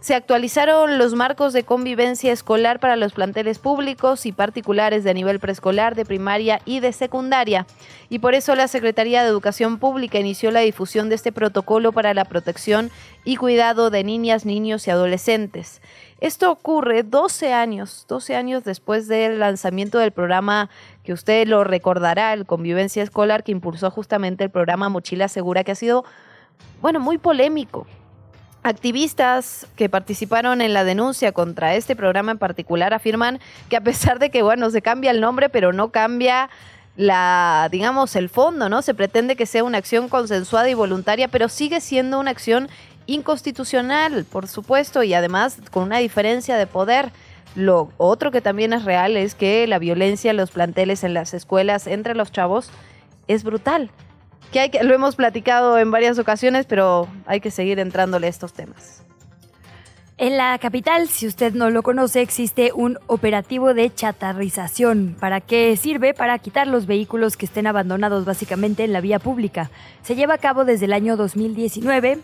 Se 0.00 0.14
actualizaron 0.14 0.98
los 0.98 1.14
marcos 1.14 1.52
de 1.52 1.64
convivencia 1.64 2.32
escolar 2.32 2.78
para 2.78 2.96
los 2.96 3.12
planteles 3.12 3.58
públicos 3.58 4.26
y 4.26 4.32
particulares 4.32 5.04
de 5.04 5.14
nivel 5.14 5.40
preescolar, 5.40 5.94
de 5.96 6.04
primaria 6.04 6.60
y 6.64 6.80
de 6.80 6.92
secundaria. 6.92 7.66
Y 8.08 8.20
por 8.20 8.34
eso 8.34 8.54
la 8.54 8.68
Secretaría 8.68 9.22
de 9.22 9.28
Educación 9.28 9.78
Pública 9.78 10.18
inició 10.20 10.50
la 10.50 10.60
difusión 10.60 11.08
de 11.08 11.16
este 11.16 11.32
protocolo 11.32 11.92
para 11.92 12.14
la 12.14 12.24
protección 12.24 12.90
y 13.24 13.36
cuidado 13.36 13.90
de 13.90 14.04
niñas, 14.04 14.44
niños 14.44 14.86
y 14.86 14.90
adolescentes. 14.90 15.80
Esto 16.20 16.50
ocurre 16.50 17.02
12 17.02 17.52
años, 17.52 18.06
12 18.08 18.36
años 18.36 18.64
después 18.64 19.08
del 19.08 19.38
lanzamiento 19.40 19.98
del 19.98 20.12
programa 20.12 20.70
que 21.06 21.14
usted 21.14 21.46
lo 21.46 21.64
recordará, 21.64 22.34
el 22.34 22.44
Convivencia 22.44 23.02
Escolar, 23.02 23.44
que 23.44 23.52
impulsó 23.52 23.90
justamente 23.90 24.44
el 24.44 24.50
programa 24.50 24.90
Mochila 24.90 25.28
Segura, 25.28 25.64
que 25.64 25.72
ha 25.72 25.76
sido, 25.76 26.04
bueno, 26.82 27.00
muy 27.00 27.16
polémico. 27.16 27.86
Activistas 28.62 29.66
que 29.76 29.88
participaron 29.88 30.60
en 30.60 30.74
la 30.74 30.82
denuncia 30.82 31.30
contra 31.30 31.76
este 31.76 31.94
programa 31.94 32.32
en 32.32 32.38
particular 32.38 32.92
afirman 32.92 33.38
que 33.70 33.76
a 33.76 33.80
pesar 33.80 34.18
de 34.18 34.30
que, 34.30 34.42
bueno, 34.42 34.68
se 34.70 34.82
cambia 34.82 35.12
el 35.12 35.20
nombre, 35.20 35.48
pero 35.48 35.72
no 35.72 35.90
cambia 35.90 36.50
la, 36.96 37.68
digamos, 37.70 38.16
el 38.16 38.28
fondo, 38.28 38.68
¿no? 38.68 38.82
Se 38.82 38.92
pretende 38.92 39.36
que 39.36 39.46
sea 39.46 39.62
una 39.62 39.78
acción 39.78 40.08
consensuada 40.08 40.68
y 40.68 40.74
voluntaria, 40.74 41.28
pero 41.28 41.48
sigue 41.48 41.80
siendo 41.80 42.18
una 42.18 42.32
acción 42.32 42.68
inconstitucional, 43.06 44.24
por 44.24 44.48
supuesto, 44.48 45.04
y 45.04 45.14
además 45.14 45.58
con 45.70 45.84
una 45.84 45.98
diferencia 45.98 46.56
de 46.56 46.66
poder. 46.66 47.12
Lo 47.56 47.90
otro 47.96 48.30
que 48.30 48.42
también 48.42 48.74
es 48.74 48.84
real 48.84 49.16
es 49.16 49.34
que 49.34 49.66
la 49.66 49.78
violencia 49.78 50.30
en 50.30 50.36
los 50.36 50.50
planteles, 50.50 51.02
en 51.04 51.14
las 51.14 51.32
escuelas, 51.32 51.86
entre 51.86 52.14
los 52.14 52.30
chavos, 52.30 52.70
es 53.28 53.44
brutal. 53.44 53.90
Que 54.52 54.60
hay 54.60 54.70
que, 54.70 54.84
lo 54.84 54.94
hemos 54.94 55.16
platicado 55.16 55.78
en 55.78 55.90
varias 55.90 56.18
ocasiones, 56.18 56.66
pero 56.66 57.08
hay 57.24 57.40
que 57.40 57.50
seguir 57.50 57.78
entrándole 57.78 58.26
a 58.26 58.30
estos 58.30 58.52
temas. 58.52 59.02
En 60.18 60.36
la 60.36 60.58
capital, 60.58 61.08
si 61.08 61.26
usted 61.26 61.54
no 61.54 61.68
lo 61.70 61.82
conoce, 61.82 62.20
existe 62.22 62.72
un 62.74 62.98
operativo 63.06 63.74
de 63.74 63.92
chatarrización. 63.92 65.16
¿Para 65.18 65.40
qué 65.40 65.76
sirve? 65.76 66.14
Para 66.14 66.38
quitar 66.38 66.66
los 66.66 66.86
vehículos 66.86 67.36
que 67.36 67.46
estén 67.46 67.66
abandonados 67.66 68.24
básicamente 68.24 68.84
en 68.84 68.92
la 68.92 69.02
vía 69.02 69.18
pública. 69.18 69.70
Se 70.02 70.14
lleva 70.14 70.34
a 70.34 70.38
cabo 70.38 70.64
desde 70.64 70.86
el 70.86 70.94
año 70.94 71.16
2019 71.18 72.18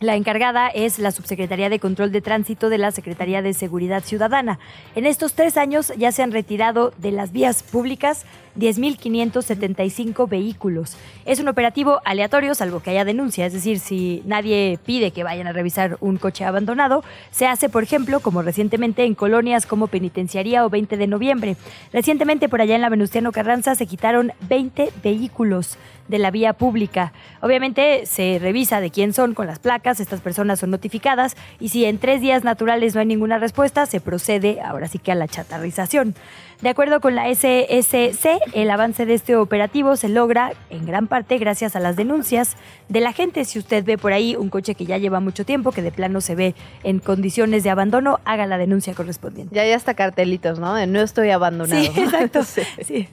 la 0.00 0.14
encargada 0.14 0.68
es 0.68 0.98
la 0.98 1.10
Subsecretaría 1.10 1.68
de 1.70 1.78
Control 1.80 2.12
de 2.12 2.20
Tránsito 2.20 2.68
de 2.68 2.78
la 2.78 2.90
Secretaría 2.90 3.40
de 3.40 3.54
Seguridad 3.54 4.04
Ciudadana. 4.04 4.58
En 4.94 5.06
estos 5.06 5.32
tres 5.34 5.56
años 5.56 5.92
ya 5.96 6.12
se 6.12 6.22
han 6.22 6.32
retirado 6.32 6.92
de 6.98 7.12
las 7.12 7.32
vías 7.32 7.62
públicas 7.62 8.26
10.575 8.58 10.28
vehículos. 10.28 10.96
Es 11.24 11.40
un 11.40 11.48
operativo 11.48 12.00
aleatorio, 12.04 12.54
salvo 12.54 12.80
que 12.80 12.90
haya 12.90 13.04
denuncia, 13.04 13.46
es 13.46 13.52
decir, 13.52 13.78
si 13.78 14.22
nadie 14.24 14.78
pide 14.84 15.10
que 15.10 15.24
vayan 15.24 15.46
a 15.46 15.52
revisar 15.52 15.96
un 16.00 16.16
coche 16.16 16.44
abandonado, 16.44 17.04
se 17.30 17.46
hace, 17.46 17.68
por 17.68 17.82
ejemplo, 17.82 18.20
como 18.20 18.42
recientemente 18.42 19.04
en 19.04 19.14
colonias 19.14 19.66
como 19.66 19.86
Penitenciaría 19.88 20.64
o 20.64 20.70
20 20.70 20.96
de 20.96 21.06
noviembre. 21.06 21.56
Recientemente 21.92 22.48
por 22.48 22.60
allá 22.60 22.74
en 22.74 22.82
la 22.82 22.88
Venustiano 22.88 23.32
Carranza 23.32 23.74
se 23.74 23.86
quitaron 23.86 24.32
20 24.48 24.92
vehículos 25.02 25.78
de 26.08 26.18
la 26.18 26.30
vía 26.30 26.52
pública. 26.52 27.12
Obviamente 27.40 28.06
se 28.06 28.38
revisa 28.40 28.80
de 28.80 28.90
quién 28.90 29.12
son 29.12 29.34
con 29.34 29.46
las 29.46 29.58
placas, 29.58 30.00
estas 30.00 30.20
personas 30.20 30.60
son 30.60 30.70
notificadas 30.70 31.36
y 31.60 31.70
si 31.70 31.84
en 31.84 31.98
tres 31.98 32.20
días 32.20 32.44
naturales 32.44 32.94
no 32.94 33.00
hay 33.00 33.06
ninguna 33.06 33.38
respuesta, 33.38 33.86
se 33.86 34.00
procede 34.00 34.60
ahora 34.60 34.88
sí 34.88 34.98
que 34.98 35.12
a 35.12 35.14
la 35.14 35.28
chatarrización. 35.28 36.14
De 36.62 36.70
acuerdo 36.70 37.00
con 37.00 37.14
la 37.14 37.28
SSC, 37.28 38.40
el 38.52 38.70
avance 38.70 39.06
de 39.06 39.14
este 39.14 39.36
operativo 39.36 39.96
se 39.96 40.08
logra 40.08 40.52
en 40.70 40.86
gran 40.86 41.06
parte 41.06 41.38
gracias 41.38 41.76
a 41.76 41.80
las 41.80 41.96
denuncias 41.96 42.56
de 42.88 43.00
la 43.00 43.12
gente. 43.12 43.44
Si 43.44 43.58
usted 43.58 43.84
ve 43.84 43.98
por 43.98 44.12
ahí 44.12 44.36
un 44.36 44.48
coche 44.48 44.74
que 44.74 44.86
ya 44.86 44.98
lleva 44.98 45.20
mucho 45.20 45.44
tiempo, 45.44 45.72
que 45.72 45.82
de 45.82 45.92
plano 45.92 46.20
se 46.20 46.34
ve 46.34 46.54
en 46.82 46.98
condiciones 46.98 47.64
de 47.64 47.70
abandono, 47.70 48.20
haga 48.24 48.46
la 48.46 48.58
denuncia 48.58 48.94
correspondiente. 48.94 49.54
Ya 49.54 49.62
hay 49.62 49.72
hasta 49.72 49.94
cartelitos, 49.94 50.58
¿no? 50.58 50.74
De 50.74 50.86
no 50.86 51.00
estoy 51.00 51.30
abandonado. 51.30 51.80
Sí, 51.80 51.90
exacto. 51.96 52.42
sí. 52.84 53.08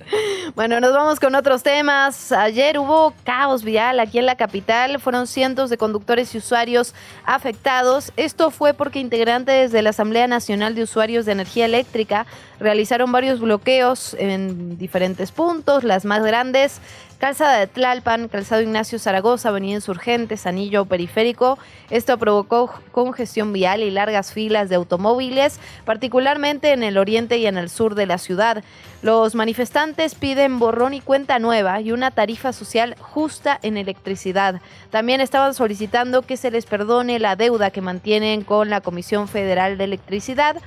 Bueno, 0.56 0.80
nos 0.80 0.94
vamos 0.94 1.20
con 1.20 1.36
otros 1.36 1.64
temas. 1.64 2.32
Ayer 2.32 2.78
hubo 2.78 3.14
caos 3.24 3.64
vial 3.64 4.00
aquí 4.00 4.20
en 4.20 4.26
la 4.26 4.36
capital. 4.36 5.00
Fueron 5.00 5.28
cientos 5.28 5.70
de 5.70 5.78
conductores 5.78 6.34
y 6.36 6.38
usuarios 6.38 6.94
afectados. 7.26 8.12
Esto 8.18 8.52
fue 8.52 8.74
porque 8.74 9.00
integrantes 9.00 9.72
de 9.72 9.82
la 9.82 9.90
Asamblea 9.92 10.28
Nacional 10.28 10.76
de 10.76 10.84
Usuarios 10.84 11.26
de 11.26 11.32
Energía 11.32 11.66
Eléctrica 11.66 12.26
realizaron 12.64 13.12
varios 13.12 13.42
bloqueos 13.42 14.16
en 14.18 14.78
diferentes 14.78 15.32
puntos, 15.32 15.84
las 15.84 16.06
más 16.06 16.24
grandes, 16.24 16.80
Calzada 17.20 17.60
de 17.60 17.68
Tlalpan, 17.68 18.28
Calzado 18.28 18.62
Ignacio 18.62 19.00
Zaragoza, 19.00 19.50
Avenida 19.50 19.76
Insurgentes, 19.76 20.46
Anillo 20.46 20.86
Periférico. 20.86 21.58
Esto 21.90 22.18
provocó 22.18 22.74
congestión 22.92 23.54
vial 23.54 23.82
y 23.82 23.92
largas 23.92 24.34
filas 24.34 24.70
de 24.70 24.76
automóviles, 24.76 25.60
particularmente 25.86 26.72
en 26.72 26.84
el 26.84 26.98
oriente 26.98 27.38
y 27.38 27.46
en 27.46 27.58
el 27.58 27.70
sur 27.70 27.96
de 27.96 28.08
la 28.08 28.18
ciudad. 28.18 28.64
Los 29.02 29.36
manifestantes 29.36 30.16
piden 30.16 30.60
borrón 30.60 30.94
y 30.94 31.02
cuenta 31.02 31.40
nueva 31.40 31.80
y 31.82 31.92
una 31.92 32.12
tarifa 32.12 32.52
social 32.52 32.96
justa 33.00 33.60
en 33.62 33.78
electricidad. 33.78 34.62
También 34.90 35.22
estaban 35.22 35.54
solicitando 35.54 36.24
que 36.24 36.38
se 36.38 36.52
les 36.52 36.66
perdone 36.66 37.20
la 37.20 37.36
deuda 37.36 37.72
que 37.72 37.82
mantienen 37.82 38.44
con 38.44 38.70
la 38.70 38.82
Comisión 38.82 39.28
Federal 39.28 39.78
de 39.78 39.84
Electricidad. 39.86 40.58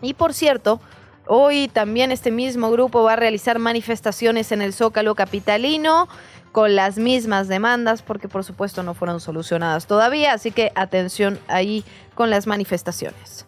Y 0.00 0.14
por 0.14 0.32
cierto, 0.34 0.80
Hoy 1.26 1.68
también 1.68 2.12
este 2.12 2.30
mismo 2.30 2.70
grupo 2.70 3.02
va 3.02 3.14
a 3.14 3.16
realizar 3.16 3.58
manifestaciones 3.58 4.52
en 4.52 4.62
el 4.62 4.72
Zócalo 4.72 5.16
Capitalino 5.16 6.08
con 6.52 6.76
las 6.76 6.98
mismas 6.98 7.48
demandas 7.48 8.02
porque 8.02 8.28
por 8.28 8.44
supuesto 8.44 8.84
no 8.84 8.94
fueron 8.94 9.20
solucionadas 9.20 9.86
todavía, 9.86 10.32
así 10.32 10.52
que 10.52 10.70
atención 10.76 11.40
ahí 11.48 11.84
con 12.14 12.30
las 12.30 12.46
manifestaciones. 12.46 13.44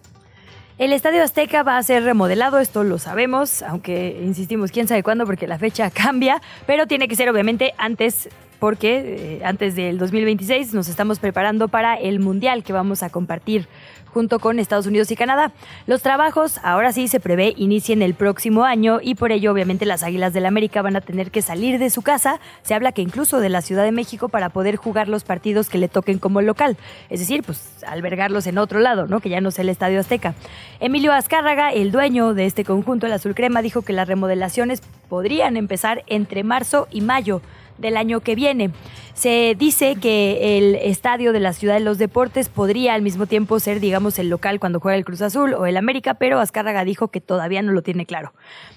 El 0.77 0.93
Estadio 0.93 1.23
Azteca 1.23 1.63
va 1.63 1.77
a 1.77 1.83
ser 1.83 2.05
remodelado, 2.05 2.59
esto 2.59 2.85
lo 2.85 2.99
sabemos, 2.99 3.63
aunque 3.63 4.21
insistimos 4.23 4.71
quién 4.71 4.87
sabe 4.87 5.03
cuándo 5.03 5.25
porque 5.25 5.47
la 5.47 5.59
fecha 5.59 5.91
cambia, 5.93 6.43
pero 6.67 6.87
tiene 6.87 7.07
que 7.09 7.17
ser 7.17 7.29
obviamente 7.29 7.75
antes 7.79 8.29
porque 8.59 9.39
eh, 9.39 9.45
antes 9.45 9.77
del 9.77 9.99
2026 9.99 10.75
nos 10.75 10.89
estamos 10.89 11.19
preparando 11.19 11.69
para 11.69 11.95
el 11.95 12.21
Mundial 12.21 12.65
que 12.65 12.73
vamos 12.73 13.03
a 13.03 13.11
compartir 13.11 13.69
junto 14.09 14.39
con 14.39 14.59
Estados 14.59 14.87
Unidos 14.87 15.11
y 15.11 15.17
Canadá. 15.17 15.53
Los 15.87 16.03
trabajos 16.03 16.59
ahora 16.63 16.93
sí 16.93 17.09
se 17.09 17.21
prevé 17.21 17.55
inicien 17.57 18.03
el 18.03 18.15
próximo 18.15 18.65
año 18.65 19.01
y 19.03 19.15
por 19.15 19.33
ello 19.33 19.53
obviamente 19.53 19.87
las 19.87 20.03
Águilas 20.03 20.33
del 20.33 20.47
América 20.47 20.83
van 20.83 20.97
a 20.97 21.01
tener 21.01 21.31
que 21.31 21.43
salir 21.43 21.79
de 21.79 21.91
su 21.91 22.03
casa. 22.03 22.41
Se 22.63 22.75
habla 22.75 22.93
que 22.93 23.03
incluso 23.03 23.39
de 23.39 23.49
la 23.49 23.63
Ciudad 23.63 23.85
de 23.85 23.93
México 23.93 24.29
para 24.29 24.49
poder 24.49 24.77
jugar 24.77 25.09
los 25.09 25.25
partidos 25.25 25.69
que 25.69 25.79
le 25.79 25.89
toquen 25.89 26.19
como 26.19 26.41
local. 26.41 26.77
Es 27.11 27.21
decir, 27.21 27.43
pues 27.45 27.85
albergarlos 27.87 28.47
en 28.47 28.59
otro 28.59 28.81
lado, 28.81 29.07
¿no? 29.07 29.21
Que 29.21 29.29
ya 29.29 29.41
no 29.41 29.51
sea 29.51 29.63
el 29.63 29.69
Estadio 29.69 30.01
Azteca. 30.01 30.35
Emilio 30.81 31.13
Azcárraga, 31.13 31.71
el 31.73 31.93
dueño 31.93 32.35
de 32.35 32.47
este 32.47 32.65
conjunto, 32.65 33.07
el 33.07 33.13
Azul 33.13 33.35
Crema, 33.35 33.63
dijo 33.63 33.83
que 33.83 33.93
las 33.93 34.09
remodelaciones 34.09 34.83
podrían 35.09 35.57
empezar 35.57 36.03
entre 36.07 36.43
marzo 36.45 36.89
y 36.91 37.03
mayo 37.03 37.41
del 37.79 37.97
año 37.97 38.21
que 38.21 38.35
viene. 38.35 38.71
Se 39.19 39.57
dice 39.59 39.97
que 39.97 40.59
el 40.59 40.77
estadio 40.77 41.33
de 41.33 41.41
la 41.41 41.53
Ciudad 41.53 41.75
de 41.75 41.81
los 41.81 41.99
Deportes 41.99 42.49
podría 42.49 42.95
al 42.95 43.03
mismo 43.03 43.27
tiempo 43.27 43.59
ser, 43.59 43.81
digamos, 43.81 44.17
el 44.21 44.29
local 44.29 44.61
cuando 44.61 44.79
juega 44.79 44.97
el 44.97 45.05
Cruz 45.05 45.23
Azul 45.23 45.55
o 45.55 45.67
el 45.67 45.77
América, 45.77 46.15
pero 46.15 46.39
Azcárraga 46.39 46.85
dijo 46.85 47.09
que 47.09 47.21
todavía 47.21 47.61
no 47.63 47.73
lo 47.73 47.83
tiene 47.83 48.07
claro. 48.07 48.33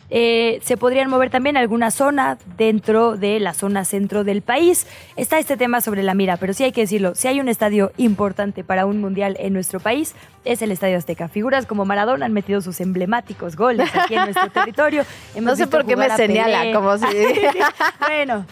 Eh, 0.09 0.59
se 0.63 0.77
podrían 0.77 1.11
mover 1.11 1.29
también 1.29 1.57
alguna 1.57 1.91
zona 1.91 2.39
dentro 2.57 3.17
de 3.17 3.39
la 3.39 3.53
zona 3.53 3.85
centro 3.85 4.23
del 4.23 4.41
país. 4.41 4.87
Está 5.15 5.37
este 5.37 5.57
tema 5.57 5.79
sobre 5.79 6.01
la 6.01 6.15
mira, 6.15 6.37
pero 6.37 6.53
sí 6.53 6.63
hay 6.63 6.71
que 6.71 6.81
decirlo, 6.81 7.13
si 7.13 7.27
hay 7.27 7.39
un 7.39 7.47
estadio 7.47 7.91
importante 7.97 8.63
para 8.63 8.87
un 8.87 8.99
mundial 8.99 9.37
en 9.39 9.53
nuestro 9.53 9.79
país, 9.79 10.15
es 10.43 10.63
el 10.63 10.71
Estadio 10.71 10.97
Azteca. 10.97 11.27
Figuras 11.27 11.67
como 11.67 11.85
Maradona 11.85 12.25
han 12.25 12.33
metido 12.33 12.61
sus 12.61 12.81
emblemáticos 12.81 13.55
goles 13.55 13.89
aquí 13.95 14.15
en 14.15 14.23
nuestro 14.23 14.49
territorio. 14.53 15.05
no 15.39 15.55
sé 15.55 15.67
por 15.67 15.85
qué 15.85 15.95
me 15.95 16.09
señala, 16.15 16.73
como 16.73 16.97
si... 16.97 17.05
bueno, 17.99 18.45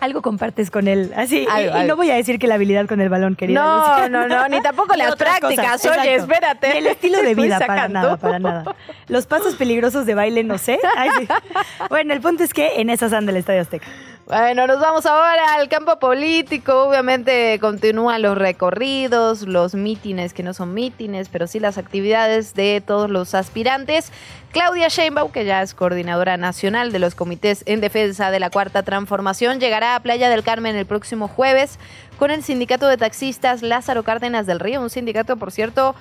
algo 0.00 0.22
compartes 0.22 0.70
con 0.70 0.88
él, 0.88 1.12
así. 1.14 1.46
y, 1.46 1.86
no 1.86 1.96
voy 1.96 2.10
a 2.10 2.14
decir 2.14 2.38
que 2.38 2.46
la 2.46 2.54
habilidad 2.54 2.86
con 2.86 3.00
el 3.00 3.08
balón, 3.08 3.36
querida. 3.36 3.60
No, 3.60 4.08
no, 4.08 4.26
no, 4.26 4.48
ni 4.48 4.60
tampoco 4.60 4.96
las 4.96 5.14
prácticas. 5.16 5.84
Oye, 5.84 6.16
espérate. 6.16 6.78
el 6.78 6.86
estilo 6.86 7.22
de 7.22 7.34
vida, 7.36 7.60
para 7.60 7.88
nada, 7.88 8.16
para 8.16 8.38
nada. 8.38 8.74
Los 9.08 9.26
pasos 9.26 9.54
peligrosos 9.56 10.06
de 10.06 10.14
baile, 10.14 10.44
no 10.44 10.58
sé. 10.58 10.78
Bueno, 11.88 12.12
el 12.14 12.20
punto 12.20 12.42
es 12.44 12.54
que 12.54 12.80
en 12.80 12.90
esas 12.90 13.12
anda 13.12 13.30
el 13.30 13.36
Estadio 13.36 13.60
Azteca. 13.62 13.86
Bueno, 14.30 14.68
nos 14.68 14.78
vamos 14.78 15.06
ahora 15.06 15.54
al 15.54 15.68
campo 15.68 15.98
político. 15.98 16.84
Obviamente 16.84 17.58
continúan 17.60 18.22
los 18.22 18.38
recorridos, 18.38 19.42
los 19.42 19.74
mítines 19.74 20.34
que 20.34 20.44
no 20.44 20.54
son 20.54 20.72
mítines, 20.72 21.28
pero 21.28 21.48
sí 21.48 21.58
las 21.58 21.78
actividades 21.78 22.54
de 22.54 22.80
todos 22.80 23.10
los 23.10 23.34
aspirantes. 23.34 24.12
Claudia 24.52 24.86
Sheinbaum, 24.86 25.32
que 25.32 25.44
ya 25.44 25.62
es 25.62 25.74
coordinadora 25.74 26.36
nacional 26.36 26.92
de 26.92 27.00
los 27.00 27.16
comités 27.16 27.64
en 27.66 27.80
defensa 27.80 28.30
de 28.30 28.38
la 28.38 28.50
Cuarta 28.50 28.84
Transformación, 28.84 29.58
llegará 29.58 29.96
a 29.96 30.00
Playa 30.00 30.28
del 30.28 30.44
Carmen 30.44 30.76
el 30.76 30.86
próximo 30.86 31.26
jueves 31.26 31.80
con 32.16 32.30
el 32.30 32.44
sindicato 32.44 32.86
de 32.86 32.98
taxistas 32.98 33.62
Lázaro 33.62 34.04
Cárdenas 34.04 34.46
del 34.46 34.60
Río, 34.60 34.80
un 34.80 34.90
sindicato, 34.90 35.38
por 35.38 35.50
cierto, 35.50 35.96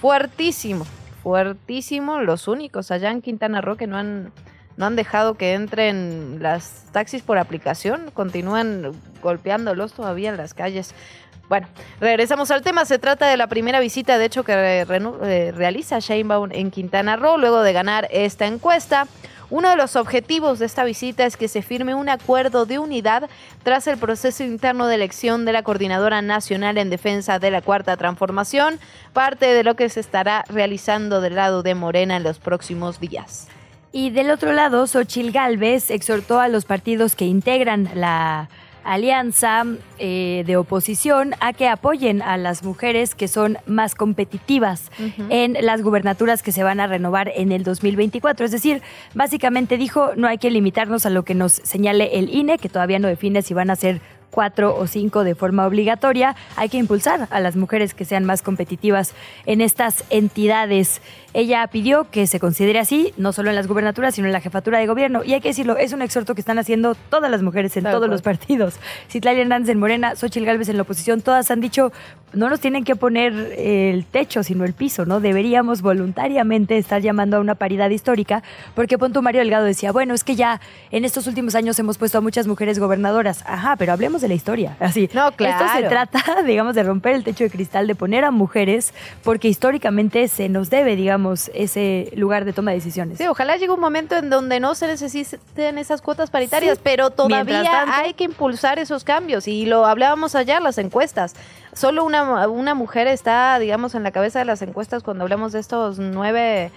fuertísimo, 0.00 0.86
fuertísimo, 1.24 2.20
los 2.20 2.46
únicos 2.46 2.92
allá 2.92 3.10
en 3.10 3.22
Quintana 3.22 3.60
Roo 3.60 3.76
que 3.76 3.88
no 3.88 3.96
han 3.98 4.30
no 4.76 4.86
han 4.86 4.96
dejado 4.96 5.34
que 5.34 5.54
entren 5.54 6.38
las 6.40 6.84
taxis 6.92 7.22
por 7.22 7.38
aplicación, 7.38 8.10
continúan 8.12 8.92
golpeándolos 9.22 9.92
todavía 9.92 10.30
en 10.30 10.36
las 10.36 10.54
calles. 10.54 10.94
Bueno, 11.48 11.68
regresamos 12.00 12.50
al 12.50 12.62
tema. 12.62 12.86
Se 12.86 12.98
trata 12.98 13.28
de 13.28 13.36
la 13.36 13.46
primera 13.46 13.80
visita, 13.80 14.16
de 14.16 14.24
hecho, 14.24 14.42
que 14.42 14.52
eh, 14.54 15.52
realiza 15.52 15.98
Sheinbaum 15.98 16.50
en 16.52 16.70
Quintana 16.70 17.16
Roo 17.16 17.36
luego 17.36 17.60
de 17.60 17.72
ganar 17.74 18.08
esta 18.10 18.46
encuesta. 18.46 19.06
Uno 19.50 19.68
de 19.68 19.76
los 19.76 19.96
objetivos 19.96 20.58
de 20.58 20.64
esta 20.64 20.82
visita 20.82 21.26
es 21.26 21.36
que 21.36 21.46
se 21.46 21.60
firme 21.60 21.94
un 21.94 22.08
acuerdo 22.08 22.64
de 22.64 22.78
unidad 22.78 23.28
tras 23.64 23.86
el 23.86 23.98
proceso 23.98 24.44
interno 24.44 24.86
de 24.86 24.94
elección 24.94 25.44
de 25.44 25.52
la 25.52 25.62
Coordinadora 25.62 26.22
Nacional 26.22 26.78
en 26.78 26.88
Defensa 26.88 27.38
de 27.38 27.50
la 27.50 27.60
Cuarta 27.60 27.98
Transformación, 27.98 28.80
parte 29.12 29.44
de 29.52 29.62
lo 29.62 29.76
que 29.76 29.90
se 29.90 30.00
estará 30.00 30.46
realizando 30.48 31.20
del 31.20 31.34
lado 31.34 31.62
de 31.62 31.74
Morena 31.74 32.16
en 32.16 32.22
los 32.22 32.38
próximos 32.38 32.98
días. 32.98 33.48
Y 33.92 34.08
del 34.08 34.30
otro 34.30 34.52
lado, 34.52 34.86
Xochil 34.86 35.32
Gálvez 35.32 35.90
exhortó 35.90 36.40
a 36.40 36.48
los 36.48 36.64
partidos 36.64 37.14
que 37.14 37.26
integran 37.26 37.90
la 37.94 38.48
alianza 38.84 39.64
eh, 39.98 40.42
de 40.46 40.56
oposición 40.56 41.34
a 41.40 41.52
que 41.52 41.68
apoyen 41.68 42.22
a 42.22 42.36
las 42.36 42.64
mujeres 42.64 43.14
que 43.14 43.28
son 43.28 43.58
más 43.66 43.94
competitivas 43.94 44.90
en 45.28 45.56
las 45.60 45.82
gubernaturas 45.82 46.42
que 46.42 46.52
se 46.52 46.64
van 46.64 46.80
a 46.80 46.86
renovar 46.86 47.30
en 47.36 47.52
el 47.52 47.64
2024. 47.64 48.46
Es 48.46 48.50
decir, 48.50 48.82
básicamente 49.14 49.76
dijo, 49.76 50.12
no 50.16 50.26
hay 50.26 50.38
que 50.38 50.50
limitarnos 50.50 51.06
a 51.06 51.10
lo 51.10 51.22
que 51.22 51.34
nos 51.34 51.52
señale 51.52 52.18
el 52.18 52.34
INE, 52.34 52.58
que 52.58 52.68
todavía 52.68 52.98
no 52.98 53.08
define 53.08 53.42
si 53.42 53.54
van 53.54 53.70
a 53.70 53.76
ser 53.76 54.00
cuatro 54.32 54.74
o 54.76 54.88
cinco 54.88 55.22
de 55.22 55.36
forma 55.36 55.66
obligatoria, 55.66 56.34
hay 56.56 56.68
que 56.68 56.78
impulsar 56.78 57.28
a 57.30 57.38
las 57.38 57.54
mujeres 57.54 57.94
que 57.94 58.04
sean 58.04 58.24
más 58.24 58.42
competitivas 58.42 59.12
en 59.46 59.60
estas 59.60 60.04
entidades. 60.10 61.00
Ella 61.34 61.66
pidió 61.66 62.10
que 62.10 62.26
se 62.26 62.38
considere 62.38 62.78
así, 62.78 63.14
no 63.16 63.32
solo 63.32 63.50
en 63.50 63.56
las 63.56 63.66
gubernaturas, 63.66 64.14
sino 64.14 64.26
en 64.26 64.32
la 64.32 64.40
jefatura 64.40 64.78
de 64.78 64.86
gobierno. 64.86 65.24
Y 65.24 65.32
hay 65.32 65.40
que 65.40 65.48
decirlo, 65.48 65.76
es 65.76 65.92
un 65.92 66.02
exhorto 66.02 66.34
que 66.34 66.40
están 66.40 66.58
haciendo 66.58 66.94
todas 66.94 67.30
las 67.30 67.42
mujeres 67.42 67.76
en 67.76 67.84
todos 67.84 68.08
los 68.08 68.22
partidos. 68.22 68.76
Citlali 69.08 69.40
Hernández 69.40 69.70
en 69.70 69.78
Morena, 69.78 70.14
Xochitl 70.14 70.44
Gálvez 70.44 70.68
en 70.68 70.76
la 70.76 70.82
oposición, 70.82 71.22
todas 71.22 71.50
han 71.50 71.60
dicho, 71.60 71.92
no 72.32 72.48
nos 72.48 72.60
tienen 72.60 72.84
que 72.84 72.96
poner 72.96 73.32
el 73.56 74.04
techo, 74.04 74.42
sino 74.42 74.64
el 74.64 74.72
piso, 74.74 75.06
¿no? 75.06 75.20
Deberíamos 75.20 75.82
voluntariamente 75.82 76.76
estar 76.78 77.00
llamando 77.00 77.36
a 77.36 77.40
una 77.40 77.54
paridad 77.54 77.90
histórica, 77.90 78.42
porque 78.74 78.98
Ponto 78.98 79.22
Mario 79.22 79.40
Delgado 79.40 79.64
decía, 79.64 79.92
bueno, 79.92 80.14
es 80.14 80.24
que 80.24 80.36
ya 80.36 80.60
en 80.90 81.04
estos 81.04 81.26
últimos 81.26 81.54
años 81.54 81.78
hemos 81.78 81.98
puesto 81.98 82.18
a 82.18 82.20
muchas 82.20 82.46
mujeres 82.46 82.78
gobernadoras. 82.78 83.42
Ajá, 83.46 83.76
pero 83.76 83.92
hablemos 83.92 84.20
de 84.20 84.28
la 84.28 84.34
historia. 84.34 84.76
Así. 84.80 85.08
No, 85.14 85.32
claro. 85.32 85.64
Esto 85.64 85.78
se 85.78 85.88
trata, 85.88 86.42
digamos, 86.46 86.74
de 86.74 86.82
romper 86.82 87.14
el 87.14 87.24
techo 87.24 87.44
de 87.44 87.50
cristal, 87.50 87.86
de 87.86 87.94
poner 87.94 88.24
a 88.24 88.30
mujeres, 88.30 88.92
porque 89.22 89.48
históricamente 89.48 90.28
se 90.28 90.48
nos 90.48 90.70
debe, 90.70 90.96
digamos, 90.96 91.21
ese 91.54 92.12
lugar 92.16 92.44
de 92.44 92.52
toma 92.52 92.70
de 92.70 92.78
decisiones. 92.78 93.18
Sí, 93.18 93.26
ojalá 93.26 93.56
llegue 93.56 93.72
un 93.72 93.80
momento 93.80 94.16
en 94.16 94.30
donde 94.30 94.60
no 94.60 94.74
se 94.74 94.86
necesiten 94.86 95.78
esas 95.78 96.02
cuotas 96.02 96.30
paritarias, 96.30 96.78
pero 96.82 97.10
todavía 97.10 97.96
hay 97.96 98.14
que 98.14 98.24
impulsar 98.24 98.78
esos 98.78 99.04
cambios. 99.04 99.48
Y 99.48 99.66
lo 99.66 99.86
hablábamos 99.86 100.34
ayer, 100.34 100.60
las 100.62 100.78
encuestas. 100.78 101.34
Solo 101.72 102.04
una, 102.04 102.48
una 102.48 102.74
mujer 102.74 103.06
está, 103.06 103.58
digamos, 103.58 103.94
en 103.94 104.02
la 104.02 104.10
cabeza 104.10 104.38
de 104.38 104.44
las 104.44 104.62
encuestas 104.62 105.02
cuando 105.02 105.24
hablamos 105.24 105.52
de 105.52 105.60
estos 105.60 105.98
nueve 105.98 106.70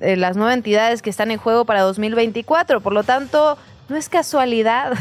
eh, 0.00 0.16
las 0.16 0.36
nueve 0.36 0.52
entidades 0.52 1.00
que 1.00 1.10
están 1.10 1.30
en 1.30 1.38
juego 1.38 1.64
para 1.64 1.80
2024. 1.82 2.80
Por 2.80 2.92
lo 2.92 3.02
tanto, 3.02 3.56
no 3.88 3.96
es 3.96 4.08
casualidad. 4.08 4.94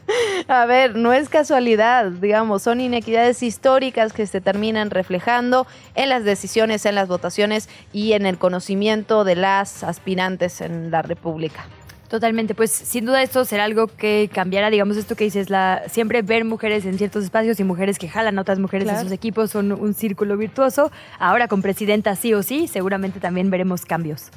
a 0.48 0.66
ver, 0.66 0.96
no 0.96 1.12
es 1.12 1.28
casualidad, 1.28 2.06
digamos, 2.06 2.62
son 2.62 2.80
inequidades 2.80 3.42
históricas 3.42 4.12
que 4.12 4.26
se 4.26 4.40
terminan 4.40 4.90
reflejando 4.90 5.66
en 5.94 6.08
las 6.08 6.24
decisiones, 6.24 6.84
en 6.86 6.94
las 6.94 7.08
votaciones 7.08 7.68
y 7.92 8.12
en 8.12 8.26
el 8.26 8.38
conocimiento 8.38 9.24
de 9.24 9.36
las 9.36 9.84
aspirantes 9.84 10.60
en 10.60 10.90
la 10.90 11.02
República. 11.02 11.66
Totalmente, 12.08 12.54
pues 12.54 12.70
sin 12.70 13.06
duda 13.06 13.22
esto 13.22 13.46
será 13.46 13.64
algo 13.64 13.86
que 13.86 14.28
cambiará, 14.30 14.68
digamos, 14.68 14.98
esto 14.98 15.16
que 15.16 15.24
dices, 15.24 15.48
la 15.48 15.82
siempre 15.88 16.20
ver 16.20 16.44
mujeres 16.44 16.84
en 16.84 16.98
ciertos 16.98 17.24
espacios 17.24 17.58
y 17.58 17.64
mujeres 17.64 17.98
que 17.98 18.06
jalan 18.06 18.36
a 18.36 18.42
otras 18.42 18.58
mujeres 18.58 18.86
en 18.86 19.00
sus 19.00 19.12
equipos 19.12 19.50
son 19.50 19.72
un 19.72 19.94
círculo 19.94 20.36
virtuoso. 20.36 20.92
Ahora 21.18 21.48
con 21.48 21.62
presidenta 21.62 22.14
sí 22.14 22.34
o 22.34 22.42
sí, 22.42 22.68
seguramente 22.68 23.18
también 23.18 23.48
veremos 23.48 23.86
cambios. 23.86 24.30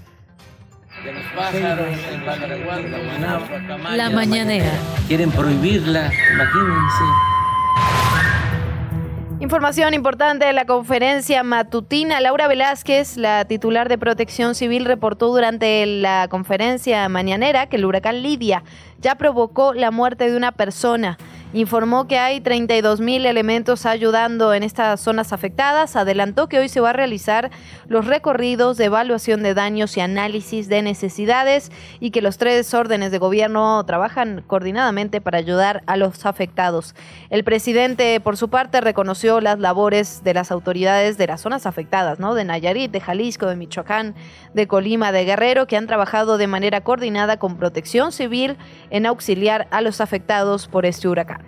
La 3.96 4.10
mañanera. 4.10 4.72
Quieren 5.08 5.32
prohibirla, 5.32 6.12
imagínense. 6.34 7.04
Información 9.42 9.94
importante 9.94 10.46
de 10.46 10.54
la 10.54 10.66
conferencia 10.66 11.44
matutina. 11.44 12.22
Laura 12.22 12.48
Velázquez, 12.48 13.18
la 13.18 13.46
titular 13.46 13.90
de 13.90 13.98
Protección 13.98 14.56
Civil, 14.56 14.86
reportó 14.86 15.28
durante 15.28 15.86
la 15.86 16.28
conferencia 16.30 17.08
mañanera 17.10 17.68
que 17.68 17.76
el 17.76 17.86
huracán 17.86 18.24
Lidia 18.24 18.64
ya 19.00 19.16
provocó 19.16 19.74
la 19.74 19.92
muerte 19.92 20.30
de 20.30 20.38
una 20.38 20.54
persona 20.54 21.18
informó 21.54 22.08
que 22.08 22.20
hay 22.20 22.42
32 22.42 23.00
mil 23.00 23.26
elementos 23.26 23.86
ayudando 23.86 24.54
en 24.54 24.64
estas 24.64 25.00
zonas 25.00 25.32
afectadas. 25.32 25.96
Adelantó 25.96 26.50
que 26.50 26.60
hoy 26.60 26.70
se 26.70 26.82
va 26.82 26.90
a 26.90 26.94
realizar 26.94 27.52
los 27.88 28.06
recorridos 28.06 28.78
de 28.78 28.86
evaluación 28.86 29.44
de 29.44 29.54
daños 29.54 29.96
y 29.98 30.02
análisis 30.02 30.68
de 30.68 30.82
necesidades 30.82 31.72
y 32.00 32.12
que 32.12 32.22
los 32.22 32.38
tres 32.38 32.74
órdenes 32.74 33.12
de 33.12 33.20
gobierno 33.20 33.84
trabajan 33.86 34.44
coordinadamente 34.48 35.22
para 35.22 35.38
ayudar 35.38 35.84
a 35.86 35.98
los 35.98 36.26
afectados. 36.26 36.96
El 37.30 37.44
presidente, 37.44 38.20
por 38.20 38.38
su 38.38 38.50
parte, 38.50 38.82
reconoció 38.82 39.40
las 39.40 39.60
labores 39.60 40.24
de 40.24 40.34
las 40.34 40.52
autoridades 40.52 41.18
de 41.18 41.28
las 41.28 41.42
zonas 41.42 41.66
afectadas, 41.66 42.20
¿no? 42.20 42.36
De 42.36 42.44
Nayarit, 42.44 42.92
de 42.92 43.02
Jalisco, 43.02 43.46
de 43.48 43.56
Michoacán, 43.56 44.16
de 44.54 44.68
Colima, 44.68 45.12
de 45.12 45.26
Guerrero, 45.26 45.68
que 45.68 45.78
han 45.78 45.88
trabajado 45.88 46.38
de 46.38 46.48
manera 46.48 46.82
coordinada 46.82 47.38
con 47.38 47.58
protección 47.58 48.12
civil 48.12 48.58
en 48.90 49.06
auxiliar 49.06 49.68
a 49.72 49.82
los 49.82 50.02
afectados 50.02 50.68
por 50.68 50.86
este 50.86 51.08
huracán. 51.08 51.45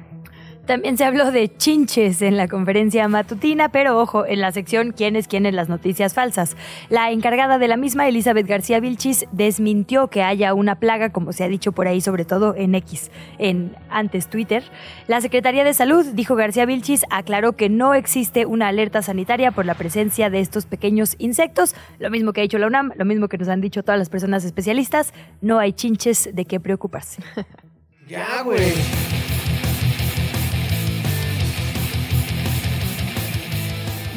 También 0.68 0.98
se 0.98 1.06
habló 1.06 1.32
de 1.32 1.48
chinches 1.56 2.22
en 2.22 2.36
la 2.36 2.50
conferencia 2.50 3.08
matutina, 3.08 3.70
pero 3.70 3.98
ojo, 3.98 4.26
en 4.26 4.42
la 4.42 4.52
sección 4.52 4.92
¿Quién 4.92 5.16
es 5.16 5.30
quién 5.30 5.48
las 5.56 5.70
noticias 5.70 6.14
falsas? 6.14 6.58
La 6.90 7.10
encargada 7.12 7.58
de 7.58 7.70
la 7.70 7.78
misma, 7.78 8.06
Elizabeth 8.06 8.46
García 8.46 8.82
Vilchis, 8.82 9.28
desmintió 9.32 10.10
que 10.10 10.24
haya 10.24 10.54
una 10.54 10.76
plaga, 10.76 11.10
como 11.12 11.32
se 11.32 11.46
ha 11.46 11.48
dicho 11.48 11.72
por 11.72 11.88
ahí, 11.88 12.02
sobre 12.02 12.26
todo 12.26 12.54
en 12.54 12.76
X, 12.76 13.12
en 13.38 13.78
antes 13.90 14.28
Twitter. 14.28 14.62
La 15.08 15.22
Secretaría 15.22 15.64
de 15.64 15.74
Salud, 15.74 16.06
dijo 16.06 16.36
García 16.36 16.66
Vilchis, 16.66 17.06
aclaró 17.10 17.54
que 17.54 17.70
no 17.70 17.94
existe 17.94 18.46
una 18.46 18.68
alerta 18.68 19.02
sanitaria 19.02 19.52
por 19.52 19.66
la 19.66 19.76
presencia 19.76 20.30
de 20.30 20.42
estos 20.42 20.66
pequeños 20.66 21.16
insectos. 21.18 21.76
Lo 21.98 22.10
mismo 22.10 22.34
que 22.34 22.42
ha 22.42 22.44
dicho 22.44 22.58
la 22.58 22.68
UNAM, 22.68 22.92
lo 22.98 23.06
mismo 23.06 23.30
que 23.30 23.38
nos 23.38 23.48
han 23.48 23.62
dicho 23.62 23.84
todas 23.84 24.00
las 24.00 24.10
personas 24.10 24.44
especialistas, 24.44 25.14
no 25.40 25.60
hay 25.60 25.72
chinches 25.72 26.30
de 26.34 26.44
qué 26.44 26.60
preocuparse. 26.60 27.24
ya, 28.10 28.42
güey. 28.44 29.17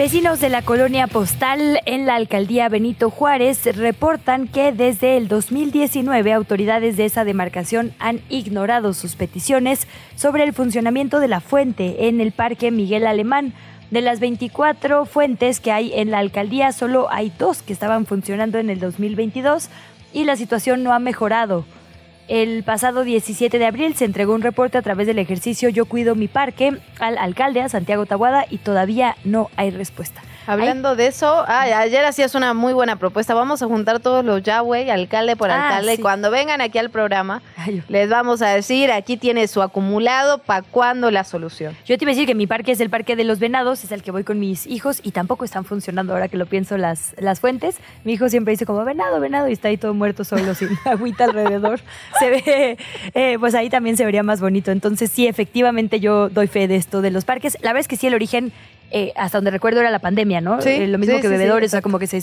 Vecinos 0.01 0.41
de 0.41 0.49
la 0.49 0.63
colonia 0.63 1.09
postal 1.09 1.79
en 1.85 2.07
la 2.07 2.15
alcaldía 2.15 2.71
Benito 2.71 3.11
Juárez 3.11 3.67
reportan 3.77 4.49
que 4.49 4.73
desde 4.73 5.19
el 5.19 5.29
2019 5.29 6.33
autoridades 6.33 6.97
de 6.97 7.05
esa 7.05 7.27
demarcación 7.27 7.93
han 7.99 8.23
ignorado 8.31 8.95
sus 8.95 9.15
peticiones 9.15 9.87
sobre 10.17 10.45
el 10.45 10.55
funcionamiento 10.55 11.21
de 11.21 11.29
la 11.29 11.41
fuente 11.41 12.09
en 12.09 12.23
el 12.23 12.33
Parque 12.33 12.71
Miguel 12.71 13.07
Alemán. 13.07 13.53
De 13.91 14.01
las 14.01 14.21
24 14.21 15.05
fuentes 15.05 15.61
que 15.61 15.71
hay 15.71 15.93
en 15.93 16.11
la 16.11 16.21
alcaldía, 16.21 16.73
solo 16.73 17.09
hay 17.11 17.31
dos 17.39 17.61
que 17.61 17.75
estaban 17.75 18.07
funcionando 18.07 18.57
en 18.57 18.71
el 18.71 18.81
2022 18.81 19.69
y 20.15 20.25
la 20.25 20.37
situación 20.37 20.83
no 20.83 20.95
ha 20.95 20.99
mejorado. 20.99 21.67
El 22.31 22.63
pasado 22.63 23.03
17 23.03 23.59
de 23.59 23.67
abril 23.67 23.97
se 23.97 24.05
entregó 24.05 24.37
un 24.37 24.43
reporte 24.43 24.79
a 24.79 24.83
través 24.83 25.09
del 25.09 25.19
ejercicio 25.19 25.69
Yo 25.69 25.85
Cuido 25.87 26.15
Mi 26.15 26.29
Parque 26.29 26.79
al 27.01 27.19
alcalde, 27.19 27.61
a 27.61 27.69
Santiago 27.69 28.07
Tabuada, 28.07 28.47
y 28.49 28.59
todavía 28.59 29.17
no 29.25 29.51
hay 29.57 29.73
respuesta. 29.73 30.23
Hablando 30.47 30.97
de 30.97 31.07
eso, 31.07 31.45
ayer 31.49 32.05
hacías 32.05 32.35
una 32.35 32.55
muy 32.55 32.73
buena 32.73 32.97
propuesta. 32.97 33.35
Vamos 33.35 33.63
a 33.63 33.67
juntar 33.67 34.01
todos 34.01 34.25
los 34.25 34.43
Yahweh, 34.43 34.91
alcalde 34.91 35.37
por 35.37 35.51
Ah, 35.51 35.69
alcalde. 35.69 35.97
sí. 35.97 36.03
Cuando 36.03 36.31
vengan 36.31 36.61
aquí 36.61 36.79
al 36.79 36.91
programa, 36.91 37.43
Ay, 37.57 37.83
les 37.89 38.09
vamos 38.11 38.43
a 38.43 38.49
decir, 38.49 38.91
aquí 38.91 39.17
tiene 39.17 39.47
su 39.49 39.63
acumulado, 39.63 40.39
¿para 40.39 40.63
cuándo 40.63 41.11
la 41.11 41.25
solución? 41.25 41.77
Yo 41.87 41.97
te 41.99 42.05
iba 42.05 42.11
a 42.11 42.15
decir 42.15 42.27
que 42.27 42.35
mi 42.35 42.47
parque 42.47 42.73
es 42.73 42.81
el 42.81 42.91
parque 42.91 43.17
de 43.17 43.25
los 43.25 43.39
venados, 43.39 43.85
es 43.85 43.93
el 43.93 44.03
que 44.03 44.11
voy 44.11 44.25
con 44.25 44.39
mis 44.41 44.67
hijos 44.67 45.01
y 45.03 45.13
tampoco 45.13 45.45
están 45.45 45.65
funcionando 45.65 46.13
ahora 46.13 46.29
que 46.29 46.37
lo 46.37 46.47
pienso 46.47 46.77
las, 46.77 47.15
las 47.19 47.41
fuentes. 47.41 47.77
Mi 48.05 48.15
hijo 48.15 48.29
siempre 48.29 48.53
dice 48.53 48.67
como 48.67 48.85
venado, 48.85 49.21
venado 49.21 49.49
y 49.49 49.53
está 49.53 49.69
ahí 49.69 49.77
todo 49.77 49.95
muerto 49.95 50.25
solo 50.25 50.55
sin 50.55 50.69
agüita 50.85 51.25
alrededor. 51.25 51.81
Se 52.19 52.31
ve, 52.31 52.79
eh, 53.15 53.37
pues 53.39 53.55
ahí 53.55 53.71
también 53.71 53.97
se 53.97 54.05
vería 54.05 54.23
más 54.23 54.41
bonito. 54.41 54.71
Entonces 54.71 55.11
sí, 55.11 55.27
efectivamente 55.27 56.01
yo 56.01 56.29
doy 56.29 56.47
fe 56.47 56.67
de 56.69 56.77
esto 56.77 57.03
de 57.03 57.11
los 57.11 57.25
parques. 57.25 57.57
La 57.61 57.71
verdad 57.71 57.81
es 57.81 57.89
que 57.89 57.97
sí, 57.97 58.07
el 58.07 58.15
origen, 58.15 58.53
eh, 58.91 59.13
hasta 59.17 59.39
donde 59.39 59.51
recuerdo, 59.51 59.81
era 59.81 59.91
la 59.91 59.99
pandemia, 60.01 60.41
¿no? 60.41 60.61
Sí, 60.61 60.69
Eh, 60.71 60.87
lo 60.89 60.99
mismo 60.99 61.17
sí, 61.17 61.23
que 61.23 61.29
sí, 61.29 61.35
sí, 61.35 61.39
bebedores, 61.39 61.71
o 61.71 61.73
sea, 61.73 61.83
como 61.83 61.99
que 61.99 62.07
se... 62.07 62.23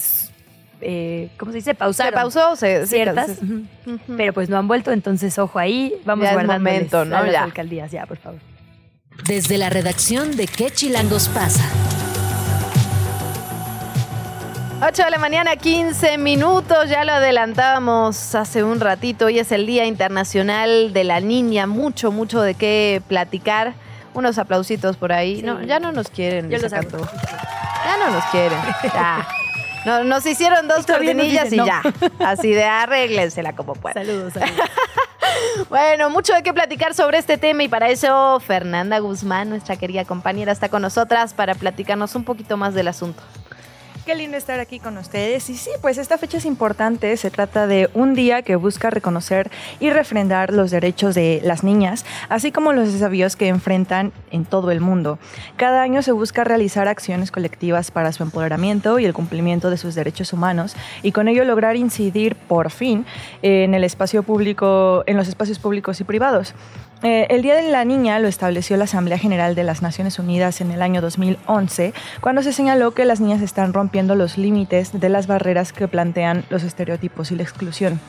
eh, 0.81 1.29
¿Cómo 1.37 1.51
se 1.51 1.57
dice? 1.59 1.71
¿Se 1.71 1.75
Pausaron. 1.75 2.13
pausó? 2.13 2.55
Se, 2.55 2.85
sí, 2.85 2.95
Ciertas, 2.95 3.31
pero 4.15 4.33
pues 4.33 4.49
no 4.49 4.57
han 4.57 4.67
vuelto, 4.67 4.91
entonces 4.91 5.37
ojo 5.39 5.57
ahí, 5.59 5.95
vamos 6.05 6.25
Ya 6.25 6.33
guardando 6.33 6.53
momento, 6.53 7.05
¿no? 7.05 7.17
a 7.17 7.21
las 7.23 7.31
Ya. 7.31 7.43
alcaldías, 7.43 7.91
ya, 7.91 8.05
por 8.05 8.17
favor. 8.17 8.39
Desde 9.25 9.57
la 9.57 9.69
redacción 9.71 10.35
de 10.37 10.45
¿Qué 10.47 10.69
chilangos 10.69 11.27
pasa? 11.29 11.63
8 14.79 15.05
de 15.05 15.09
la 15.09 15.17
mañana, 15.17 15.55
15 15.55 16.19
minutos, 16.19 16.87
ya 16.87 17.03
lo 17.03 17.13
adelantábamos 17.13 18.35
hace 18.35 18.63
un 18.63 18.79
ratito, 18.79 19.25
hoy 19.25 19.39
es 19.39 19.51
el 19.51 19.65
Día 19.65 19.85
Internacional 19.87 20.93
de 20.93 21.03
la 21.03 21.19
Niña, 21.19 21.65
mucho, 21.65 22.11
mucho 22.11 22.41
de 22.41 22.53
qué 22.53 23.01
platicar. 23.07 23.73
Unos 24.17 24.39
aplausitos 24.39 24.97
por 24.97 25.11
ahí. 25.11 25.37
Sí. 25.37 25.43
No, 25.43 25.61
ya 25.61 25.79
no 25.79 25.91
nos 25.91 26.09
quieren. 26.09 26.49
Yo 26.49 26.57
los 26.57 26.73
hago. 26.73 26.97
Ya 27.85 27.97
no 27.99 28.09
nos 28.09 28.23
quieren. 28.25 28.57
Ya. 28.83 29.27
No, 29.85 30.03
nos 30.03 30.25
hicieron 30.25 30.67
dos 30.67 30.87
cortinillas 30.87 31.53
y 31.53 31.57
no. 31.57 31.67
ya. 31.67 31.83
Así 32.19 32.51
de 32.51 32.63
arréglensela 32.63 33.55
como 33.55 33.73
puedan. 33.75 34.05
Saludos, 34.05 34.33
saludos. 34.33 34.55
Bueno, 35.69 36.09
mucho 36.09 36.33
de 36.33 36.41
qué 36.41 36.51
platicar 36.53 36.95
sobre 36.95 37.19
este 37.19 37.37
tema 37.37 37.61
y 37.61 37.67
para 37.67 37.89
eso 37.89 38.39
Fernanda 38.39 38.97
Guzmán, 38.99 39.49
nuestra 39.49 39.75
querida 39.75 40.03
compañera, 40.05 40.51
está 40.51 40.69
con 40.69 40.81
nosotras 40.81 41.33
para 41.33 41.53
platicarnos 41.53 42.15
un 42.15 42.23
poquito 42.23 42.57
más 42.57 42.73
del 42.73 42.87
asunto. 42.87 43.21
Qué 44.07 44.15
lindo 44.15 44.37
estar 44.37 44.61
aquí 44.61 44.79
con 44.79 44.97
ustedes. 44.97 45.49
Y 45.49 45.57
sí, 45.57 45.69
pues 45.81 45.97
esta 45.97 46.17
fecha 46.17 46.37
es 46.37 46.45
importante. 46.45 47.17
Se 47.17 47.29
trata 47.29 47.67
de 47.67 47.89
un 47.93 48.13
día 48.13 48.41
que 48.41 48.55
busca 48.55 48.89
reconocer 48.89 49.51
y 49.81 49.89
refrendar 49.89 50.53
los 50.53 50.71
derechos 50.71 51.13
de 51.13 51.41
las 51.43 51.61
niñas, 51.65 52.05
así 52.29 52.53
como 52.53 52.71
los 52.71 52.93
desafíos 52.93 53.35
que 53.35 53.49
enfrentan 53.49 54.13
en 54.31 54.45
todo 54.45 54.71
el 54.71 54.79
mundo. 54.79 55.19
Cada 55.57 55.81
año 55.81 56.01
se 56.03 56.13
busca 56.13 56.45
realizar 56.45 56.87
acciones 56.87 57.31
colectivas 57.31 57.91
para 57.91 58.13
su 58.13 58.23
empoderamiento 58.23 58.97
y 58.97 59.03
el 59.03 59.13
cumplimiento 59.13 59.69
de 59.69 59.77
sus 59.77 59.93
derechos 59.93 60.31
humanos 60.31 60.77
y 61.03 61.11
con 61.11 61.27
ello 61.27 61.43
lograr 61.43 61.75
incidir 61.75 62.37
por 62.37 62.71
fin 62.71 63.05
en 63.41 63.73
el 63.73 63.83
espacio 63.83 64.23
público, 64.23 65.03
en 65.05 65.17
los 65.17 65.27
espacios 65.27 65.59
públicos 65.59 65.99
y 65.99 66.05
privados. 66.05 66.55
Eh, 67.03 67.27
el 67.29 67.43
Día 67.43 67.55
de 67.55 67.69
la 67.69 67.85
Niña 67.85 68.17
lo 68.19 68.27
estableció 68.27 68.75
la 68.75 68.85
Asamblea 68.85 69.19
General 69.19 69.53
de 69.53 69.63
las 69.63 69.81
Naciones 69.81 70.17
Unidas 70.17 70.61
en 70.61 70.71
el 70.71 70.81
año 70.81 71.01
2011, 71.01 71.93
cuando 72.21 72.41
se 72.41 72.53
señaló 72.53 72.91
que 72.91 73.05
las 73.05 73.19
niñas 73.19 73.41
están 73.41 73.73
rompiendo 73.73 74.15
los 74.15 74.37
límites 74.37 74.99
de 74.99 75.09
las 75.09 75.27
barreras 75.27 75.73
que 75.73 75.87
plantean 75.87 76.43
los 76.49 76.63
estereotipos 76.63 77.31
y 77.31 77.35
la 77.35 77.43
exclusión. 77.43 77.99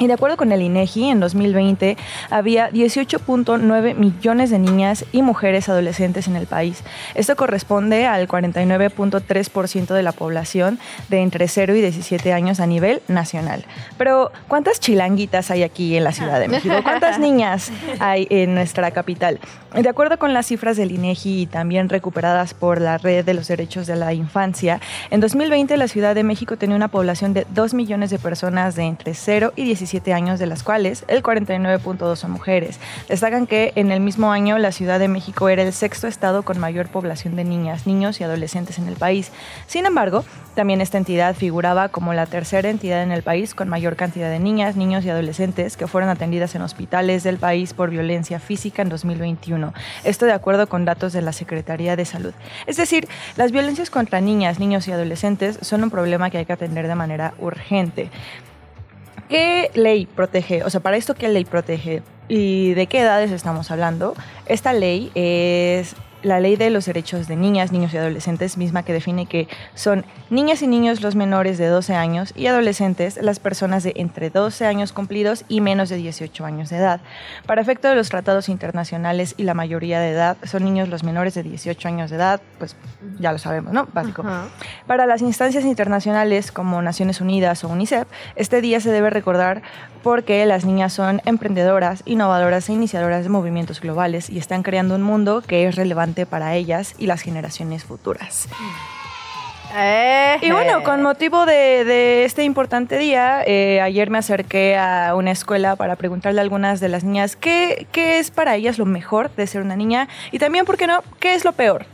Y 0.00 0.06
de 0.06 0.14
acuerdo 0.14 0.38
con 0.38 0.50
el 0.50 0.62
INEGI, 0.62 1.10
en 1.10 1.20
2020 1.20 1.98
había 2.30 2.70
18.9 2.70 3.94
millones 3.94 4.48
de 4.48 4.58
niñas 4.58 5.04
y 5.12 5.20
mujeres 5.20 5.68
adolescentes 5.68 6.26
en 6.26 6.36
el 6.36 6.46
país. 6.46 6.82
Esto 7.14 7.36
corresponde 7.36 8.06
al 8.06 8.26
49.3% 8.26 9.92
de 9.92 10.02
la 10.02 10.12
población 10.12 10.78
de 11.10 11.18
entre 11.18 11.48
0 11.48 11.74
y 11.74 11.82
17 11.82 12.32
años 12.32 12.60
a 12.60 12.66
nivel 12.66 13.02
nacional. 13.08 13.66
Pero, 13.98 14.32
¿cuántas 14.48 14.80
chilanguitas 14.80 15.50
hay 15.50 15.64
aquí 15.64 15.94
en 15.98 16.04
la 16.04 16.12
Ciudad 16.12 16.40
de 16.40 16.48
México? 16.48 16.76
¿Cuántas 16.82 17.18
niñas 17.20 17.70
hay 17.98 18.26
en 18.30 18.54
nuestra 18.54 18.92
capital? 18.92 19.38
De 19.74 19.88
acuerdo 19.88 20.18
con 20.18 20.32
las 20.32 20.46
cifras 20.46 20.78
del 20.78 20.92
INEGI 20.92 21.42
y 21.42 21.46
también 21.46 21.90
recuperadas 21.90 22.54
por 22.54 22.80
la 22.80 22.96
Red 22.96 23.26
de 23.26 23.34
los 23.34 23.48
Derechos 23.48 23.86
de 23.86 23.96
la 23.96 24.14
Infancia, 24.14 24.80
en 25.10 25.20
2020 25.20 25.76
la 25.76 25.88
Ciudad 25.88 26.14
de 26.14 26.24
México 26.24 26.56
tenía 26.56 26.74
una 26.74 26.88
población 26.88 27.34
de 27.34 27.46
2 27.50 27.74
millones 27.74 28.08
de 28.08 28.18
personas 28.18 28.74
de 28.74 28.84
entre 28.84 29.12
0 29.12 29.52
y 29.56 29.64
17 29.64 29.89
años, 30.12 30.38
de 30.38 30.46
las 30.46 30.62
cuales 30.62 31.04
el 31.08 31.22
49.2 31.22 32.16
son 32.16 32.30
mujeres. 32.30 32.78
Destacan 33.08 33.46
que 33.46 33.72
en 33.74 33.90
el 33.90 34.00
mismo 34.00 34.30
año 34.32 34.58
la 34.58 34.72
Ciudad 34.72 34.98
de 34.98 35.08
México 35.08 35.48
era 35.48 35.62
el 35.62 35.72
sexto 35.72 36.06
estado 36.06 36.42
con 36.42 36.58
mayor 36.58 36.88
población 36.88 37.36
de 37.36 37.44
niñas, 37.44 37.86
niños 37.86 38.20
y 38.20 38.24
adolescentes 38.24 38.78
en 38.78 38.86
el 38.86 38.94
país. 38.94 39.32
Sin 39.66 39.86
embargo, 39.86 40.24
también 40.54 40.80
esta 40.80 40.98
entidad 40.98 41.34
figuraba 41.34 41.88
como 41.88 42.14
la 42.14 42.26
tercera 42.26 42.70
entidad 42.70 43.02
en 43.02 43.12
el 43.12 43.22
país 43.22 43.54
con 43.54 43.68
mayor 43.68 43.96
cantidad 43.96 44.30
de 44.30 44.38
niñas, 44.38 44.76
niños 44.76 45.04
y 45.04 45.10
adolescentes 45.10 45.76
que 45.76 45.86
fueron 45.86 46.08
atendidas 46.08 46.54
en 46.54 46.62
hospitales 46.62 47.22
del 47.22 47.38
país 47.38 47.74
por 47.74 47.90
violencia 47.90 48.40
física 48.40 48.82
en 48.82 48.88
2021. 48.88 49.72
Esto 50.04 50.26
de 50.26 50.32
acuerdo 50.32 50.68
con 50.68 50.84
datos 50.84 51.12
de 51.12 51.22
la 51.22 51.32
Secretaría 51.32 51.96
de 51.96 52.04
Salud. 52.04 52.32
Es 52.66 52.76
decir, 52.76 53.08
las 53.36 53.52
violencias 53.52 53.90
contra 53.90 54.20
niñas, 54.20 54.58
niños 54.58 54.86
y 54.88 54.92
adolescentes 54.92 55.58
son 55.62 55.82
un 55.82 55.90
problema 55.90 56.30
que 56.30 56.38
hay 56.38 56.46
que 56.46 56.52
atender 56.52 56.86
de 56.88 56.94
manera 56.94 57.34
urgente. 57.38 58.10
¿Qué 59.30 59.70
ley 59.74 60.06
protege? 60.06 60.64
O 60.64 60.70
sea, 60.70 60.80
para 60.80 60.96
esto, 60.96 61.14
¿qué 61.14 61.28
ley 61.28 61.44
protege? 61.44 62.02
¿Y 62.26 62.74
de 62.74 62.88
qué 62.88 62.98
edades 62.98 63.30
estamos 63.30 63.70
hablando? 63.70 64.14
Esta 64.46 64.72
ley 64.72 65.12
es 65.14 65.94
la 66.22 66.40
ley 66.40 66.56
de 66.56 66.70
los 66.70 66.86
derechos 66.86 67.28
de 67.28 67.36
niñas, 67.36 67.72
niños 67.72 67.94
y 67.94 67.98
adolescentes, 67.98 68.56
misma 68.56 68.82
que 68.82 68.92
define 68.92 69.26
que 69.26 69.48
son 69.74 70.04
niñas 70.28 70.62
y 70.62 70.66
niños 70.66 71.00
los 71.00 71.14
menores 71.14 71.58
de 71.58 71.66
12 71.66 71.94
años 71.94 72.32
y 72.36 72.46
adolescentes 72.46 73.18
las 73.22 73.38
personas 73.38 73.82
de 73.82 73.92
entre 73.96 74.30
12 74.30 74.66
años 74.66 74.92
cumplidos 74.92 75.44
y 75.48 75.60
menos 75.60 75.88
de 75.88 75.96
18 75.96 76.44
años 76.44 76.70
de 76.70 76.76
edad. 76.76 77.00
Para 77.46 77.60
efecto 77.60 77.88
de 77.88 77.94
los 77.94 78.08
tratados 78.08 78.48
internacionales 78.48 79.34
y 79.36 79.44
la 79.44 79.54
mayoría 79.54 80.00
de 80.00 80.10
edad 80.10 80.36
son 80.44 80.64
niños 80.64 80.88
los 80.88 81.04
menores 81.04 81.34
de 81.34 81.42
18 81.42 81.88
años 81.88 82.10
de 82.10 82.16
edad, 82.16 82.40
pues 82.58 82.76
ya 83.18 83.32
lo 83.32 83.38
sabemos, 83.38 83.72
¿no? 83.72 83.88
Básico. 83.92 84.22
Ajá. 84.22 84.48
Para 84.86 85.06
las 85.06 85.22
instancias 85.22 85.64
internacionales 85.64 86.52
como 86.52 86.82
Naciones 86.82 87.20
Unidas 87.20 87.64
o 87.64 87.68
UNICEF, 87.68 88.06
este 88.36 88.60
día 88.60 88.80
se 88.80 88.90
debe 88.90 89.10
recordar 89.10 89.62
porque 90.02 90.44
las 90.46 90.64
niñas 90.64 90.92
son 90.92 91.20
emprendedoras, 91.24 92.02
innovadoras 92.06 92.68
e 92.68 92.72
iniciadoras 92.72 93.22
de 93.22 93.28
movimientos 93.28 93.80
globales 93.80 94.30
y 94.30 94.38
están 94.38 94.62
creando 94.62 94.94
un 94.94 95.02
mundo 95.02 95.42
que 95.46 95.66
es 95.66 95.76
relevante 95.76 96.26
para 96.26 96.54
ellas 96.54 96.94
y 96.98 97.06
las 97.06 97.22
generaciones 97.22 97.84
futuras. 97.84 98.48
Eh, 99.76 100.38
Y 100.42 100.50
bueno, 100.50 100.82
con 100.82 101.00
motivo 101.00 101.46
de, 101.46 101.84
de 101.84 102.24
este 102.24 102.42
importante 102.42 102.98
día, 102.98 103.44
eh, 103.46 103.80
ayer 103.80 104.10
me 104.10 104.18
acerqué 104.18 104.76
a 104.76 105.14
una 105.14 105.30
escuela 105.30 105.76
para 105.76 105.94
preguntarle 105.94 106.40
a 106.40 106.42
algunas 106.42 106.80
de 106.80 106.88
las 106.88 107.04
niñas 107.04 107.36
qué, 107.36 107.86
qué 107.92 108.18
es 108.18 108.32
para 108.32 108.56
ellas 108.56 108.78
lo 108.78 108.84
mejor 108.84 109.30
de 109.36 109.46
ser 109.46 109.62
una 109.62 109.76
niña 109.76 110.08
y 110.32 110.40
también, 110.40 110.64
¿por 110.64 110.76
qué 110.76 110.88
no?, 110.88 111.04
qué 111.20 111.34
es 111.34 111.44
lo 111.44 111.52
peor. 111.52 111.86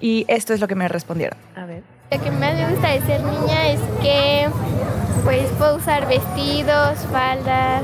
Y 0.00 0.24
esto 0.28 0.54
es 0.54 0.60
lo 0.60 0.68
que 0.68 0.76
me 0.76 0.86
respondieron. 0.86 1.36
A 1.56 1.64
ver. 1.66 1.82
Lo 2.10 2.18
que 2.22 2.30
más 2.30 2.54
me 2.54 2.70
gusta 2.70 2.88
de 2.88 3.02
ser 3.02 3.22
niña 3.22 3.68
es 3.68 3.80
que 4.00 4.48
pues 5.24 5.50
puedo 5.58 5.76
usar 5.76 6.08
vestidos, 6.08 6.96
faldas, 7.12 7.82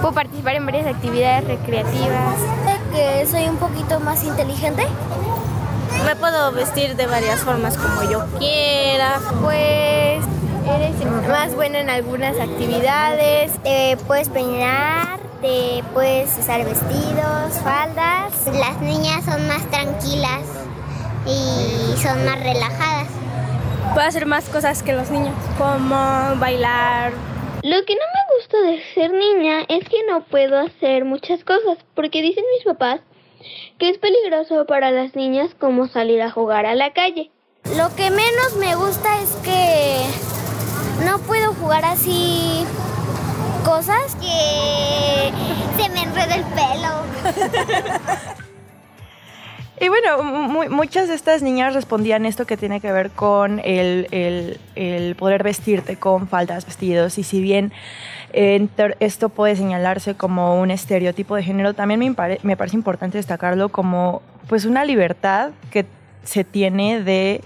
puedo 0.00 0.14
participar 0.14 0.54
en 0.54 0.66
varias 0.66 0.86
actividades 0.86 1.44
recreativas. 1.48 2.36
que 2.92 3.26
soy 3.26 3.48
un 3.48 3.56
poquito 3.56 3.98
más 3.98 4.22
inteligente. 4.22 4.86
Me 6.06 6.14
puedo 6.14 6.52
vestir 6.52 6.94
de 6.94 7.06
varias 7.08 7.40
formas 7.40 7.76
como 7.76 8.08
yo 8.08 8.24
quiera. 8.38 9.18
Pues 9.42 10.24
eres 10.72 11.28
más 11.28 11.52
buena 11.56 11.80
en 11.80 11.90
algunas 11.90 12.38
actividades. 12.38 13.50
Te 13.64 13.96
puedes 14.06 14.28
peinar, 14.28 15.18
te 15.42 15.82
puedes 15.92 16.38
usar 16.38 16.64
vestidos, 16.64 17.54
faldas. 17.64 18.32
Las 18.46 18.80
niñas 18.80 19.24
son 19.24 19.48
más 19.48 19.66
tranquilas 19.70 20.42
y 21.30 21.96
son 21.96 22.24
más 22.24 22.40
relajadas. 22.40 23.08
Puedo 23.94 24.06
hacer 24.06 24.26
más 24.26 24.48
cosas 24.48 24.82
que 24.82 24.92
los 24.92 25.10
niños, 25.10 25.34
como 25.58 25.96
bailar. 26.38 27.12
Lo 27.62 27.84
que 27.84 27.94
no 27.94 28.00
me 28.00 28.36
gusta 28.36 28.60
de 28.62 28.82
ser 28.94 29.12
niña 29.12 29.62
es 29.68 29.88
que 29.88 30.04
no 30.08 30.24
puedo 30.24 30.58
hacer 30.58 31.04
muchas 31.04 31.44
cosas, 31.44 31.78
porque 31.94 32.22
dicen 32.22 32.44
mis 32.56 32.64
papás 32.64 33.00
que 33.78 33.88
es 33.88 33.98
peligroso 33.98 34.66
para 34.66 34.90
las 34.90 35.14
niñas 35.14 35.50
como 35.58 35.88
salir 35.88 36.20
a 36.22 36.30
jugar 36.30 36.66
a 36.66 36.74
la 36.74 36.92
calle. 36.92 37.30
Lo 37.76 37.94
que 37.96 38.10
menos 38.10 38.56
me 38.58 38.74
gusta 38.74 39.20
es 39.20 39.30
que 39.44 40.04
no 41.04 41.18
puedo 41.20 41.54
jugar 41.54 41.84
así 41.84 42.64
cosas 43.64 44.16
que 44.16 45.32
se 45.76 45.88
me 45.90 46.02
enreda 46.02 46.34
el 46.34 46.44
pelo. 46.44 48.40
Y 49.82 49.88
bueno, 49.88 50.22
mu- 50.22 50.68
muchas 50.68 51.08
de 51.08 51.14
estas 51.14 51.42
niñas 51.42 51.72
respondían 51.74 52.26
esto 52.26 52.44
que 52.44 52.58
tiene 52.58 52.80
que 52.80 52.92
ver 52.92 53.10
con 53.10 53.60
el, 53.64 54.58
el- 54.76 55.14
poder 55.16 55.42
vestirte 55.42 55.96
con 55.96 56.28
faldas, 56.28 56.66
vestidos, 56.66 57.16
y 57.16 57.22
si 57.22 57.40
bien 57.40 57.72
eh, 58.34 58.68
esto 59.00 59.30
puede 59.30 59.56
señalarse 59.56 60.14
como 60.16 60.60
un 60.60 60.70
estereotipo 60.70 61.34
de 61.34 61.42
género, 61.44 61.72
también 61.72 61.98
me, 62.00 62.14
me 62.42 62.56
parece 62.58 62.76
importante 62.76 63.16
destacarlo 63.16 63.70
como 63.70 64.20
pues 64.48 64.66
una 64.66 64.84
libertad 64.84 65.50
que 65.70 65.86
se 66.24 66.44
tiene 66.44 67.02
de 67.02 67.40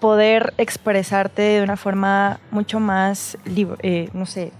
poder 0.00 0.52
expresarte 0.58 1.40
de 1.40 1.62
una 1.62 1.78
forma 1.78 2.40
mucho 2.50 2.78
más, 2.78 3.38
eh, 3.82 4.10
no 4.12 4.26
sé, 4.26 4.52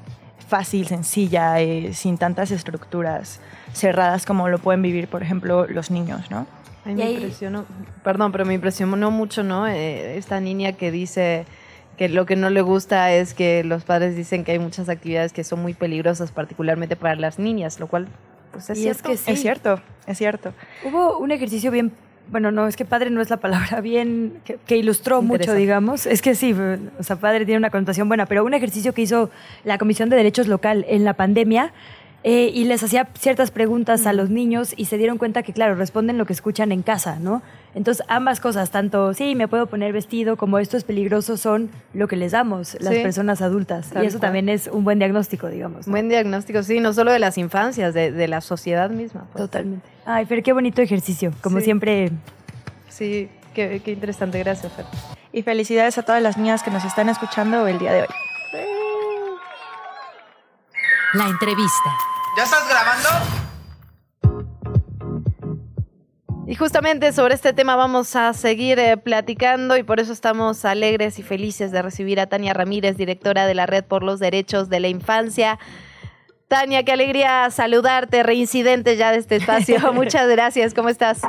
fácil, 0.49 0.87
sencilla, 0.87 1.61
eh, 1.61 1.93
sin 1.93 2.16
tantas 2.16 2.51
estructuras 2.51 3.41
cerradas 3.74 4.24
como 4.24 4.49
lo 4.49 4.59
pueden 4.59 4.81
vivir, 4.81 5.07
por 5.09 5.23
ejemplo, 5.23 5.66
los 5.66 5.91
niños, 5.91 6.31
¿no? 6.31 6.47
Me 6.85 7.11
impresionó, 7.12 7.65
perdón, 8.02 8.32
pero 8.32 8.44
me 8.44 8.55
impresionó 8.55 9.11
mucho, 9.11 9.43
¿no? 9.43 9.66
Eh, 9.66 10.16
esta 10.16 10.40
niña 10.40 10.73
que 10.73 10.90
dice 10.90 11.47
que 11.97 12.09
lo 12.09 12.27
que 12.27 12.36
no 12.36 12.51
le 12.51 12.61
gusta 12.61 13.12
es 13.12 13.35
que 13.35 13.65
los 13.65 13.85
padres 13.85 14.16
dicen 14.16 14.44
que 14.44 14.52
hay 14.52 14.59
muchas 14.59 14.89
actividades 14.89 15.32
que 15.32 15.44
son 15.44 15.62
muy 15.62 15.74
peligrosas, 15.74 16.32
particularmente 16.32 16.97
para 16.97 17.15
las 17.15 17.39
niñas, 17.39 17.81
lo 17.81 17.86
cual 17.86 18.09
pues 18.52 18.70
es 18.70 18.78
cierto. 18.78 19.12
Es, 19.12 19.23
que 19.23 19.32
es 19.32 19.40
cierto, 19.40 19.81
es 20.06 20.19
cierto. 20.19 20.52
Hubo 20.85 21.19
un 21.19 21.31
ejercicio 21.31 21.70
bien 21.70 21.93
bueno, 22.28 22.51
no, 22.51 22.66
es 22.66 22.77
que 22.77 22.85
padre 22.85 23.11
no 23.11 23.20
es 23.20 23.28
la 23.31 23.36
palabra 23.36 23.81
bien, 23.81 24.40
que, 24.66 24.77
ilustró 24.77 25.20
mucho, 25.23 25.55
digamos. 25.55 26.06
Es 26.06 26.23
que 26.23 26.35
sí, 26.35 26.55
o 26.98 27.02
sea, 27.02 27.16
padre 27.16 27.44
tiene 27.44 27.59
una 27.59 27.70
connotación 27.70 28.09
buena, 28.09 28.27
pero 28.27 28.44
un 28.44 28.55
ejercicio 28.55 28.94
que 28.94 29.02
hizo 29.02 29.31
la 29.65 29.78
Comisión 29.78 30.09
de 30.09 30.16
Derechos 30.16 30.48
Local 30.48 30.85
en 30.89 31.05
la 31.05 31.15
pandemia 31.15 31.73
eh, 32.27 32.51
y 32.55 32.65
les 32.65 32.83
hacía 32.83 33.07
ciertas 33.19 33.51
preguntas 33.51 34.07
a 34.07 34.15
los 34.15 34.31
niños 34.31 34.73
y 34.79 34.87
se 34.87 34.97
dieron 34.97 35.19
cuenta 35.19 35.43
que, 35.43 35.53
claro, 35.53 35.75
responden 35.75 36.17
lo 36.17 36.25
que 36.25 36.33
escuchan 36.33 36.73
en 36.73 36.81
casa, 36.81 37.19
¿no? 37.21 37.43
Entonces, 37.75 38.03
ambas 38.09 38.41
cosas, 38.41 38.71
tanto 38.71 39.13
sí, 39.13 39.35
me 39.35 39.47
puedo 39.47 39.67
poner 39.67 39.93
vestido, 39.93 40.39
como 40.39 40.59
esto 40.59 40.79
es 40.79 40.85
peligroso, 40.85 41.37
son 41.37 41.69
lo 41.93 42.09
que 42.09 42.17
les 42.17 42.33
damos 42.33 42.79
las 42.81 42.95
personas 42.95 43.43
adultas. 43.43 43.93
y 44.03 44.07
eso 44.07 44.21
también 44.21 44.49
es 44.49 44.69
un 44.69 44.85
buen 44.85 44.99
diagnóstico, 44.99 45.49
digamos. 45.49 45.85
Buen 45.85 46.09
diagnóstico, 46.09 46.63
sí, 46.63 46.81
no 46.81 46.95
solo 46.95 47.13
de 47.13 47.19
las 47.19 47.37
infancias, 47.37 47.93
de, 47.93 48.27
la 48.27 48.41
sociedad 48.41 48.89
misma. 48.89 49.27
Pues. 49.31 49.45
Totalmente. 49.45 49.87
Ay, 50.07 50.25
Fer, 50.25 50.43
qué 50.43 50.55
bonito 50.55 50.81
ejercicio, 50.81 51.31
como 51.43 51.61
siempre. 51.61 52.11
Sí, 52.89 53.29
qué, 53.53 53.83
qué 53.85 53.93
interesante, 53.93 54.39
gracias, 54.39 54.73
Fer. 54.73 54.87
Y 55.31 55.43
felicidades 55.43 55.99
a 55.99 56.03
todas 56.03 56.23
las 56.23 56.39
niñas 56.39 56.63
que 56.63 56.71
nos 56.71 56.87
están 56.87 57.11
escuchando 57.11 57.67
el 57.67 57.79
día 57.79 57.93
de 57.93 58.01
hoy. 58.03 58.09
La 61.15 61.28
entrevista. 61.28 61.97
¿Ya 62.36 62.43
estás 62.43 62.69
grabando? 62.69 63.09
Y 66.49 66.57
justamente 66.57 67.12
sobre 67.12 67.35
este 67.35 67.53
tema 67.53 67.77
vamos 67.77 68.16
a 68.16 68.32
seguir 68.32 68.81
eh, 68.81 68.97
platicando 68.97 69.77
y 69.77 69.85
por 69.85 70.01
eso 70.01 70.12
estamos 70.12 70.65
alegres 70.65 71.20
y 71.20 71.23
felices 71.23 71.70
de 71.70 71.82
recibir 71.82 72.19
a 72.19 72.27
Tania 72.27 72.53
Ramírez, 72.53 72.97
directora 72.97 73.47
de 73.47 73.55
la 73.55 73.66
Red 73.66 73.85
por 73.85 74.03
los 74.03 74.19
Derechos 74.19 74.69
de 74.69 74.81
la 74.81 74.89
Infancia. 74.89 75.61
Tania, 76.49 76.82
qué 76.82 76.91
alegría 76.91 77.49
saludarte, 77.51 78.24
reincidente 78.24 78.97
ya 78.97 79.12
de 79.12 79.19
este 79.19 79.36
espacio. 79.36 79.93
Muchas 79.95 80.28
gracias, 80.28 80.74
¿cómo 80.74 80.89
estás? 80.89 81.20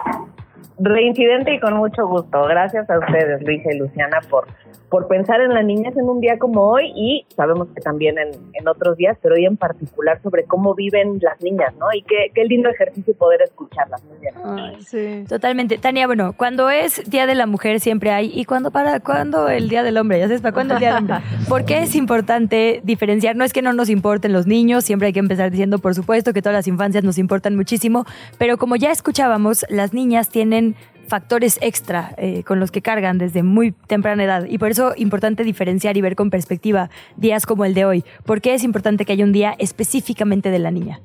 Reincidente 0.78 1.54
y 1.54 1.60
con 1.60 1.76
mucho 1.76 2.08
gusto. 2.08 2.44
Gracias 2.46 2.90
a 2.90 3.00
ustedes, 3.00 3.42
Luisa 3.44 3.72
y 3.72 3.78
Luciana, 3.78 4.20
por 4.30 4.46
por 4.90 5.08
pensar 5.08 5.42
en 5.42 5.54
la 5.54 5.64
niñez 5.64 5.98
en 5.98 6.06
un 6.06 6.22
día 6.22 6.38
como 6.38 6.62
hoy 6.68 6.92
y 6.96 7.26
sabemos 7.36 7.68
que 7.76 7.82
también 7.82 8.18
en, 8.18 8.30
en 8.54 8.68
otros 8.68 8.96
días, 8.98 9.18
pero 9.22 9.36
hoy 9.36 9.46
en 9.46 9.58
particular 9.58 10.22
sobre 10.22 10.46
cómo 10.46 10.74
viven 10.74 11.20
las 11.22 11.42
niñas, 11.42 11.74
¿no? 11.78 11.88
Y 11.94 12.02
qué, 12.04 12.32
qué 12.34 12.46
lindo 12.46 12.70
ejercicio 12.70 13.14
poder 13.16 13.42
escucharlas. 13.42 14.02
Muy 14.06 14.18
bien. 14.20 14.34
sí. 14.86 15.26
Totalmente. 15.28 15.78
Tania, 15.78 16.08
bueno, 16.08 16.34
cuando 16.38 16.70
es 16.70 17.04
Día 17.10 17.26
de 17.26 17.36
la 17.36 17.46
Mujer 17.46 17.82
siempre 17.82 18.12
hay, 18.12 18.32
¿y 18.34 18.46
cuándo 18.46 18.72
para 18.72 19.02
cuándo 19.02 19.50
el 19.50 19.68
Día 19.68 19.84
del 19.84 19.98
Hombre? 19.98 20.20
¿Ya 20.20 20.28
sabes 20.28 20.42
para 20.42 20.54
cuándo 20.54 20.76
el 20.76 20.80
Día 20.80 20.94
del 20.94 21.00
Hombre? 21.00 21.18
¿Por 21.50 21.66
qué 21.66 21.80
es 21.80 21.94
importante 21.96 22.80
diferenciar? 22.86 23.36
No 23.36 23.44
es 23.44 23.52
que 23.52 23.62
no 23.62 23.74
nos 23.74 23.90
importen 23.90 24.32
los 24.32 24.48
niños, 24.48 24.86
siempre 24.86 25.08
hay 25.08 25.14
que 25.14 25.20
empezar 25.20 25.52
diciendo, 25.52 25.80
por 25.80 25.94
supuesto, 25.94 26.32
que 26.32 26.42
todas 26.42 26.56
las 26.56 26.68
infancias 26.68 27.04
nos 27.04 27.18
importan 27.18 27.58
muchísimo, 27.58 28.06
pero 28.38 28.58
como 28.58 28.78
ya 28.78 28.92
escuchábamos, 28.92 29.66
las 29.70 29.94
niñas 29.94 30.30
tienen 30.30 30.65
factores 31.08 31.58
extra 31.62 32.12
eh, 32.18 32.44
con 32.44 32.60
los 32.60 32.72
que 32.72 32.82
cargan 32.82 33.18
desde 33.18 33.44
muy 33.44 33.72
temprana 33.72 34.24
edad. 34.24 34.46
Y 34.48 34.58
por 34.58 34.70
eso 34.70 34.94
es 34.94 35.00
importante 35.00 35.44
diferenciar 35.44 35.98
y 35.98 36.02
ver 36.02 36.16
con 36.16 36.30
perspectiva 36.30 36.90
días 37.18 37.46
como 37.46 37.66
el 37.66 37.74
de 37.74 37.86
hoy. 37.86 38.06
¿Por 38.26 38.42
qué 38.42 38.54
es 38.54 38.64
importante 38.64 39.06
que 39.06 39.14
haya 39.14 39.26
un 39.26 39.34
día 39.34 39.56
específicamente 39.58 40.52
de 40.52 40.60
la 40.60 40.72
niña? 40.72 41.00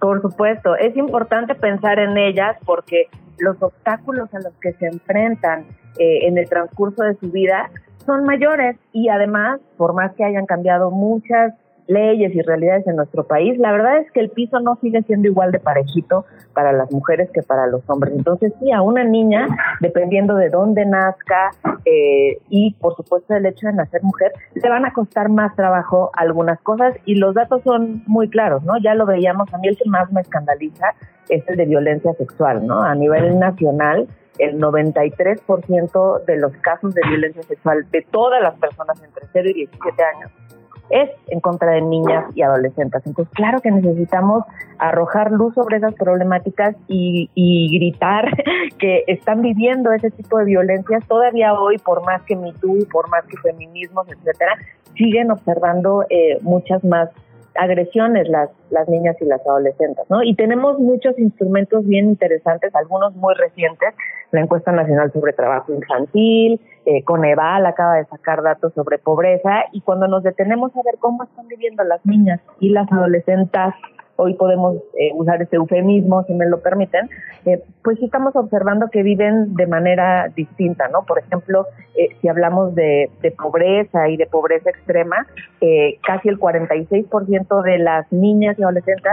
Por 0.00 0.20
supuesto, 0.22 0.76
es 0.76 0.96
importante 0.96 1.54
pensar 1.54 1.98
en 1.98 2.16
ellas 2.16 2.56
porque 2.64 3.08
los 3.38 3.60
obstáculos 3.62 4.32
a 4.34 4.40
los 4.40 4.52
que 4.60 4.72
se 4.74 4.86
enfrentan 4.86 5.66
eh, 5.98 6.26
en 6.26 6.38
el 6.38 6.48
transcurso 6.48 7.02
de 7.02 7.16
su 7.16 7.30
vida 7.30 7.70
son 8.04 8.24
mayores 8.24 8.76
y 8.92 9.08
además, 9.08 9.60
por 9.76 9.94
más 9.94 10.14
que 10.14 10.24
hayan 10.24 10.46
cambiado 10.46 10.90
muchas 10.90 11.54
leyes 11.86 12.34
y 12.34 12.42
realidades 12.42 12.86
en 12.86 12.96
nuestro 12.96 13.24
país, 13.24 13.58
la 13.58 13.72
verdad 13.72 13.98
es 13.98 14.10
que 14.12 14.20
el 14.20 14.30
piso 14.30 14.60
no 14.60 14.76
sigue 14.80 15.02
siendo 15.02 15.28
igual 15.28 15.52
de 15.52 15.60
parejito 15.60 16.24
para 16.52 16.72
las 16.72 16.90
mujeres 16.90 17.30
que 17.32 17.42
para 17.42 17.66
los 17.66 17.88
hombres. 17.88 18.14
Entonces, 18.16 18.52
sí, 18.60 18.72
a 18.72 18.82
una 18.82 19.04
niña, 19.04 19.46
dependiendo 19.80 20.34
de 20.34 20.48
dónde 20.48 20.84
nazca 20.86 21.50
eh, 21.84 22.38
y, 22.48 22.74
por 22.74 22.96
supuesto, 22.96 23.34
el 23.34 23.46
hecho 23.46 23.66
de 23.66 23.74
nacer 23.74 24.02
mujer, 24.02 24.32
le 24.54 24.68
van 24.68 24.84
a 24.84 24.92
costar 24.92 25.28
más 25.28 25.54
trabajo 25.54 26.10
algunas 26.14 26.60
cosas 26.60 26.94
y 27.04 27.16
los 27.16 27.34
datos 27.34 27.62
son 27.62 28.02
muy 28.06 28.28
claros, 28.28 28.62
¿no? 28.64 28.78
Ya 28.78 28.94
lo 28.94 29.06
veíamos, 29.06 29.52
a 29.52 29.58
mí 29.58 29.68
el 29.68 29.76
que 29.76 29.88
más 29.88 30.10
me 30.12 30.20
escandaliza 30.20 30.94
es 31.28 31.46
el 31.48 31.56
de 31.56 31.66
violencia 31.66 32.12
sexual, 32.14 32.66
¿no? 32.66 32.82
A 32.82 32.94
nivel 32.94 33.38
nacional, 33.38 34.08
el 34.38 34.60
93% 34.60 36.24
de 36.24 36.36
los 36.36 36.52
casos 36.58 36.94
de 36.94 37.00
violencia 37.08 37.42
sexual 37.42 37.86
de 37.90 38.02
todas 38.02 38.42
las 38.42 38.54
personas 38.54 39.02
entre 39.02 39.26
0 39.32 39.48
y 39.50 39.54
17 39.54 40.02
años 40.02 40.30
es 40.90 41.10
en 41.28 41.40
contra 41.40 41.72
de 41.72 41.82
niñas 41.82 42.24
y 42.34 42.42
adolescentes. 42.42 43.02
Entonces, 43.06 43.32
claro 43.34 43.60
que 43.60 43.70
necesitamos 43.70 44.44
arrojar 44.78 45.32
luz 45.32 45.54
sobre 45.54 45.78
esas 45.78 45.94
problemáticas 45.94 46.76
y, 46.88 47.30
gritar 47.78 48.30
que 48.78 49.04
están 49.06 49.42
viviendo 49.42 49.92
ese 49.92 50.10
tipo 50.10 50.38
de 50.38 50.44
violencias 50.44 51.06
todavía 51.06 51.54
hoy, 51.54 51.78
por 51.78 52.04
más 52.04 52.22
que 52.22 52.36
MeToo, 52.36 52.86
por 52.90 53.08
más 53.08 53.24
que 53.24 53.36
feminismos, 53.38 54.06
etcétera, 54.08 54.56
siguen 54.94 55.30
observando 55.30 56.04
eh, 56.08 56.38
muchas 56.42 56.82
más 56.84 57.10
agresiones 57.58 58.28
las, 58.28 58.50
las 58.70 58.88
niñas 58.88 59.16
y 59.20 59.24
las 59.24 59.40
adolescentes, 59.46 60.04
¿no? 60.08 60.22
Y 60.22 60.34
tenemos 60.34 60.78
muchos 60.78 61.18
instrumentos 61.18 61.86
bien 61.86 62.06
interesantes, 62.06 62.74
algunos 62.74 63.14
muy 63.16 63.34
recientes, 63.34 63.94
la 64.32 64.40
encuesta 64.40 64.72
nacional 64.72 65.12
sobre 65.12 65.32
trabajo 65.32 65.72
infantil, 65.72 66.60
eh, 66.84 67.02
Coneval 67.04 67.66
acaba 67.66 67.94
de 67.94 68.04
sacar 68.06 68.42
datos 68.42 68.72
sobre 68.74 68.98
pobreza 68.98 69.64
y 69.72 69.80
cuando 69.80 70.08
nos 70.08 70.22
detenemos 70.22 70.74
a 70.76 70.82
ver 70.84 70.96
cómo 70.98 71.24
están 71.24 71.48
viviendo 71.48 71.84
las 71.84 72.04
niñas 72.04 72.40
y 72.60 72.70
las 72.70 72.90
adolescentes 72.92 73.74
hoy 74.16 74.34
podemos 74.34 74.76
eh, 74.98 75.10
usar 75.14 75.40
este 75.42 75.56
eufemismo, 75.56 76.24
si 76.24 76.34
me 76.34 76.46
lo 76.46 76.60
permiten, 76.60 77.08
eh, 77.44 77.62
pues 77.82 78.02
estamos 78.02 78.34
observando 78.34 78.88
que 78.90 79.02
viven 79.02 79.54
de 79.54 79.66
manera 79.66 80.28
distinta, 80.34 80.88
¿no? 80.88 81.04
Por 81.04 81.18
ejemplo, 81.18 81.66
eh, 81.96 82.08
si 82.20 82.28
hablamos 82.28 82.74
de, 82.74 83.10
de, 83.22 83.30
pobreza 83.30 84.08
y 84.08 84.16
de 84.16 84.26
pobreza 84.26 84.70
extrema, 84.70 85.26
casi 86.06 86.28
el 86.28 86.38
46% 86.38 87.62
de 87.62 87.78
las 87.78 88.10
niñas 88.10 88.58
y 88.58 88.62
adolescentes 88.62 89.12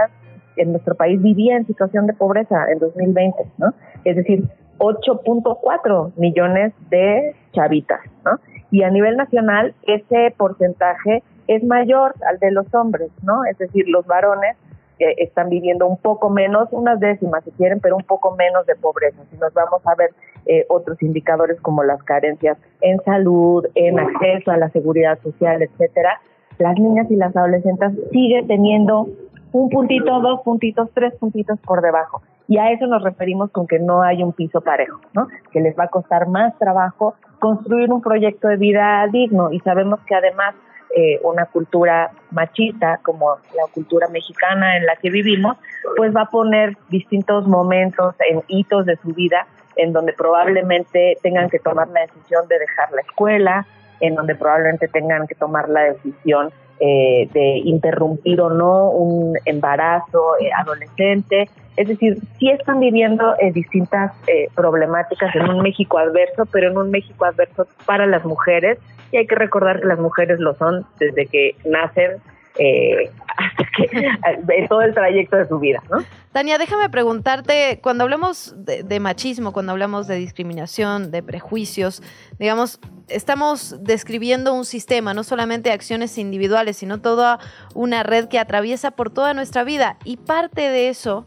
en 0.56 0.72
nuestro 0.72 0.94
país 0.94 1.20
vivía 1.20 1.56
en 1.56 1.66
situación 1.66 2.06
de 2.06 2.14
pobreza 2.14 2.66
en 2.70 2.78
2020, 2.78 3.36
¿no? 3.58 3.74
Es 4.04 4.16
decir, 4.16 4.44
8.4 4.78 6.12
millones 6.16 6.72
de 6.90 7.34
chavitas, 7.52 8.00
¿no? 8.24 8.38
Y 8.70 8.82
a 8.82 8.90
nivel 8.90 9.16
nacional 9.16 9.74
ese 9.86 10.34
porcentaje 10.36 11.22
es 11.46 11.62
mayor 11.62 12.14
al 12.26 12.38
de 12.38 12.50
los 12.50 12.72
hombres, 12.74 13.10
¿no? 13.22 13.44
Es 13.44 13.58
decir, 13.58 13.86
los 13.88 14.06
varones 14.06 14.56
que 14.98 15.14
están 15.18 15.48
viviendo 15.48 15.86
un 15.86 15.98
poco 15.98 16.30
menos, 16.30 16.68
unas 16.70 17.00
décimas 17.00 17.44
si 17.44 17.50
quieren, 17.52 17.80
pero 17.80 17.96
un 17.96 18.04
poco 18.04 18.34
menos 18.36 18.64
de 18.66 18.76
pobreza. 18.76 19.22
Si 19.30 19.36
nos 19.36 19.52
vamos 19.52 19.84
a 19.86 19.94
ver 19.94 20.10
eh, 20.46 20.66
otros 20.68 21.02
indicadores 21.02 21.60
como 21.60 21.82
las 21.82 22.02
carencias 22.02 22.58
en 22.80 23.00
salud, 23.02 23.66
en 23.74 23.98
acceso 23.98 24.50
a 24.50 24.56
la 24.56 24.70
seguridad 24.70 25.18
social, 25.22 25.62
etcétera, 25.62 26.20
las 26.58 26.78
niñas 26.78 27.10
y 27.10 27.16
las 27.16 27.36
adolescentes 27.36 27.92
siguen 28.12 28.46
teniendo 28.46 29.08
un 29.52 29.68
puntito, 29.68 30.20
dos 30.20 30.40
puntitos, 30.42 30.88
tres 30.94 31.14
puntitos 31.16 31.58
por 31.60 31.80
debajo. 31.80 32.22
Y 32.46 32.58
a 32.58 32.70
eso 32.70 32.86
nos 32.86 33.02
referimos 33.02 33.50
con 33.50 33.66
que 33.66 33.78
no 33.78 34.02
hay 34.02 34.22
un 34.22 34.32
piso 34.32 34.60
parejo, 34.60 35.00
¿no? 35.14 35.28
Que 35.50 35.60
les 35.60 35.78
va 35.78 35.84
a 35.84 35.88
costar 35.88 36.28
más 36.28 36.56
trabajo 36.58 37.14
construir 37.38 37.92
un 37.92 38.00
proyecto 38.00 38.48
de 38.48 38.56
vida 38.56 39.06
digno 39.12 39.52
y 39.52 39.60
sabemos 39.60 40.00
que 40.06 40.14
además 40.14 40.54
eh, 40.96 41.20
una 41.22 41.46
cultura 41.46 42.10
machista 42.30 43.00
como 43.02 43.36
la 43.54 43.64
cultura 43.72 44.08
mexicana 44.08 44.76
en 44.76 44.86
la 44.86 44.96
que 44.96 45.10
vivimos, 45.10 45.56
pues 45.96 46.14
va 46.14 46.22
a 46.22 46.30
poner 46.30 46.76
distintos 46.88 47.46
momentos 47.46 48.14
en 48.30 48.42
hitos 48.46 48.86
de 48.86 48.96
su 48.96 49.08
vida 49.08 49.46
en 49.76 49.92
donde 49.92 50.12
probablemente 50.12 51.18
tengan 51.22 51.50
que 51.50 51.58
tomar 51.58 51.88
la 51.88 52.02
decisión 52.02 52.46
de 52.48 52.58
dejar 52.58 52.92
la 52.92 53.00
escuela, 53.00 53.66
en 54.00 54.14
donde 54.14 54.36
probablemente 54.36 54.88
tengan 54.88 55.26
que 55.26 55.34
tomar 55.34 55.68
la 55.68 55.82
decisión 55.82 56.50
eh, 56.80 57.28
de 57.32 57.58
interrumpir 57.64 58.40
o 58.40 58.50
no 58.50 58.90
un 58.90 59.36
embarazo 59.44 60.36
eh, 60.40 60.50
adolescente. 60.56 61.48
Es 61.76 61.88
decir, 61.88 62.18
sí 62.38 62.50
están 62.50 62.78
viviendo 62.78 63.34
distintas 63.52 64.12
problemáticas 64.54 65.34
en 65.34 65.50
un 65.50 65.60
México 65.60 65.98
adverso, 65.98 66.46
pero 66.52 66.70
en 66.70 66.78
un 66.78 66.90
México 66.92 67.24
adverso 67.24 67.66
para 67.84 68.06
las 68.06 68.24
mujeres 68.24 68.78
y 69.10 69.16
hay 69.16 69.26
que 69.26 69.34
recordar 69.36 69.80
que 69.80 69.86
las 69.86 69.98
mujeres 69.98 70.40
lo 70.40 70.54
son 70.54 70.84
desde 70.98 71.26
que 71.26 71.56
nacen 71.64 72.20
eh, 72.56 73.10
hasta 73.36 73.64
que 73.76 74.66
todo 74.68 74.82
el 74.82 74.94
trayecto 74.94 75.36
de 75.36 75.48
su 75.48 75.58
vida, 75.58 75.82
¿no? 75.90 76.04
Tania, 76.32 76.58
déjame 76.58 76.88
preguntarte, 76.88 77.80
cuando 77.82 78.04
hablamos 78.04 78.54
de, 78.56 79.00
machismo, 79.00 79.52
cuando 79.52 79.72
hablamos 79.72 80.06
de 80.06 80.16
discriminación, 80.16 81.10
de 81.10 81.22
prejuicios, 81.22 82.02
digamos, 82.38 82.80
estamos 83.08 83.76
describiendo 83.82 84.54
un 84.54 84.64
sistema, 84.64 85.14
no 85.14 85.24
solamente 85.24 85.72
acciones 85.72 86.16
individuales, 86.18 86.76
sino 86.76 87.00
toda 87.00 87.38
una 87.74 88.02
red 88.02 88.28
que 88.28 88.38
atraviesa 88.38 88.92
por 88.92 89.10
toda 89.10 89.34
nuestra 89.34 89.64
vida. 89.64 89.96
Y 90.04 90.16
parte 90.16 90.62
de 90.62 90.88
eso 90.88 91.26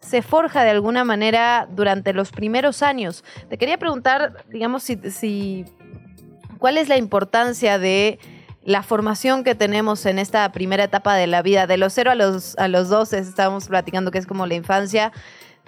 se 0.00 0.22
forja 0.22 0.62
de 0.62 0.70
alguna 0.70 1.04
manera 1.04 1.68
durante 1.70 2.12
los 2.12 2.32
primeros 2.32 2.82
años. 2.82 3.24
Te 3.48 3.58
quería 3.58 3.78
preguntar, 3.78 4.44
digamos, 4.48 4.82
si 4.82 5.64
cuál 6.58 6.78
es 6.78 6.88
la 6.88 6.96
importancia 6.96 7.78
de 7.78 8.18
la 8.66 8.82
formación 8.82 9.44
que 9.44 9.54
tenemos 9.54 10.04
en 10.06 10.18
esta 10.18 10.50
primera 10.50 10.82
etapa 10.82 11.14
de 11.14 11.28
la 11.28 11.40
vida, 11.40 11.68
de 11.68 11.76
los 11.76 11.92
0 11.92 12.10
a 12.10 12.14
los, 12.16 12.58
a 12.58 12.66
los 12.66 12.88
12, 12.88 13.18
estábamos 13.18 13.68
platicando 13.68 14.10
que 14.10 14.18
es 14.18 14.26
como 14.26 14.44
la 14.44 14.54
infancia. 14.54 15.12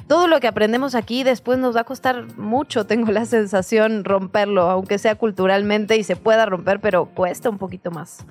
Todo 0.09 0.27
lo 0.27 0.41
que 0.41 0.49
aprendemos 0.49 0.97
aquí 0.97 1.23
después 1.23 1.59
nos 1.59 1.77
va 1.77 1.83
a 1.83 1.85
costar 1.85 2.25
mucho, 2.37 2.87
tengo 2.87 3.13
la 3.13 3.25
sensación, 3.25 4.05
romperlo, 4.05 4.63
aunque 4.63 4.99
sea 4.99 5.15
culturalmente 5.15 5.97
y 5.97 6.03
se 6.03 6.17
pueda 6.17 6.45
romper, 6.45 6.81
pero 6.81 7.07
cuesta 7.07 7.49
un 7.49 7.59
poquito 7.59 7.93
más. 7.93 8.27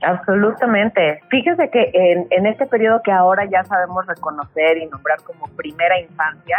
Absolutamente. 0.00 1.20
Fíjese 1.28 1.68
que 1.70 1.90
en, 1.92 2.26
en 2.30 2.46
este 2.46 2.66
periodo 2.66 3.02
que 3.02 3.12
ahora 3.12 3.44
ya 3.44 3.62
sabemos 3.64 4.06
reconocer 4.06 4.78
y 4.78 4.86
nombrar 4.86 5.20
como 5.22 5.48
primera 5.48 6.00
infancia, 6.00 6.56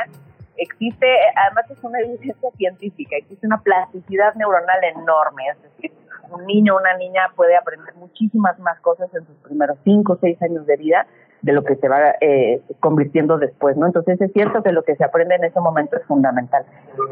existe, 0.56 1.08
además 1.36 1.66
es 1.72 1.84
una 1.84 2.00
evidencia 2.00 2.52
científica, 2.58 3.16
existe 3.16 3.48
una 3.48 3.60
plasticidad 3.60 4.36
neuronal 4.36 4.84
enorme, 4.84 5.44
es 5.52 5.64
decir, 5.64 5.92
un 6.32 6.46
niño 6.46 6.76
o 6.76 6.80
una 6.80 6.96
niña 6.98 7.32
puede 7.36 7.56
aprender 7.56 7.94
muchísimas 7.96 8.58
más 8.60 8.80
cosas 8.82 9.14
en 9.14 9.26
sus 9.26 9.36
primeros 9.38 9.78
cinco 9.84 10.14
o 10.14 10.18
seis 10.22 10.42
años 10.42 10.66
de 10.66 10.78
vida 10.78 11.08
de 11.42 11.54
lo 11.54 11.64
que 11.64 11.76
se 11.76 11.88
va 11.88 12.16
eh, 12.22 12.62
convirtiendo 12.80 13.38
después, 13.38 13.78
¿no? 13.78 13.86
Entonces 13.86 14.20
es 14.20 14.32
cierto 14.34 14.62
que 14.62 14.72
lo 14.72 14.84
que 14.84 14.96
se 14.96 15.04
aprende 15.04 15.36
en 15.36 15.46
ese 15.46 15.60
momento 15.60 15.96
es 15.96 16.06
fundamental. 16.06 16.66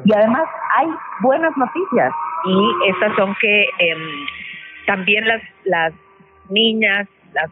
Y 0.04 0.14
además 0.14 0.44
hay 0.78 0.88
buenas 1.22 1.56
noticias 1.56 2.12
y 2.46 2.90
estas 2.90 3.16
son 3.16 3.36
que 3.40 3.64
em, 3.80 4.26
también 4.86 5.28
las, 5.28 5.42
las 5.64 5.94
niñas, 6.50 7.08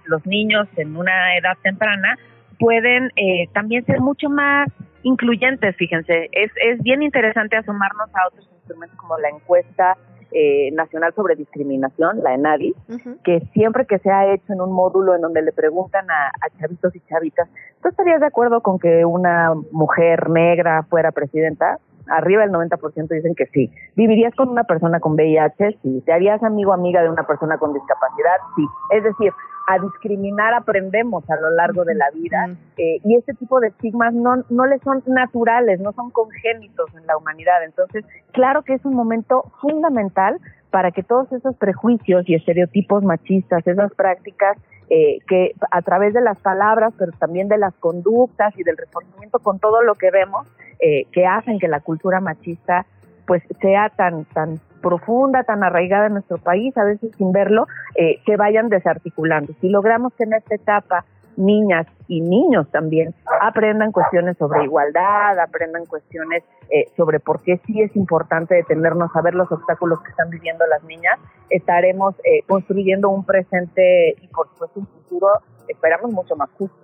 los 0.06 0.26
niños 0.26 0.68
en 0.76 0.96
una 0.98 1.38
edad 1.38 1.58
temprana 1.64 2.18
pueden 2.60 3.12
eh, 3.16 3.48
también 3.54 3.86
ser 3.86 4.02
mucho 4.02 4.30
más 4.30 4.70
incluyentes, 5.04 5.76
fíjense. 5.78 6.30
Es, 6.32 6.52
es 6.62 6.82
bien 6.82 7.04
interesante 7.04 7.56
asomarnos 7.56 8.10
a 8.14 8.28
otros 8.28 8.50
instrumentos 8.54 8.98
como 8.98 9.18
la 9.20 9.30
encuesta 9.30 9.96
eh, 10.38 10.70
Nacional 10.74 11.14
sobre 11.14 11.38
Discriminación, 11.38 12.22
la 12.22 12.34
ENADI, 12.34 12.76
que 13.24 13.40
siempre 13.54 13.86
que 13.86 14.00
se 14.00 14.12
ha 14.12 14.34
hecho 14.34 14.52
en 14.52 14.60
un 14.60 14.74
módulo 14.74 15.16
en 15.16 15.22
donde 15.22 15.42
le 15.42 15.54
preguntan 15.54 16.06
a, 16.12 16.32
chavitos 16.60 16.94
y 16.94 17.00
chavitas, 17.08 17.48
¿tú 17.82 17.88
estarías 17.88 18.20
de 18.20 18.26
acuerdo 18.26 18.60
con 18.60 18.78
que 18.78 19.06
una 19.06 19.54
mujer 19.72 20.30
negra 20.30 20.84
fuera 20.90 21.14
presidenta? 21.14 21.80
Arriba 22.10 22.42
del 22.42 22.52
90% 22.52 23.08
dicen 23.10 23.36
que 23.36 23.46
sí. 23.48 23.72
¿Vivirías 23.96 24.34
con 24.36 24.50
una 24.50 24.64
persona 24.64 25.00
con 25.00 25.14
VIH? 25.14 25.78
Sí. 25.82 26.04
¿Te 26.06 26.14
harías 26.14 26.42
amigo 26.44 26.72
o 26.72 26.74
amiga 26.74 27.02
de 27.02 27.10
una 27.10 27.26
persona 27.26 27.58
con 27.58 27.74
discapacidad? 27.74 28.38
Sí. 28.56 28.66
Es 28.92 29.04
decir, 29.04 29.32
a 29.68 29.80
discriminar 29.80 30.54
aprendemos 30.54 31.28
a 31.30 31.36
lo 31.38 31.50
largo 31.50 31.86
de 31.86 31.96
la 31.96 32.10
vida 32.12 32.50
eh, 32.78 33.00
y 33.04 33.16
este 33.16 33.34
tipo 33.34 33.60
de 33.60 33.70
estigmas 33.70 34.14
no, 34.14 34.44
no 34.50 34.66
les 34.68 34.82
son 34.84 35.02
naturales, 35.08 35.80
no 35.80 35.92
son 35.94 36.12
congénitos 36.12 36.94
en 36.96 37.08
la 37.08 37.18
humanidad. 37.18 37.64
Entonces, 37.64 38.06
claro 38.32 38.62
que 38.62 38.74
es 38.74 38.86
un 38.86 38.94
momento 38.94 39.52
fundamental 39.62 40.38
para 40.70 40.92
que 40.92 41.04
todos 41.04 41.32
esos 41.32 41.56
prejuicios 41.56 42.28
y 42.28 42.36
estereotipos 42.36 43.04
machistas, 43.04 43.66
esas 43.66 43.94
prácticas 43.94 44.58
eh, 44.90 45.20
que 45.28 45.54
a 45.72 45.82
través 45.82 46.14
de 46.14 46.22
las 46.22 46.38
palabras, 46.40 46.94
pero 46.98 47.12
también 47.14 47.48
de 47.48 47.58
las 47.58 47.74
conductas 47.76 48.54
y 48.58 48.64
del 48.64 48.78
reforzamiento 48.78 49.40
con 49.40 49.58
todo 49.60 49.82
lo 49.82 49.96
que 49.96 50.12
vemos, 50.12 50.46
eh, 50.80 51.06
que 51.12 51.26
hacen 51.26 51.60
que 51.60 51.68
la 51.68 51.80
cultura 51.80 52.20
machista 52.20 52.86
pues 53.26 53.44
sea 53.62 53.90
tan 53.90 54.26
tan 54.26 54.60
profunda, 54.82 55.44
tan 55.44 55.64
arraigada 55.64 56.08
en 56.08 56.14
nuestro 56.14 56.38
país, 56.38 56.78
a 56.78 56.84
veces 56.84 57.10
sin 57.18 57.32
verlo, 57.32 57.66
eh, 57.96 58.22
que 58.24 58.38
vayan 58.38 58.70
desarticulando. 58.70 59.54
Si 59.60 59.68
logramos 59.68 60.14
que 60.14 60.26
en 60.26 60.34
esta 60.34 60.54
etapa 60.54 61.06
niñas 61.38 61.88
y 62.08 62.22
niños 62.22 62.70
también 62.72 63.14
aprendan 63.42 63.92
cuestiones 63.92 64.38
sobre 64.38 64.64
igualdad, 64.64 65.40
aprendan 65.40 65.86
cuestiones 65.86 66.44
eh, 66.70 66.86
sobre 66.96 67.20
por 67.20 67.42
qué 67.42 67.60
sí 67.66 67.82
es 67.82 67.96
importante 67.96 68.56
detenernos 68.56 69.10
a 69.16 69.22
ver 69.22 69.34
los 69.34 69.52
obstáculos 69.52 70.02
que 70.02 70.12
están 70.12 70.30
viviendo 70.30 70.66
las 70.68 70.84
niñas, 70.84 71.20
estaremos 71.50 72.16
eh, 72.20 72.44
construyendo 72.48 73.10
un 73.10 73.26
presente 73.26 74.16
y 74.22 74.28
por 74.28 74.48
supuesto 74.50 74.80
un 74.82 74.88
futuro, 74.88 75.28
esperamos, 75.68 76.12
mucho 76.12 76.36
más 76.36 76.50
justo 76.58 76.78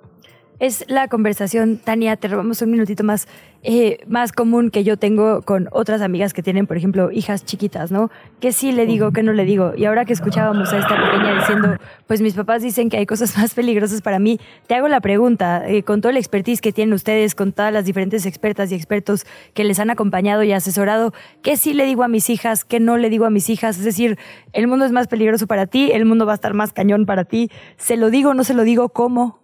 es 0.61 0.85
la 0.87 1.07
conversación, 1.07 1.77
Tania, 1.83 2.17
te 2.17 2.27
robamos 2.27 2.61
un 2.61 2.69
minutito 2.69 3.03
más, 3.03 3.27
eh, 3.63 3.97
más 4.07 4.31
común 4.31 4.69
que 4.69 4.83
yo 4.83 4.95
tengo 4.95 5.41
con 5.41 5.67
otras 5.71 6.03
amigas 6.03 6.35
que 6.35 6.43
tienen, 6.43 6.67
por 6.67 6.77
ejemplo, 6.77 7.11
hijas 7.11 7.43
chiquitas, 7.43 7.89
¿no? 7.89 8.11
Que 8.39 8.51
sí 8.51 8.71
le 8.71 8.85
digo, 8.85 9.11
que 9.11 9.23
no 9.23 9.33
le 9.33 9.43
digo. 9.43 9.73
Y 9.75 9.85
ahora 9.85 10.05
que 10.05 10.13
escuchábamos 10.13 10.71
a 10.71 10.77
esta 10.77 10.95
pequeña 10.95 11.33
diciendo, 11.33 11.77
pues 12.05 12.21
mis 12.21 12.35
papás 12.35 12.61
dicen 12.61 12.91
que 12.91 12.97
hay 12.97 13.07
cosas 13.07 13.35
más 13.39 13.55
peligrosas 13.55 14.03
para 14.03 14.19
mí, 14.19 14.39
te 14.67 14.75
hago 14.75 14.87
la 14.87 15.01
pregunta, 15.01 15.67
eh, 15.67 15.81
con 15.81 15.99
todo 15.99 16.11
el 16.11 16.17
expertise 16.17 16.61
que 16.61 16.71
tienen 16.71 16.93
ustedes, 16.93 17.33
con 17.33 17.53
todas 17.53 17.73
las 17.73 17.85
diferentes 17.85 18.27
expertas 18.27 18.71
y 18.71 18.75
expertos 18.75 19.25
que 19.55 19.63
les 19.63 19.79
han 19.79 19.89
acompañado 19.89 20.43
y 20.43 20.51
asesorado, 20.51 21.11
¿qué 21.41 21.57
sí 21.57 21.73
le 21.73 21.85
digo 21.85 22.03
a 22.03 22.07
mis 22.07 22.29
hijas, 22.29 22.65
qué 22.65 22.79
no 22.79 22.97
le 22.97 23.09
digo 23.09 23.25
a 23.25 23.31
mis 23.31 23.49
hijas? 23.49 23.79
Es 23.79 23.83
decir, 23.83 24.19
el 24.53 24.67
mundo 24.67 24.85
es 24.85 24.91
más 24.91 25.07
peligroso 25.07 25.47
para 25.47 25.65
ti, 25.65 25.89
el 25.91 26.05
mundo 26.05 26.27
va 26.27 26.33
a 26.33 26.35
estar 26.35 26.53
más 26.53 26.71
cañón 26.71 27.07
para 27.07 27.25
ti. 27.25 27.49
¿Se 27.77 27.97
lo 27.97 28.11
digo, 28.11 28.35
no 28.35 28.43
se 28.43 28.53
lo 28.53 28.63
digo? 28.63 28.89
¿Cómo? 28.89 29.40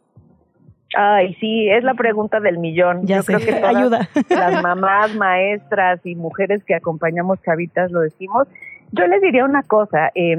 Ay, 1.00 1.36
sí, 1.36 1.70
es 1.70 1.84
la 1.84 1.94
pregunta 1.94 2.40
del 2.40 2.58
millón. 2.58 3.06
Ya 3.06 3.18
Yo 3.18 3.24
creo 3.24 3.40
que 3.40 3.54
todas 3.62 3.76
Ayuda. 3.76 4.10
las 4.30 4.64
mamás, 4.64 5.14
maestras 5.14 6.04
y 6.04 6.16
mujeres 6.16 6.64
que 6.64 6.74
acompañamos 6.74 7.40
chavitas 7.44 7.92
lo 7.92 8.00
decimos. 8.00 8.48
Yo 8.92 9.06
les 9.06 9.22
diría 9.22 9.46
una 9.46 9.62
cosa, 9.62 10.10
eh, 10.16 10.36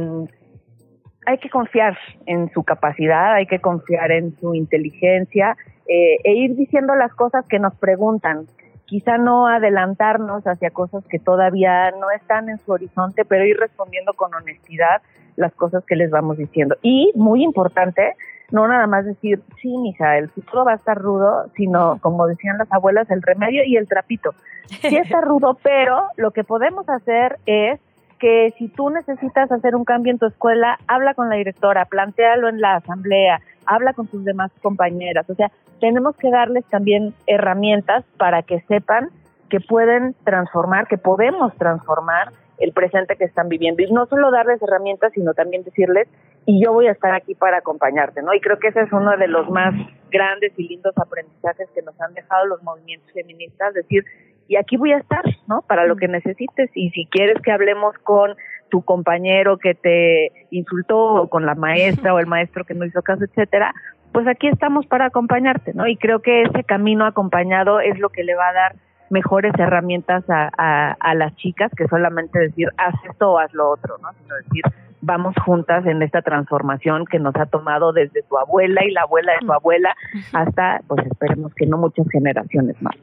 hay 1.27 1.39
que 1.39 1.49
confiar 1.49 1.97
en 2.27 2.51
su 2.51 2.65
capacidad, 2.65 3.35
hay 3.35 3.47
que 3.47 3.61
confiar 3.61 4.11
en 4.11 4.37
su 4.37 4.53
inteligencia 4.57 5.57
eh, 5.87 6.17
e 6.25 6.33
ir 6.33 6.57
diciendo 6.57 6.97
las 6.97 7.15
cosas 7.15 7.47
que 7.47 7.61
nos 7.61 7.77
preguntan. 7.77 8.47
Quizá 8.85 9.17
no 9.17 9.47
adelantarnos 9.47 10.45
hacia 10.45 10.71
cosas 10.71 11.05
que 11.07 11.21
todavía 11.21 11.93
no 11.93 12.11
están 12.11 12.49
en 12.49 12.59
su 12.59 12.73
horizonte, 12.73 13.25
pero 13.25 13.47
ir 13.47 13.59
respondiendo 13.59 14.13
con 14.15 14.35
honestidad 14.35 15.03
las 15.37 15.55
cosas 15.55 15.85
que 15.85 15.95
les 15.95 16.11
vamos 16.11 16.37
diciendo. 16.37 16.77
Y, 16.83 17.13
muy 17.15 17.45
importante, 17.45 18.17
no 18.51 18.66
nada 18.66 18.87
más 18.87 19.05
decir, 19.05 19.43
sí, 19.61 19.77
mija, 19.79 20.16
el 20.16 20.29
futuro 20.29 20.65
va 20.65 20.73
a 20.73 20.77
estar 20.77 20.97
rudo, 20.97 21.51
sino, 21.57 21.99
como 22.01 22.27
decían 22.27 22.59
las 22.59 22.73
abuelas, 22.73 23.11
el 23.11 23.23
remedio 23.23 23.62
y 23.65 23.77
el 23.77 23.87
trapito. 23.87 24.31
Sí 24.66 24.97
está 24.97 25.20
rudo, 25.20 25.59
pero 25.62 26.05
lo 26.16 26.31
que 26.31 26.45
podemos 26.45 26.89
hacer 26.89 27.39
es 27.47 27.81
que 28.19 28.53
si 28.59 28.69
tú 28.69 28.91
necesitas 28.91 29.51
hacer 29.53 29.77
un 29.77 29.85
cambio 29.85 30.12
en 30.12 30.19
tu 30.19 30.27
escuela, 30.27 30.79
habla 30.89 31.15
con 31.15 31.29
la 31.29 31.37
directora, 31.37 31.85
plantealo 31.85 32.49
en 32.49 32.61
la 32.61 32.77
asamblea, 32.77 33.41
habla 33.65 33.93
con 33.93 34.07
tus 34.09 34.25
demás 34.25 34.51
compañeras. 34.62 35.29
O 35.31 35.35
sea, 35.35 35.51
tenemos 35.81 36.16
que 36.16 36.31
darles 36.31 36.65
también 36.66 37.15
herramientas 37.27 38.05
para 38.16 38.43
que 38.43 38.61
sepan 38.62 39.11
que 39.49 39.61
pueden 39.61 40.15
transformar, 40.25 40.89
que 40.89 40.99
podemos 40.99 41.55
transformar 41.57 42.33
el 42.59 42.73
presente 42.73 43.17
que 43.17 43.25
están 43.25 43.49
viviendo. 43.49 43.83
Y 43.83 43.93
no 43.93 44.07
solo 44.07 44.31
darles 44.31 44.61
herramientas, 44.63 45.13
sino 45.15 45.35
también 45.35 45.65
decirles, 45.65 46.09
y 46.47 46.63
yo 46.65 46.73
voy 46.73 46.87
a 46.87 46.93
estar 46.93 47.15
aquí 47.15 47.35
para 47.35 47.59
acompañarte, 47.59 48.23
¿no? 48.23 48.35
Y 48.35 48.41
creo 48.41 48.59
que 48.59 48.69
ese 48.69 48.81
es 48.81 48.93
uno 48.93 49.17
de 49.17 49.29
los 49.29 49.49
más 49.51 49.75
grandes 50.11 50.53
y 50.57 50.69
lindos 50.69 50.97
aprendizajes 50.97 51.69
que 51.75 51.83
nos 51.83 52.01
han 52.01 52.15
dejado 52.15 52.47
los 52.47 52.63
movimientos 52.63 53.11
feministas, 53.13 53.75
decir, 53.75 54.05
y 54.49 54.57
aquí 54.57 54.77
voy 54.77 54.93
a 54.93 54.99
estar, 54.99 55.23
¿no? 55.47 55.63
Para 55.63 55.87
lo 55.87 55.97
que 55.97 56.09
necesites. 56.09 56.71
Y 56.75 56.91
si 56.91 57.07
quieres 57.07 57.41
que 57.43 57.53
hablemos 57.53 57.97
con 57.99 58.35
tu 58.71 58.83
compañero 58.83 59.59
que 59.59 59.75
te 59.75 60.33
insultó, 60.51 61.23
o 61.23 61.29
con 61.29 61.45
la 61.47 61.55
maestra 61.55 62.15
o 62.15 62.19
el 62.19 62.27
maestro 62.27 62.65
que 62.65 62.75
no 62.75 62.85
hizo 62.87 63.03
caso, 63.03 63.25
etcétera, 63.25 63.75
pues 64.13 64.27
aquí 64.27 64.49
estamos 64.49 64.87
para 64.87 65.07
acompañarte, 65.07 65.75
¿no? 65.75 65.87
Y 65.87 65.97
creo 65.97 66.21
que 66.21 66.43
ese 66.43 66.65
camino 66.65 67.05
acompañado 67.05 67.81
es 67.81 67.99
lo 67.99 68.09
que 68.09 68.25
le 68.25 68.35
va 68.35 68.49
a 68.49 68.53
dar 68.55 68.77
mejores 69.11 69.53
herramientas 69.59 70.25
a, 70.29 70.97
a, 70.99 71.15
las 71.15 71.35
chicas 71.37 71.71
que 71.77 71.89
solamente 71.89 72.39
decir 72.39 72.69
haz 72.77 72.95
esto 73.09 73.33
o 73.33 73.39
haz 73.39 73.53
lo 73.55 73.71
otro, 73.71 73.99
¿no? 73.99 74.09
Sino 74.23 74.35
decir 74.37 74.65
vamos 75.01 75.35
juntas 75.45 75.87
en 75.87 76.03
esta 76.03 76.23
transformación 76.23 77.05
que 77.07 77.19
nos 77.19 77.35
ha 77.37 77.47
tomado 77.47 77.93
desde 77.93 78.23
tu 78.23 78.39
abuela 78.39 78.85
y 78.85 78.91
la 78.91 79.03
abuela 79.03 79.33
de 79.33 79.47
tu 79.47 79.53
abuela 79.53 79.95
hasta, 80.33 80.81
pues 80.87 81.07
esperemos 81.07 81.55
que 81.55 81.67
no 81.67 81.79
muchas 81.79 82.07
generaciones 82.11 82.81
más. 82.83 82.95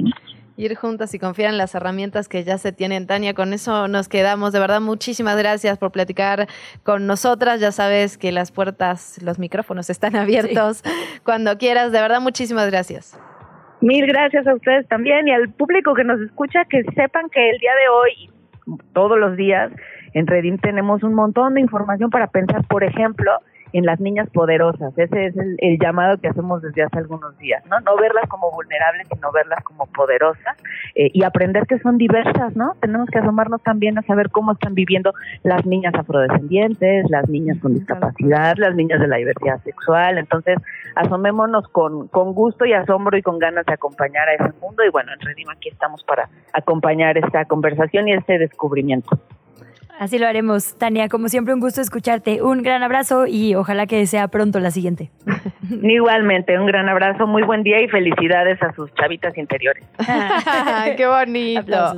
Ir 0.58 0.74
juntas 0.76 1.14
y 1.14 1.20
confiar 1.20 1.52
en 1.52 1.58
las 1.58 1.76
herramientas 1.76 2.30
que 2.30 2.46
ya 2.46 2.58
se 2.58 2.72
tienen. 2.72 3.08
Tania, 3.08 3.34
con 3.34 3.52
eso 3.52 3.90
nos 3.90 4.08
quedamos. 4.08 4.54
De 4.54 4.60
verdad, 4.60 4.80
muchísimas 4.80 5.38
gracias 5.38 5.78
por 5.78 5.92
platicar 5.92 6.48
con 6.84 7.08
nosotras. 7.08 7.60
Ya 7.60 7.74
sabes 7.74 8.18
que 8.18 8.32
las 8.32 8.54
puertas, 8.54 9.22
los 9.22 9.38
micrófonos 9.38 9.90
están 9.90 10.16
abiertos 10.16 10.82
cuando 11.24 11.58
quieras. 11.58 11.92
De 11.92 12.00
verdad, 12.00 12.22
muchísimas 12.22 12.68
gracias. 12.68 13.20
Mil 13.86 14.08
gracias 14.08 14.48
a 14.48 14.56
ustedes 14.56 14.88
también 14.88 15.28
y 15.28 15.32
al 15.32 15.48
público 15.50 15.94
que 15.94 16.04
nos 16.04 16.20
escucha, 16.20 16.66
que 16.66 16.82
sepan 16.96 17.30
que 17.30 17.52
el 17.52 17.60
día 17.60 17.70
de 17.76 17.88
hoy, 17.88 18.80
todos 18.94 19.16
los 19.20 19.38
días, 19.38 19.72
en 20.16 20.26
Redim 20.26 20.58
tenemos 20.58 21.04
un 21.04 21.14
montón 21.14 21.54
de 21.54 21.62
información 21.62 22.10
para 22.10 22.26
pensar, 22.26 22.66
por 22.68 22.84
ejemplo, 22.84 23.32
en 23.76 23.86
las 23.86 24.00
niñas 24.00 24.30
poderosas. 24.30 24.98
Ese 24.98 25.26
es 25.26 25.36
el, 25.36 25.78
llamado 25.78 26.18
que 26.18 26.30
hacemos 26.30 26.62
desde 26.62 26.84
hace 26.84 26.98
algunos 26.98 27.38
días, 27.40 27.62
¿no? 27.66 27.78
No 27.82 27.98
verlas 27.98 28.24
como 28.30 28.50
vulnerables, 28.50 29.06
sino 29.14 29.30
verlas 29.34 29.62
como 29.66 29.86
poderosas 29.88 30.56
eh, 30.96 31.10
y 31.14 31.24
aprender 31.24 31.68
que 31.68 31.78
son 31.80 31.98
diversas, 31.98 32.56
¿no? 32.56 32.76
Tenemos 32.80 33.10
que 33.10 33.20
asomarnos 33.20 33.62
también 33.64 33.98
a 33.98 34.02
saber 34.04 34.30
cómo 34.30 34.54
están 34.54 34.76
viviendo 34.76 35.14
las 35.44 35.66
niñas 35.66 35.94
afrodescendientes, 35.94 37.10
las 37.10 37.28
niñas 37.28 37.58
con 37.60 37.74
discapacidad, 37.74 38.56
las 38.56 38.76
niñas 38.76 39.02
de 39.02 39.10
la 39.10 39.18
diversidad 39.18 39.62
sexual. 39.64 40.20
Entonces, 40.20 40.58
asomémonos 40.96 41.68
con, 41.68 42.08
con 42.08 42.34
gusto 42.34 42.66
y 42.66 42.72
asombro 42.72 43.18
y 43.18 43.22
con 43.22 43.40
ganas 43.40 43.66
de 43.66 43.74
acompañar 43.74 44.30
a 44.30 44.36
ese 44.36 44.58
mundo. 44.62 44.86
Y 44.86 44.90
bueno, 44.90 45.12
en 45.12 45.20
Redima 45.20 45.52
aquí 45.52 45.68
estamos 45.68 46.02
para 46.06 46.30
acompañar 46.54 47.18
esta 47.18 47.44
conversación 47.44 48.08
y 48.08 48.14
este 48.14 48.40
descubrimiento. 48.40 49.20
Así 50.00 50.20
lo 50.20 50.28
haremos. 50.28 50.76
Tania, 50.78 51.08
como 51.10 51.30
siempre, 51.30 51.54
un 51.54 51.60
gusto 51.60 51.82
escucharte. 51.82 52.42
Un 52.42 52.62
gran 52.62 52.84
abrazo 52.84 53.28
y 53.28 53.56
ojalá 53.56 53.88
que 53.88 54.06
sea 54.08 54.28
pronto 54.28 54.60
la 54.60 54.72
siguiente. 54.72 55.12
Igualmente, 55.84 56.58
un 56.60 56.68
gran 56.68 56.90
abrazo, 56.90 57.28
muy 57.28 57.44
buen 57.44 57.64
día 57.64 57.82
y 57.82 57.88
felicidades 57.88 58.62
a 58.62 58.74
sus 58.74 58.94
chavitas 58.96 59.38
interiores. 59.38 59.86
¡Qué 60.98 61.08
bonito! 61.08 61.96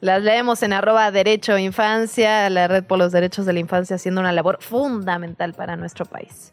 Las 0.00 0.22
leemos 0.22 0.62
en 0.62 0.72
arroba 0.72 1.10
Derecho 1.10 1.56
Infancia, 1.58 2.50
la 2.50 2.68
Red 2.68 2.84
por 2.84 2.98
los 2.98 3.12
Derechos 3.12 3.46
de 3.46 3.52
la 3.52 3.60
Infancia, 3.60 3.96
haciendo 3.96 4.20
una 4.20 4.32
labor 4.32 4.58
fundamental 4.60 5.54
para 5.54 5.76
nuestro 5.76 6.04
país. 6.04 6.52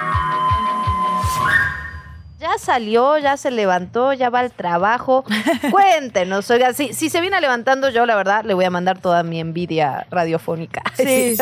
ya 2.51 2.57
salió, 2.57 3.17
ya 3.17 3.37
se 3.37 3.51
levantó, 3.51 4.13
ya 4.13 4.29
va 4.29 4.39
al 4.39 4.51
trabajo. 4.51 5.23
Cuéntenos, 5.71 6.49
oiga, 6.49 6.73
si, 6.73 6.93
si 6.93 7.09
se 7.09 7.21
viene 7.21 7.39
levantando 7.39 7.89
yo, 7.89 8.05
la 8.05 8.15
verdad, 8.15 8.43
le 8.43 8.53
voy 8.53 8.65
a 8.65 8.69
mandar 8.69 8.99
toda 8.99 9.23
mi 9.23 9.39
envidia 9.39 10.05
radiofónica. 10.09 10.81
Sí. 11.01 11.35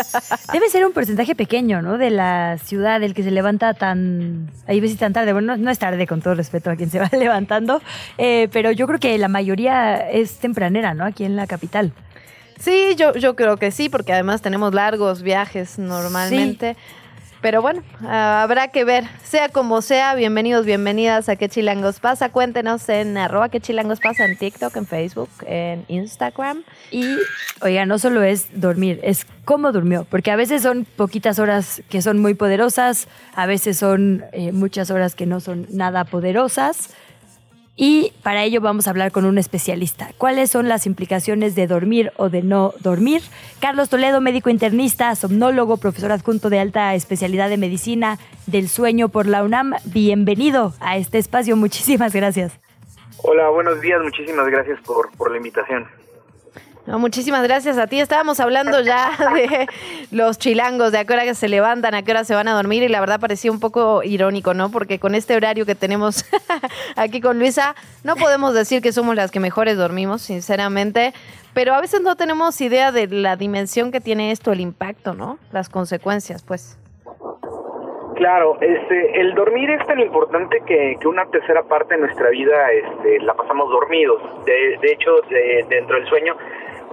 Debe 0.53 0.69
ser 0.69 0.85
un 0.85 0.93
porcentaje 0.93 1.35
pequeño, 1.35 1.81
¿no? 1.81 1.97
De 1.97 2.11
la 2.11 2.57
ciudad, 2.63 3.03
el 3.03 3.13
que 3.13 3.23
se 3.23 3.31
levanta 3.31 3.73
tan, 3.73 4.49
ahí 4.67 4.79
veces 4.79 4.97
tan 4.97 5.11
tarde. 5.11 5.33
Bueno, 5.33 5.57
no, 5.57 5.69
es 5.69 5.79
tarde, 5.79 6.07
con 6.07 6.21
todo 6.21 6.33
respeto 6.33 6.71
a 6.71 6.75
quien 6.77 6.89
se 6.89 6.99
va 6.99 7.09
levantando, 7.11 7.81
eh, 8.17 8.47
pero 8.53 8.71
yo 8.71 8.87
creo 8.87 8.99
que 8.99 9.17
la 9.17 9.27
mayoría 9.27 10.09
es 10.09 10.39
tempranera, 10.39 10.93
¿no? 10.93 11.03
Aquí 11.03 11.25
en 11.25 11.35
la 11.35 11.45
capital. 11.45 11.91
Sí, 12.59 12.95
yo, 12.97 13.13
yo 13.13 13.35
creo 13.35 13.57
que 13.57 13.71
sí, 13.71 13.89
porque 13.89 14.13
además 14.13 14.41
tenemos 14.41 14.73
largos 14.73 15.23
viajes 15.23 15.79
normalmente. 15.79 16.75
Pero 17.41 17.61
bueno, 17.61 17.83
ah, 18.03 18.43
habrá 18.43 18.67
que 18.67 18.83
ver. 18.83 19.05
Sea 19.23 19.47
como 19.47 19.81
sea, 19.81 20.13
bienvenidos, 20.15 20.65
bienvenidas 20.65 21.29
a 21.29 21.37
¿Qué 21.37 21.47
Chilangos 21.47 22.01
pasa? 22.01 22.29
Cuéntenos 22.29 22.89
en 22.89 23.17
arroba 23.17 23.47
¿Qué 23.47 23.61
Chilangos 23.61 24.01
pasa? 24.01 24.25
En 24.25 24.37
TikTok, 24.37 24.75
en 24.75 24.85
Facebook, 24.85 25.29
en 25.45 25.85
Instagram. 25.87 26.63
Y, 26.91 27.05
oiga, 27.61 27.85
no 27.85 27.97
solo 27.97 28.23
es 28.23 28.47
dormir, 28.59 28.99
es 29.03 29.25
cómo 29.45 29.71
durmió. 29.71 30.05
Porque 30.09 30.31
a 30.31 30.35
veces 30.35 30.63
son 30.63 30.85
poquitas 30.97 31.39
horas 31.39 31.81
que 31.89 32.01
son 32.01 32.19
muy 32.19 32.33
poderosas, 32.33 33.07
a 33.35 33.45
veces 33.45 33.77
son 33.77 34.25
eh, 34.33 34.51
muchas 34.51 34.91
horas 34.91 35.15
que 35.15 35.25
no 35.25 35.39
son 35.39 35.65
nada 35.69 36.03
poderosas. 36.03 36.89
Y 37.81 38.11
para 38.23 38.43
ello 38.43 38.59
vamos 38.59 38.87
a 38.87 38.89
hablar 38.89 39.13
con 39.13 39.23
un 39.23 39.37
especialista. 39.37 40.09
¿Cuáles 40.17 40.51
son 40.51 40.67
las 40.67 40.85
implicaciones 40.85 41.55
de 41.55 41.65
dormir 41.65 42.11
o 42.17 42.27
de 42.27 42.43
no 42.43 42.73
dormir? 42.81 43.21
Carlos 43.61 43.87
Toledo, 43.87 44.19
médico 44.19 44.49
internista, 44.49 45.15
somnólogo, 45.15 45.77
profesor 45.77 46.11
adjunto 46.11 46.49
de 46.49 46.59
alta 46.59 46.93
especialidad 46.93 47.47
de 47.47 47.55
medicina 47.55 48.19
del 48.47 48.67
sueño 48.67 49.07
por 49.07 49.27
la 49.27 49.43
UNAM. 49.43 49.75
Bienvenido 49.85 50.73
a 50.81 50.97
este 50.97 51.19
espacio. 51.19 51.55
Muchísimas 51.55 52.13
gracias. 52.13 52.59
Hola, 53.23 53.47
buenos 53.47 53.79
días. 53.79 54.01
Muchísimas 54.03 54.47
gracias 54.47 54.81
por, 54.81 55.09
por 55.15 55.31
la 55.31 55.37
invitación 55.37 55.87
muchísimas 56.97 57.43
gracias 57.43 57.77
a 57.77 57.87
ti. 57.87 57.99
Estábamos 57.99 58.39
hablando 58.39 58.81
ya 58.81 59.11
de 59.35 59.67
los 60.11 60.39
chilangos, 60.39 60.91
de 60.91 60.97
a 60.97 61.05
qué 61.05 61.13
hora 61.13 61.33
se 61.35 61.47
levantan, 61.47 61.93
a 61.93 62.01
qué 62.01 62.11
hora 62.11 62.23
se 62.23 62.33
van 62.33 62.47
a 62.47 62.53
dormir 62.53 62.81
y 62.81 62.87
la 62.87 62.99
verdad 62.99 63.19
parecía 63.19 63.51
un 63.51 63.59
poco 63.59 64.01
irónico, 64.03 64.53
¿no? 64.53 64.71
Porque 64.71 64.97
con 64.97 65.13
este 65.13 65.35
horario 65.35 65.65
que 65.65 65.75
tenemos 65.75 66.25
aquí 66.95 67.21
con 67.21 67.37
Luisa, 67.37 67.75
no 68.03 68.15
podemos 68.15 68.53
decir 68.53 68.81
que 68.81 68.91
somos 68.91 69.15
las 69.15 69.29
que 69.29 69.39
mejores 69.39 69.77
dormimos, 69.77 70.23
sinceramente, 70.23 71.13
pero 71.53 71.73
a 71.73 71.81
veces 71.81 72.01
no 72.01 72.15
tenemos 72.15 72.59
idea 72.61 72.91
de 72.91 73.07
la 73.07 73.35
dimensión 73.35 73.91
que 73.91 74.01
tiene 74.01 74.31
esto, 74.31 74.51
el 74.51 74.61
impacto, 74.61 75.13
¿no? 75.13 75.37
Las 75.51 75.69
consecuencias, 75.69 76.43
pues. 76.43 76.79
Claro, 78.15 78.57
este, 78.59 79.21
el 79.21 79.33
dormir 79.33 79.69
es 79.69 79.85
tan 79.87 79.99
importante 79.99 80.61
que, 80.65 80.97
que 80.99 81.07
una 81.07 81.25
tercera 81.27 81.63
parte 81.63 81.95
de 81.95 82.01
nuestra 82.01 82.29
vida 82.31 82.69
este, 82.71 83.19
la 83.21 83.33
pasamos 83.33 83.69
dormidos. 83.69 84.21
De, 84.45 84.77
de 84.81 84.91
hecho, 84.91 85.21
dentro 85.69 85.95
del 85.95 86.07
sueño 86.09 86.35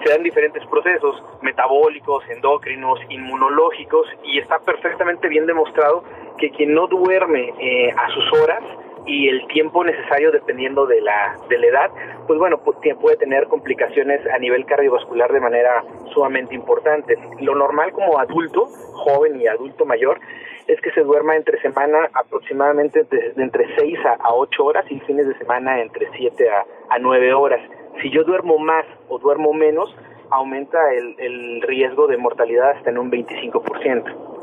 se 0.02 0.10
dan 0.10 0.23
diferentes 0.23 0.64
procesos 0.66 1.23
metabólicos, 1.43 2.24
endocrinos, 2.28 2.98
inmunológicos 3.09 4.06
y 4.24 4.39
está 4.39 4.59
perfectamente 4.59 5.28
bien 5.28 5.47
demostrado 5.47 6.05
que 6.39 6.51
quien 6.51 6.74
no 6.74 6.86
duerme 6.86 7.52
eh, 7.59 7.90
a 7.90 8.10
sus 8.10 8.40
horas 8.40 8.62
y 9.06 9.28
el 9.28 9.47
tiempo 9.48 9.85
necesario 9.85 10.32
dependiendo 10.32 10.86
de 10.86 11.01
la, 11.01 11.36
de 11.48 11.59
la 11.59 11.66
edad, 11.66 11.90
pues 12.27 12.39
bueno, 12.39 12.59
puede 12.59 13.16
tener 13.16 13.47
complicaciones 13.47 14.20
a 14.27 14.39
nivel 14.39 14.66
cardiovascular 14.66 15.32
de 15.32 15.40
manera 15.40 15.85
sumamente 16.12 16.55
importante. 16.55 17.16
Lo 17.40 17.55
normal 17.55 17.93
como 17.93 18.18
adulto, 18.18 18.66
joven 18.93 19.40
y 19.40 19.47
adulto 19.47 19.86
mayor, 19.86 20.18
es 20.66 20.81
que 20.81 20.90
se 20.90 21.02
duerma 21.02 21.36
entre 21.36 21.60
semana 21.62 22.10
aproximadamente 22.12 23.05
de, 23.05 23.32
entre 23.36 23.66
6 23.77 23.98
a, 24.20 24.35
8 24.35 24.64
horas 24.64 24.85
y 24.90 24.98
fines 25.01 25.28
de 25.28 25.39
semana 25.39 25.81
entre 25.81 26.09
7 26.16 26.48
a, 26.51 26.64
a 26.94 26.98
9 26.98 27.32
horas. 27.35 27.60
Si 28.02 28.10
yo 28.10 28.24
duermo 28.24 28.59
más 28.59 28.85
o 29.09 29.18
duermo 29.18 29.52
menos, 29.52 29.94
aumenta 30.31 30.78
el, 30.93 31.14
el 31.18 31.62
riesgo 31.62 32.06
de 32.06 32.16
mortalidad 32.16 32.73
hasta 32.73 32.90
en 32.90 32.98
un 32.98 33.10
25%. 33.10 34.36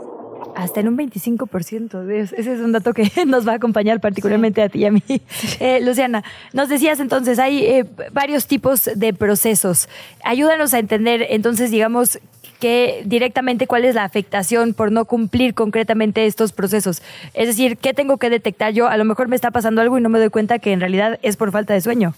Hasta 0.56 0.82
en 0.82 0.88
un 0.90 0.98
25%. 0.98 2.10
Ese 2.10 2.54
es 2.54 2.60
un 2.60 2.72
dato 2.72 2.94
que 2.94 3.10
nos 3.26 3.48
va 3.48 3.54
a 3.54 3.56
acompañar 3.56 4.00
particularmente 4.00 4.62
a 4.62 4.70
ti 4.70 4.80
y 4.80 4.86
a 4.86 4.92
mí. 4.92 5.04
Eh, 5.60 5.80
Luciana, 5.82 6.24
nos 6.52 6.68
decías 6.68 7.00
entonces, 7.00 7.40
hay 7.40 7.66
eh, 7.66 7.86
varios 8.12 8.48
tipos 8.48 8.90
de 8.96 9.14
procesos. 9.14 9.88
Ayúdanos 10.24 10.74
a 10.74 10.80
entender 10.80 11.26
entonces, 11.30 11.72
digamos, 11.72 12.20
que 12.60 13.04
directamente 13.06 13.68
cuál 13.68 13.86
es 13.86 13.96
la 13.96 14.04
afectación 14.04 14.74
por 14.74 14.92
no 14.92 15.06
cumplir 15.06 15.54
concretamente 15.54 16.26
estos 16.26 16.52
procesos. 16.54 17.02
Es 17.34 17.48
decir, 17.48 17.78
¿qué 17.78 17.94
tengo 17.94 18.18
que 18.18 18.30
detectar 18.30 18.74
yo? 18.74 18.88
A 18.88 18.98
lo 18.98 19.06
mejor 19.06 19.28
me 19.28 19.36
está 19.36 19.52
pasando 19.52 19.82
algo 19.82 19.98
y 19.98 20.02
no 20.02 20.10
me 20.10 20.20
doy 20.20 20.30
cuenta 20.30 20.60
que 20.60 20.74
en 20.74 20.80
realidad 20.80 21.20
es 21.22 21.38
por 21.38 21.52
falta 21.52 21.74
de 21.74 21.82
sueño. 21.82 22.14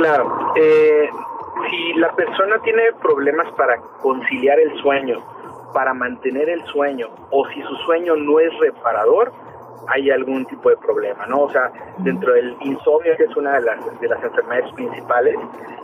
Claro. 0.00 0.54
Eh, 0.56 1.10
si 1.68 1.92
la 1.94 2.10
persona 2.12 2.58
tiene 2.62 2.84
problemas 3.02 3.52
para 3.52 3.78
conciliar 4.00 4.58
el 4.58 4.74
sueño, 4.80 5.22
para 5.74 5.92
mantener 5.92 6.48
el 6.48 6.64
sueño, 6.64 7.08
o 7.30 7.46
si 7.48 7.60
su 7.60 7.76
sueño 7.84 8.16
no 8.16 8.40
es 8.40 8.50
reparador, 8.60 9.30
hay 9.88 10.10
algún 10.10 10.46
tipo 10.46 10.70
de 10.70 10.78
problema, 10.78 11.26
¿no? 11.26 11.42
O 11.42 11.50
sea, 11.50 11.70
dentro 11.98 12.32
del 12.32 12.56
insomnio, 12.60 13.14
que 13.18 13.24
es 13.24 13.36
una 13.36 13.52
de 13.56 13.60
las, 13.60 14.00
de 14.00 14.08
las 14.08 14.24
enfermedades 14.24 14.72
principales, 14.72 15.36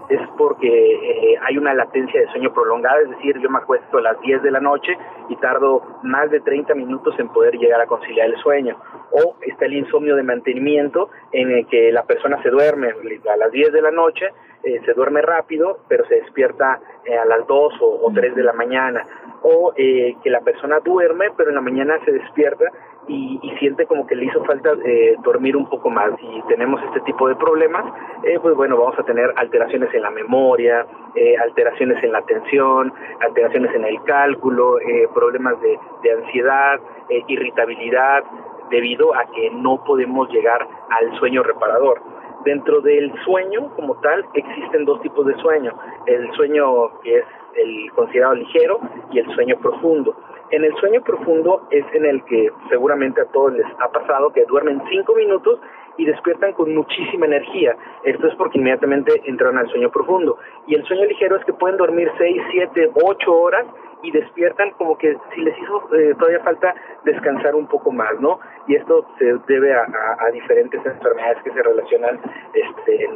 es 0.09 0.21
porque 0.39 0.69
eh, 0.69 1.39
hay 1.43 1.59
una 1.59 1.75
latencia 1.75 2.21
de 2.21 2.27
sueño 2.29 2.53
prolongada, 2.53 3.01
es 3.01 3.11
decir, 3.11 3.39
yo 3.39 3.51
me 3.51 3.59
acuesto 3.59 3.99
a 3.99 4.03
las 4.03 4.21
10 4.21 4.43
de 4.43 4.51
la 4.51 4.61
noche 4.61 4.97
y 5.29 5.37
tardo 5.37 5.83
más 6.03 6.31
de 6.31 6.41
30 6.41 6.75
minutos 6.75 7.15
en 7.19 7.29
poder 7.29 7.57
llegar 7.59 7.81
a 7.81 7.87
conciliar 7.87 8.29
el 8.29 8.37
sueño. 8.37 8.77
O 9.11 9.37
está 9.43 9.67
el 9.67 9.75
insomnio 9.75 10.17
de 10.17 10.23
mantenimiento, 10.23 11.11
en 11.33 11.51
el 11.51 11.67
que 11.67 11.91
la 11.93 12.05
persona 12.05 12.41
se 12.43 12.51
duerme 12.51 12.89
a 12.89 13.37
las 13.37 13.51
10 13.51 13.73
de 13.73 13.83
la 13.83 13.91
noche, 13.91 14.27
eh, 14.63 14.81
se 14.85 14.95
duerme 14.95 15.23
rápido, 15.23 15.79
pero 15.89 16.07
se 16.07 16.17
despierta 16.17 16.81
eh, 17.05 17.17
a 17.17 17.25
las 17.25 17.47
2 17.47 17.75
o, 17.81 18.11
3 18.15 18.35
de 18.35 18.43
la 18.43 18.53
mañana. 18.53 19.05
O 19.43 19.73
que 19.77 20.17
la 20.25 20.41
persona 20.41 20.81
duerme, 20.81 21.27
pero 21.37 21.51
en 21.51 21.55
la 21.55 21.61
mañana 21.61 21.99
se 22.05 22.11
despierta 22.11 22.65
y, 23.09 23.41
siente 23.59 23.87
como 23.87 24.07
que 24.07 24.15
le 24.15 24.27
hizo 24.27 24.45
falta 24.45 24.71
eh, 24.85 25.17
dormir 25.23 25.57
un 25.57 25.69
poco 25.69 25.89
más. 25.89 26.11
Y 26.21 26.43
tenemos 26.49 26.83
este 26.85 27.01
tipo 27.01 27.29
de 27.29 27.37
problemas, 27.37 27.85
eh, 28.25 28.39
pues 28.41 28.55
bueno, 28.55 28.77
vamos 28.77 28.99
a 28.99 29.03
tener 29.05 29.33
alteraciones 29.37 29.93
en 29.95 30.03
la 30.03 30.11
memoria, 30.11 30.87
eh, 31.15 31.37
alteraciones 31.39 32.03
en 32.03 32.13
la 32.13 32.19
atención, 32.19 32.93
alteraciones 33.21 33.75
en 33.75 33.85
el 33.85 34.03
cálculo, 34.03 34.79
problemas 35.15 35.61
de, 35.61 35.79
de 36.03 36.13
ansiedad, 36.13 36.81
irritabilidad, 37.29 38.25
debido 38.71 39.15
a 39.15 39.25
que 39.27 39.51
no 39.51 39.83
podemos 39.85 40.29
llegar 40.31 40.67
al 40.91 41.19
sueño 41.19 41.43
reparador. 41.43 42.01
Dentro 42.45 42.81
del 42.81 43.13
sueño 43.25 43.75
como 43.75 43.97
tal 44.01 44.25
existen 44.35 44.85
dos 44.85 45.01
tipos 45.01 45.27
de 45.27 45.35
sueño, 45.37 45.73
el 46.07 46.31
sueño 46.33 47.01
que 47.03 47.19
es 47.19 47.25
el 47.57 47.91
considerado 47.93 48.35
ligero 48.35 48.81
y 49.11 49.19
el 49.19 49.35
sueño 49.35 49.57
profundo. 49.59 50.17
En 50.51 50.65
el 50.65 50.75
sueño 50.77 51.03
profundo 51.03 51.67
es 51.71 51.85
en 51.93 52.07
el 52.07 52.25
que 52.25 52.51
seguramente 52.69 53.21
a 53.21 53.25
todos 53.27 53.53
les 53.53 53.67
ha 53.81 53.91
pasado 53.91 54.31
que 54.31 54.45
duermen 54.45 54.81
cinco 54.89 55.15
minutos 55.15 55.59
y 55.99 56.05
despiertan 56.05 56.53
con 56.53 56.75
muchísima 56.75 57.27
energía. 57.27 57.77
Esto 58.05 58.29
es 58.29 58.35
porque 58.37 58.59
inmediatamente 58.59 59.23
entran 59.25 59.57
al 59.59 59.69
sueño 59.71 59.91
profundo. 59.91 60.39
Y 60.67 60.75
el 60.75 60.85
sueño 60.85 61.07
ligero 61.07 61.37
es 61.37 61.45
que 61.45 61.53
pueden 61.53 61.77
dormir 61.79 62.11
6, 62.19 62.43
7, 62.53 62.91
8 62.95 63.33
horas 63.33 63.67
y 64.03 64.11
despiertan 64.13 64.71
como 64.73 64.97
que 64.99 65.17
si 65.35 65.41
les 65.41 65.59
hizo 65.59 65.95
eh, 65.95 66.15
todavía 66.19 66.41
falta 66.41 66.75
descansar 67.05 67.55
un 67.55 67.67
poco 67.67 67.91
más, 67.91 68.21
¿no? 68.21 68.39
Y 68.69 68.77
esto 68.77 69.07
se 69.19 69.37
debe 69.49 69.75
a, 69.75 69.87
diferentes 70.33 70.85
enfermedades 70.85 71.43
que 71.43 71.51
se 71.51 71.63
relacionan 71.63 72.21
este, 72.53 73.05
eh, 73.05 73.09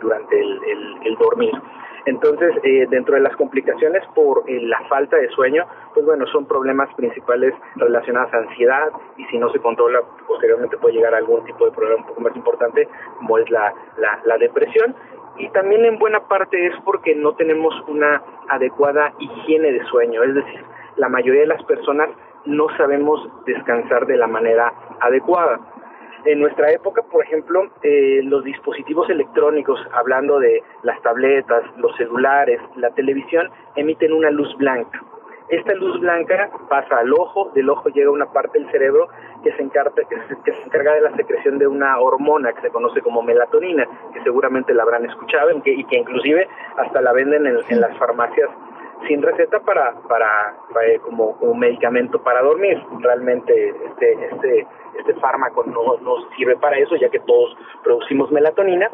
durante 0.00 0.38
el, 0.38 0.60
el 1.04 1.14
dormir. 1.16 1.52
Entonces, 2.06 2.54
eh, 2.62 2.86
dentro 2.88 3.16
de 3.16 3.20
las 3.20 3.34
complicaciones 3.36 4.02
por 4.14 4.44
eh, 4.46 4.60
la 4.62 4.80
falta 4.88 5.16
de 5.16 5.28
sueño, 5.30 5.64
pues 5.92 6.06
bueno, 6.06 6.24
son 6.28 6.46
problemas 6.46 6.88
principales 6.94 7.52
relacionados 7.74 8.32
a 8.32 8.38
ansiedad 8.38 8.92
y 9.16 9.24
si 9.26 9.38
no 9.38 9.50
se 9.50 9.58
controla, 9.58 10.00
posteriormente 10.26 10.76
puede 10.78 10.94
llegar 10.94 11.14
a 11.14 11.18
algún 11.18 11.44
tipo 11.44 11.64
de 11.64 11.72
problema 11.72 11.96
un 11.96 12.06
poco 12.06 12.20
más 12.20 12.36
importante, 12.36 12.88
como 13.18 13.38
es 13.38 13.50
la, 13.50 13.74
la, 13.98 14.20
la 14.24 14.38
depresión. 14.38 14.94
Y 15.38 15.48
también 15.50 15.84
en 15.84 15.98
buena 15.98 16.20
parte 16.28 16.66
es 16.66 16.74
porque 16.84 17.14
no 17.14 17.34
tenemos 17.34 17.74
una 17.88 18.22
adecuada 18.48 19.12
higiene 19.18 19.72
de 19.72 19.84
sueño, 19.86 20.22
es 20.22 20.34
decir, 20.34 20.64
la 20.96 21.08
mayoría 21.08 21.42
de 21.42 21.48
las 21.48 21.62
personas 21.64 22.08
no 22.46 22.68
sabemos 22.76 23.20
descansar 23.44 24.06
de 24.06 24.16
la 24.16 24.28
manera 24.28 24.72
adecuada. 25.00 25.60
En 26.26 26.40
nuestra 26.40 26.72
época, 26.72 27.02
por 27.02 27.24
ejemplo, 27.24 27.70
eh, 27.84 28.20
los 28.24 28.42
dispositivos 28.42 29.08
electrónicos, 29.08 29.80
hablando 29.92 30.40
de 30.40 30.60
las 30.82 31.00
tabletas, 31.00 31.62
los 31.76 31.96
celulares, 31.96 32.60
la 32.74 32.90
televisión, 32.90 33.48
emiten 33.76 34.12
una 34.12 34.32
luz 34.32 34.52
blanca. 34.56 35.04
Esta 35.48 35.72
luz 35.74 36.00
blanca 36.00 36.50
pasa 36.68 36.96
al 36.98 37.12
ojo, 37.12 37.52
del 37.54 37.70
ojo 37.70 37.90
llega 37.90 38.10
una 38.10 38.26
parte 38.32 38.58
del 38.58 38.68
cerebro 38.72 39.06
que 39.44 39.52
se, 39.52 39.62
encarga, 39.62 39.92
que 39.94 40.52
se, 40.52 40.62
encarga 40.64 40.94
de 40.94 41.02
la 41.02 41.14
secreción 41.14 41.58
de 41.58 41.68
una 41.68 42.00
hormona 42.00 42.52
que 42.52 42.62
se 42.62 42.70
conoce 42.70 43.00
como 43.02 43.22
melatonina, 43.22 43.86
que 44.12 44.20
seguramente 44.24 44.74
la 44.74 44.82
habrán 44.82 45.06
escuchado 45.06 45.50
y 45.64 45.84
que 45.84 45.96
inclusive 45.96 46.48
hasta 46.76 47.00
la 47.02 47.12
venden 47.12 47.46
en, 47.46 47.58
en 47.68 47.80
las 47.80 47.96
farmacias 47.98 48.50
sin 49.06 49.22
receta 49.22 49.60
para, 49.60 49.94
para, 50.08 50.56
eh, 50.84 50.98
como, 51.00 51.36
como, 51.38 51.54
medicamento 51.54 52.22
para 52.22 52.42
dormir. 52.42 52.82
Realmente 53.00 53.74
este, 53.86 54.12
este, 54.32 54.66
este 54.98 55.14
fármaco 55.14 55.64
no 55.64 55.98
nos 55.98 56.28
sirve 56.36 56.56
para 56.56 56.78
eso, 56.78 56.96
ya 56.96 57.08
que 57.08 57.20
todos 57.20 57.56
producimos 57.82 58.30
melatonina. 58.30 58.90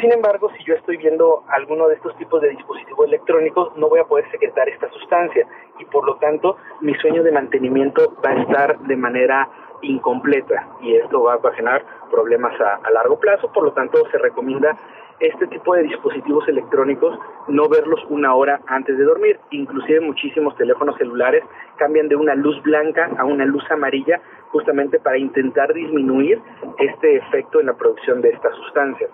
Sin 0.00 0.12
embargo, 0.12 0.50
si 0.56 0.64
yo 0.64 0.74
estoy 0.74 0.96
viendo 0.96 1.44
alguno 1.48 1.88
de 1.88 1.96
estos 1.96 2.16
tipos 2.16 2.40
de 2.40 2.50
dispositivos 2.50 3.06
electrónicos, 3.06 3.76
no 3.76 3.88
voy 3.88 4.00
a 4.00 4.04
poder 4.04 4.30
secretar 4.30 4.68
esta 4.68 4.88
sustancia 4.90 5.46
y 5.78 5.84
por 5.86 6.06
lo 6.06 6.16
tanto 6.16 6.56
mi 6.80 6.94
sueño 6.94 7.22
de 7.22 7.32
mantenimiento 7.32 8.14
va 8.24 8.30
a 8.30 8.42
estar 8.42 8.78
de 8.80 8.96
manera 8.96 9.48
incompleta 9.82 10.68
y 10.80 10.94
esto 10.94 11.24
va 11.24 11.34
a 11.34 11.36
ocasionar 11.36 11.84
problemas 12.10 12.58
a, 12.60 12.76
a 12.76 12.90
largo 12.90 13.18
plazo, 13.18 13.52
por 13.52 13.64
lo 13.64 13.72
tanto 13.72 13.98
se 14.10 14.18
recomienda 14.18 14.76
este 15.20 15.46
tipo 15.46 15.74
de 15.74 15.84
dispositivos 15.84 16.46
electrónicos 16.48 17.18
no 17.48 17.68
verlos 17.68 18.00
una 18.08 18.34
hora 18.34 18.60
antes 18.66 18.96
de 18.98 19.04
dormir. 19.04 19.38
Inclusive 19.50 20.00
muchísimos 20.00 20.56
teléfonos 20.56 20.96
celulares 20.96 21.44
cambian 21.76 22.08
de 22.08 22.16
una 22.16 22.34
luz 22.34 22.60
blanca 22.62 23.10
a 23.18 23.24
una 23.24 23.44
luz 23.44 23.64
amarilla 23.70 24.20
justamente 24.48 24.98
para 24.98 25.18
intentar 25.18 25.72
disminuir 25.72 26.40
este 26.78 27.16
efecto 27.16 27.60
en 27.60 27.66
la 27.66 27.74
producción 27.74 28.20
de 28.20 28.30
esta 28.30 28.50
sustancia. 28.52 29.08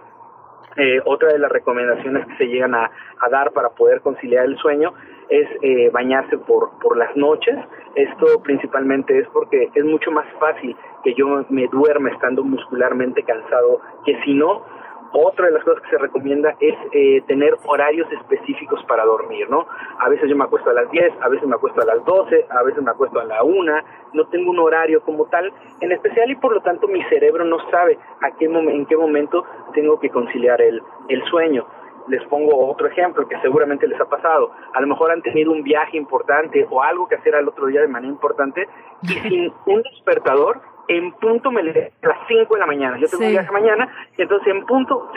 Eh, 0.77 1.01
otra 1.07 1.33
de 1.33 1.41
las 1.41 1.51
recomendaciones 1.51 2.27
que 2.27 2.37
se 2.37 2.47
llegan 2.47 2.75
a, 2.75 2.91
dar 3.31 3.51
para 3.53 3.71
poder 3.71 4.01
conciliar 4.01 4.45
el 4.45 4.57
sueño 4.59 4.95
es 5.29 5.49
eh, 5.61 5.91
bañarse 5.91 6.39
por, 6.39 6.79
por 6.79 6.97
las 6.97 7.15
noches. 7.17 7.57
Esto 7.97 8.41
principalmente 8.43 9.19
es 9.19 9.29
porque 9.29 9.71
es 9.75 9.85
mucho 9.85 10.13
más 10.13 10.27
fácil 10.39 10.77
que 11.03 11.15
yo 11.15 11.45
me 11.49 11.67
duerma 11.67 12.11
estando 12.11 12.45
muscularmente 12.45 13.25
cansado 13.25 13.81
que 14.05 14.21
si 14.23 14.35
no, 14.35 14.63
otra 15.13 15.47
de 15.47 15.53
las 15.53 15.65
cosas 15.65 15.83
que 15.83 15.91
se 15.91 15.99
recomienda 15.99 16.55
es 16.61 16.75
eh, 16.93 17.23
tener 17.27 17.57
horarios 17.67 18.11
específicos 18.13 18.83
para 18.85 19.05
dormir, 19.05 19.49
¿no? 19.49 19.67
A 19.99 20.09
veces 20.09 20.29
yo 20.29 20.37
me 20.37 20.45
acuesto 20.45 20.71
a 20.71 20.75
las 20.75 20.91
10, 20.91 21.15
a 21.21 21.29
veces 21.29 21.49
me 21.49 21.55
acuesto 21.55 21.81
a 21.81 21.87
las 21.87 22.05
12, 22.05 22.47
a 22.51 22.63
veces 22.63 22.83
me 22.83 22.91
acuesto 22.91 23.21
a 23.21 23.25
la 23.25 23.43
1, 23.43 23.73
no 24.13 24.27
tengo 24.29 24.51
un 24.51 24.59
horario 24.59 25.03
como 25.03 25.27
tal 25.27 25.53
en 25.81 25.93
especial 25.93 26.31
y 26.31 26.37
por 26.37 26.53
lo 26.53 26.61
tanto 26.61 26.89
mi 26.89 27.03
cerebro 27.05 27.45
no 27.45 27.59
sabe 27.71 27.99
a 28.23 28.31
qué 28.37 28.47
en 28.47 28.87
qué 28.87 28.97
momento 28.97 29.45
tengo 29.75 29.99
que 29.99 30.11
conciliar 30.11 30.61
el, 30.61 30.83
el 31.09 31.23
sueño. 31.25 31.67
Les 32.09 32.25
pongo 32.25 32.69
otro 32.71 32.87
ejemplo 32.87 33.29
que 33.29 33.39
seguramente 33.41 33.87
les 33.87 34.01
ha 34.01 34.07
pasado. 34.07 34.51
A 34.73 34.81
lo 34.81 34.87
mejor 34.87 35.11
han 35.11 35.21
tenido 35.21 35.53
un 35.53 35.63
viaje 35.63 35.99
importante 35.99 36.67
o 36.71 36.83
algo 36.83 37.07
que 37.07 37.17
hacer 37.17 37.35
al 37.35 37.47
otro 37.47 37.67
día 37.67 37.83
de 37.83 37.89
manera 37.89 38.11
importante 38.11 38.67
y 39.03 39.09
sin 39.29 39.53
un 39.67 39.83
despertador 39.83 40.61
en 40.89 41.13
punto 41.13 41.51
me 41.51 41.63
levanto 41.63 41.95
a 42.03 42.09
las 42.09 42.19
5 42.27 42.55
de 42.55 42.61
la 42.61 42.67
mañana. 42.67 42.99
Yo 42.99 43.09
tengo 43.09 43.25
un 43.25 43.31
viaje 43.31 43.53
mañana, 43.53 43.89
entonces 44.17 44.49
en 44.49 44.65
punto, 44.67 45.11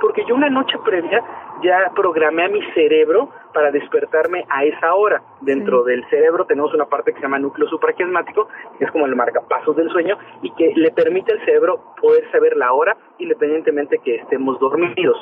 porque 0.00 0.24
yo 0.26 0.34
una 0.34 0.50
noche 0.50 0.78
previa 0.84 1.22
ya 1.62 1.90
programé 1.94 2.44
a 2.44 2.48
mi 2.48 2.62
cerebro 2.72 3.30
para 3.54 3.70
despertarme 3.70 4.44
a 4.50 4.64
esa 4.64 4.94
hora. 4.94 5.22
Dentro 5.40 5.84
del 5.84 6.04
cerebro 6.10 6.44
tenemos 6.44 6.72
una 6.74 6.84
parte 6.84 7.12
que 7.12 7.18
se 7.18 7.22
llama 7.22 7.38
núcleo 7.38 7.66
supraquiasmático, 7.68 8.48
que 8.78 8.84
es 8.84 8.90
como 8.90 9.06
el 9.06 9.16
marcapasos 9.16 9.74
del 9.74 9.90
sueño, 9.90 10.18
y 10.42 10.50
que 10.50 10.72
le 10.76 10.90
permite 10.90 11.32
al 11.32 11.44
cerebro 11.44 11.94
poder 12.00 12.30
saber 12.30 12.56
la 12.56 12.72
hora 12.72 12.96
independientemente 13.18 13.98
que 14.04 14.16
estemos 14.16 14.60
dormidos. 14.60 15.16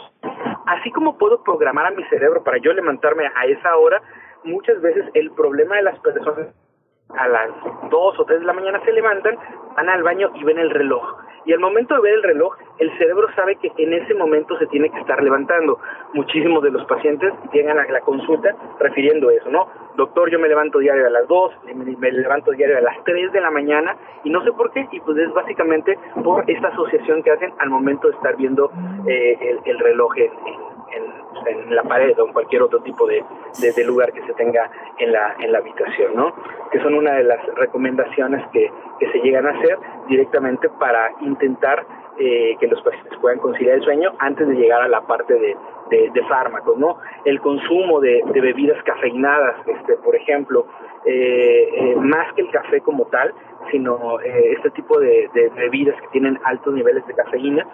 Así 0.66 0.90
como 0.90 1.16
puedo 1.18 1.42
programar 1.44 1.86
a 1.86 1.90
mi 1.92 2.02
cerebro 2.04 2.42
para 2.42 2.58
yo 2.58 2.72
levantarme 2.72 3.26
a 3.36 3.46
esa 3.46 3.76
hora, 3.76 4.02
muchas 4.42 4.80
veces 4.80 5.04
el 5.14 5.30
problema 5.32 5.76
de 5.76 5.82
las 5.82 5.98
personas 6.00 6.48
a 7.16 7.28
las 7.28 7.50
2 7.90 8.18
o 8.18 8.24
3 8.24 8.40
de 8.40 8.46
la 8.46 8.52
mañana 8.52 8.80
se 8.84 8.92
levantan, 8.92 9.36
van 9.76 9.88
al 9.88 10.02
baño 10.02 10.30
y 10.34 10.44
ven 10.44 10.58
el 10.58 10.70
reloj. 10.70 11.24
Y 11.46 11.52
al 11.52 11.60
momento 11.60 11.94
de 11.94 12.00
ver 12.00 12.14
el 12.14 12.22
reloj, 12.22 12.56
el 12.78 12.90
cerebro 12.96 13.28
sabe 13.34 13.56
que 13.56 13.70
en 13.76 13.92
ese 13.92 14.14
momento 14.14 14.56
se 14.58 14.66
tiene 14.68 14.88
que 14.90 14.98
estar 15.00 15.22
levantando. 15.22 15.78
Muchísimos 16.14 16.62
de 16.62 16.70
los 16.70 16.86
pacientes 16.86 17.34
llegan 17.52 17.78
a 17.78 17.84
la 17.84 18.00
consulta 18.00 18.56
refiriendo 18.80 19.30
eso, 19.30 19.50
¿no? 19.50 19.68
Doctor, 19.96 20.30
yo 20.30 20.38
me 20.38 20.48
levanto 20.48 20.78
diario 20.78 21.06
a 21.06 21.10
las 21.10 21.28
2, 21.28 21.52
me, 21.74 22.12
levanto 22.12 22.50
diario 22.52 22.78
a 22.78 22.80
las 22.80 23.04
3 23.04 23.30
de 23.32 23.40
la 23.40 23.50
mañana 23.50 23.94
y 24.24 24.30
no 24.30 24.42
sé 24.42 24.52
por 24.52 24.72
qué, 24.72 24.88
y 24.90 25.00
pues 25.00 25.18
es 25.18 25.32
básicamente 25.34 25.98
por 26.22 26.50
esta 26.50 26.68
asociación 26.68 27.22
que 27.22 27.30
hacen 27.30 27.52
al 27.58 27.68
momento 27.68 28.08
de 28.08 28.14
estar 28.14 28.36
viendo 28.36 28.70
eh, 29.06 29.58
el, 29.66 29.78
reloj 29.78 30.16
en 30.16 30.30
en 30.94 31.23
la 31.68 31.82
pared 31.82 32.18
o 32.18 32.26
en 32.26 32.32
cualquier 32.32 32.62
otro 32.62 32.80
tipo 32.80 33.06
de, 33.06 33.24
de, 33.60 33.84
lugar 33.84 34.12
que 34.12 34.22
se 34.22 34.32
tenga 34.34 34.70
en 34.98 35.12
la, 35.12 35.36
en 35.40 35.52
la 35.52 35.58
habitación, 35.58 36.14
¿no? 36.14 36.34
Que 36.70 36.80
son 36.80 36.94
una 36.94 37.14
de 37.14 37.24
las 37.24 37.44
recomendaciones 37.54 38.46
que, 38.52 38.70
que 38.98 39.12
se 39.12 39.18
llegan 39.18 39.46
a 39.46 39.50
hacer 39.50 39.78
directamente 40.08 40.68
para 40.68 41.10
intentar 41.20 41.86
eh, 42.16 42.56
que 42.60 42.68
los 42.68 42.80
pacientes 42.82 43.18
puedan 43.20 43.40
conciliar 43.40 43.74
el 43.74 43.82
sueño 43.82 44.12
antes 44.20 44.46
de 44.46 44.54
llegar 44.54 44.82
a 44.82 44.86
la 44.86 45.00
parte 45.00 45.34
de, 45.34 45.56
de, 45.90 46.22
fármacos, 46.28 46.78
¿no? 46.78 46.98
El 47.24 47.40
consumo 47.40 48.00
de, 48.00 48.22
bebidas 48.32 48.80
cafeinadas, 48.84 49.56
este, 49.66 49.96
por 49.96 50.14
ejemplo, 50.14 50.64
eh, 51.04 51.68
eh, 51.74 51.96
más 51.96 52.32
que 52.34 52.42
el 52.42 52.50
café 52.52 52.80
como 52.82 53.06
tal, 53.06 53.34
sino 53.72 54.20
este 54.20 54.70
tipo 54.70 55.00
de, 55.00 55.28
de, 55.34 55.48
bebidas 55.56 56.00
que 56.02 56.06
tienen 56.12 56.38
altos 56.44 56.72
niveles 56.72 57.04
de 57.08 57.14
cafeína, 57.14 57.66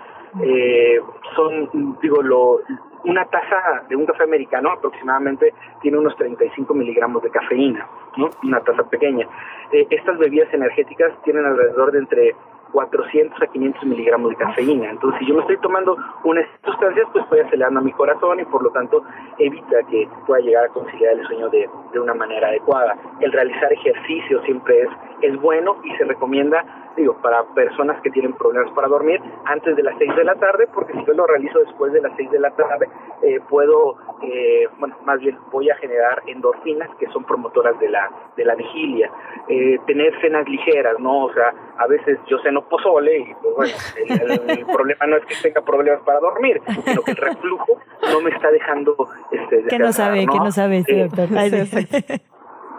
son, 1.37 1.99
digo, 2.01 2.23
lo, 2.23 2.61
una 3.05 3.25
taza 3.27 3.85
de 3.89 3.97
un 3.97 4.07
café 4.07 4.25
americano 4.25 4.71
aproximadamente 4.73 5.55
tiene 5.81 5.99
unos 5.99 6.17
35 6.17 6.75
miligramos 6.75 7.23
de 7.23 7.31
cafeína, 7.31 7.87
¿no? 8.17 8.31
Una 8.43 8.61
taza 8.61 8.85
pequeña. 8.85 9.27
Eh, 9.73 9.87
estas 9.91 10.19
bebidas 10.19 10.53
energéticas 10.53 11.13
tienen 11.23 11.45
alrededor 11.45 11.93
de 11.93 11.99
entre 11.99 12.35
400 12.73 13.41
a 13.43 13.47
500 13.47 13.85
miligramos 13.85 14.31
de 14.31 14.37
cafeína. 14.37 14.91
Entonces, 14.91 15.21
si 15.21 15.27
yo 15.27 15.35
me 15.35 15.41
estoy 15.41 15.59
tomando 15.59 15.97
unas 16.25 16.47
sustancias, 16.65 17.07
pues 17.13 17.25
estoy 17.25 17.41
acelerando 17.41 17.81
mi 17.81 17.93
corazón 17.93 18.41
y 18.41 18.45
por 18.45 18.63
lo 18.63 18.71
tanto 18.71 19.03
evita 19.39 19.83
que 19.91 20.09
pueda 20.27 20.41
llegar 20.43 20.65
a 20.65 20.69
conciliar 20.69 21.15
el 21.15 21.27
sueño 21.27 21.49
de, 21.49 21.69
de 21.93 22.01
una 22.01 22.15
manera 22.15 22.49
adecuada. 22.49 22.97
El 23.21 23.33
realizar 23.33 23.73
ejercicio 23.73 24.43
siempre 24.43 24.83
es, 24.83 24.89
es 25.23 25.41
bueno 25.41 25.77
y 25.85 25.95
se 25.97 26.05
recomienda, 26.05 26.93
digo, 26.97 27.17
para 27.23 27.43
personas 27.55 28.01
que 28.03 28.11
tienen 28.11 28.33
problemas 28.35 28.73
para 28.73 28.89
dormir 28.89 29.21
antes 29.45 29.77
de 29.77 29.83
las 29.83 29.97
6 29.99 30.17
de 30.17 30.25
la 30.25 30.35
tarde, 30.35 30.67
porque 30.73 30.93
si 30.93 31.05
yo 31.05 31.13
lo 31.15 31.27
realizo 31.27 31.59
después 31.59 31.93
de 31.93 32.01
las 32.01 32.13
6 32.17 32.31
de 32.31 32.41
la 32.41 32.51
tarde, 32.51 32.89
eh, 33.23 33.41
puedo, 33.49 33.97
eh, 34.23 34.69
bueno, 34.79 34.97
más 35.05 35.21
bien 35.21 35.37
voy 35.51 35.71
a 35.71 35.77
generar 35.77 36.23
endorfinas 36.27 36.89
que 36.99 37.07
son 37.09 37.25
promotoras 37.25 37.79
de 37.79 37.89
la, 37.89 38.11
de 38.37 38.45
la 38.45 38.55
vigilia. 38.55 39.11
Eh, 39.49 39.79
tener 39.87 40.19
cenas 40.21 40.49
ligeras, 40.49 40.99
¿no? 40.99 41.25
O 41.25 41.33
sea, 41.33 41.53
a 41.79 41.87
veces 41.87 42.19
yo 42.27 42.39
ceno 42.39 42.60
pozole 42.63 43.19
y 43.19 43.35
pues 43.35 43.55
bueno, 43.57 44.43
el, 44.49 44.67
problema 44.67 45.07
no 45.07 45.17
es 45.17 45.27
que 45.27 45.35
tenga 45.43 45.61
problemas 45.63 46.01
para 46.03 46.21
dormir, 46.21 46.61
sino 46.85 47.03
que 47.03 47.11
el 47.13 47.17
reflujo 47.17 47.81
no 48.11 48.21
me 48.21 48.31
está 48.31 48.51
dejando... 48.51 48.97
Este, 49.31 49.65
que 49.65 49.79
no 49.79 49.93
sabe, 49.93 50.27
que 50.27 50.39
no 50.39 50.51
sabe, 50.51 50.83
sí, 50.85 50.99
doctor. 50.99 51.29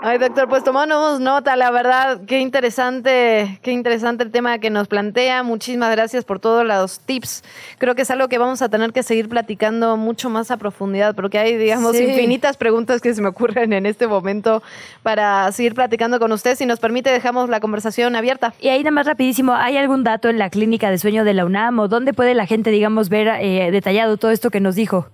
Ay, 0.03 0.17
doctor, 0.17 0.49
pues 0.49 0.63
tomamos 0.63 1.19
nota, 1.19 1.55
la 1.55 1.69
verdad, 1.69 2.21
qué 2.25 2.39
interesante, 2.39 3.59
qué 3.61 3.71
interesante 3.71 4.23
el 4.23 4.31
tema 4.31 4.57
que 4.57 4.71
nos 4.71 4.87
plantea. 4.87 5.43
Muchísimas 5.43 5.91
gracias 5.91 6.25
por 6.25 6.39
todos 6.39 6.65
los 6.65 7.01
tips. 7.01 7.43
Creo 7.77 7.93
que 7.93 8.01
es 8.01 8.09
algo 8.09 8.27
que 8.27 8.39
vamos 8.39 8.63
a 8.63 8.69
tener 8.69 8.93
que 8.93 9.03
seguir 9.03 9.29
platicando 9.29 9.97
mucho 9.97 10.31
más 10.31 10.49
a 10.49 10.57
profundidad, 10.57 11.13
porque 11.13 11.37
hay, 11.37 11.55
digamos, 11.55 11.95
infinitas 11.99 12.57
preguntas 12.57 12.99
que 12.99 13.13
se 13.13 13.21
me 13.21 13.27
ocurren 13.27 13.73
en 13.73 13.85
este 13.85 14.07
momento 14.07 14.63
para 15.03 15.51
seguir 15.51 15.75
platicando 15.75 16.19
con 16.19 16.31
usted. 16.31 16.55
Si 16.55 16.65
nos 16.65 16.79
permite, 16.79 17.11
dejamos 17.11 17.47
la 17.47 17.59
conversación 17.59 18.15
abierta. 18.15 18.55
Y 18.59 18.69
ahí 18.69 18.79
nada 18.79 18.89
más 18.89 19.05
rapidísimo, 19.05 19.53
¿hay 19.53 19.77
algún 19.77 20.03
dato 20.03 20.29
en 20.29 20.39
la 20.39 20.49
clínica 20.49 20.89
de 20.89 20.97
sueño 20.97 21.23
de 21.23 21.35
la 21.35 21.45
UNAM 21.45 21.77
o 21.77 21.87
dónde 21.87 22.13
puede 22.13 22.33
la 22.33 22.47
gente, 22.47 22.71
digamos, 22.71 23.09
ver 23.09 23.27
eh, 23.27 23.69
detallado 23.69 24.17
todo 24.17 24.31
esto 24.31 24.49
que 24.49 24.61
nos 24.61 24.73
dijo? 24.73 25.09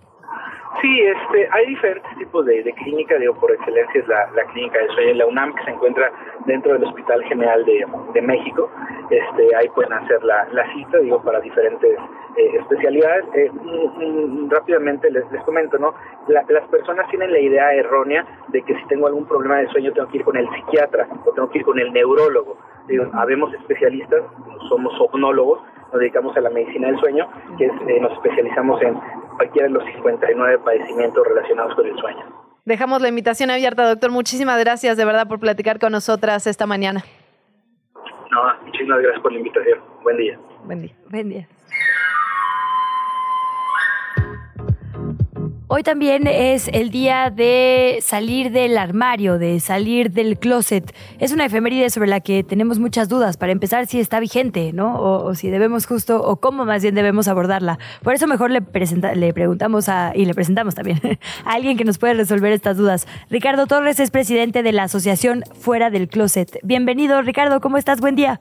Sí, 0.82 1.02
este, 1.02 1.50
hay 1.52 1.66
diferentes 1.68 2.18
tipos 2.18 2.46
de, 2.46 2.62
de 2.62 2.72
clínica, 2.74 3.16
digo, 3.18 3.34
por 3.34 3.52
excelencia 3.52 4.00
es 4.00 4.08
la, 4.08 4.30
clínica 4.54 4.80
de 4.80 4.88
sueño, 4.90 5.14
la 5.16 5.26
UNAM, 5.26 5.56
que 5.56 5.64
se 5.64 5.72
encuentra 5.72 6.12
dentro 6.46 6.74
del 6.74 6.84
Hospital 6.84 7.24
General 7.24 7.66
de, 7.66 7.86
de 8.14 8.22
México. 8.22 8.70
Este, 9.10 9.56
ahí 9.56 9.70
pueden 9.70 9.94
hacer 9.94 10.24
la, 10.24 10.48
la 10.52 10.72
cita, 10.74 11.00
digo, 11.00 11.22
para 11.24 11.40
diferentes 11.40 11.98
eh, 12.38 12.58
especialidades. 12.60 13.26
Eh, 13.34 13.50
mm, 13.52 14.46
mm, 14.46 14.50
rápidamente 14.52 15.10
les, 15.10 15.30
les 15.32 15.44
comento, 15.44 15.80
¿no? 15.80 15.96
La, 16.28 16.46
las 16.48 16.68
personas 16.68 17.10
tienen 17.10 17.32
la 17.32 17.40
idea 17.40 17.74
errónea 17.74 18.26
de 18.50 18.62
que 18.62 18.76
si 18.76 18.86
tengo 18.86 19.08
algún 19.08 19.26
problema 19.26 19.58
de 19.58 19.68
sueño 19.70 19.92
tengo 19.94 20.08
que 20.10 20.18
ir 20.18 20.24
con 20.24 20.38
el 20.38 20.48
psiquiatra 20.52 21.08
o 21.26 21.32
tengo 21.32 21.50
que 21.50 21.60
ir 21.60 21.66
con 21.66 21.80
el 21.80 21.92
neurólogo. 21.92 22.58
Digo, 22.88 23.06
habemos 23.14 23.52
especialistas, 23.56 24.22
somos 24.70 24.96
somnólogos, 24.98 25.60
nos 25.92 26.00
dedicamos 26.00 26.38
a 26.38 26.42
la 26.42 26.50
medicina 26.50 26.88
del 26.88 27.00
sueño, 27.00 27.28
que 27.58 27.66
es, 27.66 27.72
eh, 27.88 28.00
nos 28.00 28.14
especializamos 28.14 28.82
en 28.82 28.96
cualquiera 29.38 29.68
de 29.68 29.74
los 29.74 29.86
59 29.86 30.60
padecimientos 30.60 31.26
relacionados 31.28 31.76
con 31.76 31.88
el 31.88 31.98
sueño. 31.98 32.48
Dejamos 32.66 33.02
la 33.02 33.08
invitación 33.08 33.50
abierta, 33.50 33.88
doctor. 33.88 34.12
Muchísimas 34.12 34.60
gracias 34.60 34.98
de 34.98 35.06
verdad 35.06 35.28
por 35.28 35.40
platicar 35.40 35.80
con 35.80 35.94
nosotras 35.94 36.48
esta 36.48 36.66
mañana. 36.66 37.04
No, 38.30 38.66
muchísimas 38.66 39.00
gracias 39.00 39.22
por 39.22 39.32
la 39.32 39.38
invitación. 39.38 39.80
Buen 40.04 40.18
día. 40.18 40.40
Buen 40.66 40.82
día. 40.82 40.92
Buen 41.10 41.30
día. 41.30 41.48
Hoy 45.70 45.84
también 45.84 46.28
es 46.28 46.70
el 46.70 46.92
día 46.92 47.30
de 47.30 48.00
salir 48.02 48.52
del 48.52 48.78
armario, 48.78 49.38
de 49.38 49.60
salir 49.60 50.12
del 50.12 50.40
closet. 50.40 50.96
Es 51.20 51.34
una 51.34 51.44
efeméride 51.44 51.90
sobre 51.90 52.08
la 52.08 52.22
que 52.22 52.42
tenemos 52.46 52.80
muchas 52.80 53.10
dudas. 53.10 53.36
Para 53.36 53.52
empezar, 53.52 53.86
si 53.86 54.00
está 54.00 54.22
vigente, 54.22 54.72
¿no? 54.72 54.98
O, 55.02 55.36
si 55.36 55.50
debemos 55.50 55.86
justo, 55.86 56.24
o 56.24 56.38
cómo 56.38 56.64
más 56.64 56.84
bien 56.84 56.96
debemos 56.96 57.28
abordarla. 57.28 57.80
Por 58.02 58.14
eso 58.14 58.28
mejor 58.28 58.50
le, 58.50 58.62
presenta, 58.62 59.14
le 59.14 59.34
preguntamos 59.34 59.90
a, 59.90 60.14
y 60.16 60.24
le 60.24 60.34
presentamos 60.34 60.74
también 60.74 61.02
a 61.44 61.52
alguien 61.52 61.76
que 61.76 61.84
nos 61.84 61.98
puede 61.98 62.14
resolver 62.14 62.54
estas 62.54 62.78
dudas. 62.78 63.06
Ricardo 63.30 63.68
Torres 63.68 64.00
es 64.00 64.10
presidente 64.10 64.64
de 64.64 64.72
la 64.72 64.84
Asociación 64.84 65.44
Fuera 65.60 65.90
del 65.90 66.08
Closet. 66.08 66.60
Bienvenido, 66.64 67.22
Ricardo, 67.24 67.60
¿cómo 67.60 67.78
estás? 67.78 68.00
Buen 68.00 68.16
día. 68.16 68.40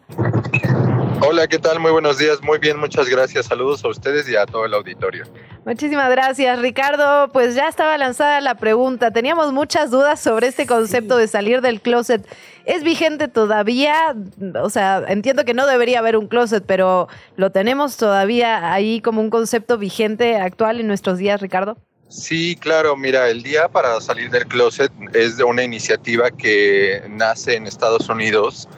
Hola, 1.23 1.49
¿qué 1.49 1.59
tal? 1.59 1.81
Muy 1.81 1.91
buenos 1.91 2.19
días. 2.19 2.41
Muy 2.41 2.61
bien, 2.61 2.79
muchas 2.79 3.09
gracias. 3.09 3.47
Saludos 3.47 3.85
a 3.85 3.89
ustedes 3.89 4.29
y 4.29 4.37
a 4.37 4.47
todo 4.47 4.65
el 4.65 4.75
auditorio. 4.75 5.25
Muchísimas 5.67 6.09
gracias, 6.09 6.61
Ricardo. 6.61 7.29
Pues 7.33 7.57
ya 7.57 7.67
estaba 7.67 7.99
lanzada 7.99 8.41
la 8.41 8.55
pregunta. 8.55 9.11
Teníamos 9.11 9.53
muchas 9.53 9.91
dudas 9.91 10.21
sobre 10.21 10.47
este 10.47 10.65
concepto 10.65 11.17
de 11.17 11.27
salir 11.27 11.61
del 11.61 11.81
closet. 11.81 12.25
¿Es 12.67 12.85
vigente 12.85 13.27
todavía? 13.27 14.15
O 14.63 14.71
sea, 14.71 15.03
entiendo 15.09 15.45
que 15.45 15.55
no 15.55 15.67
debería 15.67 15.99
haber 15.99 16.19
un 16.19 16.29
closet, 16.29 16.63
pero 16.65 17.09
¿lo 17.35 17.51
tenemos 17.51 17.97
todavía 17.97 18.73
ahí 18.73 19.01
como 19.01 19.21
un 19.21 19.29
concepto 19.29 19.77
vigente 19.77 20.37
actual 20.37 20.79
en 20.79 20.87
nuestros 20.87 21.19
días, 21.19 21.41
Ricardo? 21.41 21.77
Sí, 22.09 22.55
claro. 22.55 22.97
Mira, 22.97 23.29
el 23.29 23.43
día 23.43 23.67
para 23.67 24.01
salir 24.01 24.31
del 24.31 24.47
closet 24.47 24.93
es 25.15 25.37
de 25.37 25.43
una 25.43 25.65
iniciativa 25.65 26.31
que 26.31 27.03
nace 27.09 27.57
en 27.57 27.67
Estados 27.67 28.09
Unidos 28.09 28.69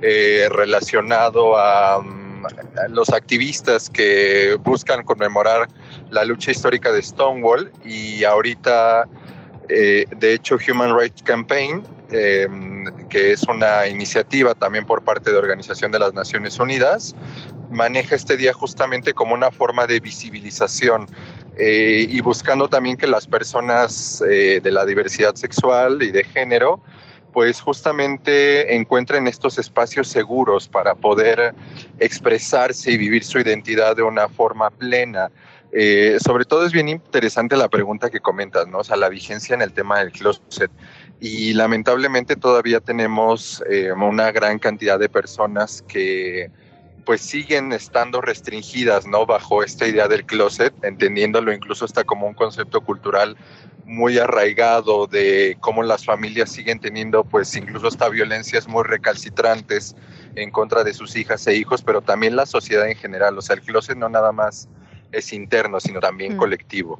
eh, 0.00 0.48
relacionado 0.50 1.58
a, 1.58 1.98
um, 1.98 2.46
a 2.46 2.88
los 2.88 3.10
activistas 3.10 3.90
que 3.90 4.56
buscan 4.64 5.04
conmemorar 5.04 5.68
la 6.10 6.24
lucha 6.24 6.50
histórica 6.50 6.92
de 6.92 7.02
Stonewall 7.02 7.70
y 7.84 8.24
ahorita, 8.24 9.06
eh, 9.68 10.06
de 10.16 10.34
hecho, 10.34 10.56
Human 10.68 10.96
Rights 10.98 11.22
Campaign, 11.22 11.82
eh, 12.10 12.48
que 13.08 13.32
es 13.32 13.42
una 13.44 13.86
iniciativa 13.86 14.54
también 14.54 14.86
por 14.86 15.02
parte 15.02 15.30
de 15.30 15.36
Organización 15.36 15.92
de 15.92 15.98
las 15.98 16.14
Naciones 16.14 16.58
Unidas, 16.58 17.14
maneja 17.70 18.14
este 18.14 18.36
día 18.36 18.52
justamente 18.52 19.12
como 19.12 19.34
una 19.34 19.50
forma 19.50 19.86
de 19.86 20.00
visibilización 20.00 21.06
eh, 21.56 22.06
y 22.08 22.20
buscando 22.20 22.68
también 22.68 22.96
que 22.96 23.06
las 23.06 23.26
personas 23.26 24.22
eh, 24.28 24.60
de 24.62 24.70
la 24.70 24.86
diversidad 24.86 25.34
sexual 25.34 26.02
y 26.02 26.10
de 26.10 26.24
género 26.24 26.80
pues 27.32 27.60
justamente 27.60 28.74
encuentren 28.74 29.26
estos 29.26 29.58
espacios 29.58 30.08
seguros 30.08 30.66
para 30.66 30.94
poder 30.94 31.54
expresarse 31.98 32.92
y 32.92 32.96
vivir 32.96 33.22
su 33.22 33.38
identidad 33.38 33.96
de 33.96 34.02
una 34.02 34.28
forma 34.28 34.70
plena. 34.70 35.30
Eh, 35.80 36.18
sobre 36.18 36.44
todo 36.44 36.66
es 36.66 36.72
bien 36.72 36.88
interesante 36.88 37.56
la 37.56 37.68
pregunta 37.68 38.10
que 38.10 38.18
comentas, 38.18 38.66
¿no? 38.66 38.78
O 38.78 38.84
sea, 38.84 38.96
la 38.96 39.08
vigencia 39.08 39.54
en 39.54 39.62
el 39.62 39.72
tema 39.72 40.00
del 40.00 40.10
closet. 40.10 40.72
Y 41.20 41.54
lamentablemente 41.54 42.34
todavía 42.34 42.80
tenemos 42.80 43.62
eh, 43.70 43.92
una 43.92 44.32
gran 44.32 44.58
cantidad 44.58 44.98
de 44.98 45.08
personas 45.08 45.84
que 45.86 46.50
pues 47.04 47.20
siguen 47.20 47.72
estando 47.72 48.20
restringidas, 48.20 49.06
¿no? 49.06 49.24
Bajo 49.24 49.62
esta 49.62 49.86
idea 49.86 50.08
del 50.08 50.26
closet, 50.26 50.74
entendiéndolo 50.82 51.52
incluso 51.52 51.84
hasta 51.84 52.02
como 52.02 52.26
un 52.26 52.34
concepto 52.34 52.80
cultural 52.80 53.36
muy 53.84 54.18
arraigado 54.18 55.06
de 55.06 55.58
cómo 55.60 55.84
las 55.84 56.04
familias 56.04 56.50
siguen 56.50 56.80
teniendo 56.80 57.22
pues 57.22 57.54
incluso 57.54 57.86
hasta 57.86 58.08
violencias 58.08 58.66
muy 58.66 58.82
recalcitrantes 58.82 59.94
en 60.34 60.50
contra 60.50 60.82
de 60.82 60.92
sus 60.92 61.14
hijas 61.14 61.46
e 61.46 61.54
hijos, 61.54 61.82
pero 61.82 62.02
también 62.02 62.34
la 62.34 62.46
sociedad 62.46 62.88
en 62.88 62.96
general. 62.96 63.38
O 63.38 63.42
sea, 63.42 63.54
el 63.54 63.62
closet 63.62 63.96
no 63.96 64.08
nada 64.08 64.32
más 64.32 64.68
es 65.12 65.32
interno, 65.32 65.80
sino 65.80 66.00
también 66.00 66.34
Mm. 66.34 66.38
colectivo. 66.38 66.98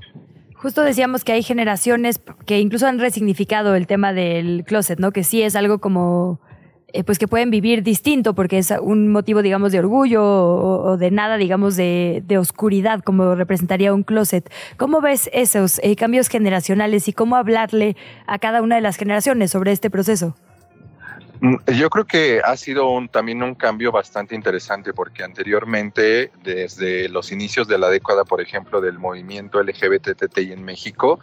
Justo 0.55 0.83
decíamos 0.83 1.23
que 1.25 1.33
hay 1.33 1.43
generaciones 1.43 2.21
que 2.45 2.59
incluso 2.59 2.87
han 2.87 2.99
resignificado 2.99 3.75
el 3.77 3.87
tema 3.87 4.13
del 4.13 4.65
closet, 4.67 4.99
¿no? 4.99 5.13
Que 5.13 5.23
sí 5.23 5.41
es 5.43 5.55
algo 5.55 5.79
como, 5.79 6.41
eh, 6.93 7.05
pues 7.05 7.19
que 7.21 7.29
pueden 7.29 7.51
vivir 7.51 7.85
distinto 7.85 8.35
porque 8.35 8.59
es 8.59 8.73
un 8.83 9.13
motivo, 9.13 9.43
digamos, 9.43 9.71
de 9.71 9.79
orgullo 9.79 10.25
o, 10.25 10.83
o 10.93 10.97
de 10.97 11.13
nada, 11.13 11.37
digamos, 11.37 11.77
de, 11.77 12.25
de 12.27 12.39
oscuridad, 12.39 13.03
como 13.05 13.37
representaría 13.37 13.95
un 13.95 14.03
closet. 14.03 14.51
¿Cómo 14.77 15.01
ves 15.01 15.31
esos 15.33 15.79
eh, 15.85 15.95
cambios 15.95 16.29
generacionales 16.29 17.07
y 17.07 17.13
cómo 17.13 17.37
hablarle 17.37 17.95
a 18.27 18.39
cada 18.41 18.61
una 18.61 18.75
de 18.75 18.81
las 18.81 18.97
generaciones 18.97 19.53
sobre 19.53 19.71
este 19.71 19.91
proceso? 19.91 20.35
Mm, 21.41 21.57
Yo 21.79 21.89
creo 21.91 22.05
que 22.05 22.41
ha 22.45 22.57
sido 22.57 22.91
un, 22.91 23.09
también 23.09 23.43
un 23.43 23.55
cambio 23.55 23.93
bastante 23.93 24.35
interesante 24.35 24.93
porque 24.93 25.23
anteriormente, 25.23 26.33
desde 26.43 27.09
los 27.09 27.31
inicios 27.31 27.69
de 27.69 27.79
la 27.79 27.89
década, 27.89 28.25
por 28.25 28.41
ejemplo, 28.41 28.81
del 28.81 28.99
movimiento 28.99 29.63
LGBTTI 29.63 30.53
en 30.53 30.65
México, 30.65 31.21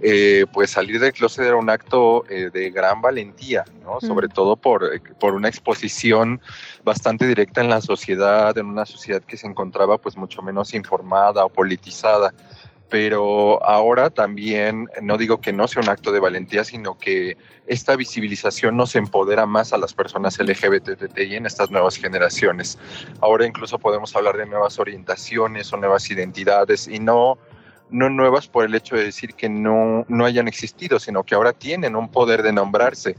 eh, 0.00 0.46
pues 0.52 0.70
salir 0.70 0.98
del 0.98 1.12
closet 1.12 1.44
era 1.44 1.56
un 1.56 1.68
acto 1.68 2.24
eh, 2.30 2.50
de 2.50 2.70
gran 2.70 3.02
valentía, 3.02 3.64
¿no? 3.82 3.98
Mm. 4.00 4.06
Sobre 4.06 4.28
todo 4.28 4.56
por, 4.56 4.94
eh, 4.94 5.00
por 5.18 5.34
una 5.34 5.48
exposición 5.48 6.40
bastante 6.82 7.26
directa 7.26 7.60
en 7.60 7.68
la 7.68 7.82
sociedad, 7.82 8.56
en 8.56 8.66
una 8.66 8.86
sociedad 8.86 9.22
que 9.22 9.36
se 9.36 9.46
encontraba 9.46 9.98
pues 9.98 10.16
mucho 10.16 10.40
menos 10.40 10.72
informada 10.72 11.44
o 11.44 11.50
politizada 11.50 12.32
pero 12.90 13.64
ahora 13.64 14.10
también 14.10 14.88
no 15.00 15.16
digo 15.16 15.40
que 15.40 15.52
no 15.52 15.68
sea 15.68 15.82
un 15.82 15.88
acto 15.88 16.10
de 16.12 16.20
valentía, 16.20 16.64
sino 16.64 16.98
que 16.98 17.36
esta 17.66 17.94
visibilización 17.96 18.76
nos 18.76 18.96
empodera 18.96 19.46
más 19.46 19.72
a 19.72 19.78
las 19.78 19.94
personas 19.94 20.38
LGBTI 20.38 21.36
en 21.36 21.46
estas 21.46 21.70
nuevas 21.70 21.96
generaciones. 21.96 22.78
Ahora 23.20 23.46
incluso 23.46 23.78
podemos 23.78 24.14
hablar 24.16 24.36
de 24.36 24.46
nuevas 24.46 24.78
orientaciones 24.80 25.72
o 25.72 25.76
nuevas 25.76 26.10
identidades 26.10 26.88
y 26.88 26.98
no 26.98 27.38
no 27.90 28.08
nuevas 28.08 28.46
por 28.46 28.64
el 28.64 28.74
hecho 28.74 28.94
de 28.96 29.04
decir 29.04 29.34
que 29.34 29.48
no, 29.48 30.04
no 30.08 30.24
hayan 30.24 30.46
existido, 30.48 31.00
sino 31.00 31.24
que 31.24 31.34
ahora 31.34 31.52
tienen 31.52 31.96
un 31.96 32.08
poder 32.08 32.42
de 32.44 32.52
nombrarse, 32.52 33.16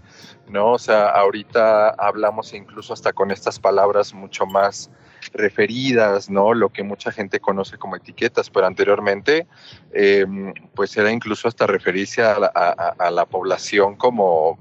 ¿no? 0.47 0.71
O 0.71 0.79
sea, 0.79 1.09
ahorita 1.09 1.89
hablamos 1.89 2.53
incluso 2.53 2.93
hasta 2.93 3.11
con 3.11 3.31
estas 3.31 3.59
palabras 3.59 4.13
mucho 4.13 4.45
más 4.45 4.89
referidas, 5.33 6.29
¿no? 6.29 6.53
Lo 6.53 6.69
que 6.69 6.83
mucha 6.83 7.11
gente 7.11 7.39
conoce 7.39 7.77
como 7.77 7.95
etiquetas, 7.95 8.49
pero 8.49 8.65
anteriormente, 8.65 9.47
eh, 9.93 10.25
pues 10.75 10.95
era 10.97 11.11
incluso 11.11 11.47
hasta 11.47 11.67
referirse 11.67 12.21
a 12.23 12.39
la, 12.39 12.47
a- 12.97 13.11
la 13.11 13.25
población 13.25 13.95
como 13.95 14.57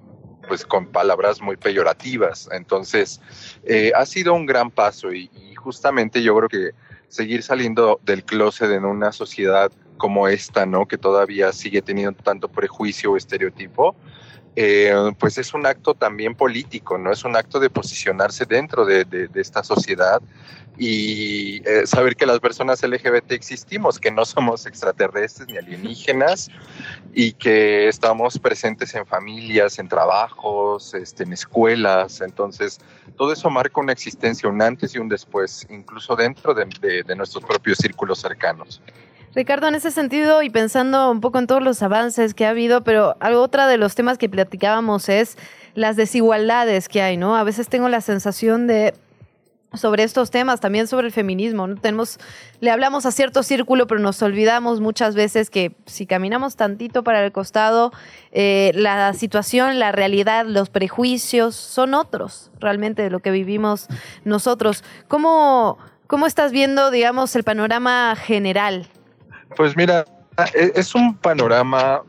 pues 0.49 0.65
con 0.67 0.87
palabras 0.87 1.41
muy 1.41 1.57
peyorativas. 1.57 2.49
Entonces, 2.53 3.21
eh, 3.65 3.93
ha 3.95 4.05
sido 4.05 4.35
un 4.35 4.47
gran 4.47 4.71
paso 4.71 5.13
y, 5.13 5.31
y 5.35 5.55
justamente 5.55 6.23
yo 6.23 6.37
creo 6.37 6.49
que 6.49 6.71
seguir 7.09 7.43
saliendo 7.43 8.01
del 8.03 8.25
closet 8.25 8.71
en 8.71 8.85
una 8.85 9.13
sociedad 9.13 9.71
como 9.97 10.29
esta, 10.29 10.67
¿no? 10.67 10.87
Que 10.87 10.97
todavía 10.99 11.53
sigue 11.53 11.83
teniendo 11.83 12.21
tanto 12.23 12.49
prejuicio 12.49 13.13
o 13.13 13.17
estereotipo, 13.17 13.95
eh, 14.57 14.93
pues 15.19 15.39
es 15.39 15.55
un 15.55 15.65
acto 15.65 15.95
también 15.95 16.35
político, 16.35 16.99
¿no? 16.99 17.13
Es 17.13 17.25
un 17.25 17.37
acto 17.37 17.61
de 17.61 17.71
posicionarse 17.71 18.45
dentro 18.45 18.85
de, 18.85 19.29
esta 19.35 19.63
sociedad 19.63 20.21
y 20.77 21.63
eh, 21.69 21.87
saber 21.87 22.17
que 22.17 22.27
las 22.27 22.41
personas 22.41 22.83
LGBT 22.83 23.33
existimos, 23.33 24.01
que 24.01 24.11
no 24.11 24.25
somos 24.25 24.67
extraterrestres 24.67 25.47
ni 25.49 25.57
alienígenas 25.57 26.49
y 27.13 27.33
que 27.33 27.89
estamos 27.89 28.39
presentes 28.39 28.95
en 28.95 29.07
familias, 29.07 29.79
en 29.79 29.89
trabajos, 29.89 30.95
este, 30.95 31.25
en 31.25 31.33
escuelas. 31.33 32.21
Entonces, 32.21 32.81
todo 33.17 33.33
eso 33.33 33.51
marca 33.51 33.81
una 33.81 33.93
existencia, 33.93 34.49
un 34.49 34.63
antes 34.63 34.95
y 34.95 34.99
un 34.99 35.09
después, 35.09 35.67
incluso 35.71 36.17
dentro 36.17 36.55
de 36.55 37.15
nuestros 37.17 37.45
propios 37.45 37.79
círculos 37.79 38.21
cercanos. 38.21 38.81
Ricardo, 39.35 39.69
en 39.69 39.77
ese 39.77 39.93
sentido 39.93 40.43
y 40.43 40.51
pensando 40.51 41.09
un 41.11 41.21
poco 41.21 41.39
en 41.39 41.47
todos 41.47 41.63
los 41.63 41.83
avances 41.83 42.35
que 42.35 42.47
ha 42.47 42.51
habido, 42.51 42.83
pero 42.83 43.17
algo 43.21 43.43
otra 43.43 43.69
de 43.69 43.77
los 43.77 43.95
temas 43.95 44.19
que 44.19 44.29
platicábamos 44.29 45.09
es 45.09 45.39
las 45.75 45.95
desigualdades 45.95 46.89
que 46.89 47.01
hay, 47.01 47.17
¿no? 47.17 47.37
A 47.37 47.45
veces 47.45 47.69
tengo 47.69 47.89
la 47.89 48.01
sensación 48.01 48.67
de 48.67 48.93
sobre 49.73 50.03
estos 50.03 50.33
temas, 50.33 50.59
también 50.59 50.89
sobre 50.89 51.07
el 51.07 51.13
feminismo. 51.13 51.69
¿no? 51.69 51.77
Tenemos, 51.77 52.19
le 52.59 52.73
hablamos 52.73 53.07
a 53.07 53.13
cierto 53.13 53.45
círculo, 53.45 53.87
pero 53.87 54.01
nos 54.01 54.21
olvidamos 54.21 54.81
muchas 54.81 55.15
veces 55.15 55.49
que 55.49 55.77
si 55.87 56.07
caminamos 56.07 56.57
tantito 56.57 57.05
para 57.05 57.25
el 57.25 57.31
costado, 57.31 57.93
eh, 58.33 58.73
la 58.75 59.13
situación, 59.15 59.79
la 59.79 59.93
realidad, 59.93 60.45
los 60.45 60.71
prejuicios 60.71 61.55
son 61.55 61.95
otros 61.95 62.51
realmente 62.59 63.03
de 63.03 63.11
lo 63.11 63.21
que 63.21 63.31
vivimos 63.31 63.87
nosotros. 64.25 64.83
¿Cómo, 65.07 65.79
cómo 66.09 66.27
estás 66.27 66.51
viendo, 66.51 66.91
digamos, 66.91 67.37
el 67.37 67.45
panorama 67.45 68.17
general 68.17 68.89
pues 69.57 69.77
mira, 69.77 70.05
e, 70.55 70.73
es 70.75 70.95
un 70.95 71.17
panorama, 71.17 72.03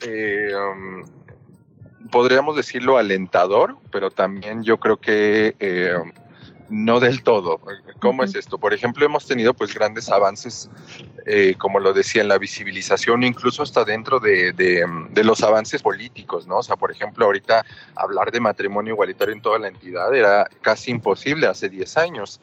eh, 0.00 0.52
um, 0.54 1.04
podríamos 2.10 2.56
decirlo 2.56 2.98
alentador, 2.98 3.76
pero 3.90 4.10
también 4.10 4.62
yo 4.62 4.78
creo 4.78 4.96
que 4.96 5.54
eh, 5.58 5.94
no 6.70 7.00
del 7.00 7.22
todo. 7.22 7.60
¿Cómo 8.00 8.22
es 8.22 8.34
esto? 8.34 8.58
Por 8.58 8.74
ejemplo, 8.74 9.04
hemos 9.04 9.26
tenido 9.26 9.54
pues 9.54 9.74
grandes 9.74 10.08
avances, 10.10 10.70
eh, 11.26 11.54
como 11.58 11.80
lo 11.80 11.92
decía, 11.92 12.22
en 12.22 12.28
la 12.28 12.38
visibilización, 12.38 13.24
incluso 13.24 13.62
hasta 13.62 13.84
dentro 13.84 14.20
de, 14.20 14.52
de, 14.52 15.24
los 15.24 15.42
avances 15.42 15.82
políticos, 15.82 16.46
¿no? 16.46 16.58
O 16.58 16.62
sea, 16.62 16.76
por 16.76 16.92
ejemplo, 16.92 17.24
ahorita 17.26 17.64
hablar 17.96 18.30
de 18.30 18.40
matrimonio 18.40 18.94
igualitario 18.94 19.34
en 19.34 19.42
toda 19.42 19.58
la 19.58 19.68
entidad 19.68 20.14
era 20.14 20.48
casi 20.60 20.90
imposible 20.90 21.46
hace 21.46 21.68
10 21.68 21.96
años. 21.96 22.40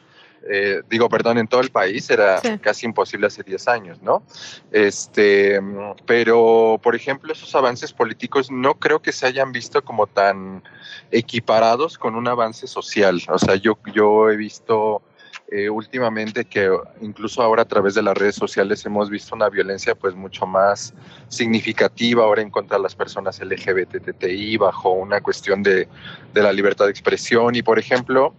Eh, 0.48 0.82
digo, 0.88 1.08
perdón, 1.08 1.38
en 1.38 1.48
todo 1.48 1.60
el 1.60 1.70
país 1.70 2.08
era 2.10 2.40
casi 2.60 2.86
imposible 2.86 3.26
hace 3.26 3.42
10 3.42 3.68
años, 3.68 4.02
¿no? 4.02 4.22
Este, 4.70 5.60
pero, 6.06 6.78
por 6.82 6.94
ejemplo, 6.94 7.32
esos 7.32 7.54
avances 7.54 7.92
políticos 7.92 8.50
no 8.50 8.74
creo 8.74 9.00
que 9.00 9.12
se 9.12 9.26
hayan 9.26 9.52
visto 9.52 9.84
como 9.84 10.06
tan 10.06 10.62
equiparados 11.10 11.98
con 11.98 12.14
un 12.14 12.28
avance 12.28 12.66
social. 12.66 13.20
O 13.28 13.38
sea, 13.38 13.56
yo, 13.56 13.78
yo 13.92 14.30
he 14.30 14.36
visto 14.36 15.02
eh, 15.48 15.68
últimamente 15.70 16.44
que 16.44 16.70
incluso 17.00 17.42
ahora 17.42 17.62
a 17.62 17.66
través 17.66 17.94
de 17.94 18.02
las 18.02 18.16
redes 18.16 18.34
sociales 18.34 18.84
hemos 18.84 19.10
visto 19.10 19.34
una 19.34 19.48
violencia 19.48 19.94
pues 19.94 20.14
mucho 20.14 20.44
más 20.44 20.92
significativa 21.28 22.24
ahora 22.24 22.42
en 22.42 22.50
contra 22.50 22.78
de 22.78 22.82
las 22.82 22.96
personas 22.96 23.40
LGBTTI 23.40 24.56
bajo 24.56 24.90
una 24.90 25.20
cuestión 25.20 25.62
de, 25.62 25.88
de 26.34 26.42
la 26.42 26.52
libertad 26.52 26.86
de 26.86 26.90
expresión 26.90 27.54
y 27.54 27.62
por 27.62 27.78
ejemplo 27.78 28.34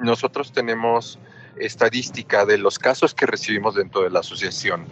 nosotros 0.00 0.50
tenemos 0.50 1.20
estadística 1.60 2.44
de 2.44 2.58
los 2.58 2.78
casos 2.78 3.14
que 3.14 3.26
recibimos 3.26 3.74
dentro 3.74 4.02
de 4.02 4.10
la 4.10 4.20
asociación. 4.20 4.86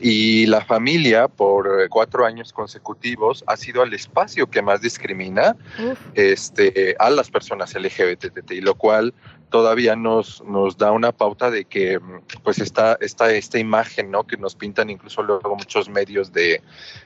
Y 0.00 0.46
la 0.46 0.64
familia, 0.64 1.28
por 1.28 1.80
eh, 1.80 1.88
cuatro 1.88 2.24
años 2.26 2.52
consecutivos, 2.52 3.44
ha 3.46 3.56
sido 3.56 3.82
el 3.82 3.92
espacio 3.94 4.48
que 4.48 4.62
más 4.62 4.80
discrimina 4.80 5.56
este, 6.14 6.96
a 6.98 7.10
las 7.10 7.30
personas 7.30 7.74
LGBTTI, 7.74 8.60
lo 8.60 8.74
cual 8.74 9.14
todavía 9.52 9.94
nos, 9.94 10.42
nos 10.44 10.76
da 10.76 10.90
una 10.90 11.12
pauta 11.12 11.50
de 11.50 11.66
que 11.66 12.00
pues 12.42 12.58
está 12.58 12.96
esta, 13.00 13.30
esta 13.32 13.58
imagen 13.58 14.10
¿no? 14.10 14.24
que 14.26 14.36
nos 14.36 14.56
pintan 14.56 14.90
incluso 14.90 15.22
luego 15.22 15.54
muchos 15.54 15.88
medios 15.88 16.32
de, 16.32 16.62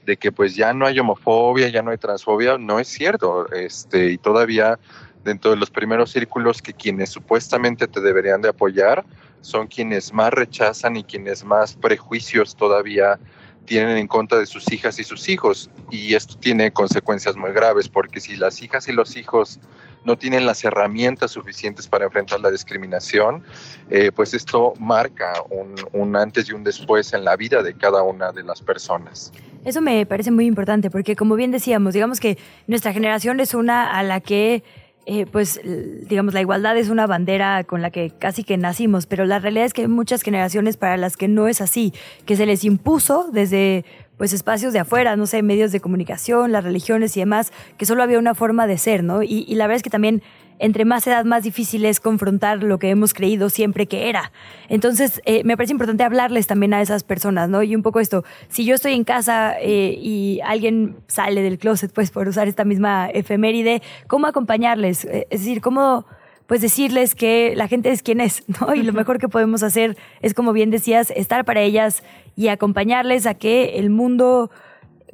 de 0.06 0.16
que 0.16 0.32
pues 0.32 0.54
ya 0.54 0.72
no 0.72 0.86
hay 0.86 0.98
homofobia, 0.98 1.68
ya 1.68 1.82
no 1.82 1.90
hay 1.90 1.98
transfobia, 1.98 2.56
no 2.56 2.78
es 2.78 2.88
cierto, 2.88 3.50
este, 3.52 4.12
y 4.12 4.18
todavía 4.18 4.78
dentro 5.26 5.50
de 5.50 5.58
los 5.58 5.70
primeros 5.70 6.12
círculos 6.12 6.62
que 6.62 6.72
quienes 6.72 7.10
supuestamente 7.10 7.86
te 7.86 8.00
deberían 8.00 8.40
de 8.40 8.48
apoyar 8.48 9.04
son 9.42 9.66
quienes 9.66 10.12
más 10.12 10.32
rechazan 10.32 10.96
y 10.96 11.04
quienes 11.04 11.44
más 11.44 11.74
prejuicios 11.74 12.56
todavía 12.56 13.18
tienen 13.66 13.98
en 13.98 14.06
contra 14.06 14.38
de 14.38 14.46
sus 14.46 14.72
hijas 14.72 14.98
y 14.98 15.04
sus 15.04 15.28
hijos. 15.28 15.68
Y 15.90 16.14
esto 16.14 16.36
tiene 16.38 16.70
consecuencias 16.70 17.36
muy 17.36 17.52
graves, 17.52 17.88
porque 17.88 18.20
si 18.20 18.36
las 18.36 18.62
hijas 18.62 18.88
y 18.88 18.92
los 18.92 19.16
hijos 19.16 19.60
no 20.04 20.16
tienen 20.16 20.46
las 20.46 20.64
herramientas 20.64 21.32
suficientes 21.32 21.88
para 21.88 22.04
enfrentar 22.04 22.40
la 22.40 22.50
discriminación, 22.50 23.42
eh, 23.90 24.12
pues 24.14 24.34
esto 24.34 24.72
marca 24.78 25.34
un, 25.50 25.74
un, 25.92 26.16
antes 26.16 26.48
y 26.48 26.52
un 26.52 26.62
después 26.62 27.12
en 27.12 27.24
la 27.24 27.34
vida 27.36 27.62
de 27.62 27.74
cada 27.74 28.04
una 28.04 28.30
de 28.30 28.44
las 28.44 28.62
personas. 28.62 29.32
Eso 29.64 29.82
me 29.82 30.06
parece 30.06 30.30
muy 30.30 30.46
importante, 30.46 30.90
porque 30.90 31.16
como 31.16 31.34
bien 31.34 31.50
decíamos, 31.50 31.92
digamos 31.92 32.20
que 32.20 32.38
nuestra 32.68 32.92
generación 32.92 33.40
es 33.40 33.52
una 33.52 33.98
a 33.98 34.04
la 34.04 34.20
que 34.20 34.62
eh, 35.06 35.24
pues 35.24 35.60
digamos, 36.08 36.34
la 36.34 36.40
igualdad 36.40 36.76
es 36.76 36.88
una 36.88 37.06
bandera 37.06 37.62
con 37.64 37.80
la 37.80 37.90
que 37.90 38.10
casi 38.10 38.44
que 38.44 38.56
nacimos, 38.56 39.06
pero 39.06 39.24
la 39.24 39.38
realidad 39.38 39.64
es 39.64 39.72
que 39.72 39.82
hay 39.82 39.88
muchas 39.88 40.22
generaciones 40.22 40.76
para 40.76 40.96
las 40.96 41.16
que 41.16 41.28
no 41.28 41.48
es 41.48 41.60
así, 41.60 41.94
que 42.24 42.36
se 42.36 42.44
les 42.44 42.64
impuso 42.64 43.28
desde 43.32 43.84
pues 44.16 44.32
espacios 44.32 44.72
de 44.72 44.80
afuera, 44.80 45.14
no 45.16 45.26
sé, 45.26 45.42
medios 45.42 45.72
de 45.72 45.80
comunicación, 45.80 46.50
las 46.50 46.64
religiones 46.64 47.16
y 47.16 47.20
demás, 47.20 47.52
que 47.78 47.86
solo 47.86 48.02
había 48.02 48.18
una 48.18 48.34
forma 48.34 48.66
de 48.66 48.78
ser, 48.78 49.04
¿no? 49.04 49.22
y 49.22 49.54
la 49.54 49.66
verdad 49.66 49.76
es 49.76 49.82
que 49.82 49.90
también 49.90 50.22
entre 50.58 50.84
más 50.84 51.06
edad, 51.06 51.24
más 51.24 51.42
difícil 51.42 51.84
es 51.84 52.00
confrontar 52.00 52.62
lo 52.62 52.78
que 52.78 52.90
hemos 52.90 53.14
creído 53.14 53.50
siempre 53.50 53.86
que 53.86 54.08
era. 54.08 54.32
Entonces, 54.68 55.20
eh, 55.24 55.42
me 55.44 55.56
parece 55.56 55.72
importante 55.72 56.04
hablarles 56.04 56.46
también 56.46 56.74
a 56.74 56.80
esas 56.80 57.04
personas, 57.04 57.48
¿no? 57.48 57.62
Y 57.62 57.74
un 57.74 57.82
poco 57.82 58.00
esto, 58.00 58.24
si 58.48 58.64
yo 58.64 58.74
estoy 58.74 58.94
en 58.94 59.04
casa 59.04 59.54
eh, 59.60 59.96
y 60.00 60.40
alguien 60.44 60.96
sale 61.06 61.42
del 61.42 61.58
closet, 61.58 61.92
pues 61.92 62.10
por 62.10 62.28
usar 62.28 62.48
esta 62.48 62.64
misma 62.64 63.08
efeméride, 63.08 63.82
¿cómo 64.06 64.26
acompañarles? 64.26 65.04
Eh, 65.04 65.26
es 65.30 65.40
decir, 65.40 65.60
¿cómo 65.60 66.06
pues 66.46 66.60
decirles 66.60 67.16
que 67.16 67.54
la 67.56 67.66
gente 67.66 67.90
es 67.90 68.02
quien 68.02 68.20
es, 68.20 68.44
¿no? 68.60 68.74
Y 68.74 68.82
lo 68.82 68.92
mejor 68.92 69.18
que 69.18 69.28
podemos 69.28 69.62
hacer 69.62 69.96
es, 70.22 70.34
como 70.34 70.52
bien 70.52 70.70
decías, 70.70 71.12
estar 71.14 71.44
para 71.44 71.60
ellas 71.60 72.02
y 72.36 72.48
acompañarles 72.48 73.26
a 73.26 73.34
que 73.34 73.78
el 73.78 73.90
mundo 73.90 74.50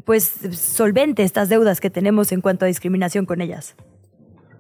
pues 0.05 0.35
solvente 0.53 1.23
estas 1.23 1.49
deudas 1.49 1.81
que 1.81 1.89
tenemos 1.89 2.33
en 2.33 2.41
cuanto 2.41 2.65
a 2.65 2.69
discriminación 2.69 3.25
con 3.25 3.41
ellas. 3.41 3.77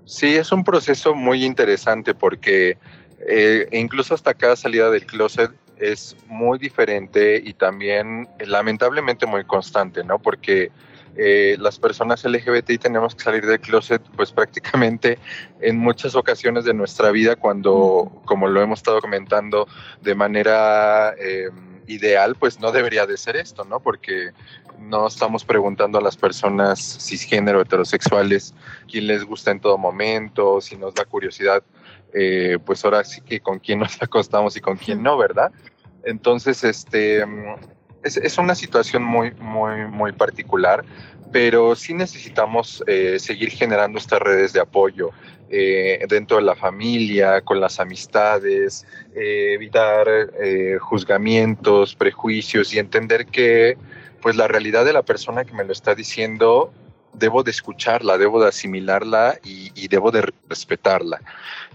Sí, 0.05 0.37
es 0.37 0.53
un 0.53 0.65
proceso 0.65 1.15
muy 1.15 1.45
interesante 1.45 2.15
porque 2.15 2.77
eh, 3.29 3.69
incluso 3.73 4.15
hasta 4.15 4.35
cada 4.35 4.57
salida 4.57 4.91
del 4.91 5.07
closet 5.07 5.51
es 5.79 6.16
muy 6.27 6.59
diferente 6.59 7.41
y 7.45 7.55
también 7.55 8.29
lamentablemente 8.45 9.27
muy 9.27 9.45
constante, 9.45 10.05
¿no? 10.05 10.19
Porque 10.19 10.70
eh, 11.17 11.57
las 11.59 11.79
personas 11.79 12.25
LGBTI 12.25 12.79
tenemos 12.79 13.15
que 13.15 13.23
salir 13.23 13.47
del 13.47 13.61
closet 13.61 14.03
pues 14.17 14.33
prácticamente 14.33 15.19
en 15.61 15.79
muchas 15.79 16.15
ocasiones 16.15 16.65
de 16.65 16.75
nuestra 16.75 17.11
vida 17.11 17.37
cuando, 17.37 18.23
como 18.25 18.49
lo 18.49 18.63
hemos 18.63 18.81
estado 18.81 19.01
comentando, 19.01 19.67
de 20.01 20.15
manera... 20.15 21.15
Eh, 21.19 21.51
ideal, 21.87 22.37
pues 22.37 22.61
no 22.61 22.73
debería 22.73 23.07
de 23.07 23.17
ser 23.17 23.37
esto, 23.37 23.65
¿no? 23.65 23.81
Porque 23.81 24.33
no 24.79 25.07
estamos 25.07 25.45
preguntando 25.45 25.99
a 25.99 26.01
las 26.01 26.17
personas 26.17 26.99
cisgénero, 27.01 27.61
heterosexuales, 27.61 28.55
quién 28.91 29.07
les 29.07 29.25
gusta 29.25 29.51
en 29.51 29.61
todo 29.61 29.79
momento, 29.79 30.61
si 30.61 30.77
nos 30.77 30.95
da 30.95 31.05
curiosidad, 31.05 31.63
eh, 32.13 32.59
pues 32.65 32.85
ahora 32.85 33.05
sí 33.05 33.21
que 33.21 33.41
con 33.41 33.59
quién 33.59 33.81
nos 33.81 33.97
acostamos 34.03 34.57
y 34.57 34.61
con 34.61 34.77
quién 34.77 35.03
no, 35.03 35.17
¿verdad? 35.17 35.53
Entonces, 36.05 36.65
este, 36.65 37.25
es, 38.03 38.16
es 38.16 38.39
una 38.39 38.55
situación 38.55 39.03
muy, 39.03 39.33
muy, 39.33 39.87
muy 39.87 40.12
particular, 40.12 40.85
pero 41.33 41.74
sí 41.74 41.95
necesitamos 41.95 42.85
eh, 42.87 43.19
seguir 43.19 43.51
generando 43.51 43.99
estas 43.99 44.20
redes 44.20 44.53
de 44.53 44.61
apoyo. 44.61 45.11
Eh, 45.55 46.03
dentro 46.09 46.39
de 46.39 46.45
la 46.45 46.55
familia, 46.55 47.43
con 47.43 47.61
las 47.61 47.79
amistades, 47.79 48.87
eh, 49.15 49.53
evitar 49.53 50.09
juzgamientos, 50.81 51.95
prejuicios 51.95 52.73
y 52.73 52.79
entender 52.79 53.27
que 53.27 53.77
pues 54.23 54.35
la 54.37 54.49
realidad 54.49 54.87
de 54.87 54.95
la 54.95 55.03
persona 55.03 55.45
que 55.45 55.53
me 55.53 55.65
lo 55.65 55.73
está 55.73 55.95
diciendo 55.95 56.73
debo 57.12 57.43
de 57.43 57.51
escucharla, 57.51 58.16
debo 58.16 58.41
de 58.41 58.49
asimilarla 58.49 59.39
y, 59.45 59.89
debo 59.89 60.11
de 60.11 60.23
respetarla. 60.49 61.20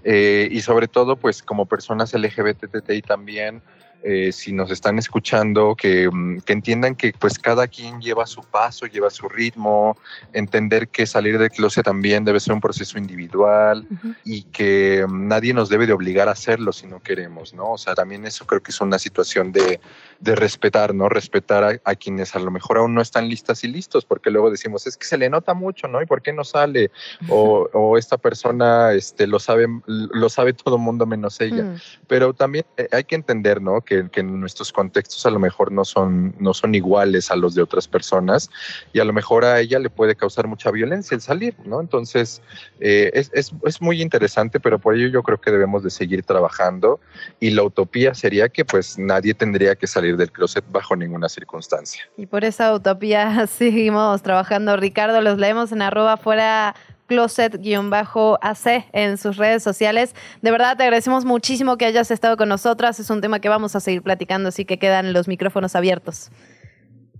y 0.03 0.59
sobre 0.61 0.87
todo, 0.87 1.15
pues 1.15 1.43
como 1.43 1.67
personas 1.67 2.15
LGBTTI 2.15 3.03
también, 3.03 3.61
eh, 4.03 4.31
si 4.31 4.53
nos 4.53 4.71
están 4.71 4.99
escuchando, 4.99 5.75
que, 5.75 6.09
mm, 6.11 6.39
que, 6.41 6.53
entiendan 6.53 6.95
que 6.95 7.13
pues 7.17 7.37
cada 7.39 7.67
quien 7.67 7.99
lleva 7.99 8.25
su 8.25 8.41
paso, 8.41 8.85
lleva 8.85 9.09
su 9.09 9.27
ritmo, 9.27 9.97
entender 10.33 10.87
que 10.89 11.05
salir 11.05 11.37
del 11.37 11.49
closet 11.49 11.85
también 11.85 12.23
debe 12.23 12.39
ser 12.39 12.53
un 12.53 12.61
proceso 12.61 12.97
individual 12.97 13.87
y 14.23 14.43
que 14.43 15.05
mm, 15.07 15.27
nadie 15.27 15.53
nos 15.53 15.69
debe 15.69 15.87
de 15.87 15.93
obligar 15.93 16.29
a 16.29 16.31
hacerlo 16.31 16.71
si 16.71 16.87
no 16.87 16.99
queremos, 16.99 17.53
¿no? 17.53 17.73
O 17.73 17.77
sea, 17.77 17.95
también 17.95 18.25
eso 18.25 18.45
creo 18.45 18.61
que 18.61 18.71
es 18.71 18.81
una 18.81 18.99
situación 18.99 19.51
de, 19.51 19.79
de 20.19 20.35
respetar, 20.35 20.93
¿no? 20.93 21.09
Respetar 21.09 21.81
a, 21.83 21.95
quienes 21.95 22.35
a 22.35 22.39
lo 22.39 22.51
mejor 22.51 22.77
aún 22.77 22.93
no 22.93 23.01
están 23.01 23.27
listas 23.29 23.63
y 23.63 23.67
listos, 23.67 24.05
porque 24.05 24.29
luego 24.29 24.51
decimos, 24.51 24.87
es 24.87 24.97
que 24.97 25.05
se 25.05 25.17
le 25.17 25.29
nota 25.29 25.53
mucho, 25.53 25.87
¿no? 25.87 26.01
¿Y 26.01 26.05
por 26.05 26.21
qué 26.21 26.33
no 26.33 26.43
sale? 26.43 26.91
O, 27.29 27.69
o 27.73 27.97
esta 27.97 28.17
persona 28.17 28.93
este, 28.93 29.27
lo, 29.27 29.39
sabe, 29.39 29.67
lo 29.85 30.29
sabe 30.29 30.53
todo 30.53 30.75
el 30.75 30.81
mundo 30.81 31.05
menos 31.05 31.39
ella. 31.41 31.63
Mm. 31.63 31.75
Pero 32.07 32.33
también 32.33 32.65
eh, 32.77 32.87
hay 32.91 33.03
que 33.03 33.15
entender, 33.15 33.61
¿no? 33.61 33.81
Que, 33.87 34.21
nuestros 34.21 34.73
contextos 34.73 35.25
a 35.25 35.29
lo 35.29 35.39
mejor 35.39 35.71
no 35.71 35.85
son, 35.85 36.35
no 36.39 36.53
son 36.53 36.75
iguales 36.75 37.31
a 37.31 37.37
los 37.37 37.55
de 37.55 37.61
otras 37.61 37.87
personas 37.87 38.49
y 38.91 38.99
a 38.99 39.05
lo 39.05 39.13
mejor 39.13 39.45
a 39.45 39.61
ella 39.61 39.79
le 39.79 39.89
puede 39.89 40.15
causar 40.15 40.45
mucha 40.45 40.71
violencia 40.71 41.15
el 41.15 41.21
salir, 41.21 41.55
¿no? 41.63 41.79
Entonces, 41.79 42.41
eh, 42.81 43.11
es, 43.13 43.31
es, 43.33 43.53
es 43.63 43.81
muy 43.81 44.01
interesante, 44.01 44.59
pero 44.59 44.77
por 44.77 44.95
ello 44.95 45.07
yo 45.07 45.23
creo 45.23 45.39
que 45.39 45.51
debemos 45.51 45.83
de 45.83 45.89
seguir 45.89 46.23
trabajando 46.23 46.99
y 47.39 47.51
la 47.51 47.63
utopía 47.63 48.13
sería 48.13 48.49
que 48.49 48.65
pues 48.65 48.97
nadie 48.97 49.33
tendría 49.33 49.75
que 49.75 49.87
salir 49.87 50.17
del 50.17 50.31
closet 50.31 50.65
bajo 50.69 50.95
ninguna 50.95 51.29
circunstancia. 51.29 52.03
Y 52.17 52.25
por 52.25 52.43
esa 52.43 52.73
utopía 52.73 53.47
seguimos 53.47 54.21
trabajando. 54.21 54.75
Ricardo, 54.75 55.21
los 55.21 55.37
leemos 55.37 55.71
en 55.71 55.81
arroba 55.81 56.17
fuera 56.17 56.75
closet-ac 57.07 58.85
en 58.93 59.17
sus 59.17 59.37
redes 59.37 59.63
sociales. 59.63 60.13
De 60.41 60.51
verdad, 60.51 60.77
te 60.77 60.83
agradecemos 60.83 61.25
muchísimo 61.25 61.77
que 61.77 61.85
hayas 61.85 62.11
estado 62.11 62.37
con 62.37 62.49
nosotras. 62.49 62.99
Es 62.99 63.09
un 63.09 63.21
tema 63.21 63.39
que 63.39 63.49
vamos 63.49 63.75
a 63.75 63.79
seguir 63.79 64.01
platicando, 64.01 64.49
así 64.49 64.65
que 64.65 64.77
quedan 64.77 65.13
los 65.13 65.27
micrófonos 65.27 65.75
abiertos. 65.75 66.29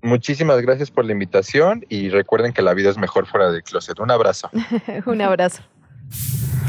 Muchísimas 0.01 0.61
gracias 0.61 0.91
por 0.91 1.05
la 1.05 1.11
invitación 1.11 1.85
y 1.89 2.09
recuerden 2.09 2.53
que 2.53 2.61
la 2.61 2.73
vida 2.73 2.89
es 2.89 2.97
mejor 2.97 3.26
fuera 3.26 3.51
del 3.51 3.64
closet. 3.64 3.99
Un 3.99 4.11
abrazo. 4.11 4.49
un 5.05 5.22
abrazo. 5.22 5.64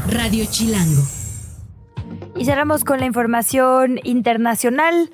Radio 0.08 0.44
Chilango. 0.50 1.02
Y 2.36 2.44
cerramos 2.44 2.84
con 2.84 3.00
la 3.00 3.06
información 3.06 4.00
internacional. 4.04 5.10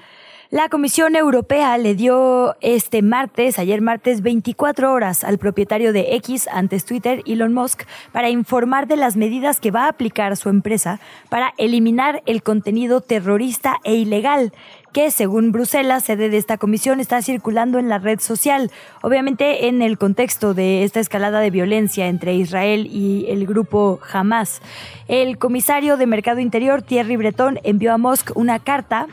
La 0.54 0.68
Comisión 0.68 1.16
Europea 1.16 1.76
le 1.78 1.96
dio 1.96 2.54
este 2.60 3.02
martes, 3.02 3.58
ayer 3.58 3.80
martes, 3.80 4.22
24 4.22 4.92
horas 4.92 5.24
al 5.24 5.36
propietario 5.36 5.92
de 5.92 6.14
X, 6.14 6.46
antes 6.46 6.84
Twitter, 6.84 7.24
Elon 7.26 7.52
Musk, 7.52 7.82
para 8.12 8.30
informar 8.30 8.86
de 8.86 8.94
las 8.94 9.16
medidas 9.16 9.58
que 9.58 9.72
va 9.72 9.86
a 9.86 9.88
aplicar 9.88 10.36
su 10.36 10.50
empresa 10.50 11.00
para 11.28 11.54
eliminar 11.58 12.22
el 12.26 12.44
contenido 12.44 13.00
terrorista 13.00 13.80
e 13.82 13.96
ilegal 13.96 14.52
que 14.92 15.10
según 15.10 15.50
Bruselas, 15.50 16.04
sede 16.04 16.28
de 16.28 16.36
esta 16.36 16.56
comisión, 16.56 17.00
está 17.00 17.20
circulando 17.20 17.80
en 17.80 17.88
la 17.88 17.98
red 17.98 18.20
social. 18.20 18.70
Obviamente 19.02 19.66
en 19.66 19.82
el 19.82 19.98
contexto 19.98 20.54
de 20.54 20.84
esta 20.84 21.00
escalada 21.00 21.40
de 21.40 21.50
violencia 21.50 22.06
entre 22.06 22.34
Israel 22.34 22.86
y 22.86 23.26
el 23.28 23.44
grupo 23.44 23.98
Hamas. 24.12 24.62
El 25.08 25.36
comisario 25.36 25.96
de 25.96 26.06
Mercado 26.06 26.38
Interior, 26.38 26.80
Thierry 26.80 27.16
Breton, 27.16 27.58
envió 27.64 27.92
a 27.92 27.98
Musk 27.98 28.30
una 28.36 28.60
carta 28.60 29.08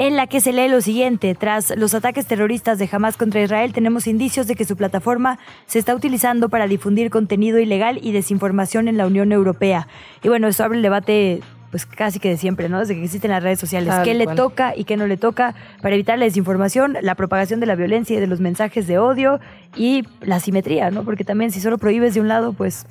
en 0.00 0.16
la 0.16 0.26
que 0.26 0.40
se 0.40 0.54
lee 0.54 0.68
lo 0.68 0.80
siguiente. 0.80 1.34
Tras 1.34 1.76
los 1.76 1.92
ataques 1.92 2.24
terroristas 2.24 2.78
de 2.78 2.88
Hamas 2.90 3.18
contra 3.18 3.42
Israel, 3.42 3.74
tenemos 3.74 4.06
indicios 4.06 4.46
de 4.46 4.56
que 4.56 4.64
su 4.64 4.74
plataforma 4.74 5.38
se 5.66 5.78
está 5.78 5.94
utilizando 5.94 6.48
para 6.48 6.66
difundir 6.66 7.10
contenido 7.10 7.58
ilegal 7.58 8.00
y 8.02 8.12
desinformación 8.12 8.88
en 8.88 8.96
la 8.96 9.06
Unión 9.06 9.30
Europea. 9.30 9.88
Y 10.22 10.28
bueno, 10.28 10.48
eso 10.48 10.64
abre 10.64 10.78
el 10.78 10.82
debate 10.82 11.42
pues 11.70 11.84
casi 11.84 12.18
que 12.18 12.30
de 12.30 12.38
siempre, 12.38 12.70
¿no? 12.70 12.80
Desde 12.80 12.94
que 12.94 13.04
existen 13.04 13.30
las 13.30 13.42
redes 13.42 13.60
sociales. 13.60 13.94
¿Qué 14.02 14.14
le 14.14 14.26
toca 14.26 14.72
y 14.74 14.84
qué 14.84 14.96
no 14.96 15.06
le 15.06 15.18
toca 15.18 15.54
para 15.82 15.94
evitar 15.94 16.18
la 16.18 16.24
desinformación, 16.24 16.96
la 17.02 17.14
propagación 17.14 17.60
de 17.60 17.66
la 17.66 17.74
violencia 17.74 18.16
y 18.16 18.20
de 18.20 18.26
los 18.26 18.40
mensajes 18.40 18.86
de 18.86 18.98
odio 18.98 19.38
y 19.76 20.04
la 20.22 20.40
simetría, 20.40 20.90
¿no? 20.90 21.04
Porque 21.04 21.24
también 21.24 21.52
si 21.52 21.60
solo 21.60 21.76
prohíbes 21.76 22.14
de 22.14 22.22
un 22.22 22.28
lado, 22.28 22.54
pues 22.54 22.86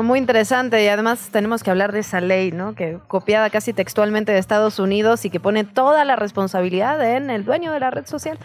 muy 0.00 0.18
interesante 0.18 0.82
y 0.82 0.88
además 0.88 1.28
tenemos 1.30 1.62
que 1.62 1.70
hablar 1.70 1.92
de 1.92 2.00
esa 2.00 2.20
ley, 2.20 2.50
¿no? 2.50 2.74
Que 2.74 2.98
copiada 3.08 3.50
casi 3.50 3.72
textualmente 3.72 4.32
de 4.32 4.38
Estados 4.38 4.78
Unidos 4.78 5.24
y 5.24 5.30
que 5.30 5.40
pone 5.40 5.64
toda 5.64 6.04
la 6.04 6.16
responsabilidad 6.16 7.02
en 7.16 7.28
el 7.28 7.44
dueño 7.44 7.72
de 7.72 7.80
la 7.80 7.90
red 7.90 8.06
social. 8.06 8.38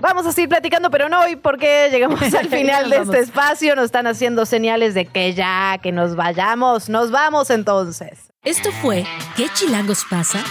Vamos 0.00 0.26
a 0.26 0.32
seguir 0.32 0.48
platicando, 0.48 0.90
pero 0.90 1.08
no 1.08 1.20
hoy 1.20 1.36
porque 1.36 1.88
llegamos 1.90 2.22
al 2.34 2.48
final 2.48 2.90
de 2.90 2.98
este 2.98 3.20
espacio. 3.20 3.76
Nos 3.76 3.84
están 3.84 4.06
haciendo 4.06 4.46
señales 4.46 4.94
de 4.94 5.06
que 5.06 5.34
ya, 5.34 5.78
que 5.80 5.92
nos 5.92 6.16
vayamos. 6.16 6.88
Nos 6.88 7.10
vamos 7.10 7.50
entonces. 7.50 8.30
Esto 8.42 8.70
fue 8.72 9.04
¿Qué 9.36 9.48
chilangos 9.52 10.04
pasa? 10.08 10.42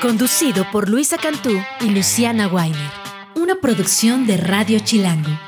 Conducido 0.00 0.64
por 0.70 0.88
Luisa 0.88 1.18
Cantú 1.18 1.60
y 1.80 1.90
Luciana 1.90 2.46
Weiner. 2.46 2.90
Una 3.34 3.56
producción 3.56 4.26
de 4.26 4.36
Radio 4.36 4.78
Chilango. 4.78 5.47